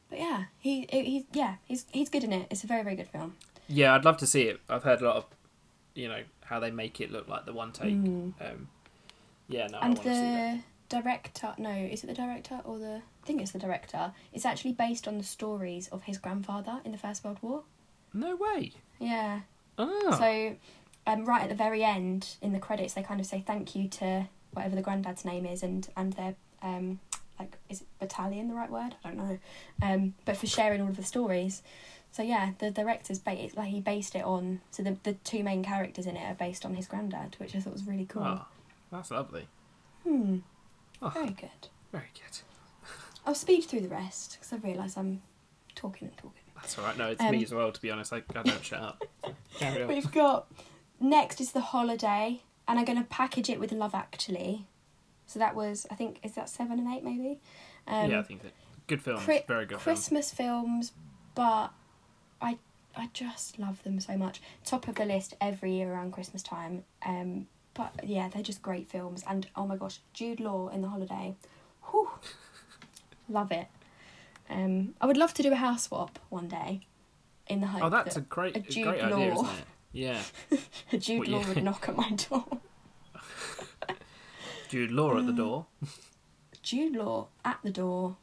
but 0.10 0.20
yeah, 0.20 0.44
he 0.60 0.86
he 0.92 1.26
yeah 1.32 1.56
he's 1.66 1.86
he's 1.94 2.10
good 2.10 2.26
in 2.26 2.34
it. 2.34 2.48
It's 2.50 2.66
a 2.66 2.68
very 2.68 2.84
very 2.84 2.98
good 2.98 3.08
film. 3.08 3.38
Yeah, 3.70 3.96
I'd 3.96 4.04
love 4.04 4.18
to 4.18 4.28
see 4.28 4.44
it. 4.44 4.60
I've 4.70 4.84
heard 4.84 5.02
a 5.02 5.06
lot 5.06 5.16
of, 5.16 5.26
you 5.96 6.10
know, 6.10 6.24
how 6.44 6.60
they 6.60 6.72
make 6.72 7.00
it 7.00 7.10
look 7.10 7.30
like 7.30 7.46
the 7.46 7.54
one 7.54 7.72
take. 7.72 7.94
Mm. 7.94 8.34
Um, 8.42 8.68
yeah, 9.48 9.68
no, 9.68 9.78
I 9.78 9.86
and 9.86 9.94
want 9.96 10.04
to 10.08 10.14
see 10.14 10.20
that. 10.20 10.60
Director 10.92 11.54
no 11.58 11.70
is 11.72 12.04
it 12.04 12.08
the 12.08 12.14
director 12.14 12.60
or 12.66 12.78
the 12.78 12.96
i 13.24 13.26
think 13.26 13.42
it's 13.42 13.52
the 13.52 13.60
director 13.60 14.12
it's 14.34 14.46
actually 14.46 14.74
based 14.74 15.08
on 15.08 15.18
the 15.18 15.24
stories 15.24 15.88
of 15.90 16.04
his 16.04 16.18
grandfather 16.18 16.80
in 16.86 16.92
the 16.92 16.98
first 16.98 17.24
world 17.24 17.38
war. 17.42 17.64
No 18.14 18.36
way. 18.36 18.74
yeah. 19.00 19.42
Ah, 19.80 20.16
so 20.18 20.56
um, 21.08 21.26
right 21.26 21.44
at 21.44 21.50
the 21.50 21.56
very 21.56 21.84
end 21.84 22.36
in 22.42 22.52
the 22.54 22.60
credits 22.60 22.94
they 22.94 23.02
kind 23.04 23.20
of 23.22 23.26
say 23.26 23.42
thank 23.46 23.74
you 23.76 23.88
to 23.88 24.28
whatever 24.54 24.76
the 24.76 24.82
granddad's 24.82 25.24
name 25.24 25.46
is 25.46 25.64
and 25.64 25.88
and 25.96 26.14
their 26.14 26.36
um 26.62 27.00
like 27.40 27.58
is 27.70 27.82
it 27.82 27.88
battalion 28.00 28.50
the 28.50 28.54
right 28.54 28.70
word? 28.70 28.96
I 29.04 29.08
don't 29.08 29.18
know. 29.18 29.40
Um 29.82 30.14
but 30.26 30.36
for 30.38 30.46
sharing 30.48 30.82
all 30.82 30.90
of 30.90 30.98
the 30.98 31.04
stories. 31.04 31.64
So 32.12 32.22
yeah 32.22 32.52
the 32.60 32.70
director's 32.70 33.20
ba- 33.20 33.50
like 33.56 33.70
he 33.70 33.80
based 33.80 34.14
it 34.16 34.26
on 34.26 34.60
so 34.72 34.84
the, 34.84 34.98
the 35.04 35.14
two 35.14 35.42
main 35.44 35.64
characters 35.64 36.06
in 36.06 36.18
it 36.18 36.26
are 36.30 36.36
based 36.36 36.66
on 36.66 36.76
his 36.76 36.86
granddad 36.88 37.38
which 37.40 37.56
i 37.56 37.60
thought 37.62 37.72
was 37.74 37.88
really 37.88 38.06
cool. 38.06 38.24
Ah, 38.26 38.48
that's 38.92 39.12
lovely. 39.12 39.48
hmm 40.04 40.40
Oh, 41.02 41.10
very 41.10 41.32
good 41.32 41.70
very 41.92 42.10
good. 42.14 42.40
I'll 43.26 43.36
speed 43.36 43.66
through 43.66 43.82
the 43.82 43.90
rest 43.90 44.38
because 44.40 44.54
I 44.54 44.68
realise 44.68 44.98
I'm 44.98 45.22
talking 45.76 46.08
and 46.08 46.18
talking. 46.18 46.42
That's 46.56 46.78
all 46.78 46.86
right. 46.86 46.98
No, 46.98 47.08
it's 47.08 47.22
Um, 47.22 47.32
me 47.32 47.44
as 47.44 47.54
well. 47.54 47.72
To 47.72 47.82
be 47.82 47.92
honest, 47.92 48.14
I, 48.14 48.18
I 48.36 48.44
don't 48.44 48.64
shut 48.64 48.80
up. 48.80 49.04
We've 49.88 50.12
got 50.12 50.48
next 51.00 51.42
is 51.42 51.52
the 51.52 51.62
holiday, 51.62 52.42
and 52.68 52.80
I'm 52.80 52.86
going 52.86 53.00
to 53.00 53.08
package 53.08 53.50
it 53.50 53.60
with 53.60 53.72
Love 53.72 53.96
Actually. 53.96 54.66
So 55.26 55.40
that 55.40 55.56
was 55.56 55.88
I 55.90 55.96
think 55.96 56.20
is 56.24 56.34
that 56.34 56.50
seven 56.50 56.80
and 56.80 56.94
eight 56.94 57.04
maybe. 57.04 57.40
Um, 57.88 58.12
yeah, 58.12 58.20
I 58.20 58.24
think 58.24 58.44
that 58.44 58.52
good 58.88 59.02
film. 59.02 59.20
Chri- 59.20 59.48
very 59.48 59.66
good 59.66 59.80
film. 59.80 59.96
Christmas 59.96 60.32
films, 60.32 60.92
but 61.36 61.72
I 62.42 62.58
I 62.96 63.10
just 63.14 63.58
love 63.58 63.82
them 63.84 64.00
so 64.00 64.18
much. 64.18 64.42
Top 64.66 64.88
of 64.88 64.96
the 64.96 65.06
list 65.06 65.36
every 65.42 65.74
year 65.74 65.92
around 65.94 66.12
Christmas 66.12 66.44
time. 66.44 66.84
Um, 67.06 67.48
but 67.74 67.94
yeah, 68.04 68.28
they're 68.30 68.44
just 68.44 68.62
great 68.62 68.88
films, 68.90 69.24
and 69.28 69.48
oh 69.56 69.66
my 69.66 69.76
gosh, 69.78 70.00
Jude 70.14 70.40
Law 70.40 70.68
in 70.70 70.82
the 70.82 70.90
holiday, 70.90 71.36
whew, 71.90 72.10
love 73.30 73.52
it. 73.52 73.68
Um, 74.50 74.96
I 75.00 75.06
would 75.06 75.18
love 75.18 75.34
to 75.36 75.44
do 75.44 75.52
a 75.52 75.56
house 75.56 75.84
swap 75.84 76.20
one 76.30 76.48
day, 76.48 76.82
in 77.48 77.62
the 77.62 77.68
hope 77.68 77.84
Oh, 77.84 77.90
that's 77.90 78.18
a 78.18 78.22
great, 78.22 78.56
a 78.56 78.60
a 78.60 78.62
Jude 78.64 78.84
great 78.88 79.02
idea, 79.04 79.34
Law. 79.34 79.44
isn't 79.44 79.58
it? 79.60 79.66
Yeah, 79.94 80.22
Jude 81.00 81.20
What, 81.20 81.28
Law 81.30 81.40
yeah. 81.42 81.48
would 81.50 81.64
knock 81.64 81.90
at 81.90 81.96
my 81.98 82.10
door. 82.12 82.46
Jude 84.70 84.92
Law 84.92 85.12
Mm. 85.14 85.20
at 85.20 85.26
the 85.28 85.34
door. 85.34 85.66
Jude 86.62 86.96
Law 86.96 87.28
at 87.44 87.60
the 87.64 87.72
door 87.72 88.16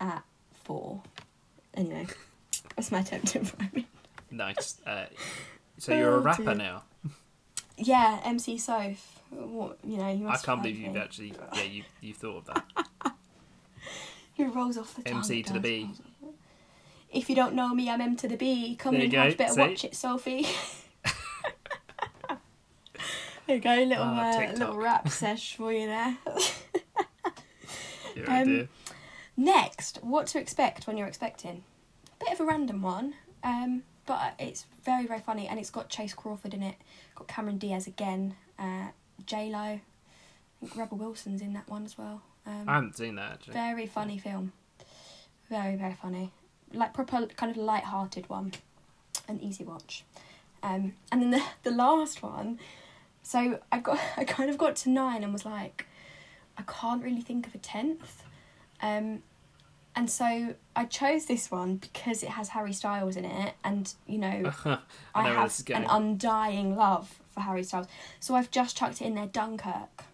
at 0.00 0.24
four. 0.62 1.02
Anyway, 1.74 2.06
that's 2.76 2.90
my 2.92 3.00
attempt 3.00 3.28
to 3.28 3.40
rhyme. 3.40 3.86
Nice. 4.30 4.80
Uh, 4.86 5.06
so 5.78 5.94
you're 5.94 6.14
a 6.14 6.16
Oh, 6.16 6.20
rapper 6.20 6.42
dear. 6.44 6.54
now. 6.54 6.82
Yeah, 7.76 8.20
MC 8.24 8.56
Soph. 8.58 9.20
What 9.30 9.78
you 9.84 9.96
know? 9.96 10.10
You 10.12 10.28
I 10.28 10.36
can't 10.36 10.62
believe 10.62 10.78
you've 10.78 10.96
actually. 10.96 11.34
Yeah, 11.54 11.62
you 11.62 11.82
you 12.00 12.14
thought 12.14 12.46
of 12.48 12.54
that. 12.54 12.64
Who 14.36 14.50
rolls 14.52 14.76
off 14.78 14.94
the 14.94 15.02
tongue? 15.02 15.18
MC 15.18 15.42
to 15.44 15.52
the 15.52 15.60
B. 15.60 15.90
If 17.12 17.28
you 17.30 17.36
don't 17.36 17.54
know 17.54 17.72
me, 17.74 17.88
I'm 17.88 18.00
M 18.00 18.16
to 18.16 18.28
the 18.28 18.36
B. 18.36 18.74
Come 18.76 18.94
There 18.94 19.04
in, 19.04 19.10
you 19.10 19.18
have 19.18 19.36
go, 19.36 19.44
a 19.44 19.48
see? 19.48 19.60
watch 19.60 19.84
it, 19.84 19.94
Sophie. 19.94 20.46
there 23.46 23.56
you 23.56 23.60
go, 23.60 23.74
little 23.74 24.04
Ah, 24.04 24.32
uh, 24.36 24.52
little 24.52 24.76
rap 24.76 25.08
sesh 25.08 25.54
for 25.56 25.72
you 25.72 25.86
there. 25.86 26.16
Dear, 28.14 28.24
Um. 28.30 28.68
Next, 29.36 29.98
what 30.02 30.28
to 30.28 30.38
expect 30.38 30.86
when 30.86 30.96
you're 30.96 31.08
expecting? 31.08 31.64
A 32.20 32.24
bit 32.24 32.32
of 32.34 32.40
a 32.40 32.44
random 32.44 32.82
one. 32.82 33.14
Um, 33.42 33.82
but 34.06 34.34
it's 34.38 34.66
very 34.84 35.06
very 35.06 35.20
funny, 35.20 35.46
and 35.48 35.58
it's 35.58 35.70
got 35.70 35.88
Chace 35.88 36.14
Crawford 36.14 36.54
in 36.54 36.62
it, 36.62 36.76
got 37.14 37.28
Cameron 37.28 37.58
Diaz 37.58 37.86
again, 37.86 38.34
uh, 38.58 38.88
J 39.26 39.50
Lo, 39.50 39.58
I 39.58 39.80
think 40.60 40.76
Rebel 40.76 40.98
Wilson's 40.98 41.40
in 41.40 41.52
that 41.54 41.68
one 41.68 41.84
as 41.84 41.96
well. 41.98 42.22
Um, 42.46 42.68
I 42.68 42.74
haven't 42.74 42.96
seen 42.96 43.14
that 43.16 43.32
actually. 43.32 43.54
very 43.54 43.86
funny 43.86 44.18
film, 44.18 44.52
very 45.50 45.76
very 45.76 45.94
funny, 45.94 46.32
like 46.72 46.92
proper 46.92 47.26
kind 47.26 47.50
of 47.50 47.56
light-hearted 47.56 48.28
one, 48.28 48.52
an 49.28 49.40
easy 49.40 49.64
watch. 49.64 50.04
Um, 50.62 50.94
and 51.12 51.22
then 51.22 51.30
the 51.30 51.42
the 51.62 51.70
last 51.70 52.22
one, 52.22 52.58
so 53.22 53.60
I 53.70 53.78
got 53.78 53.98
I 54.16 54.24
kind 54.24 54.50
of 54.50 54.58
got 54.58 54.76
to 54.76 54.90
nine 54.90 55.22
and 55.22 55.32
was 55.32 55.44
like, 55.44 55.86
I 56.56 56.62
can't 56.62 57.02
really 57.02 57.22
think 57.22 57.46
of 57.46 57.54
a 57.54 57.58
tenth. 57.58 58.22
Um, 58.82 59.22
and 59.96 60.10
so 60.10 60.54
I 60.76 60.84
chose 60.86 61.26
this 61.26 61.50
one 61.50 61.76
because 61.76 62.22
it 62.22 62.30
has 62.30 62.50
Harry 62.50 62.72
Styles 62.72 63.16
in 63.16 63.24
it, 63.24 63.54
and 63.62 63.92
you 64.06 64.18
know 64.18 64.52
I 64.64 64.78
I, 65.14 65.28
have 65.30 65.62
an 65.72 65.84
undying 65.88 66.76
love 66.76 67.20
for 67.30 67.40
Harry 67.40 67.62
Styles. 67.64 67.86
So 68.20 68.34
I've 68.34 68.50
just 68.50 68.76
chucked 68.76 69.00
it 69.00 69.06
in 69.06 69.14
there, 69.14 69.26
Dunkirk. 69.26 70.04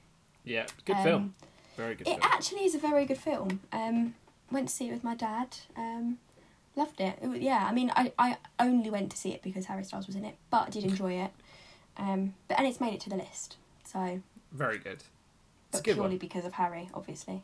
yeah, 0.44 0.66
good 0.84 0.96
Um, 0.96 1.02
film. 1.04 1.34
Very 1.76 1.94
good 1.94 2.06
It 2.08 2.20
film. 2.20 2.20
actually 2.22 2.64
is 2.64 2.74
a 2.74 2.78
very 2.78 3.04
good 3.06 3.18
film. 3.18 3.60
Um, 3.72 4.14
went 4.50 4.68
to 4.68 4.74
see 4.74 4.88
it 4.88 4.92
with 4.92 5.04
my 5.04 5.14
dad. 5.14 5.56
Um, 5.76 6.18
loved 6.76 7.00
it. 7.00 7.18
it 7.22 7.26
wa- 7.28 7.34
yeah, 7.34 7.66
I 7.68 7.72
mean, 7.72 7.90
I, 7.96 8.12
I 8.18 8.36
only 8.58 8.90
went 8.90 9.10
to 9.12 9.16
see 9.16 9.32
it 9.32 9.42
because 9.42 9.66
Harry 9.66 9.84
Styles 9.84 10.06
was 10.06 10.16
in 10.16 10.24
it, 10.24 10.34
but 10.50 10.66
I 10.66 10.70
did 10.70 10.84
enjoy 10.84 11.12
it. 11.14 11.30
Um, 11.96 12.34
but 12.48 12.58
and 12.58 12.66
it's 12.66 12.80
made 12.80 12.92
it 12.94 13.00
to 13.00 13.10
the 13.10 13.16
list. 13.16 13.56
So, 13.84 14.20
Very 14.52 14.78
good. 14.78 15.02
It's 15.02 15.04
but 15.72 15.84
good 15.84 15.94
purely 15.94 16.10
one. 16.12 16.18
because 16.18 16.44
of 16.44 16.54
Harry, 16.54 16.88
obviously. 16.92 17.42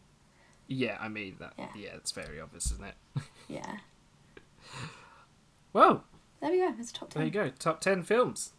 Yeah, 0.68 0.96
I 1.00 1.08
mean 1.08 1.36
that. 1.40 1.54
Yeah. 1.58 1.66
Yeah, 1.76 1.88
it's 1.96 2.12
very 2.12 2.40
obvious, 2.40 2.70
isn't 2.72 2.84
it? 2.84 2.94
Yeah. 3.48 3.76
Well, 5.72 6.02
There 6.40 6.50
we 6.50 6.58
go. 6.58 6.74
It's 6.80 6.90
top 6.90 7.10
ten. 7.10 7.20
there 7.20 7.26
you 7.26 7.32
go. 7.32 7.50
Top 7.60 7.80
ten 7.80 8.02
films. 8.02 8.54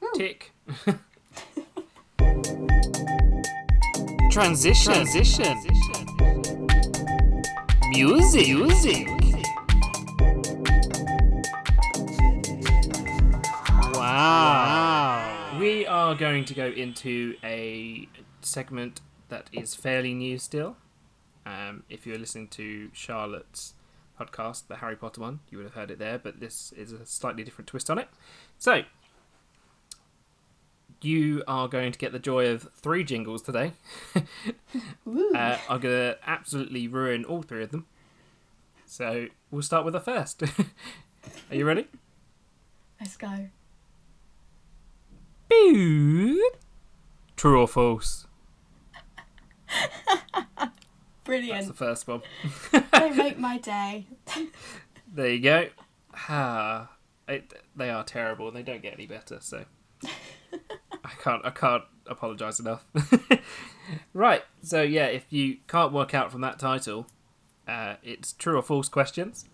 Woo. 0.00 0.08
Tick. 0.14 0.52
Transition. 4.30 4.94
Transition. 4.94 5.58
Music. 7.90 8.48
Music. 8.48 9.06
Wow. 14.22 15.56
We 15.58 15.86
are 15.86 16.14
going 16.14 16.44
to 16.46 16.54
go 16.54 16.66
into 16.66 17.34
a 17.44 18.08
segment 18.40 19.00
that 19.28 19.48
is 19.52 19.74
fairly 19.74 20.14
new 20.14 20.38
still. 20.38 20.76
Um, 21.50 21.82
if 21.88 22.06
you're 22.06 22.18
listening 22.18 22.48
to 22.48 22.90
Charlotte's 22.92 23.74
podcast, 24.18 24.68
the 24.68 24.76
Harry 24.76 24.94
Potter 24.96 25.20
one, 25.20 25.40
you 25.50 25.58
would 25.58 25.64
have 25.64 25.74
heard 25.74 25.90
it 25.90 25.98
there, 25.98 26.18
but 26.18 26.38
this 26.38 26.72
is 26.76 26.92
a 26.92 27.04
slightly 27.04 27.42
different 27.42 27.66
twist 27.66 27.90
on 27.90 27.98
it. 27.98 28.08
So, 28.58 28.82
you 31.02 31.42
are 31.48 31.66
going 31.66 31.90
to 31.92 31.98
get 31.98 32.12
the 32.12 32.18
joy 32.18 32.48
of 32.50 32.68
three 32.76 33.04
jingles 33.04 33.42
today. 33.42 33.72
Uh, 35.34 35.58
I'm 35.68 35.80
going 35.80 35.94
to 35.94 36.18
absolutely 36.24 36.86
ruin 36.86 37.24
all 37.24 37.42
three 37.42 37.64
of 37.64 37.72
them. 37.72 37.86
So, 38.86 39.26
we'll 39.50 39.62
start 39.62 39.84
with 39.84 39.94
the 39.94 40.00
first. 40.00 40.42
are 41.50 41.56
you 41.56 41.64
ready? 41.64 41.86
Let's 43.00 43.16
go. 43.16 43.48
True 47.36 47.60
or 47.60 47.66
false? 47.66 48.28
That's 51.30 51.46
Brilliant. 51.46 51.68
the 51.68 51.74
first 51.74 52.08
one. 52.08 52.22
they 52.92 53.10
make 53.16 53.38
my 53.38 53.58
day. 53.58 54.06
There 55.12 55.28
you 55.30 55.40
go. 55.40 55.68
Ah, 56.28 56.90
it, 57.28 57.52
they 57.76 57.88
are 57.90 58.02
terrible 58.04 58.48
and 58.48 58.56
they 58.56 58.62
don't 58.62 58.82
get 58.82 58.94
any 58.94 59.06
better. 59.06 59.38
So 59.40 59.64
I 60.04 61.10
can't 61.22 61.44
I 61.44 61.50
can't 61.50 61.84
apologise 62.06 62.58
enough. 62.58 62.84
right. 64.14 64.42
So 64.62 64.82
yeah, 64.82 65.06
if 65.06 65.24
you 65.30 65.58
can't 65.68 65.92
work 65.92 66.14
out 66.14 66.32
from 66.32 66.40
that 66.40 66.58
title, 66.58 67.06
uh, 67.68 67.94
it's 68.02 68.32
true 68.32 68.56
or 68.58 68.62
false 68.62 68.88
questions. 68.88 69.44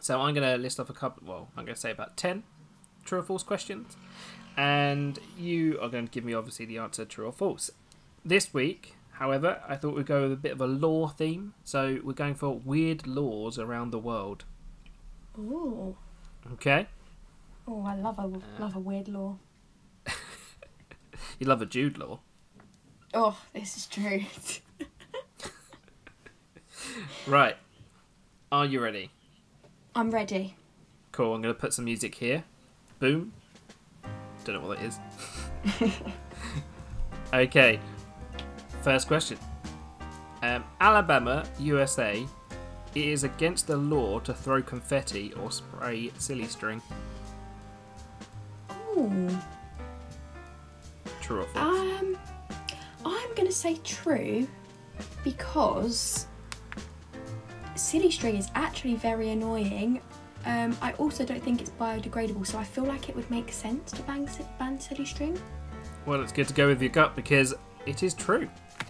So 0.00 0.20
I'm 0.20 0.34
gonna 0.34 0.56
list 0.56 0.78
off 0.78 0.88
a 0.88 0.92
couple. 0.94 1.26
Well, 1.26 1.48
I'm 1.56 1.64
gonna 1.64 1.76
say 1.76 1.90
about 1.90 2.16
ten 2.16 2.44
true 3.04 3.20
or 3.20 3.22
false 3.22 3.42
questions, 3.42 3.96
and 4.56 5.18
you 5.38 5.80
are 5.80 5.88
going 5.88 6.06
to 6.06 6.10
give 6.10 6.24
me 6.24 6.34
obviously 6.34 6.66
the 6.66 6.78
answer 6.78 7.04
true 7.04 7.26
or 7.26 7.32
false. 7.32 7.70
This 8.24 8.52
week, 8.52 8.95
however, 9.18 9.60
I 9.68 9.76
thought 9.76 9.94
we'd 9.94 10.06
go 10.06 10.22
with 10.22 10.32
a 10.32 10.36
bit 10.36 10.52
of 10.52 10.60
a 10.60 10.66
law 10.66 11.08
theme. 11.08 11.54
So 11.64 11.98
we're 12.02 12.12
going 12.12 12.34
for 12.34 12.58
weird 12.58 13.06
laws 13.06 13.58
around 13.58 13.90
the 13.90 13.98
world. 13.98 14.44
Ooh. 15.38 15.96
Okay. 16.52 16.86
Oh, 17.68 17.84
I 17.84 17.96
love 17.96 18.18
a 18.18 18.22
uh. 18.22 18.40
love 18.58 18.76
a 18.76 18.80
weird 18.80 19.08
law. 19.08 19.38
You 21.38 21.46
love 21.46 21.60
a 21.60 21.66
Jude 21.66 21.98
law. 21.98 22.20
Oh, 23.12 23.38
this 23.52 23.76
is 23.76 23.86
true. 23.86 24.22
Right. 27.26 27.56
Are 28.52 28.64
you 28.64 28.80
ready? 28.80 29.10
I'm 29.94 30.10
ready. 30.10 30.54
Cool. 31.10 31.34
I'm 31.34 31.42
going 31.42 31.54
to 31.54 31.60
put 31.60 31.72
some 31.72 31.84
music 31.84 32.14
here. 32.14 32.44
Boom. 33.00 33.32
Don't 34.44 34.62
know 34.62 34.68
what 34.68 34.78
that 34.78 34.84
is. 35.82 35.92
okay. 37.34 37.80
First 38.86 39.08
question. 39.08 39.36
Um, 40.44 40.62
Alabama, 40.80 41.44
USA. 41.58 42.24
It 42.94 43.04
is 43.04 43.24
against 43.24 43.66
the 43.66 43.76
law 43.76 44.20
to 44.20 44.32
throw 44.32 44.62
confetti 44.62 45.32
or 45.42 45.50
spray 45.50 46.12
silly 46.18 46.46
string. 46.46 46.80
Ooh. 48.96 49.28
True 51.20 51.40
or 51.40 51.46
false? 51.46 52.00
Um, 52.00 52.16
I'm 53.04 53.34
gonna 53.34 53.50
say 53.50 53.74
true 53.82 54.46
because 55.24 56.28
silly 57.74 58.12
string 58.12 58.36
is 58.36 58.50
actually 58.54 58.94
very 58.94 59.30
annoying. 59.30 60.00
Um, 60.44 60.76
I 60.80 60.92
also 60.92 61.24
don't 61.24 61.42
think 61.42 61.60
it's 61.60 61.70
biodegradable, 61.70 62.46
so 62.46 62.56
I 62.56 62.62
feel 62.62 62.84
like 62.84 63.08
it 63.08 63.16
would 63.16 63.28
make 63.32 63.50
sense 63.50 63.90
to 63.90 64.02
ban, 64.02 64.28
ban 64.60 64.78
silly 64.78 65.06
string. 65.06 65.36
Well, 66.06 66.22
it's 66.22 66.30
good 66.30 66.46
to 66.46 66.54
go 66.54 66.68
with 66.68 66.80
your 66.80 66.90
gut 66.90 67.16
because 67.16 67.52
it 67.84 68.04
is 68.04 68.14
true. 68.14 68.48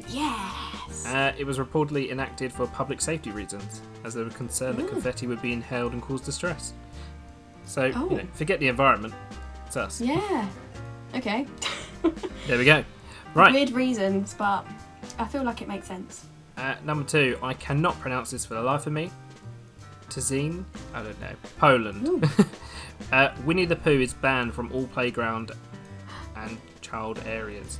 Yes. 0.09 1.07
Uh, 1.07 1.33
it 1.39 1.45
was 1.45 1.59
reportedly 1.59 2.11
enacted 2.11 2.53
for 2.53 2.67
public 2.67 3.01
safety 3.01 3.31
reasons, 3.31 3.81
as 4.05 4.15
they 4.15 4.23
were 4.23 4.31
concerned 4.31 4.79
that 4.79 4.85
Ooh. 4.85 4.89
confetti 4.89 5.27
would 5.27 5.41
be 5.43 5.53
inhaled 5.53 5.93
and 5.93 6.03
cause 6.03 6.21
distress. 6.21 6.73
So, 7.65 7.91
Oh. 7.95 8.11
you 8.11 8.17
know, 8.19 8.27
forget 8.35 8.61
the 8.61 8.69
environment. 8.69 9.15
It's 9.67 9.77
us. 9.77 10.01
yeah. 10.01 10.49
Okay. 11.15 11.47
There 12.47 12.57
we 12.59 12.65
go. 12.65 12.85
Right. 13.35 13.53
Weird 13.53 13.71
reasons, 13.73 14.35
but 14.39 14.65
I 15.19 15.25
feel 15.25 15.43
like 15.43 15.61
it 15.63 15.67
makes 15.69 15.89
sense. 15.89 16.25
Uh, 16.57 16.77
number 16.85 17.05
two, 17.05 17.37
I 17.43 17.55
cannot 17.55 17.99
pronounce 17.99 18.31
this 18.31 18.47
for 18.47 18.55
the 18.55 18.63
life 18.63 18.87
of 18.87 18.93
me. 18.93 19.11
Tzine? 20.09 20.65
I 20.95 21.03
don't 21.03 21.21
know. 21.21 21.33
Poland. 21.59 22.31
Uh, 23.13 23.29
Winnie 23.45 23.67
the 23.67 23.77
Pooh 23.77 24.01
is 24.01 24.15
banned 24.15 24.55
from 24.55 24.73
all 24.73 24.87
playground 24.87 25.53
and 26.35 26.57
child 26.81 27.21
areas. 27.27 27.79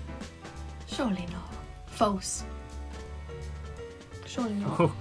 Surely 0.87 1.27
not. 1.33 1.56
False. 1.97 2.45
Surely 4.27 4.55
not. 4.55 4.81
Oh, 4.81 4.95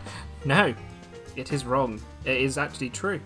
no, 0.46 0.74
it 1.36 1.52
is 1.52 1.66
wrong. 1.66 2.00
It 2.24 2.38
is 2.38 2.58
actually 2.58 2.90
true. 2.90 3.20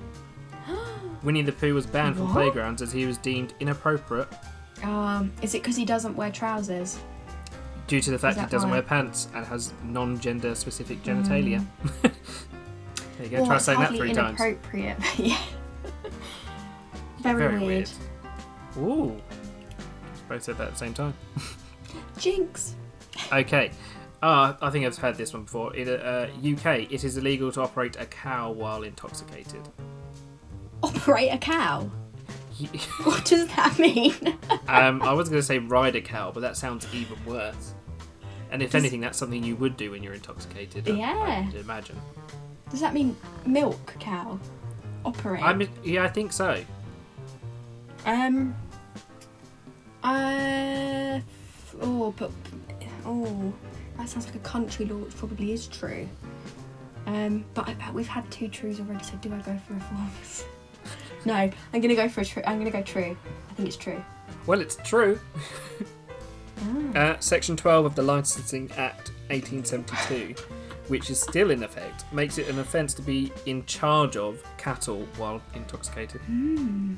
Winnie 1.24 1.41
the 1.43 1.51
Pooh 1.51 1.74
was 1.74 1.86
banned 1.86 2.15
from 2.15 2.26
What? 2.26 2.34
playgrounds 2.34 2.82
as 2.82 2.91
he 2.91 3.05
was 3.05 3.17
deemed 3.17 3.53
inappropriate 3.59 4.28
um, 4.84 5.32
is 5.41 5.53
it 5.55 5.61
because 5.61 5.76
he 5.76 5.84
doesn't 5.84 6.15
wear 6.15 6.32
trousers? 6.32 6.99
due 7.88 7.99
to 7.99 8.11
the 8.11 8.20
fact 8.20 8.36
he 8.36 8.41
that 8.41 8.49
doesn't 8.51 8.70
why? 8.70 8.76
wear 8.78 8.82
pants 8.84 9.28
and 9.34 9.43
has 9.45 9.74
non-gender 9.84 10.53
specific 10.55 11.01
genitalia. 11.03 11.65
there 12.03 12.11
you 13.24 13.30
go. 13.30 13.45
Try 13.45 13.55
it's 13.55 13.65
saying 13.65 13.80
that 13.80 13.88
hardly 13.89 13.97
three 13.99 14.13
times. 14.13 14.39
inappropriate. 14.39 14.97
yeah. 15.17 15.41
Very, 17.22 17.38
Very 17.39 17.59
weird. 17.65 17.89
weird. 18.76 18.89
Ooh. 18.89 19.22
Both 20.30 20.43
said 20.43 20.57
that 20.59 20.67
at 20.67 20.74
the 20.74 20.78
same 20.80 20.93
time. 20.93 21.13
Jinx. 22.20 22.76
Okay. 23.32 23.71
Uh, 24.21 24.53
I 24.61 24.69
think 24.69 24.86
I've 24.86 24.97
heard 24.97 25.15
this 25.15 25.34
one 25.34 25.43
before. 25.43 25.73
In 25.75 25.88
uh, 25.88 26.30
UK, 26.38 26.91
it 26.91 27.03
is 27.03 27.15
illegal 27.17 27.51
to 27.53 27.61
operate 27.61 27.95
a 27.99 28.05
cow 28.05 28.51
while 28.51 28.84
intoxicated. 28.84 29.61
Operate 30.84 31.32
a 31.34 31.38
cow. 31.38 31.89
What 33.05 33.23
does 33.23 33.47
that 33.55 33.80
mean? 33.80 34.13
um, 34.67 35.01
I 35.01 35.13
was 35.13 35.30
going 35.30 35.39
to 35.39 35.45
say 35.45 35.59
ride 35.77 35.95
a 35.95 36.01
cow, 36.01 36.32
but 36.32 36.41
that 36.41 36.57
sounds 36.57 36.86
even 36.93 37.17
worse. 37.25 37.73
And 38.51 38.61
if 38.61 38.71
Does- 38.71 38.82
anything, 38.82 38.99
that's 38.99 39.17
something 39.17 39.41
you 39.43 39.55
would 39.55 39.77
do 39.77 39.91
when 39.91 40.03
you're 40.03 40.13
intoxicated. 40.13 40.86
Yeah. 40.88 41.45
I'd 41.47 41.55
imagine. 41.55 41.95
does 42.69 42.82
that 42.82 42.93
mean 42.93 43.15
milk 43.45 43.95
cow? 43.99 44.38
Operate. 45.05 45.41
I'm, 45.41 45.69
yeah, 45.86 46.03
I 46.03 46.09
think 46.09 46.34
so. 46.34 46.61
Um. 48.05 48.53
Uh. 50.03 51.19
Oh, 51.82 52.13
but 52.17 52.32
oh, 53.05 53.53
that 53.97 54.09
sounds 54.09 54.25
like 54.25 54.35
a 54.35 54.39
country 54.39 54.85
law, 54.85 54.97
which 54.97 55.15
probably 55.17 55.51
is 55.51 55.67
true. 55.67 56.07
Um, 57.05 57.45
but 57.53 57.67
I, 57.67 57.91
we've 57.91 58.07
had 58.07 58.29
two 58.31 58.47
trues 58.47 58.79
already, 58.79 59.03
so 59.03 59.15
do 59.17 59.33
I 59.33 59.39
go 59.39 59.57
for 59.67 59.75
a 59.75 59.79
false? 59.79 60.45
No, 61.25 61.33
I'm 61.33 61.81
gonna 61.81 61.95
go 61.95 62.07
for 62.07 62.21
a 62.21 62.25
true. 62.25 62.41
I'm 62.47 62.59
gonna 62.59 62.71
go 62.71 62.81
true. 62.81 63.17
I 63.49 63.53
think 63.53 63.67
it's 63.67 63.75
true. 63.77 64.01
Well, 64.45 64.61
it's 64.61 64.77
true. 64.77 65.19
Ah. 66.61 66.65
Uh, 66.95 67.17
Section 67.19 67.55
12 67.55 67.85
of 67.85 67.95
the 67.95 68.01
Licensing 68.01 68.69
Act 68.75 69.11
1872, 69.29 70.35
which 70.89 71.09
is 71.09 71.21
still 71.21 71.51
in 71.51 71.63
effect, 71.63 72.03
makes 72.11 72.37
it 72.37 72.49
an 72.49 72.59
offence 72.59 72.93
to 72.95 73.01
be 73.01 73.31
in 73.45 73.65
charge 73.65 74.17
of 74.17 74.43
cattle 74.57 75.07
while 75.17 75.41
intoxicated. 75.55 76.19
Hmm. 76.21 76.95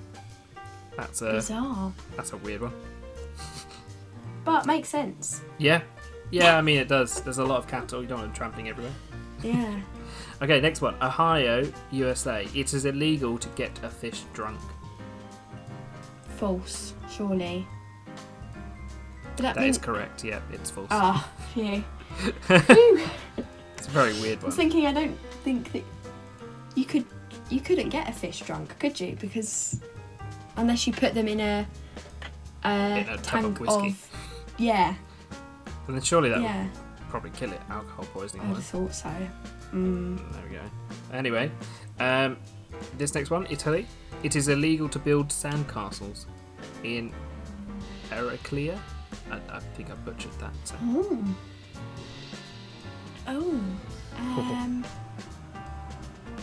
That's 0.98 1.22
a 1.22 1.34
Bizarre, 1.34 1.94
that's 2.16 2.34
a 2.34 2.38
weird 2.38 2.62
one. 2.62 2.74
But 4.44 4.66
makes 4.66 4.90
sense. 4.90 5.42
Yeah, 5.58 5.82
yeah. 6.32 6.58
I 6.58 6.62
mean, 6.62 6.80
it 6.80 6.88
does. 6.88 7.22
There's 7.22 7.38
a 7.40 7.46
lot 7.46 7.58
of 7.58 7.68
cattle. 7.68 8.02
You 8.02 8.08
don't 8.08 8.20
want 8.20 8.30
them 8.34 8.36
trampling 8.38 8.70
everywhere. 8.70 8.94
Yeah. 9.44 9.80
Okay, 10.42 10.60
next 10.60 10.82
one. 10.82 10.96
Ohio, 11.04 11.72
USA. 11.92 12.48
It 12.56 12.74
is 12.74 12.86
illegal 12.86 13.38
to 13.38 13.48
get 13.50 13.80
a 13.84 13.90
fish 13.90 14.24
drunk. 14.34 14.60
False, 16.38 16.94
surely. 17.12 17.68
That 19.38 19.54
That 19.56 19.68
is 19.68 19.78
mean- 19.78 19.84
correct. 19.84 20.24
Yeah, 20.24 20.40
it's 20.52 20.72
false. 20.72 20.88
Ah, 20.90 21.30
phew. 21.54 21.84
Phew. 22.48 23.02
It's 23.78 23.88
a 23.88 23.92
very 23.92 24.14
weird 24.14 24.40
I 24.40 24.42
one. 24.42 24.46
was 24.48 24.56
thinking, 24.56 24.88
I 24.88 24.94
don't 24.94 25.18
think 25.44 25.72
that 25.74 25.84
you 26.76 26.86
could, 26.86 27.06
you 27.52 27.60
couldn't 27.60 27.90
get 27.90 28.10
a 28.10 28.12
fish 28.12 28.40
drunk, 28.42 28.78
could 28.80 29.00
you? 29.00 29.16
Because 29.20 29.80
unless 30.58 30.88
you 30.88 30.94
put 30.94 31.14
them 31.14 31.28
in 31.28 31.40
a, 31.40 31.68
a, 32.66 32.70
In 33.00 33.10
a 33.10 33.18
tub 33.18 33.18
of 33.18 33.22
tank 33.24 33.60
whiskey. 33.60 33.96
Yeah, 34.62 34.94
And 35.88 35.96
then 35.96 36.02
surely 36.04 36.30
that 36.30 36.40
would 36.40 37.10
probably 37.10 37.32
kill 37.32 37.52
it. 37.52 37.60
Alcohol 37.70 38.06
poisoning. 38.14 38.46
I 38.46 38.50
would 38.50 38.56
have 38.58 38.66
thought 38.66 38.94
so. 38.94 39.10
Mm. 39.74 40.18
There 40.34 40.44
we 40.50 40.56
go. 40.56 40.62
Anyway, 41.14 41.52
um, 42.00 42.38
this 42.98 43.16
next 43.16 43.32
one, 43.32 43.48
Italy. 43.50 43.88
It 44.24 44.36
is 44.36 44.48
illegal 44.50 44.88
to 44.90 45.00
build 45.00 45.30
sandcastles 45.30 46.26
in 46.84 47.12
Heraclea. 48.12 48.80
I, 49.32 49.40
I 49.50 49.60
think 49.76 49.90
I 49.90 49.96
butchered 49.96 50.32
that. 50.40 50.54
So. 50.64 50.76
Oh. 50.82 51.36
Oh. 53.28 53.62
Um. 54.18 54.86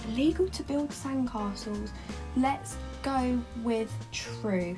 Illegal 0.09 0.49
to 0.49 0.63
build 0.63 0.89
sandcastles. 0.89 1.91
Let's 2.37 2.77
go 3.03 3.39
with 3.63 3.93
true. 4.11 4.77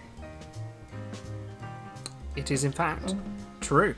It 2.41 2.51
is 2.51 2.65
in 2.65 2.73
fact 2.73 3.15
Oh. 3.15 3.19
true. 3.61 3.95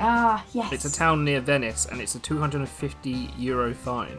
Ah, 0.00 0.44
yes. 0.52 0.72
It's 0.72 0.84
a 0.84 0.92
town 0.92 1.24
near 1.24 1.40
Venice, 1.40 1.86
and 1.86 2.00
it's 2.00 2.16
a 2.16 2.18
250 2.18 3.30
euro 3.38 3.72
fine. 3.72 4.18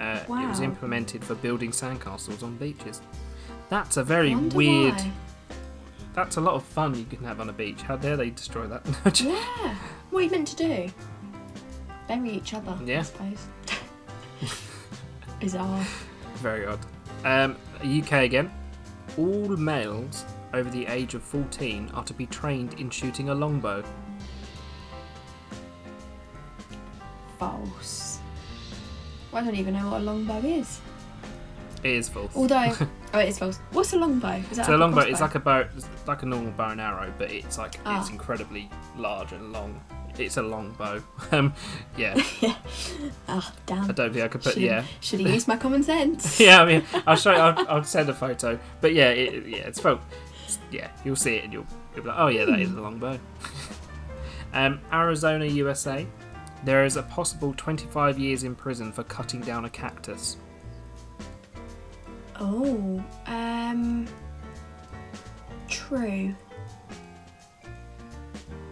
Uh, 0.00 0.20
It 0.22 0.28
was 0.28 0.58
Wow. 0.60 0.64
implemented 0.64 1.24
for 1.24 1.34
building 1.34 1.72
sandcastles 1.72 2.42
on 2.44 2.56
beaches. 2.56 3.00
That's 3.70 3.96
a 3.96 4.04
very 4.04 4.34
Wonder 4.34 4.56
weird. 4.56 4.94
why. 4.94 5.10
That's 6.14 6.36
a 6.36 6.40
lot 6.40 6.54
of 6.54 6.62
fun 6.64 6.94
you 6.94 7.04
can 7.04 7.24
have 7.24 7.40
on 7.40 7.48
a 7.48 7.52
beach. 7.52 7.82
How 7.82 7.96
dare 7.96 8.16
they 8.16 8.30
destroy 8.30 8.66
that? 8.68 8.86
Yeah. 9.20 9.74
What 10.10 10.20
are 10.20 10.22
you 10.22 10.30
meant 10.30 10.48
to 10.48 10.56
do? 10.56 10.88
Bury 12.08 12.30
each 12.30 12.54
other, 12.54 12.78
Yeah. 12.84 13.00
I 13.00 13.02
suppose. 13.02 13.46
Bizarre. 15.40 15.84
Very 16.36 16.66
odd. 16.66 16.78
Um, 17.24 17.56
UK 17.82 18.12
again. 18.24 18.50
All 19.18 19.48
males 19.56 20.24
over 20.56 20.70
the 20.70 20.86
age 20.86 21.14
of 21.14 21.22
14 21.22 21.90
are 21.94 22.04
to 22.04 22.14
be 22.14 22.26
trained 22.26 22.74
in 22.80 22.88
shooting 22.90 23.28
a 23.28 23.34
longbow. 23.34 23.84
False. 27.38 28.18
I 29.32 29.42
don't 29.42 29.54
even 29.54 29.74
know 29.74 29.90
what 29.90 30.00
a 30.00 30.04
longbow 30.04 30.38
is. 30.38 30.80
It 31.82 31.90
is 31.90 32.08
false. 32.08 32.32
Although, 32.34 32.72
oh, 33.14 33.18
it 33.18 33.28
is 33.28 33.38
false. 33.38 33.58
What's 33.72 33.92
a 33.92 33.98
longbow? 33.98 34.42
Is 34.50 34.56
that 34.56 34.66
so 34.66 34.76
a 34.76 34.78
longbow 34.78 35.02
is 35.02 35.20
like 35.20 35.34
a 35.34 35.40
bow, 35.40 35.66
it's 35.76 35.86
like 36.06 36.22
a 36.22 36.26
normal 36.26 36.52
bow 36.52 36.70
and 36.70 36.80
arrow, 36.80 37.12
but 37.18 37.30
it's 37.30 37.58
like 37.58 37.78
Ah. 37.84 38.00
it's 38.00 38.10
incredibly 38.10 38.70
large 38.96 39.32
and 39.32 39.52
long. 39.52 39.78
It's 40.18 40.38
a 40.38 40.42
long 40.42 40.70
bow. 40.78 41.02
Um, 41.32 41.52
yeah, 41.98 42.14
Ah, 43.28 43.52
damn. 43.66 43.84
I 43.90 43.92
don't 43.92 44.12
think 44.12 44.24
I 44.24 44.28
could 44.28 44.40
put. 44.42 44.54
Should've- 44.54 44.62
Yeah, 44.64 44.84
Should 45.00 45.20
have 45.20 45.30
used 45.34 45.46
my 45.48 45.56
common 45.58 45.82
sense. 45.82 46.40
yeah. 46.40 46.62
I 46.62 46.64
mean, 46.64 46.82
I'll 47.06 47.16
show. 47.16 47.32
You, 47.32 47.36
I'll, 47.38 47.68
I'll 47.68 47.84
send 47.84 48.08
a 48.08 48.14
photo. 48.14 48.58
But 48.80 48.94
yeah, 48.94 49.10
it, 49.10 49.46
yeah, 49.46 49.56
it's 49.58 49.78
felt. 49.80 50.00
Yeah, 50.70 50.90
you'll 51.04 51.16
see 51.16 51.36
it 51.36 51.44
and 51.44 51.52
you'll, 51.52 51.66
you'll 51.94 52.04
be 52.04 52.08
like, 52.08 52.18
oh 52.18 52.28
yeah, 52.28 52.44
that 52.44 52.60
is 52.60 52.70
a 52.70 52.80
long 52.80 52.98
bow. 52.98 53.18
um, 54.52 54.80
Arizona, 54.92 55.44
USA. 55.46 56.06
There 56.64 56.84
is 56.84 56.96
a 56.96 57.02
possible 57.02 57.54
25 57.56 58.18
years 58.18 58.42
in 58.42 58.54
prison 58.54 58.92
for 58.92 59.04
cutting 59.04 59.40
down 59.40 59.64
a 59.64 59.70
cactus. 59.70 60.36
Oh, 62.40 63.02
um, 63.26 64.06
true. 65.68 66.34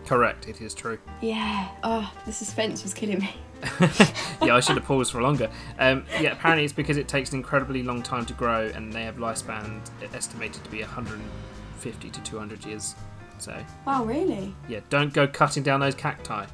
Correct, 0.06 0.48
it 0.48 0.60
is 0.60 0.74
true. 0.74 0.98
Yeah. 1.22 1.68
Oh, 1.82 2.12
the 2.26 2.32
suspense 2.32 2.82
was 2.82 2.92
killing 2.92 3.20
me. 3.20 3.36
yeah, 4.42 4.54
I 4.54 4.60
should 4.60 4.76
have 4.76 4.84
paused 4.84 5.12
for 5.12 5.22
longer. 5.22 5.50
Um, 5.78 6.04
yeah, 6.20 6.32
apparently 6.32 6.64
it's 6.64 6.74
because 6.74 6.98
it 6.98 7.08
takes 7.08 7.30
an 7.30 7.36
incredibly 7.36 7.82
long 7.82 8.02
time 8.02 8.26
to 8.26 8.34
grow, 8.34 8.70
and 8.74 8.92
they 8.92 9.04
have 9.04 9.16
lifespan 9.16 9.80
estimated 10.12 10.62
to 10.64 10.70
be 10.70 10.82
150 11.84 12.10
to 12.10 12.20
200 12.30 12.64
years. 12.64 12.94
So 13.38 13.54
Wow, 13.86 14.04
really? 14.04 14.54
yeah, 14.68 14.80
don't 14.90 15.12
go 15.12 15.26
cutting 15.26 15.62
down 15.62 15.80
those 15.80 15.94
cacti. 15.94 16.46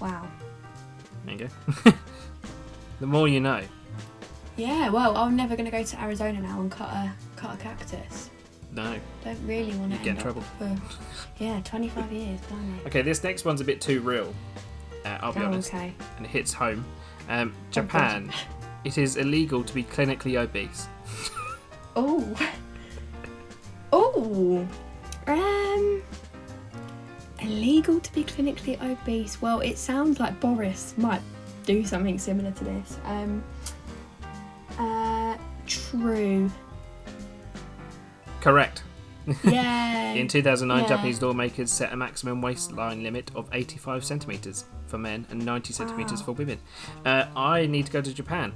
Wow. 0.00 0.26
There 1.24 1.34
you 1.34 1.48
go. 1.84 1.92
the 3.00 3.06
more 3.06 3.28
you 3.28 3.40
know. 3.40 3.62
Yeah. 4.56 4.90
Well, 4.90 5.16
I'm 5.16 5.36
never 5.36 5.56
gonna 5.56 5.70
go 5.70 5.82
to 5.82 6.00
Arizona 6.02 6.40
now 6.40 6.60
and 6.60 6.70
cut 6.70 6.88
a 6.88 7.12
cut 7.36 7.54
a 7.54 7.56
cactus. 7.58 8.30
No. 8.72 8.96
Don't 9.24 9.38
really 9.46 9.74
want 9.76 9.92
to 9.92 9.98
get 9.98 10.08
in 10.08 10.16
trouble. 10.16 10.42
For, 10.58 10.76
yeah, 11.38 11.60
25 11.64 12.10
years, 12.12 12.40
blimey. 12.48 12.80
Okay, 12.86 13.02
this 13.02 13.22
next 13.22 13.44
one's 13.44 13.60
a 13.60 13.64
bit 13.64 13.80
too 13.80 14.00
real. 14.00 14.34
Uh, 15.04 15.18
I'll 15.20 15.32
be 15.32 15.40
Oh, 15.40 15.46
honest, 15.46 15.68
okay. 15.72 15.94
and 16.16 16.26
it 16.26 16.30
hits 16.30 16.52
home. 16.52 16.84
Um, 17.28 17.54
Japan. 17.70 18.32
it 18.84 18.98
is 18.98 19.16
illegal 19.16 19.62
to 19.62 19.74
be 19.74 19.84
clinically 19.84 20.36
obese. 20.40 20.88
Oh. 21.96 22.28
Oh. 23.96 24.66
Um. 25.28 26.02
Illegal 27.40 28.00
to 28.00 28.12
be 28.12 28.24
clinically 28.24 28.80
obese. 28.82 29.40
Well, 29.40 29.60
it 29.60 29.78
sounds 29.78 30.18
like 30.18 30.40
Boris 30.40 30.94
might 30.96 31.20
do 31.64 31.84
something 31.84 32.18
similar 32.18 32.50
to 32.50 32.64
this. 32.64 32.98
Um. 33.04 33.44
Uh. 34.78 35.36
True. 35.66 36.50
Correct. 38.40 38.82
Yay. 39.44 40.14
In 40.20 40.28
2009, 40.28 40.82
Yeah. 40.82 40.88
Japanese 40.88 41.22
lawmakers 41.22 41.70
set 41.72 41.92
a 41.92 41.96
maximum 41.96 42.42
waistline 42.42 43.02
limit 43.02 43.30
of 43.34 43.48
85 43.52 44.04
centimeters 44.04 44.66
for 44.86 44.98
men 44.98 45.26
and 45.30 45.44
90 45.46 45.72
centimeters 45.72 46.20
Wow. 46.20 46.26
for 46.26 46.32
women. 46.32 46.58
Uh, 47.06 47.24
I 47.34 47.64
need 47.66 47.86
to 47.86 47.92
go 47.92 48.02
to 48.02 48.12
Japan. 48.12 48.52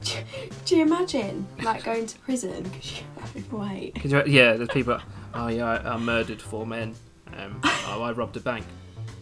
Could 0.00 0.08
you, 0.08 0.50
do 0.64 0.76
you 0.76 0.82
imagine 0.82 1.46
like 1.62 1.84
going 1.84 2.06
to 2.06 2.18
prison 2.20 2.62
because 2.64 3.00
you 3.00 3.04
overweight? 3.36 4.04
You, 4.04 4.22
yeah, 4.26 4.54
there's 4.54 4.68
people. 4.70 4.98
Oh 5.34 5.48
yeah, 5.48 5.66
I, 5.66 5.94
I 5.94 5.96
murdered 5.96 6.40
four 6.40 6.66
men. 6.66 6.94
Um, 7.36 7.60
oh, 7.64 8.02
I 8.02 8.12
robbed 8.12 8.36
a 8.36 8.40
bank. 8.40 8.64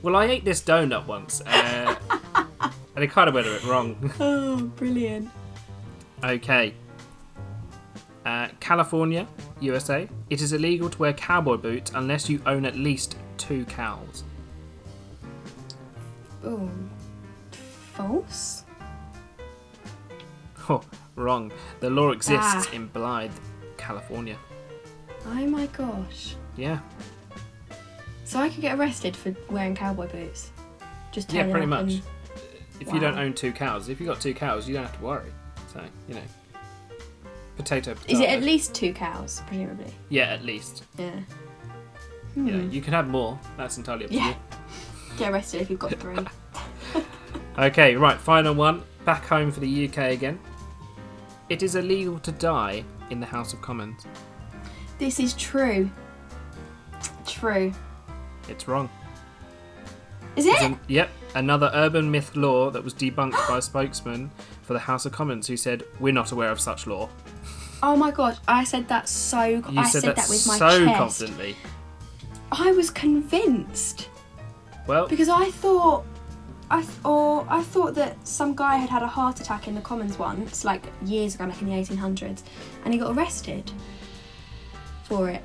Well, 0.02 0.14
I 0.14 0.26
ate 0.26 0.44
this 0.44 0.62
donut 0.62 1.06
once, 1.06 1.40
uh, 1.42 1.96
and 2.94 3.05
it 3.05 3.10
kind 3.10 3.28
of 3.28 3.34
went 3.34 3.46
a 3.46 3.50
bit 3.50 3.64
wrong. 3.64 4.12
Oh, 4.20 4.56
brilliant. 4.76 5.30
Okay. 6.22 6.74
Uh, 8.24 8.48
California, 8.60 9.26
USA. 9.60 10.09
It 10.30 10.40
is 10.40 10.52
illegal 10.52 10.90
to 10.90 10.98
wear 10.98 11.12
cowboy 11.12 11.56
boots 11.56 11.90
unless 11.94 12.28
you 12.28 12.40
own 12.46 12.64
at 12.64 12.76
least 12.76 13.16
two 13.36 13.64
cows. 13.64 14.22
Oh. 16.44 16.70
False? 17.94 18.64
Oh, 20.70 20.82
wrong. 21.16 21.51
The 21.81 21.89
law 21.90 22.11
exists 22.11 22.66
Ah. 22.69 22.70
in 22.73 22.89
Blythe, 22.89 23.32
California. 23.78 24.36
Oh 25.27 25.47
my 25.47 25.66
gosh. 25.66 26.35
Yeah, 26.57 26.81
So 28.24 28.39
I 28.40 28.49
could 28.51 28.61
get 28.61 28.78
arrested 28.78 29.16
for 29.16 29.35
wearing 29.49 29.74
cowboy 29.74 30.09
boots? 30.09 30.51
Just 31.12 31.32
yeah, 31.32 31.43
turning 31.43 31.53
pretty 31.53 31.65
up 31.65 31.70
much. 31.70 31.93
and- 31.95 32.03
If 32.81 32.93
you 32.93 33.01
don't 33.01 33.16
Wow. 33.16 33.23
own 33.23 33.32
two 33.32 33.53
cows, 33.53 33.89
if 33.89 33.99
you 34.01 34.07
got 34.07 34.20
two 34.20 34.35
cows, 34.35 34.69
you 34.69 34.74
don't 34.74 34.85
have 34.85 34.97
to 34.99 35.03
worry. 35.05 35.32
So 35.73 35.82
you 36.09 36.15
know, 36.15 36.20
potato. 37.57 37.95
potato. 37.95 38.12
Is 38.12 38.20
it 38.20 38.28
at 38.28 38.43
least 38.43 38.74
two 38.74 38.93
cows, 38.93 39.43
presumably? 39.47 39.93
Yeah, 40.11 40.24
at 40.24 40.45
least. 40.45 40.85
Yeah. 40.99 41.11
You 42.36 42.43
know, 42.43 42.59
Hmm. 42.65 42.70
you 42.70 42.81
can 42.82 42.93
have 42.93 43.09
more. 43.09 43.39
That's 43.57 43.78
entirely 43.78 44.05
up 44.05 44.11
to 44.11 44.16
Yeah. 44.16 44.28
you. 44.28 44.35
Get 45.19 45.32
arrested 45.32 45.62
if 45.62 45.70
you've 45.70 45.78
got 45.81 45.95
three. 45.99 46.19
Okay, 47.59 47.97
right, 47.97 48.16
final 48.20 48.55
one. 48.55 48.82
Back 49.05 49.27
home 49.27 49.51
for 49.51 49.59
the 49.59 49.89
UK 49.89 50.12
again. 50.12 50.39
It 51.49 51.62
is 51.62 51.75
illegal 51.77 52.19
to 52.20 52.33
die 52.33 52.85
in 53.11 53.20
the 53.20 53.27
House 53.27 53.53
of 53.53 53.62
Commons. 53.62 54.05
this 54.99 55.19
is 55.20 55.35
true. 55.35 55.91
True. 57.27 57.73
It's 58.49 58.66
wrong. 58.69 58.89
Is 60.37 60.47
It's 60.47 60.61
it? 60.61 60.65
an- 60.66 60.81
yep, 60.89 61.09
another 61.35 61.70
urban 61.75 62.11
myth 62.11 62.35
law 62.37 62.70
that 62.70 62.83
was 62.83 62.95
debunked 62.95 63.49
by 63.49 63.59
a 63.59 63.62
spokesman 63.70 64.31
for 64.62 64.73
the 64.75 64.79
House 64.79 65.07
of 65.07 65.12
Commons 65.12 65.47
who 65.47 65.57
said, 65.57 65.85
We're 66.01 66.12
not 66.12 66.33
aware 66.33 66.51
of 66.51 66.61
such 66.61 66.87
law. 66.87 67.09
Oh 67.83 67.97
my 67.97 68.11
god, 68.11 68.39
I 68.49 68.65
said 68.65 68.89
that 68.89 69.09
so. 69.09 69.45
You 69.45 69.62
I 69.77 69.89
said, 69.89 70.03
that 70.03 70.16
with 70.29 70.47
my 70.47 70.57
so 70.59 70.85
chest. 70.85 70.99
confidently. 70.99 71.57
I 72.51 72.73
was 72.73 72.91
convinced 72.91 74.09
Well, 74.87 75.07
because 75.07 75.29
I 75.29 75.51
thought, 75.51 76.05
I 76.70 76.82
th- 76.82 76.99
or 77.05 77.47
I 77.49 77.62
thought 77.62 77.95
that 77.95 78.27
some 78.27 78.55
guy 78.55 78.77
had 78.77 78.90
had 78.90 79.03
a 79.03 79.07
heart 79.07 79.40
attack 79.40 79.69
in 79.69 79.74
the 79.74 79.81
Commons 79.81 80.19
once, 80.19 80.65
like 80.65 80.82
years 81.05 81.35
ago, 81.35 81.47
like 81.47 81.61
in 81.62 81.69
the 81.69 81.74
1800s, 81.74 82.43
and 82.85 82.93
he 82.93 83.01
got 83.01 83.16
arrested 83.16 83.70
for 85.05 85.31
it. 85.31 85.43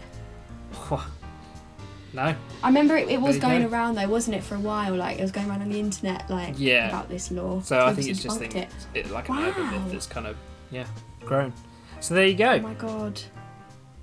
no. 2.14 2.36
I 2.64 2.68
remember 2.68 2.96
it, 2.98 3.10
it 3.10 3.20
was 3.22 3.40
There 3.40 3.50
you 3.54 3.60
going 3.60 3.62
go. 3.70 3.74
around 3.76 3.96
though, 3.96 4.08
wasn't 4.08 4.36
it, 4.36 4.44
for 4.44 4.56
a 4.56 4.60
while? 4.60 4.96
Like 4.96 5.18
it 5.18 5.22
was 5.22 5.32
going 5.32 5.50
around 5.50 5.62
on 5.62 5.70
the 5.70 5.80
internet, 5.80 6.30
like 6.30 6.56
Yeah. 6.58 6.90
about 6.90 7.10
this 7.10 7.32
law. 7.32 7.62
So 7.62 7.78
I 7.78 7.80
think 7.80 7.90
Obviously 7.90 8.12
it's 8.12 8.24
just 8.24 8.40
debunked 8.42 8.52
think, 8.52 8.70
it. 8.94 9.12
like 9.12 9.30
an 9.30 9.38
urban 9.40 9.72
myth 9.72 9.82
Wow. 9.82 9.88
that's 9.90 10.06
kind 10.08 10.28
of 10.28 10.36
yeah 10.72 10.86
grown. 11.22 11.54
So 12.02 12.14
there 12.14 12.26
you 12.28 12.36
go. 12.36 12.52
Oh 12.52 12.60
my 12.60 12.74
god, 12.74 13.22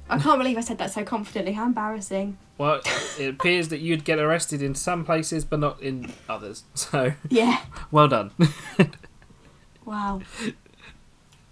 I 0.08 0.18
can't 0.18 0.38
believe 0.38 0.56
I 0.56 0.60
said 0.62 0.78
that 0.78 0.90
so 0.90 1.04
confidently. 1.04 1.52
How 1.52 1.66
embarrassing. 1.66 2.38
Well, 2.60 2.82
it 3.18 3.26
appears 3.30 3.68
that 3.68 3.78
you'd 3.78 4.04
get 4.04 4.18
arrested 4.18 4.60
in 4.60 4.74
some 4.74 5.02
places, 5.02 5.46
but 5.46 5.60
not 5.60 5.80
in 5.80 6.12
others. 6.28 6.64
So 6.74 7.14
Yeah. 7.30 7.62
well 7.90 8.06
done. 8.06 8.32
Wow. 9.86 10.20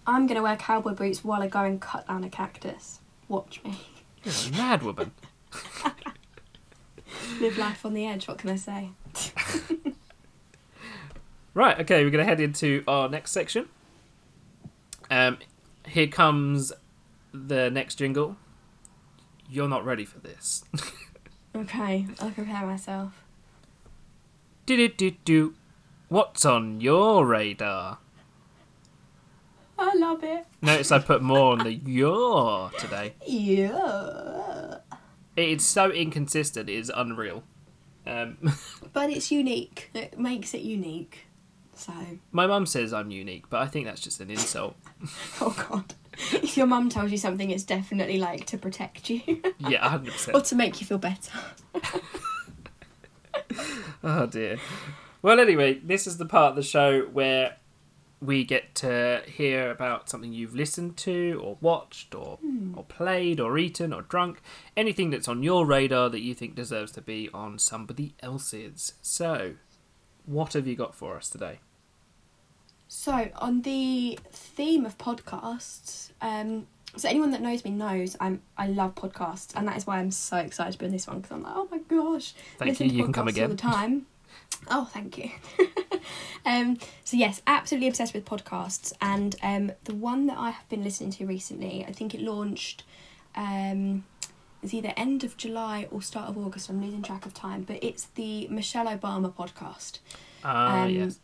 I'm 0.07 0.27
gonna 0.27 0.43
wear 0.43 0.55
cowboy 0.57 0.93
boots 0.93 1.25
while 1.25 1.43
I 1.43 1.49
go 1.49 1.65
and 1.65 1.81
cut 1.81 2.07
down 2.07 2.25
a 2.25 2.29
cactus. 2.29 3.01
Watch 3.27 3.65
me. 3.65 3.81
You're 4.23 4.35
a 4.49 4.57
mad 4.59 4.83
woman. 4.83 5.13
Live 7.41 7.57
life 7.57 7.87
on 7.87 7.95
the 7.95 8.07
edge. 8.07 8.29
What 8.29 8.37
can 8.37 8.51
I 8.51 8.57
say? 8.57 8.91
Right, 11.55 11.81
okay, 11.81 12.05
we're 12.05 12.11
going 12.11 12.25
to 12.25 12.29
head 12.29 12.39
into 12.41 12.85
our 12.87 13.09
next 13.09 13.31
section. 13.33 13.67
Um, 15.11 15.39
here 15.87 16.07
comes 16.07 16.71
the 17.33 17.71
next 17.71 17.95
jingle. 17.97 18.37
You're 19.51 19.69
not 19.69 19.85
ready 19.85 20.05
for 20.05 20.19
this. 20.19 20.65
Okay, 21.57 22.07
I'll 22.21 22.31
prepare 22.31 22.67
myself. 22.67 23.25
do 24.67 24.77
do 24.77 24.89
do 24.89 25.11
do. 25.25 25.55
What's 26.09 26.45
on 26.45 26.81
your 26.81 27.27
radar? 27.27 27.99
I 29.79 29.95
love 29.95 30.23
it. 30.23 30.47
Notice 30.61 30.93
I 30.93 30.99
put 30.99 31.23
more 31.23 31.53
on 31.53 31.61
the 31.61 31.73
your 31.73 32.71
today. 32.79 33.15
Yeah. 33.27 34.77
It's 35.37 35.65
so 35.65 35.91
inconsistent, 35.91 36.69
it 36.69 36.75
is 36.75 36.93
unreal. 36.95 37.43
Um, 38.07 38.37
But 38.93 39.11
it's 39.11 39.33
unique. 39.33 39.91
It 39.95 40.19
makes 40.19 40.53
it 40.55 40.61
unique. 40.61 41.27
So, 41.75 41.93
my 42.31 42.47
mum 42.47 42.67
says 42.67 42.93
I'm 42.93 43.11
unique, 43.11 43.49
but 43.51 43.63
I 43.63 43.67
think 43.67 43.87
that's 43.87 44.01
just 44.01 44.21
an 44.21 44.31
insult. 44.31 44.77
oh 45.41 45.57
god. 45.71 45.95
If 46.33 46.57
your 46.57 46.67
mum 46.67 46.89
tells 46.89 47.13
you 47.13 47.19
something, 47.19 47.51
it's 47.51 47.65
definitely 47.65 48.19
like 48.19 48.47
to 48.47 48.59
protect 48.59 49.09
you 49.09 49.23
Yeah, 49.59 49.95
or 49.95 49.99
100%. 50.01 50.35
Or 50.35 50.41
to 50.41 50.55
make 50.57 50.81
you 50.81 50.87
feel 50.87 50.99
better. 50.99 51.33
Oh 54.03 54.27
dear. 54.27 54.59
Well, 55.23 55.41
anyway, 55.41 55.81
this 55.81 56.07
is 56.07 56.19
the 56.19 56.27
part 56.27 56.51
of 56.51 56.57
the 56.57 56.63
show 56.63 57.03
where 57.03 57.57
we 58.21 58.45
get 58.45 58.75
to 58.77 59.23
hear 59.27 59.71
about 59.71 60.09
something 60.09 60.33
you've 60.33 60.55
listened 60.55 60.97
to, 60.99 61.41
or 61.43 61.57
watched, 61.61 62.15
or 62.15 62.37
hmm. 62.37 62.75
or 62.77 62.85
played, 62.85 63.41
or 63.41 63.59
eaten, 63.59 63.93
or 63.93 64.03
drunk. 64.03 64.41
Anything 64.77 65.11
that's 65.11 65.29
on 65.29 65.43
your 65.43 65.67
radar 65.67 66.11
that 66.11 66.21
you 66.21 66.35
think 66.35 66.55
deserves 66.55 66.93
to 66.93 67.01
be 67.01 67.29
on 67.35 67.59
somebody 67.59 68.15
else's. 68.21 68.95
So, 69.03 69.55
what 70.25 70.53
have 70.53 70.67
you 70.67 70.77
got 70.77 70.95
for 70.95 71.17
us 71.17 71.29
today? 71.29 71.61
So, 72.89 73.29
on 73.37 73.63
the 73.63 74.19
theme 74.31 74.87
of 74.87 74.97
podcasts, 74.97 76.11
um, 76.23 76.67
so 76.97 77.07
anyone 77.09 77.31
that 77.33 77.43
knows 77.43 77.63
me 77.65 77.71
knows 77.71 78.17
I'm 78.19 78.41
I 78.57 78.67
love 78.67 78.95
podcasts, 78.95 79.55
and 79.55 79.69
that 79.69 79.77
is 79.77 79.87
why 79.87 79.99
I'm 79.99 80.11
so 80.11 80.39
excited 80.39 80.73
to 80.73 80.79
be 80.79 80.87
on 80.87 80.93
this 80.93 81.07
one 81.07 81.19
because 81.21 81.33
I'm 81.33 81.43
like, 81.43 81.53
oh 81.55 81.69
my 81.71 81.79
gosh, 81.79 82.33
Thank 82.57 82.71
listen 82.71 82.87
you. 82.87 82.93
to 82.93 82.97
You 82.99 83.05
can 83.05 83.13
come 83.13 83.27
podcasts 83.27 83.31
again. 83.31 83.45
all 83.45 83.49
the 83.51 83.57
time. 83.63 84.07
oh, 84.71 84.85
thank 84.93 85.19
you. 85.19 85.31
um, 86.47 86.79
so 87.05 87.17
yes, 87.19 87.43
absolutely 87.47 87.89
obsessed 87.89 88.15
with 88.15 88.25
podcasts, 88.25 88.93
and 89.03 89.37
um, 89.43 89.71
the 89.85 89.95
one 89.95 90.27
that 90.27 90.39
I 90.39 90.51
have 90.51 90.69
been 90.71 90.83
listening 90.83 91.11
to 91.13 91.27
recently, 91.27 91.85
I 91.87 91.93
think 91.93 92.15
it 92.15 92.23
launched. 92.23 92.85
Um, 93.37 94.05
it's 94.63 94.75
either 94.75 94.93
end 94.97 95.23
of 95.23 95.37
July 95.37 95.87
or 95.91 96.03
start 96.03 96.29
of 96.31 96.37
August. 96.39 96.69
I'm 96.69 96.83
losing 96.83 97.03
track 97.03 97.27
of 97.27 97.35
time, 97.35 97.63
but 97.63 97.79
it's 97.83 98.07
the 98.17 98.49
Michelle 98.49 98.87
Obama 98.87 99.33
podcast 99.33 99.99
Ah, 100.43 100.83
Um, 100.85 100.91
yes. 100.91 101.21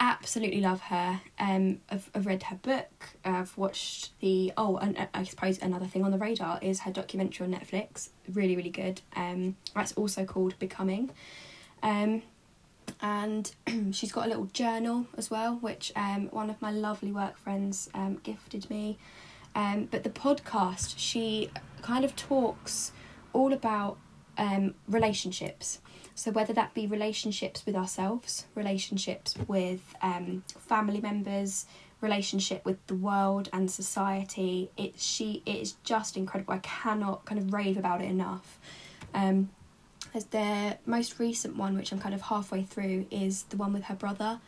Absolutely 0.00 0.60
love 0.60 0.80
her. 0.82 1.20
Um, 1.38 1.80
I've, 1.90 2.10
I've 2.14 2.26
read 2.26 2.42
her 2.44 2.56
book. 2.56 3.10
I've 3.24 3.56
watched 3.56 4.18
the 4.20 4.52
oh, 4.56 4.76
and 4.76 5.08
I 5.14 5.24
suppose 5.24 5.58
another 5.58 5.86
thing 5.86 6.04
on 6.04 6.10
the 6.10 6.18
radar 6.18 6.58
is 6.62 6.80
her 6.80 6.90
documentary 6.90 7.46
on 7.46 7.52
Netflix. 7.52 8.10
Really, 8.32 8.56
really 8.56 8.70
good. 8.70 9.00
Um, 9.14 9.56
that's 9.74 9.92
also 9.92 10.24
called 10.24 10.58
Becoming. 10.58 11.10
Um, 11.82 12.22
and 13.00 13.50
she's 13.92 14.12
got 14.12 14.26
a 14.26 14.28
little 14.28 14.46
journal 14.46 15.06
as 15.16 15.30
well, 15.30 15.56
which 15.56 15.92
um, 15.96 16.28
one 16.28 16.50
of 16.50 16.60
my 16.60 16.70
lovely 16.70 17.12
work 17.12 17.36
friends 17.38 17.88
um, 17.94 18.20
gifted 18.22 18.68
me. 18.70 18.98
Um, 19.54 19.88
but 19.90 20.04
the 20.04 20.10
podcast, 20.10 20.94
she 20.96 21.50
kind 21.82 22.04
of 22.04 22.14
talks 22.14 22.92
all 23.32 23.52
about 23.52 23.96
um, 24.38 24.74
relationships. 24.86 25.80
So 26.16 26.30
whether 26.30 26.54
that 26.54 26.72
be 26.72 26.86
relationships 26.86 27.66
with 27.66 27.76
ourselves, 27.76 28.46
relationships 28.54 29.34
with 29.46 29.94
um, 30.00 30.42
family 30.58 30.98
members, 30.98 31.66
relationship 32.00 32.64
with 32.64 32.84
the 32.86 32.94
world 32.94 33.50
and 33.52 33.70
society, 33.70 34.70
it 34.78 34.98
she 34.98 35.42
it 35.44 35.56
is 35.56 35.74
just 35.84 36.16
incredible. 36.16 36.54
I 36.54 36.58
cannot 36.58 37.26
kind 37.26 37.38
of 37.38 37.52
rave 37.52 37.76
about 37.76 38.00
it 38.00 38.06
enough. 38.06 38.58
Um, 39.12 39.50
as 40.14 40.24
their 40.26 40.78
most 40.86 41.18
recent 41.18 41.54
one, 41.56 41.76
which 41.76 41.92
I'm 41.92 41.98
kind 41.98 42.14
of 42.14 42.22
halfway 42.22 42.62
through, 42.62 43.06
is 43.10 43.42
the 43.50 43.58
one 43.58 43.74
with 43.74 43.84
her 43.84 43.94
brother. 43.94 44.40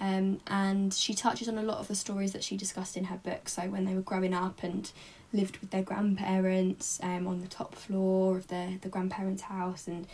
Um, 0.00 0.40
and 0.46 0.94
she 0.94 1.12
touches 1.12 1.46
on 1.50 1.58
a 1.58 1.62
lot 1.62 1.76
of 1.76 1.88
the 1.88 1.94
stories 1.94 2.32
that 2.32 2.42
she 2.42 2.56
discussed 2.56 2.96
in 2.96 3.04
her 3.04 3.18
book. 3.18 3.50
So 3.50 3.68
when 3.68 3.84
they 3.84 3.94
were 3.94 4.00
growing 4.00 4.32
up 4.32 4.62
and 4.62 4.90
lived 5.34 5.58
with 5.58 5.70
their 5.70 5.82
grandparents 5.82 6.98
um, 7.02 7.26
on 7.26 7.42
the 7.42 7.46
top 7.46 7.74
floor 7.74 8.38
of 8.38 8.48
the, 8.48 8.78
the 8.80 8.88
grandparents' 8.88 9.42
house 9.42 9.86
and 9.86 10.06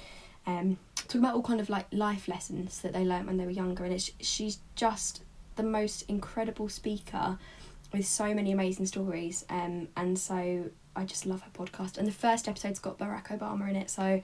um, 0.46 0.78
talking 0.96 1.20
about 1.20 1.34
all 1.34 1.42
kind 1.42 1.60
of 1.60 1.68
like 1.68 1.86
life 1.92 2.28
lessons 2.28 2.80
that 2.82 2.92
they 2.92 3.04
learnt 3.04 3.26
when 3.26 3.36
they 3.36 3.44
were 3.44 3.50
younger. 3.50 3.84
And 3.84 3.92
it's, 3.92 4.10
she's 4.20 4.58
just 4.74 5.22
the 5.56 5.62
most 5.62 6.02
incredible 6.08 6.68
speaker 6.68 7.38
with 7.92 8.06
so 8.06 8.34
many 8.34 8.52
amazing 8.52 8.86
stories. 8.86 9.44
Um, 9.48 9.88
and 9.96 10.18
so 10.18 10.70
I 10.94 11.04
just 11.04 11.26
love 11.26 11.42
her 11.42 11.50
podcast. 11.52 11.98
And 11.98 12.06
the 12.06 12.12
first 12.12 12.48
episode's 12.48 12.78
got 12.78 12.98
Barack 12.98 13.28
Obama 13.28 13.68
in 13.68 13.76
it, 13.76 13.90
so 13.90 14.22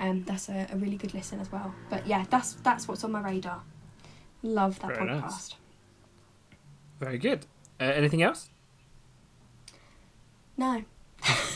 um, 0.00 0.24
that's 0.24 0.48
a, 0.48 0.66
a 0.72 0.76
really 0.76 0.96
good 0.96 1.14
listen 1.14 1.40
as 1.40 1.50
well. 1.50 1.74
But 1.90 2.06
yeah, 2.06 2.24
that's 2.30 2.54
that's 2.54 2.86
what's 2.88 3.04
on 3.04 3.12
my 3.12 3.20
radar. 3.20 3.62
Love 4.42 4.78
that 4.80 4.94
Very 4.96 5.08
podcast. 5.08 5.22
nice. 5.22 5.54
Very 7.00 7.18
good. 7.18 7.46
Uh, 7.80 7.84
anything 7.84 8.22
else? 8.22 8.48
No, 10.56 10.84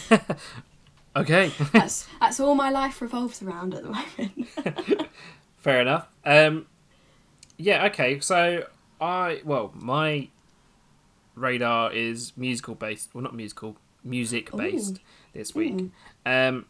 Okay. 1.16 1.50
that's 1.72 2.06
that's 2.20 2.40
all 2.40 2.54
my 2.54 2.70
life 2.70 3.00
revolves 3.00 3.42
around 3.42 3.74
at 3.74 3.82
the 3.82 3.90
moment. 3.90 5.08
Fair 5.58 5.80
enough. 5.80 6.08
Um, 6.24 6.66
yeah, 7.56 7.86
okay. 7.86 8.20
So 8.20 8.66
I 9.00 9.40
well, 9.44 9.72
my 9.74 10.28
radar 11.34 11.92
is 11.92 12.32
musical 12.36 12.74
based. 12.74 13.14
Well, 13.14 13.24
not 13.24 13.34
musical, 13.34 13.76
music 14.04 14.54
based 14.54 15.00
this 15.32 15.54
week. 15.54 15.80
Ooh. 15.80 15.90
Um, 16.24 16.66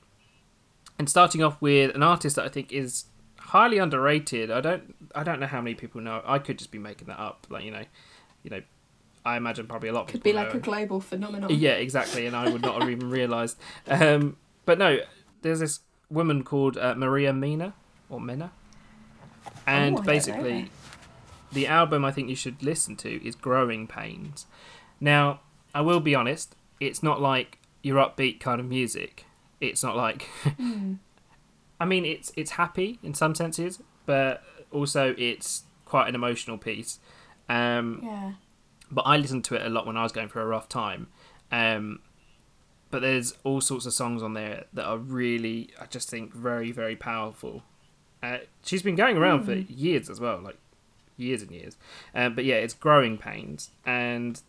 and 0.98 1.10
starting 1.10 1.42
off 1.42 1.60
with 1.60 1.94
an 1.94 2.02
artist 2.02 2.36
that 2.36 2.44
I 2.44 2.48
think 2.48 2.72
is 2.72 3.06
highly 3.38 3.78
underrated. 3.78 4.50
I 4.50 4.60
don't 4.60 4.94
I 5.14 5.22
don't 5.24 5.40
know 5.40 5.46
how 5.46 5.60
many 5.60 5.74
people 5.74 6.00
know. 6.00 6.22
I 6.24 6.38
could 6.38 6.58
just 6.58 6.70
be 6.70 6.78
making 6.78 7.08
that 7.08 7.18
up. 7.18 7.46
Like 7.50 7.64
you 7.64 7.70
know, 7.70 7.84
you 8.42 8.50
know, 8.50 8.62
I 9.26 9.36
imagine 9.36 9.66
probably 9.66 9.88
a 9.88 9.92
lot 9.92 10.06
Could 10.06 10.22
be 10.22 10.32
like 10.32 10.52
know 10.52 10.58
a 10.58 10.60
global 10.60 11.00
phenomenon. 11.00 11.50
yeah, 11.50 11.72
exactly, 11.72 12.26
and 12.26 12.36
I 12.36 12.48
would 12.48 12.62
not 12.62 12.80
have 12.80 12.88
even 12.88 13.10
realised. 13.10 13.58
Um, 13.88 14.36
but 14.64 14.78
no, 14.78 14.98
there's 15.42 15.58
this 15.60 15.80
woman 16.08 16.44
called 16.44 16.78
uh, 16.78 16.94
Maria 16.94 17.32
Mina 17.32 17.74
or 18.08 18.20
Mena, 18.20 18.52
and 19.66 19.96
Oh, 19.96 20.00
I 20.00 20.04
don't 20.04 20.06
know 20.06 20.12
basically, 20.12 20.70
the 21.52 21.66
album 21.66 22.04
I 22.04 22.12
think 22.12 22.28
you 22.28 22.36
should 22.36 22.62
listen 22.62 22.94
to 22.96 23.26
is 23.26 23.34
"Growing 23.34 23.86
Pains." 23.88 24.46
Now, 25.00 25.40
I 25.74 25.80
will 25.80 26.00
be 26.00 26.14
honest, 26.14 26.54
it's 26.78 27.02
not 27.02 27.20
like 27.20 27.58
your 27.82 27.96
upbeat 27.96 28.38
kind 28.40 28.60
of 28.60 28.66
music. 28.66 29.24
It's 29.60 29.82
not 29.82 29.96
like, 29.96 30.22
Hmm. 30.56 30.94
I 31.80 31.84
mean, 31.84 32.04
it's 32.04 32.32
it's 32.36 32.52
happy 32.52 32.98
in 33.02 33.12
some 33.14 33.34
senses, 33.34 33.82
but 34.06 34.42
also 34.70 35.14
it's 35.18 35.64
quite 35.84 36.08
an 36.08 36.14
emotional 36.14 36.58
piece. 36.58 37.00
Um, 37.48 38.00
Yeah. 38.04 38.32
But 38.90 39.02
I 39.02 39.16
listened 39.16 39.44
to 39.46 39.54
it 39.54 39.66
a 39.66 39.68
lot 39.68 39.86
when 39.86 39.96
I 39.96 40.02
was 40.02 40.12
going 40.12 40.28
through 40.28 40.42
a 40.42 40.46
rough 40.46 40.68
time. 40.68 41.08
Um, 41.50 42.00
but 42.90 43.02
there's 43.02 43.34
all 43.44 43.60
sorts 43.60 43.86
of 43.86 43.92
songs 43.92 44.22
on 44.22 44.34
there 44.34 44.64
that 44.72 44.84
are 44.84 44.98
really, 44.98 45.70
I 45.80 45.86
just 45.86 46.08
think, 46.08 46.32
very, 46.32 46.70
very 46.70 46.96
powerful. 46.96 47.62
Uh, 48.22 48.38
she's 48.64 48.82
been 48.82 48.94
going 48.94 49.16
around 49.16 49.44
for 49.44 49.54
years 49.54 50.08
as 50.08 50.20
well, 50.20 50.40
like 50.40 50.56
years 51.16 51.42
and 51.42 51.50
years. 51.50 51.76
Um, 52.14 52.34
but 52.34 52.44
yeah, 52.44 52.56
it's 52.56 52.74
Growing 52.74 53.18
Pains, 53.18 53.70
and 53.84 54.40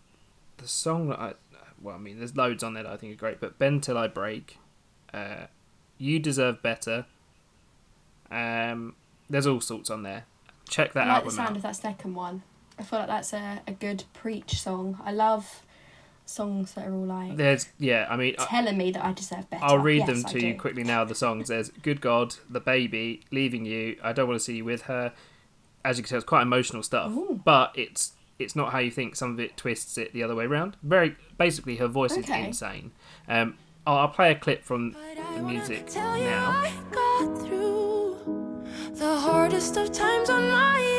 the 0.58 0.68
song 0.68 1.10
that 1.10 1.20
I, 1.20 1.34
well, 1.82 1.96
I 1.96 1.98
mean, 1.98 2.20
there's 2.20 2.36
loads 2.36 2.64
on 2.64 2.74
there 2.74 2.84
that 2.84 2.92
I 2.92 2.98
think 2.98 3.14
are 3.14 3.18
great, 3.18 3.40
but 3.40 3.60
Bend 3.60 3.84
Till 3.84 3.98
I 3.98 4.08
Break, 4.08 4.58
uh, 5.14 5.48
You 5.98 6.20
Deserve 6.20 6.62
Better. 6.62 7.06
Um, 8.32 8.96
there's 9.30 9.48
all 9.48 9.62
sorts 9.62 9.90
on 9.90 10.04
there. 10.04 10.26
Check 10.70 10.94
that 10.94 11.06
I 11.06 11.08
like 11.08 11.16
album 11.18 11.30
the 11.30 11.36
sound 11.36 11.50
out. 11.50 11.56
of 11.58 11.62
that 11.64 11.76
second 11.76 12.16
one. 12.16 12.44
I 12.80 12.84
feel 12.84 13.00
like 13.00 13.08
that's 13.08 13.34
a, 13.34 13.62
a 13.68 13.72
good 13.72 14.04
preach 14.14 14.60
song. 14.62 15.00
I 15.04 15.12
love 15.12 15.64
songs 16.26 16.74
that 16.74 16.86
are 16.88 16.94
all 16.94 17.06
like 17.06 17.38
There's 17.38 17.68
yeah, 17.80 18.06
I 18.10 18.18
mean, 18.18 18.36
I- 18.38 18.46
telling 18.46 18.78
me 18.78 18.92
that 18.92 19.04
I 19.04 19.14
deserve 19.14 19.50
better. 19.50 19.64
I'll 19.64 19.78
read 19.80 20.00
Yes, 20.00 20.08
them 20.08 20.24
to 20.32 20.46
you 20.46 20.56
quickly 20.56 20.84
now. 20.84 21.04
The 21.06 21.16
songs 21.16 21.48
there's 21.48 21.70
"Good 21.70 22.02
God," 22.02 22.36
"The 22.50 22.60
Baby," 22.60 23.22
"Leaving 23.32 23.66
You," 23.66 23.98
"I 24.04 24.14
Don't 24.14 24.28
Want 24.28 24.40
to 24.40 24.44
See 24.44 24.58
You 24.58 24.66
with 24.66 24.84
Her." 24.84 25.14
As 25.86 25.98
you 25.98 26.04
can 26.04 26.10
tell, 26.10 26.18
it's 26.18 26.26
quite 26.26 26.42
emotional 26.42 26.84
stuff, 26.84 27.12
Ooh. 27.12 27.42
but 27.46 27.72
it's 27.76 28.14
it's 28.40 28.56
not 28.56 28.72
how 28.74 28.80
you 28.80 28.92
think. 28.92 29.16
Some 29.16 29.32
of 29.32 29.40
it 29.40 29.56
twists 29.58 29.98
it 29.98 30.12
the 30.14 30.22
other 30.22 30.36
way 30.36 30.46
around. 30.46 30.76
Very 30.84 31.16
basically, 31.38 31.78
her 31.78 31.88
voice 31.88 32.12
Okay. 32.18 32.42
is 32.42 32.48
insane. 32.48 32.92
Um, 33.28 33.56
I'll, 33.88 33.98
I'll 34.00 34.08
play 34.10 34.32
a 34.32 34.36
clip 34.36 34.64
from 34.66 34.92
But 34.92 35.16
the 35.16 35.42
wanna 35.44 35.54
music 35.54 35.88
tell 35.88 36.18
you 36.18 36.26
now. 36.26 36.50
I 36.50 36.72
got 36.92 37.38
through 37.40 38.66
the 38.94 39.18
hardest 39.18 39.78
of 39.78 39.92
times 39.94 40.30
on 40.30 40.50
my 40.50 40.78
own. 40.82 40.97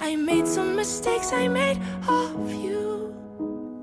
I 0.00 0.16
made 0.16 0.46
some 0.46 0.74
mistakes, 0.76 1.32
I 1.32 1.48
made 1.48 1.78
a 2.08 2.48
few, 2.48 3.14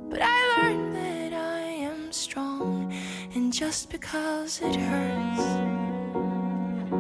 but 0.10 0.22
I 0.22 0.40
learned 0.58 0.96
that 0.96 1.34
I 1.34 1.62
am 1.90 2.12
strong, 2.12 2.94
and 3.34 3.54
just 3.54 3.90
because 3.90 4.62
it 4.62 4.76
hurts 4.76 5.46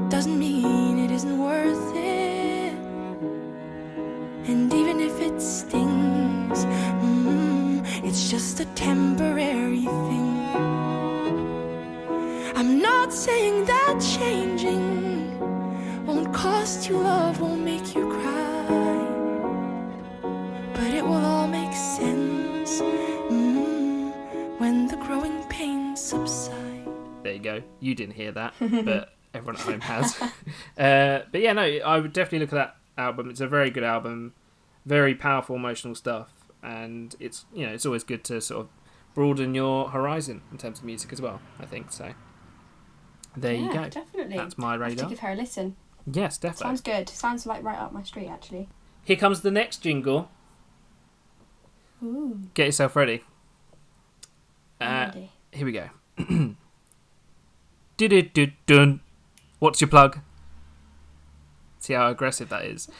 doesn't 0.09 0.37
mean 0.37 0.99
it 0.99 1.11
isn't 1.11 1.37
worth 1.37 1.95
it. 1.95 2.73
And 4.49 4.73
even 4.73 4.99
if 4.99 5.19
it 5.21 5.41
stings, 5.41 6.65
mm, 6.65 7.85
it's 8.03 8.29
just 8.29 8.59
a 8.59 8.65
temporary 8.75 9.85
thing. 9.85 10.31
I'm 12.55 12.79
not 12.79 13.13
saying 13.13 13.65
that 13.65 13.99
changing 13.99 15.39
won't 16.05 16.33
cost 16.33 16.89
you 16.89 16.97
love, 16.97 17.39
won't 17.41 17.61
make 17.61 17.95
you 17.95 18.07
cry. 18.09 18.50
It 21.01 21.07
will 21.07 21.25
all 21.25 21.47
make 21.47 21.73
sense 21.73 22.79
mm, 22.79 24.13
when 24.59 24.85
the 24.85 24.97
growing 24.97 25.41
pains 25.45 25.99
subside. 25.99 26.87
There 27.23 27.33
you 27.33 27.39
go. 27.39 27.63
You 27.79 27.95
didn't 27.95 28.13
hear 28.13 28.31
that, 28.33 28.53
but 28.59 29.15
everyone 29.33 29.55
at 29.55 29.61
home 29.63 29.81
has. 29.81 30.21
uh, 30.77 31.21
but 31.31 31.41
yeah, 31.41 31.53
no, 31.53 31.63
I 31.63 31.99
would 31.99 32.13
definitely 32.13 32.45
look 32.45 32.53
at 32.53 32.55
that 32.55 32.75
album. 33.01 33.31
It's 33.31 33.41
a 33.41 33.47
very 33.47 33.71
good 33.71 33.83
album, 33.83 34.33
very 34.85 35.15
powerful, 35.15 35.55
emotional 35.55 35.95
stuff, 35.95 36.29
and 36.61 37.15
it's 37.19 37.45
you 37.51 37.65
know 37.65 37.73
it's 37.73 37.87
always 37.87 38.03
good 38.03 38.23
to 38.25 38.39
sort 38.39 38.65
of 38.65 38.69
broaden 39.15 39.55
your 39.55 39.89
horizon 39.89 40.43
in 40.51 40.59
terms 40.59 40.77
of 40.77 40.85
music 40.85 41.11
as 41.11 41.19
well. 41.19 41.41
I 41.59 41.65
think 41.65 41.91
so. 41.91 42.13
There 43.35 43.55
you 43.55 43.73
go. 43.73 43.89
Definitely. 43.89 44.37
That's 44.37 44.55
my 44.55 44.75
I 44.75 44.77
have 44.77 44.81
to 44.81 44.85
radar. 44.85 45.09
give 45.09 45.19
her 45.21 45.31
a 45.31 45.35
listen. 45.35 45.77
Yes, 46.05 46.37
definitely. 46.37 46.63
Sounds 46.67 46.81
good. 46.81 47.09
Sounds 47.09 47.47
like 47.47 47.63
right 47.63 47.79
up 47.79 47.91
my 47.91 48.03
street, 48.03 48.27
actually. 48.27 48.69
Here 49.03 49.15
comes 49.15 49.41
the 49.41 49.49
next 49.49 49.79
jingle. 49.79 50.29
Ooh. 52.03 52.39
Get 52.53 52.65
yourself 52.67 52.95
ready. 52.95 53.23
Uh, 54.79 55.11
ready. 55.13 55.31
here 55.51 55.65
we 55.65 55.71
go. 55.71 55.89
Did 57.97 58.13
it 58.13 58.33
did 58.33 58.53
dun. 58.65 59.01
What's 59.59 59.79
your 59.79 59.87
plug? 59.87 60.19
See 61.77 61.93
how 61.93 62.09
aggressive 62.09 62.49
that 62.49 62.65
is. 62.65 62.89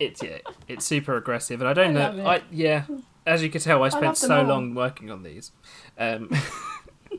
It's 0.00 0.22
yeah, 0.22 0.38
it's 0.66 0.86
super 0.86 1.16
aggressive, 1.18 1.60
and 1.60 1.68
I 1.68 1.74
don't 1.74 1.94
I 1.94 2.10
know. 2.10 2.26
I 2.26 2.42
yeah, 2.50 2.84
as 3.26 3.42
you 3.42 3.50
can 3.50 3.60
tell, 3.60 3.82
I 3.82 3.90
spent 3.90 4.04
them 4.04 4.14
so 4.14 4.38
all. 4.38 4.44
long 4.44 4.74
working 4.74 5.10
on 5.10 5.22
these. 5.22 5.52
Um, 5.98 6.30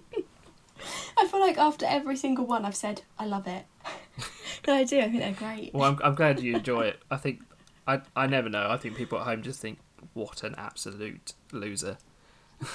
I 1.17 1.27
feel 1.27 1.39
like 1.39 1.59
after 1.59 1.85
every 1.85 2.17
single 2.17 2.47
one, 2.47 2.65
I've 2.65 2.75
said 2.75 3.03
I 3.19 3.27
love 3.27 3.45
it. 3.45 3.65
and 4.65 4.75
I 4.75 4.83
do. 4.83 4.97
I 4.99 5.09
think 5.09 5.19
they're 5.19 5.33
great. 5.33 5.75
well, 5.75 5.91
I'm, 5.91 5.99
I'm 6.03 6.15
glad 6.15 6.39
you 6.39 6.55
enjoy 6.55 6.81
it. 6.87 6.99
I 7.11 7.17
think 7.17 7.41
I 7.95 8.01
I 8.15 8.27
never 8.27 8.49
know. 8.49 8.69
I 8.69 8.77
think 8.77 8.95
people 8.95 9.17
at 9.19 9.25
home 9.25 9.41
just 9.41 9.59
think, 9.59 9.79
what 10.13 10.43
an 10.43 10.55
absolute 10.57 11.33
loser. 11.51 11.97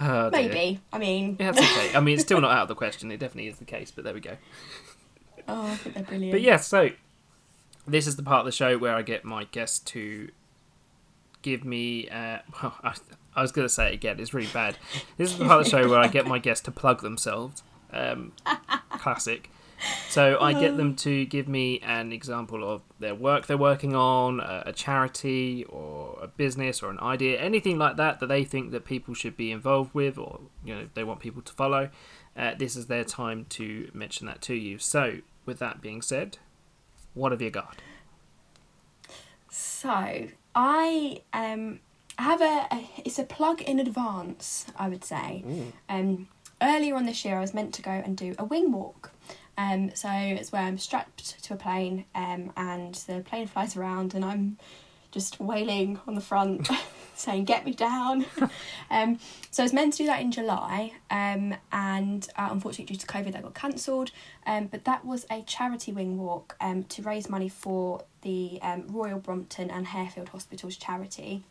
Oh. 0.00 0.30
Maybe. 0.30 0.80
I 0.92 0.98
mean, 0.98 1.36
Yeah, 1.40 1.52
that's 1.52 1.72
okay. 1.72 1.96
I 1.96 2.00
mean, 2.00 2.14
it's 2.14 2.22
still 2.22 2.40
not 2.40 2.50
out 2.56 2.62
of 2.62 2.68
the 2.68 2.74
question. 2.74 3.10
It 3.10 3.18
definitely 3.18 3.48
is 3.48 3.58
the 3.58 3.64
case, 3.64 3.90
but 3.90 4.04
there 4.04 4.12
we 4.12 4.20
go. 4.20 4.36
oh, 5.48 5.66
I 5.66 5.76
think 5.76 5.94
they're 5.94 6.04
brilliant. 6.04 6.32
But 6.32 6.42
yes, 6.42 6.66
so 6.66 6.90
this 7.86 8.06
is 8.06 8.16
the 8.16 8.22
part 8.22 8.40
of 8.40 8.46
the 8.46 8.52
show 8.52 8.76
where 8.78 8.94
I 8.94 9.02
get 9.02 9.24
my 9.24 9.44
guests 9.44 9.78
to 9.90 10.28
give 11.42 11.64
me. 11.64 12.08
Uh, 12.08 12.38
well, 12.62 12.74
I, 12.82 12.94
I 13.34 13.42
was 13.42 13.52
going 13.52 13.66
to 13.66 13.72
say 13.72 13.88
it 13.88 13.94
again. 13.94 14.20
It's 14.20 14.34
really 14.34 14.50
bad. 14.52 14.76
This 15.16 15.32
is 15.32 15.38
the 15.38 15.46
part 15.46 15.60
of 15.60 15.64
the 15.64 15.70
show 15.70 15.88
where 15.88 16.00
I 16.00 16.08
get 16.08 16.26
my 16.26 16.38
guests 16.38 16.64
to 16.64 16.70
plug 16.70 17.00
themselves. 17.00 17.62
Um, 17.90 18.32
classic. 18.90 19.50
So 20.08 20.38
I 20.40 20.54
get 20.54 20.76
them 20.76 20.94
to 20.96 21.26
give 21.26 21.46
me 21.46 21.80
an 21.80 22.12
example 22.12 22.64
of 22.68 22.82
their 22.98 23.14
work 23.14 23.46
they're 23.46 23.58
working 23.58 23.94
on, 23.94 24.40
a, 24.40 24.64
a 24.66 24.72
charity 24.72 25.64
or 25.68 26.18
a 26.22 26.26
business 26.28 26.82
or 26.82 26.90
an 26.90 26.98
idea, 27.00 27.38
anything 27.38 27.76
like 27.78 27.96
that 27.96 28.20
that 28.20 28.28
they 28.28 28.44
think 28.44 28.70
that 28.72 28.84
people 28.84 29.12
should 29.14 29.36
be 29.36 29.52
involved 29.52 29.92
with, 29.94 30.16
or 30.16 30.40
you 30.64 30.74
know 30.74 30.88
they 30.94 31.04
want 31.04 31.20
people 31.20 31.42
to 31.42 31.52
follow. 31.52 31.90
Uh, 32.36 32.54
this 32.58 32.76
is 32.76 32.86
their 32.86 33.04
time 33.04 33.46
to 33.50 33.90
mention 33.94 34.26
that 34.26 34.40
to 34.42 34.54
you. 34.54 34.78
So, 34.78 35.18
with 35.44 35.58
that 35.58 35.80
being 35.80 36.02
said, 36.02 36.38
what 37.14 37.32
have 37.32 37.42
you 37.42 37.50
got? 37.50 37.76
So 39.50 40.28
I 40.54 41.22
um 41.32 41.80
have 42.18 42.40
a, 42.40 42.66
a 42.70 42.90
it's 43.04 43.18
a 43.18 43.24
plug 43.24 43.62
in 43.62 43.78
advance, 43.78 44.66
I 44.76 44.88
would 44.88 45.04
say. 45.04 45.44
Um 45.88 46.28
earlier 46.60 46.94
on 46.94 47.06
this 47.06 47.24
year 47.24 47.36
I 47.38 47.40
was 47.40 47.54
meant 47.54 47.74
to 47.74 47.82
go 47.82 47.90
and 47.90 48.16
do 48.16 48.34
a 48.38 48.44
wing 48.44 48.72
walk. 48.72 49.12
Um 49.58 49.94
so 49.94 50.08
it's 50.10 50.52
where 50.52 50.62
I'm 50.62 50.78
strapped 50.78 51.42
to 51.44 51.54
a 51.54 51.56
plane 51.56 52.04
um 52.14 52.52
and 52.56 52.94
the 52.94 53.20
plane 53.20 53.46
flies 53.46 53.76
around 53.76 54.14
and 54.14 54.24
I'm 54.24 54.58
just 55.10 55.40
wailing 55.40 55.98
on 56.06 56.14
the 56.14 56.20
front 56.20 56.68
saying 57.14 57.44
get 57.44 57.64
me 57.64 57.72
down. 57.72 58.26
Um 58.90 59.18
so 59.50 59.62
i 59.62 59.64
was 59.64 59.72
meant 59.72 59.94
to 59.94 59.98
do 59.98 60.06
that 60.06 60.20
in 60.20 60.30
july 60.30 60.92
um 61.10 61.56
and 61.72 62.28
uh, 62.36 62.48
unfortunately 62.52 62.94
due 62.94 63.00
to 63.00 63.06
covid 63.06 63.32
that 63.32 63.42
got 63.42 63.54
cancelled. 63.54 64.10
Um 64.46 64.66
but 64.66 64.84
that 64.84 65.04
was 65.04 65.26
a 65.30 65.42
charity 65.42 65.92
wing 65.92 66.18
walk 66.18 66.56
um 66.60 66.84
to 66.84 67.02
raise 67.02 67.28
money 67.28 67.48
for 67.48 68.04
the 68.22 68.58
um, 68.62 68.86
royal 68.88 69.18
brompton 69.18 69.70
and 69.70 69.86
harefield 69.88 70.28
hospitals 70.28 70.76
charity 70.76 71.42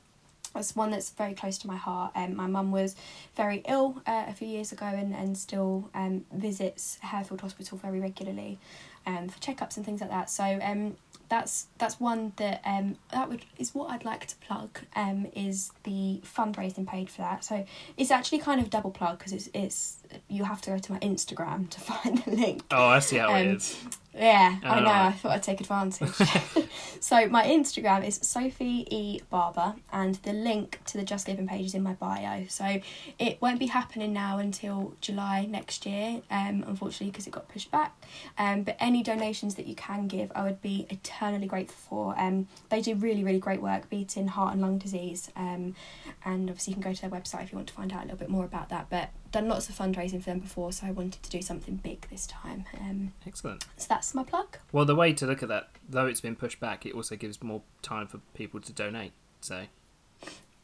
that's 0.56 0.76
one 0.76 0.90
that's 0.90 1.10
very 1.11 1.34
close 1.34 1.57
to 1.60 1.68
my 1.68 1.76
heart. 1.76 2.11
Um, 2.15 2.36
my 2.36 2.48
mum 2.48 2.72
was 2.72 2.95
very 3.36 3.61
ill 3.68 4.02
uh, 4.07 4.26
a 4.27 4.34
few 4.34 4.48
years 4.48 4.72
ago 4.72 4.86
and, 4.86 5.14
and 5.14 5.38
still 5.38 5.90
um, 5.94 6.26
visits 6.34 6.98
Harefield 7.03 7.41
Hospital 7.41 7.77
very 7.77 7.99
regularly 7.99 8.57
um, 9.06 9.27
for 9.27 9.40
checkups 9.40 9.77
and 9.77 9.86
things 9.86 10.02
like 10.02 10.10
that. 10.10 10.30
So 10.30 10.60
um, 10.64 10.95
that's 11.30 11.68
that's 11.77 11.99
one 11.99 12.34
that 12.38 12.61
um, 12.65 12.97
that 13.11 13.30
would 13.30 13.45
is 13.57 13.73
what 13.73 13.91
I'd 13.91 14.06
like 14.06 14.27
to 14.27 14.35
plug 14.38 14.80
um, 14.95 15.27
is 15.35 15.72
the 15.84 16.22
fundraising 16.23 16.88
page 16.88 17.10
for 17.10 17.22
that. 17.22 17.43
So 17.43 17.65
it's 17.97 18.11
actually 18.11 18.39
kind 18.39 18.61
of 18.61 18.69
double 18.69 18.91
plug 18.91 19.18
because 19.19 19.34
it's 19.34 19.49
it's 19.53 19.97
you 20.27 20.43
have 20.43 20.61
to 20.61 20.72
go 20.72 20.77
to 20.77 20.91
my 20.93 20.99
Instagram 20.99 21.69
to 21.69 21.80
find 21.89 22.18
the 22.19 22.31
link. 22.31 22.64
Oh, 22.72 22.85
I 22.88 22.99
see 22.99 23.18
how 23.18 23.34
it 23.35 23.47
Um, 23.47 23.56
is. 23.56 23.77
Yeah, 24.18 24.60
I 24.64 24.80
know. 24.80 24.88
Alright. 24.88 24.89
I 24.89 25.11
thought 25.11 25.31
I'd 25.34 25.43
take 25.43 25.60
advantage. 25.60 26.10
so 27.02 27.27
my 27.27 27.43
Instagram 27.43 28.07
is 28.07 28.15
Sophie 28.22 28.88
E 28.89 29.19
Barber, 29.30 29.76
and 29.91 30.15
the 30.15 30.31
link 30.31 30.80
to 30.85 30.97
the 30.97 31.03
Just 31.03 31.27
Giving 31.27 31.47
page 31.47 31.65
is 31.65 31.76
in 31.76 31.84
my 31.84 31.93
bio. 31.93 32.45
So 32.47 32.80
it 33.19 33.41
won't 33.41 33.60
be 33.60 33.65
happening 33.65 34.14
now 34.14 34.38
until 34.38 34.93
July 35.02 35.45
next 35.49 35.85
year, 35.85 36.22
um, 36.31 36.64
unfortunately 36.65 37.07
because 37.11 37.27
it 37.27 37.31
got 37.31 37.49
pushed 37.49 37.72
back. 37.72 38.02
Um, 38.38 38.64
but 38.64 38.77
any 38.80 39.03
donations 39.03 39.56
that 39.56 39.68
you 39.68 39.76
can 39.76 40.07
give, 40.07 40.31
I 40.34 40.43
would 40.43 40.61
be 40.61 40.88
eternally 40.89 41.15
grateful 41.47 41.76
for. 41.89 42.19
Um, 42.19 42.47
they 42.69 42.81
do 42.81 42.95
really, 42.95 43.23
really 43.23 43.39
great 43.39 43.61
work 43.61 43.89
beating 43.89 44.27
heart 44.27 44.53
and 44.53 44.61
lung 44.61 44.77
disease. 44.77 45.30
Um, 45.35 45.76
and 46.23 46.49
obviously 46.49 46.72
you 46.72 46.81
can 46.81 46.91
go 46.91 46.93
to 46.93 47.02
their 47.02 47.10
website 47.10 47.43
if 47.43 47.52
you 47.52 47.57
want 47.57 47.68
to 47.68 47.73
find 47.73 47.91
out 47.93 47.99
a 47.99 48.03
little 48.03 48.18
bit 48.18 48.30
more 48.30 48.45
about 48.45 48.69
that. 48.69 48.88
But 48.89 49.10
done 49.31 49.47
lots 49.47 49.69
of 49.69 49.76
fundraising 49.77 50.19
for 50.19 50.30
them 50.30 50.39
before, 50.39 50.72
so 50.72 50.88
I 50.88 50.91
wanted 50.91 51.22
to 51.23 51.30
do 51.30 51.41
something 51.41 51.76
big 51.77 52.07
this 52.10 52.26
time. 52.27 52.65
Um, 52.80 53.14
Excellent. 53.27 53.65
so 53.77 53.85
that's 53.89 54.14
my 54.15 54.23
plug. 54.23 54.57
Well, 54.72 54.85
the 54.85 54.95
way 54.95 55.14
to 55.14 55.26
look 55.26 55.43
at 55.43 55.49
that, 55.49 55.69
though 55.89 56.06
it's 56.07 56.22
been 56.22 56.35
pushed 56.35 56.60
back, 56.60 56.85
it 56.85 56.93
also 56.93 57.15
gives 57.15 57.41
more 57.43 57.61
time 57.81 58.07
for 58.07 58.19
people 58.34 58.60
to 58.61 58.72
donate. 58.72 59.11
So 59.41 59.65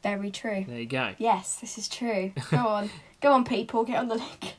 Very 0.02 0.30
true. 0.30 0.64
there 0.66 0.80
you 0.80 0.86
go. 0.86 1.14
Yes, 1.18 1.56
this 1.56 1.78
is 1.78 1.88
true. 1.88 2.32
Go 2.50 2.58
on. 2.58 2.90
Go 3.20 3.32
on, 3.32 3.44
people. 3.44 3.84
Get 3.84 3.98
on 3.98 4.08
the 4.08 4.16
link. 4.16 4.56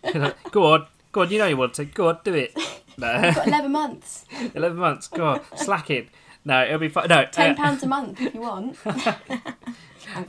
go 0.51 0.73
on, 0.73 0.87
go 1.11 1.21
on. 1.23 1.29
You 1.29 1.37
know 1.39 1.47
you 1.47 1.57
want 1.57 1.73
to. 1.73 1.83
Go 1.83 2.07
on, 2.07 2.19
do 2.23 2.33
it. 2.33 2.57
No. 2.97 3.07
I've 3.07 3.35
got 3.35 3.47
11 3.47 3.71
months. 3.71 4.25
Eleven 4.55 4.77
months. 4.77 5.07
Go 5.07 5.25
on, 5.25 5.41
slack 5.55 5.89
it. 5.89 6.09
No, 6.45 6.63
it'll 6.63 6.77
be 6.79 6.89
fine. 6.89 7.07
No, 7.07 7.23
£10 7.25 7.57
uh, 7.59 7.79
a 7.83 7.87
month 7.87 8.21
if 8.21 8.33
you 8.33 8.41
want. 8.41 8.77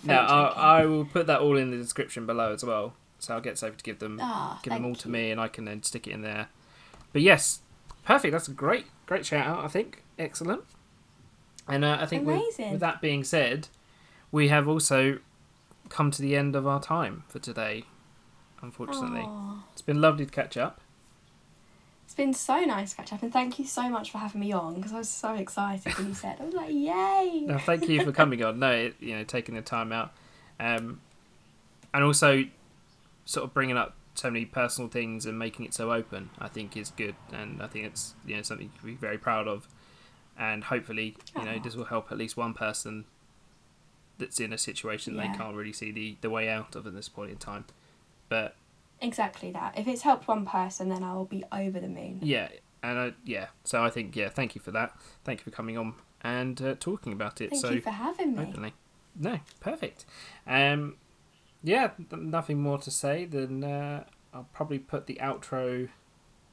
No. 0.04 0.14
I'll. 0.14 0.54
I 0.56 0.86
will 0.86 1.04
put 1.04 1.26
that 1.26 1.40
all 1.40 1.56
in 1.58 1.70
the 1.70 1.76
description 1.76 2.26
below 2.26 2.52
as 2.54 2.64
well. 2.64 2.94
So 3.18 3.34
I'll 3.34 3.40
get 3.40 3.58
Sophie 3.58 3.76
to 3.76 3.82
give 3.84 3.98
them, 3.98 4.18
Ah, 4.22 4.58
give 4.62 4.72
them 4.72 4.84
all 4.84 4.94
to 4.94 5.08
you. 5.08 5.12
me, 5.12 5.30
and 5.30 5.40
I 5.40 5.48
can 5.48 5.64
then 5.64 5.82
stick 5.82 6.06
it 6.06 6.12
in 6.12 6.22
there. 6.22 6.48
But 7.12 7.22
yes, 7.22 7.60
perfect. 8.04 8.32
That's 8.32 8.48
a 8.48 8.52
great, 8.52 8.86
great 9.06 9.26
shout 9.26 9.46
out. 9.46 9.64
I 9.64 9.68
think 9.68 10.02
excellent. 10.18 10.62
And 11.68 11.84
uh, 11.84 11.98
I 12.00 12.06
think 12.06 12.26
with, 12.26 12.36
Amazing. 12.36 12.72
with 12.72 12.80
that 12.80 13.00
being 13.00 13.24
said, 13.24 13.68
we 14.30 14.48
have 14.48 14.68
also 14.68 15.18
come 15.88 16.10
to 16.12 16.22
the 16.22 16.36
end 16.36 16.54
of 16.54 16.66
our 16.66 16.80
time 16.80 17.24
for 17.28 17.38
today. 17.38 17.84
Unfortunately, 18.62 19.22
Aw. 19.26 19.64
it's 19.72 19.82
been 19.82 20.00
lovely 20.00 20.24
to 20.24 20.32
catch 20.32 20.56
up. 20.56 20.80
It's 22.14 22.22
been 22.22 22.32
so 22.32 22.60
nice 22.60 22.90
to 22.90 22.96
catch 22.98 23.12
up, 23.12 23.24
and 23.24 23.32
thank 23.32 23.58
you 23.58 23.66
so 23.66 23.88
much 23.88 24.12
for 24.12 24.18
having 24.18 24.40
me 24.40 24.52
on 24.52 24.76
because 24.76 24.92
I 24.92 24.98
was 24.98 25.08
so 25.08 25.34
excited 25.34 25.98
when 25.98 26.06
you 26.06 26.14
said. 26.14 26.36
I 26.40 26.44
was 26.44 26.54
like, 26.54 26.70
"Yay!" 26.70 27.42
No, 27.44 27.58
thank 27.58 27.88
you 27.88 28.04
for 28.04 28.12
coming 28.12 28.40
on. 28.44 28.60
No, 28.60 28.70
it, 28.70 28.94
you 29.00 29.16
know, 29.16 29.24
taking 29.24 29.56
the 29.56 29.62
time 29.62 29.90
out, 29.90 30.12
um, 30.60 31.00
and 31.92 32.04
also 32.04 32.44
sort 33.24 33.42
of 33.42 33.52
bringing 33.52 33.76
up 33.76 33.96
so 34.14 34.30
many 34.30 34.44
personal 34.44 34.88
things 34.88 35.26
and 35.26 35.36
making 35.36 35.64
it 35.64 35.74
so 35.74 35.92
open. 35.92 36.30
I 36.38 36.46
think 36.46 36.76
is 36.76 36.90
good, 36.90 37.16
and 37.32 37.60
I 37.60 37.66
think 37.66 37.86
it's 37.86 38.14
you 38.24 38.36
know 38.36 38.42
something 38.42 38.70
to 38.78 38.84
be 38.84 38.94
very 38.94 39.18
proud 39.18 39.48
of, 39.48 39.66
and 40.38 40.62
hopefully 40.62 41.16
you 41.36 41.44
know 41.44 41.58
this 41.58 41.74
will 41.74 41.86
help 41.86 42.12
at 42.12 42.18
least 42.18 42.36
one 42.36 42.54
person 42.54 43.06
that's 44.18 44.38
in 44.38 44.52
a 44.52 44.58
situation 44.58 45.16
Yeah. 45.16 45.32
they 45.32 45.36
can't 45.36 45.56
really 45.56 45.72
see 45.72 45.90
the 45.90 46.16
the 46.20 46.30
way 46.30 46.48
out 46.48 46.76
of 46.76 46.86
at 46.86 46.94
this 46.94 47.08
point 47.08 47.32
in 47.32 47.38
time. 47.38 47.64
But 48.28 48.54
Exactly 49.04 49.50
that. 49.52 49.78
If 49.78 49.86
it's 49.86 50.02
helped 50.02 50.26
one 50.28 50.46
person, 50.46 50.88
then 50.88 51.02
I'll 51.04 51.24
be 51.26 51.44
over 51.52 51.78
the 51.78 51.88
moon. 51.88 52.20
yeah, 52.22 52.48
and 52.82 52.98
I, 52.98 53.12
yeah, 53.24 53.46
so 53.64 53.82
I 53.84 53.90
think 53.90 54.16
yeah, 54.16 54.28
thank 54.30 54.54
you 54.54 54.60
for 54.60 54.70
that. 54.72 54.96
Thank 55.24 55.40
you 55.40 55.44
for 55.44 55.50
coming 55.50 55.76
on 55.78 55.94
and 56.22 56.60
uh, 56.62 56.74
talking 56.80 57.12
about 57.12 57.40
it. 57.40 57.50
Thank 57.50 57.62
so 57.62 57.70
you 57.70 57.80
for 57.80 57.90
having 57.90 58.34
me. 58.36 58.42
openly. 58.42 58.72
No, 59.18 59.38
perfect. 59.60 60.06
Um, 60.46 60.96
yeah, 61.62 61.90
th- 62.10 62.20
nothing 62.22 62.60
more 62.62 62.78
to 62.78 62.90
say 62.90 63.24
than 63.26 63.62
uh, 63.62 64.04
I'll 64.32 64.48
probably 64.52 64.78
put 64.78 65.06
the 65.06 65.18
outro. 65.22 65.88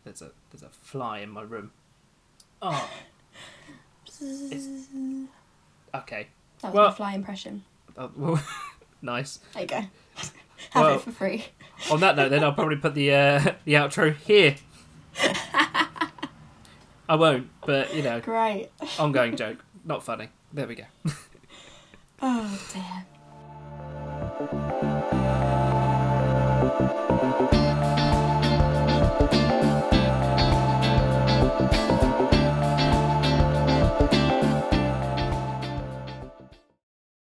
There's 0.04 0.22
a 0.22 0.32
there's 0.52 0.64
a 0.64 0.70
fly 0.70 1.20
in 1.20 1.30
my 1.30 1.42
room. 1.44 1.72
Oh, 2.62 2.90
okay. 5.96 6.28
That 6.62 6.68
was 6.68 6.74
Well- 6.74 6.90
my 6.90 6.94
fly 6.96 7.14
impression. 7.14 7.64
Uh, 7.98 8.08
well, 8.16 8.42
nice. 9.02 9.40
There 9.54 9.64
you 9.64 9.68
go. 9.68 9.82
Have 10.72 10.84
well, 10.84 10.96
it 10.96 11.02
for 11.02 11.12
free. 11.12 11.46
on 11.92 12.00
that 12.02 12.16
note, 12.16 12.30
then 12.30 12.44
I'll 12.44 12.54
probably 12.54 12.78
put 12.78 12.94
the 12.94 13.14
uh, 13.14 13.54
the 13.66 13.74
outro 13.74 14.16
here. 14.16 14.56
I 17.10 17.16
won't, 17.16 17.50
but 17.66 17.94
you 17.94 18.04
know, 18.04 18.22
great 18.22 18.70
ongoing 18.98 19.36
joke. 19.36 19.64
Not 19.84 20.04
funny. 20.04 20.30
There 20.54 20.68
we 20.68 20.76
go. 20.76 20.86
oh 22.22 22.62
damn. 22.74 23.06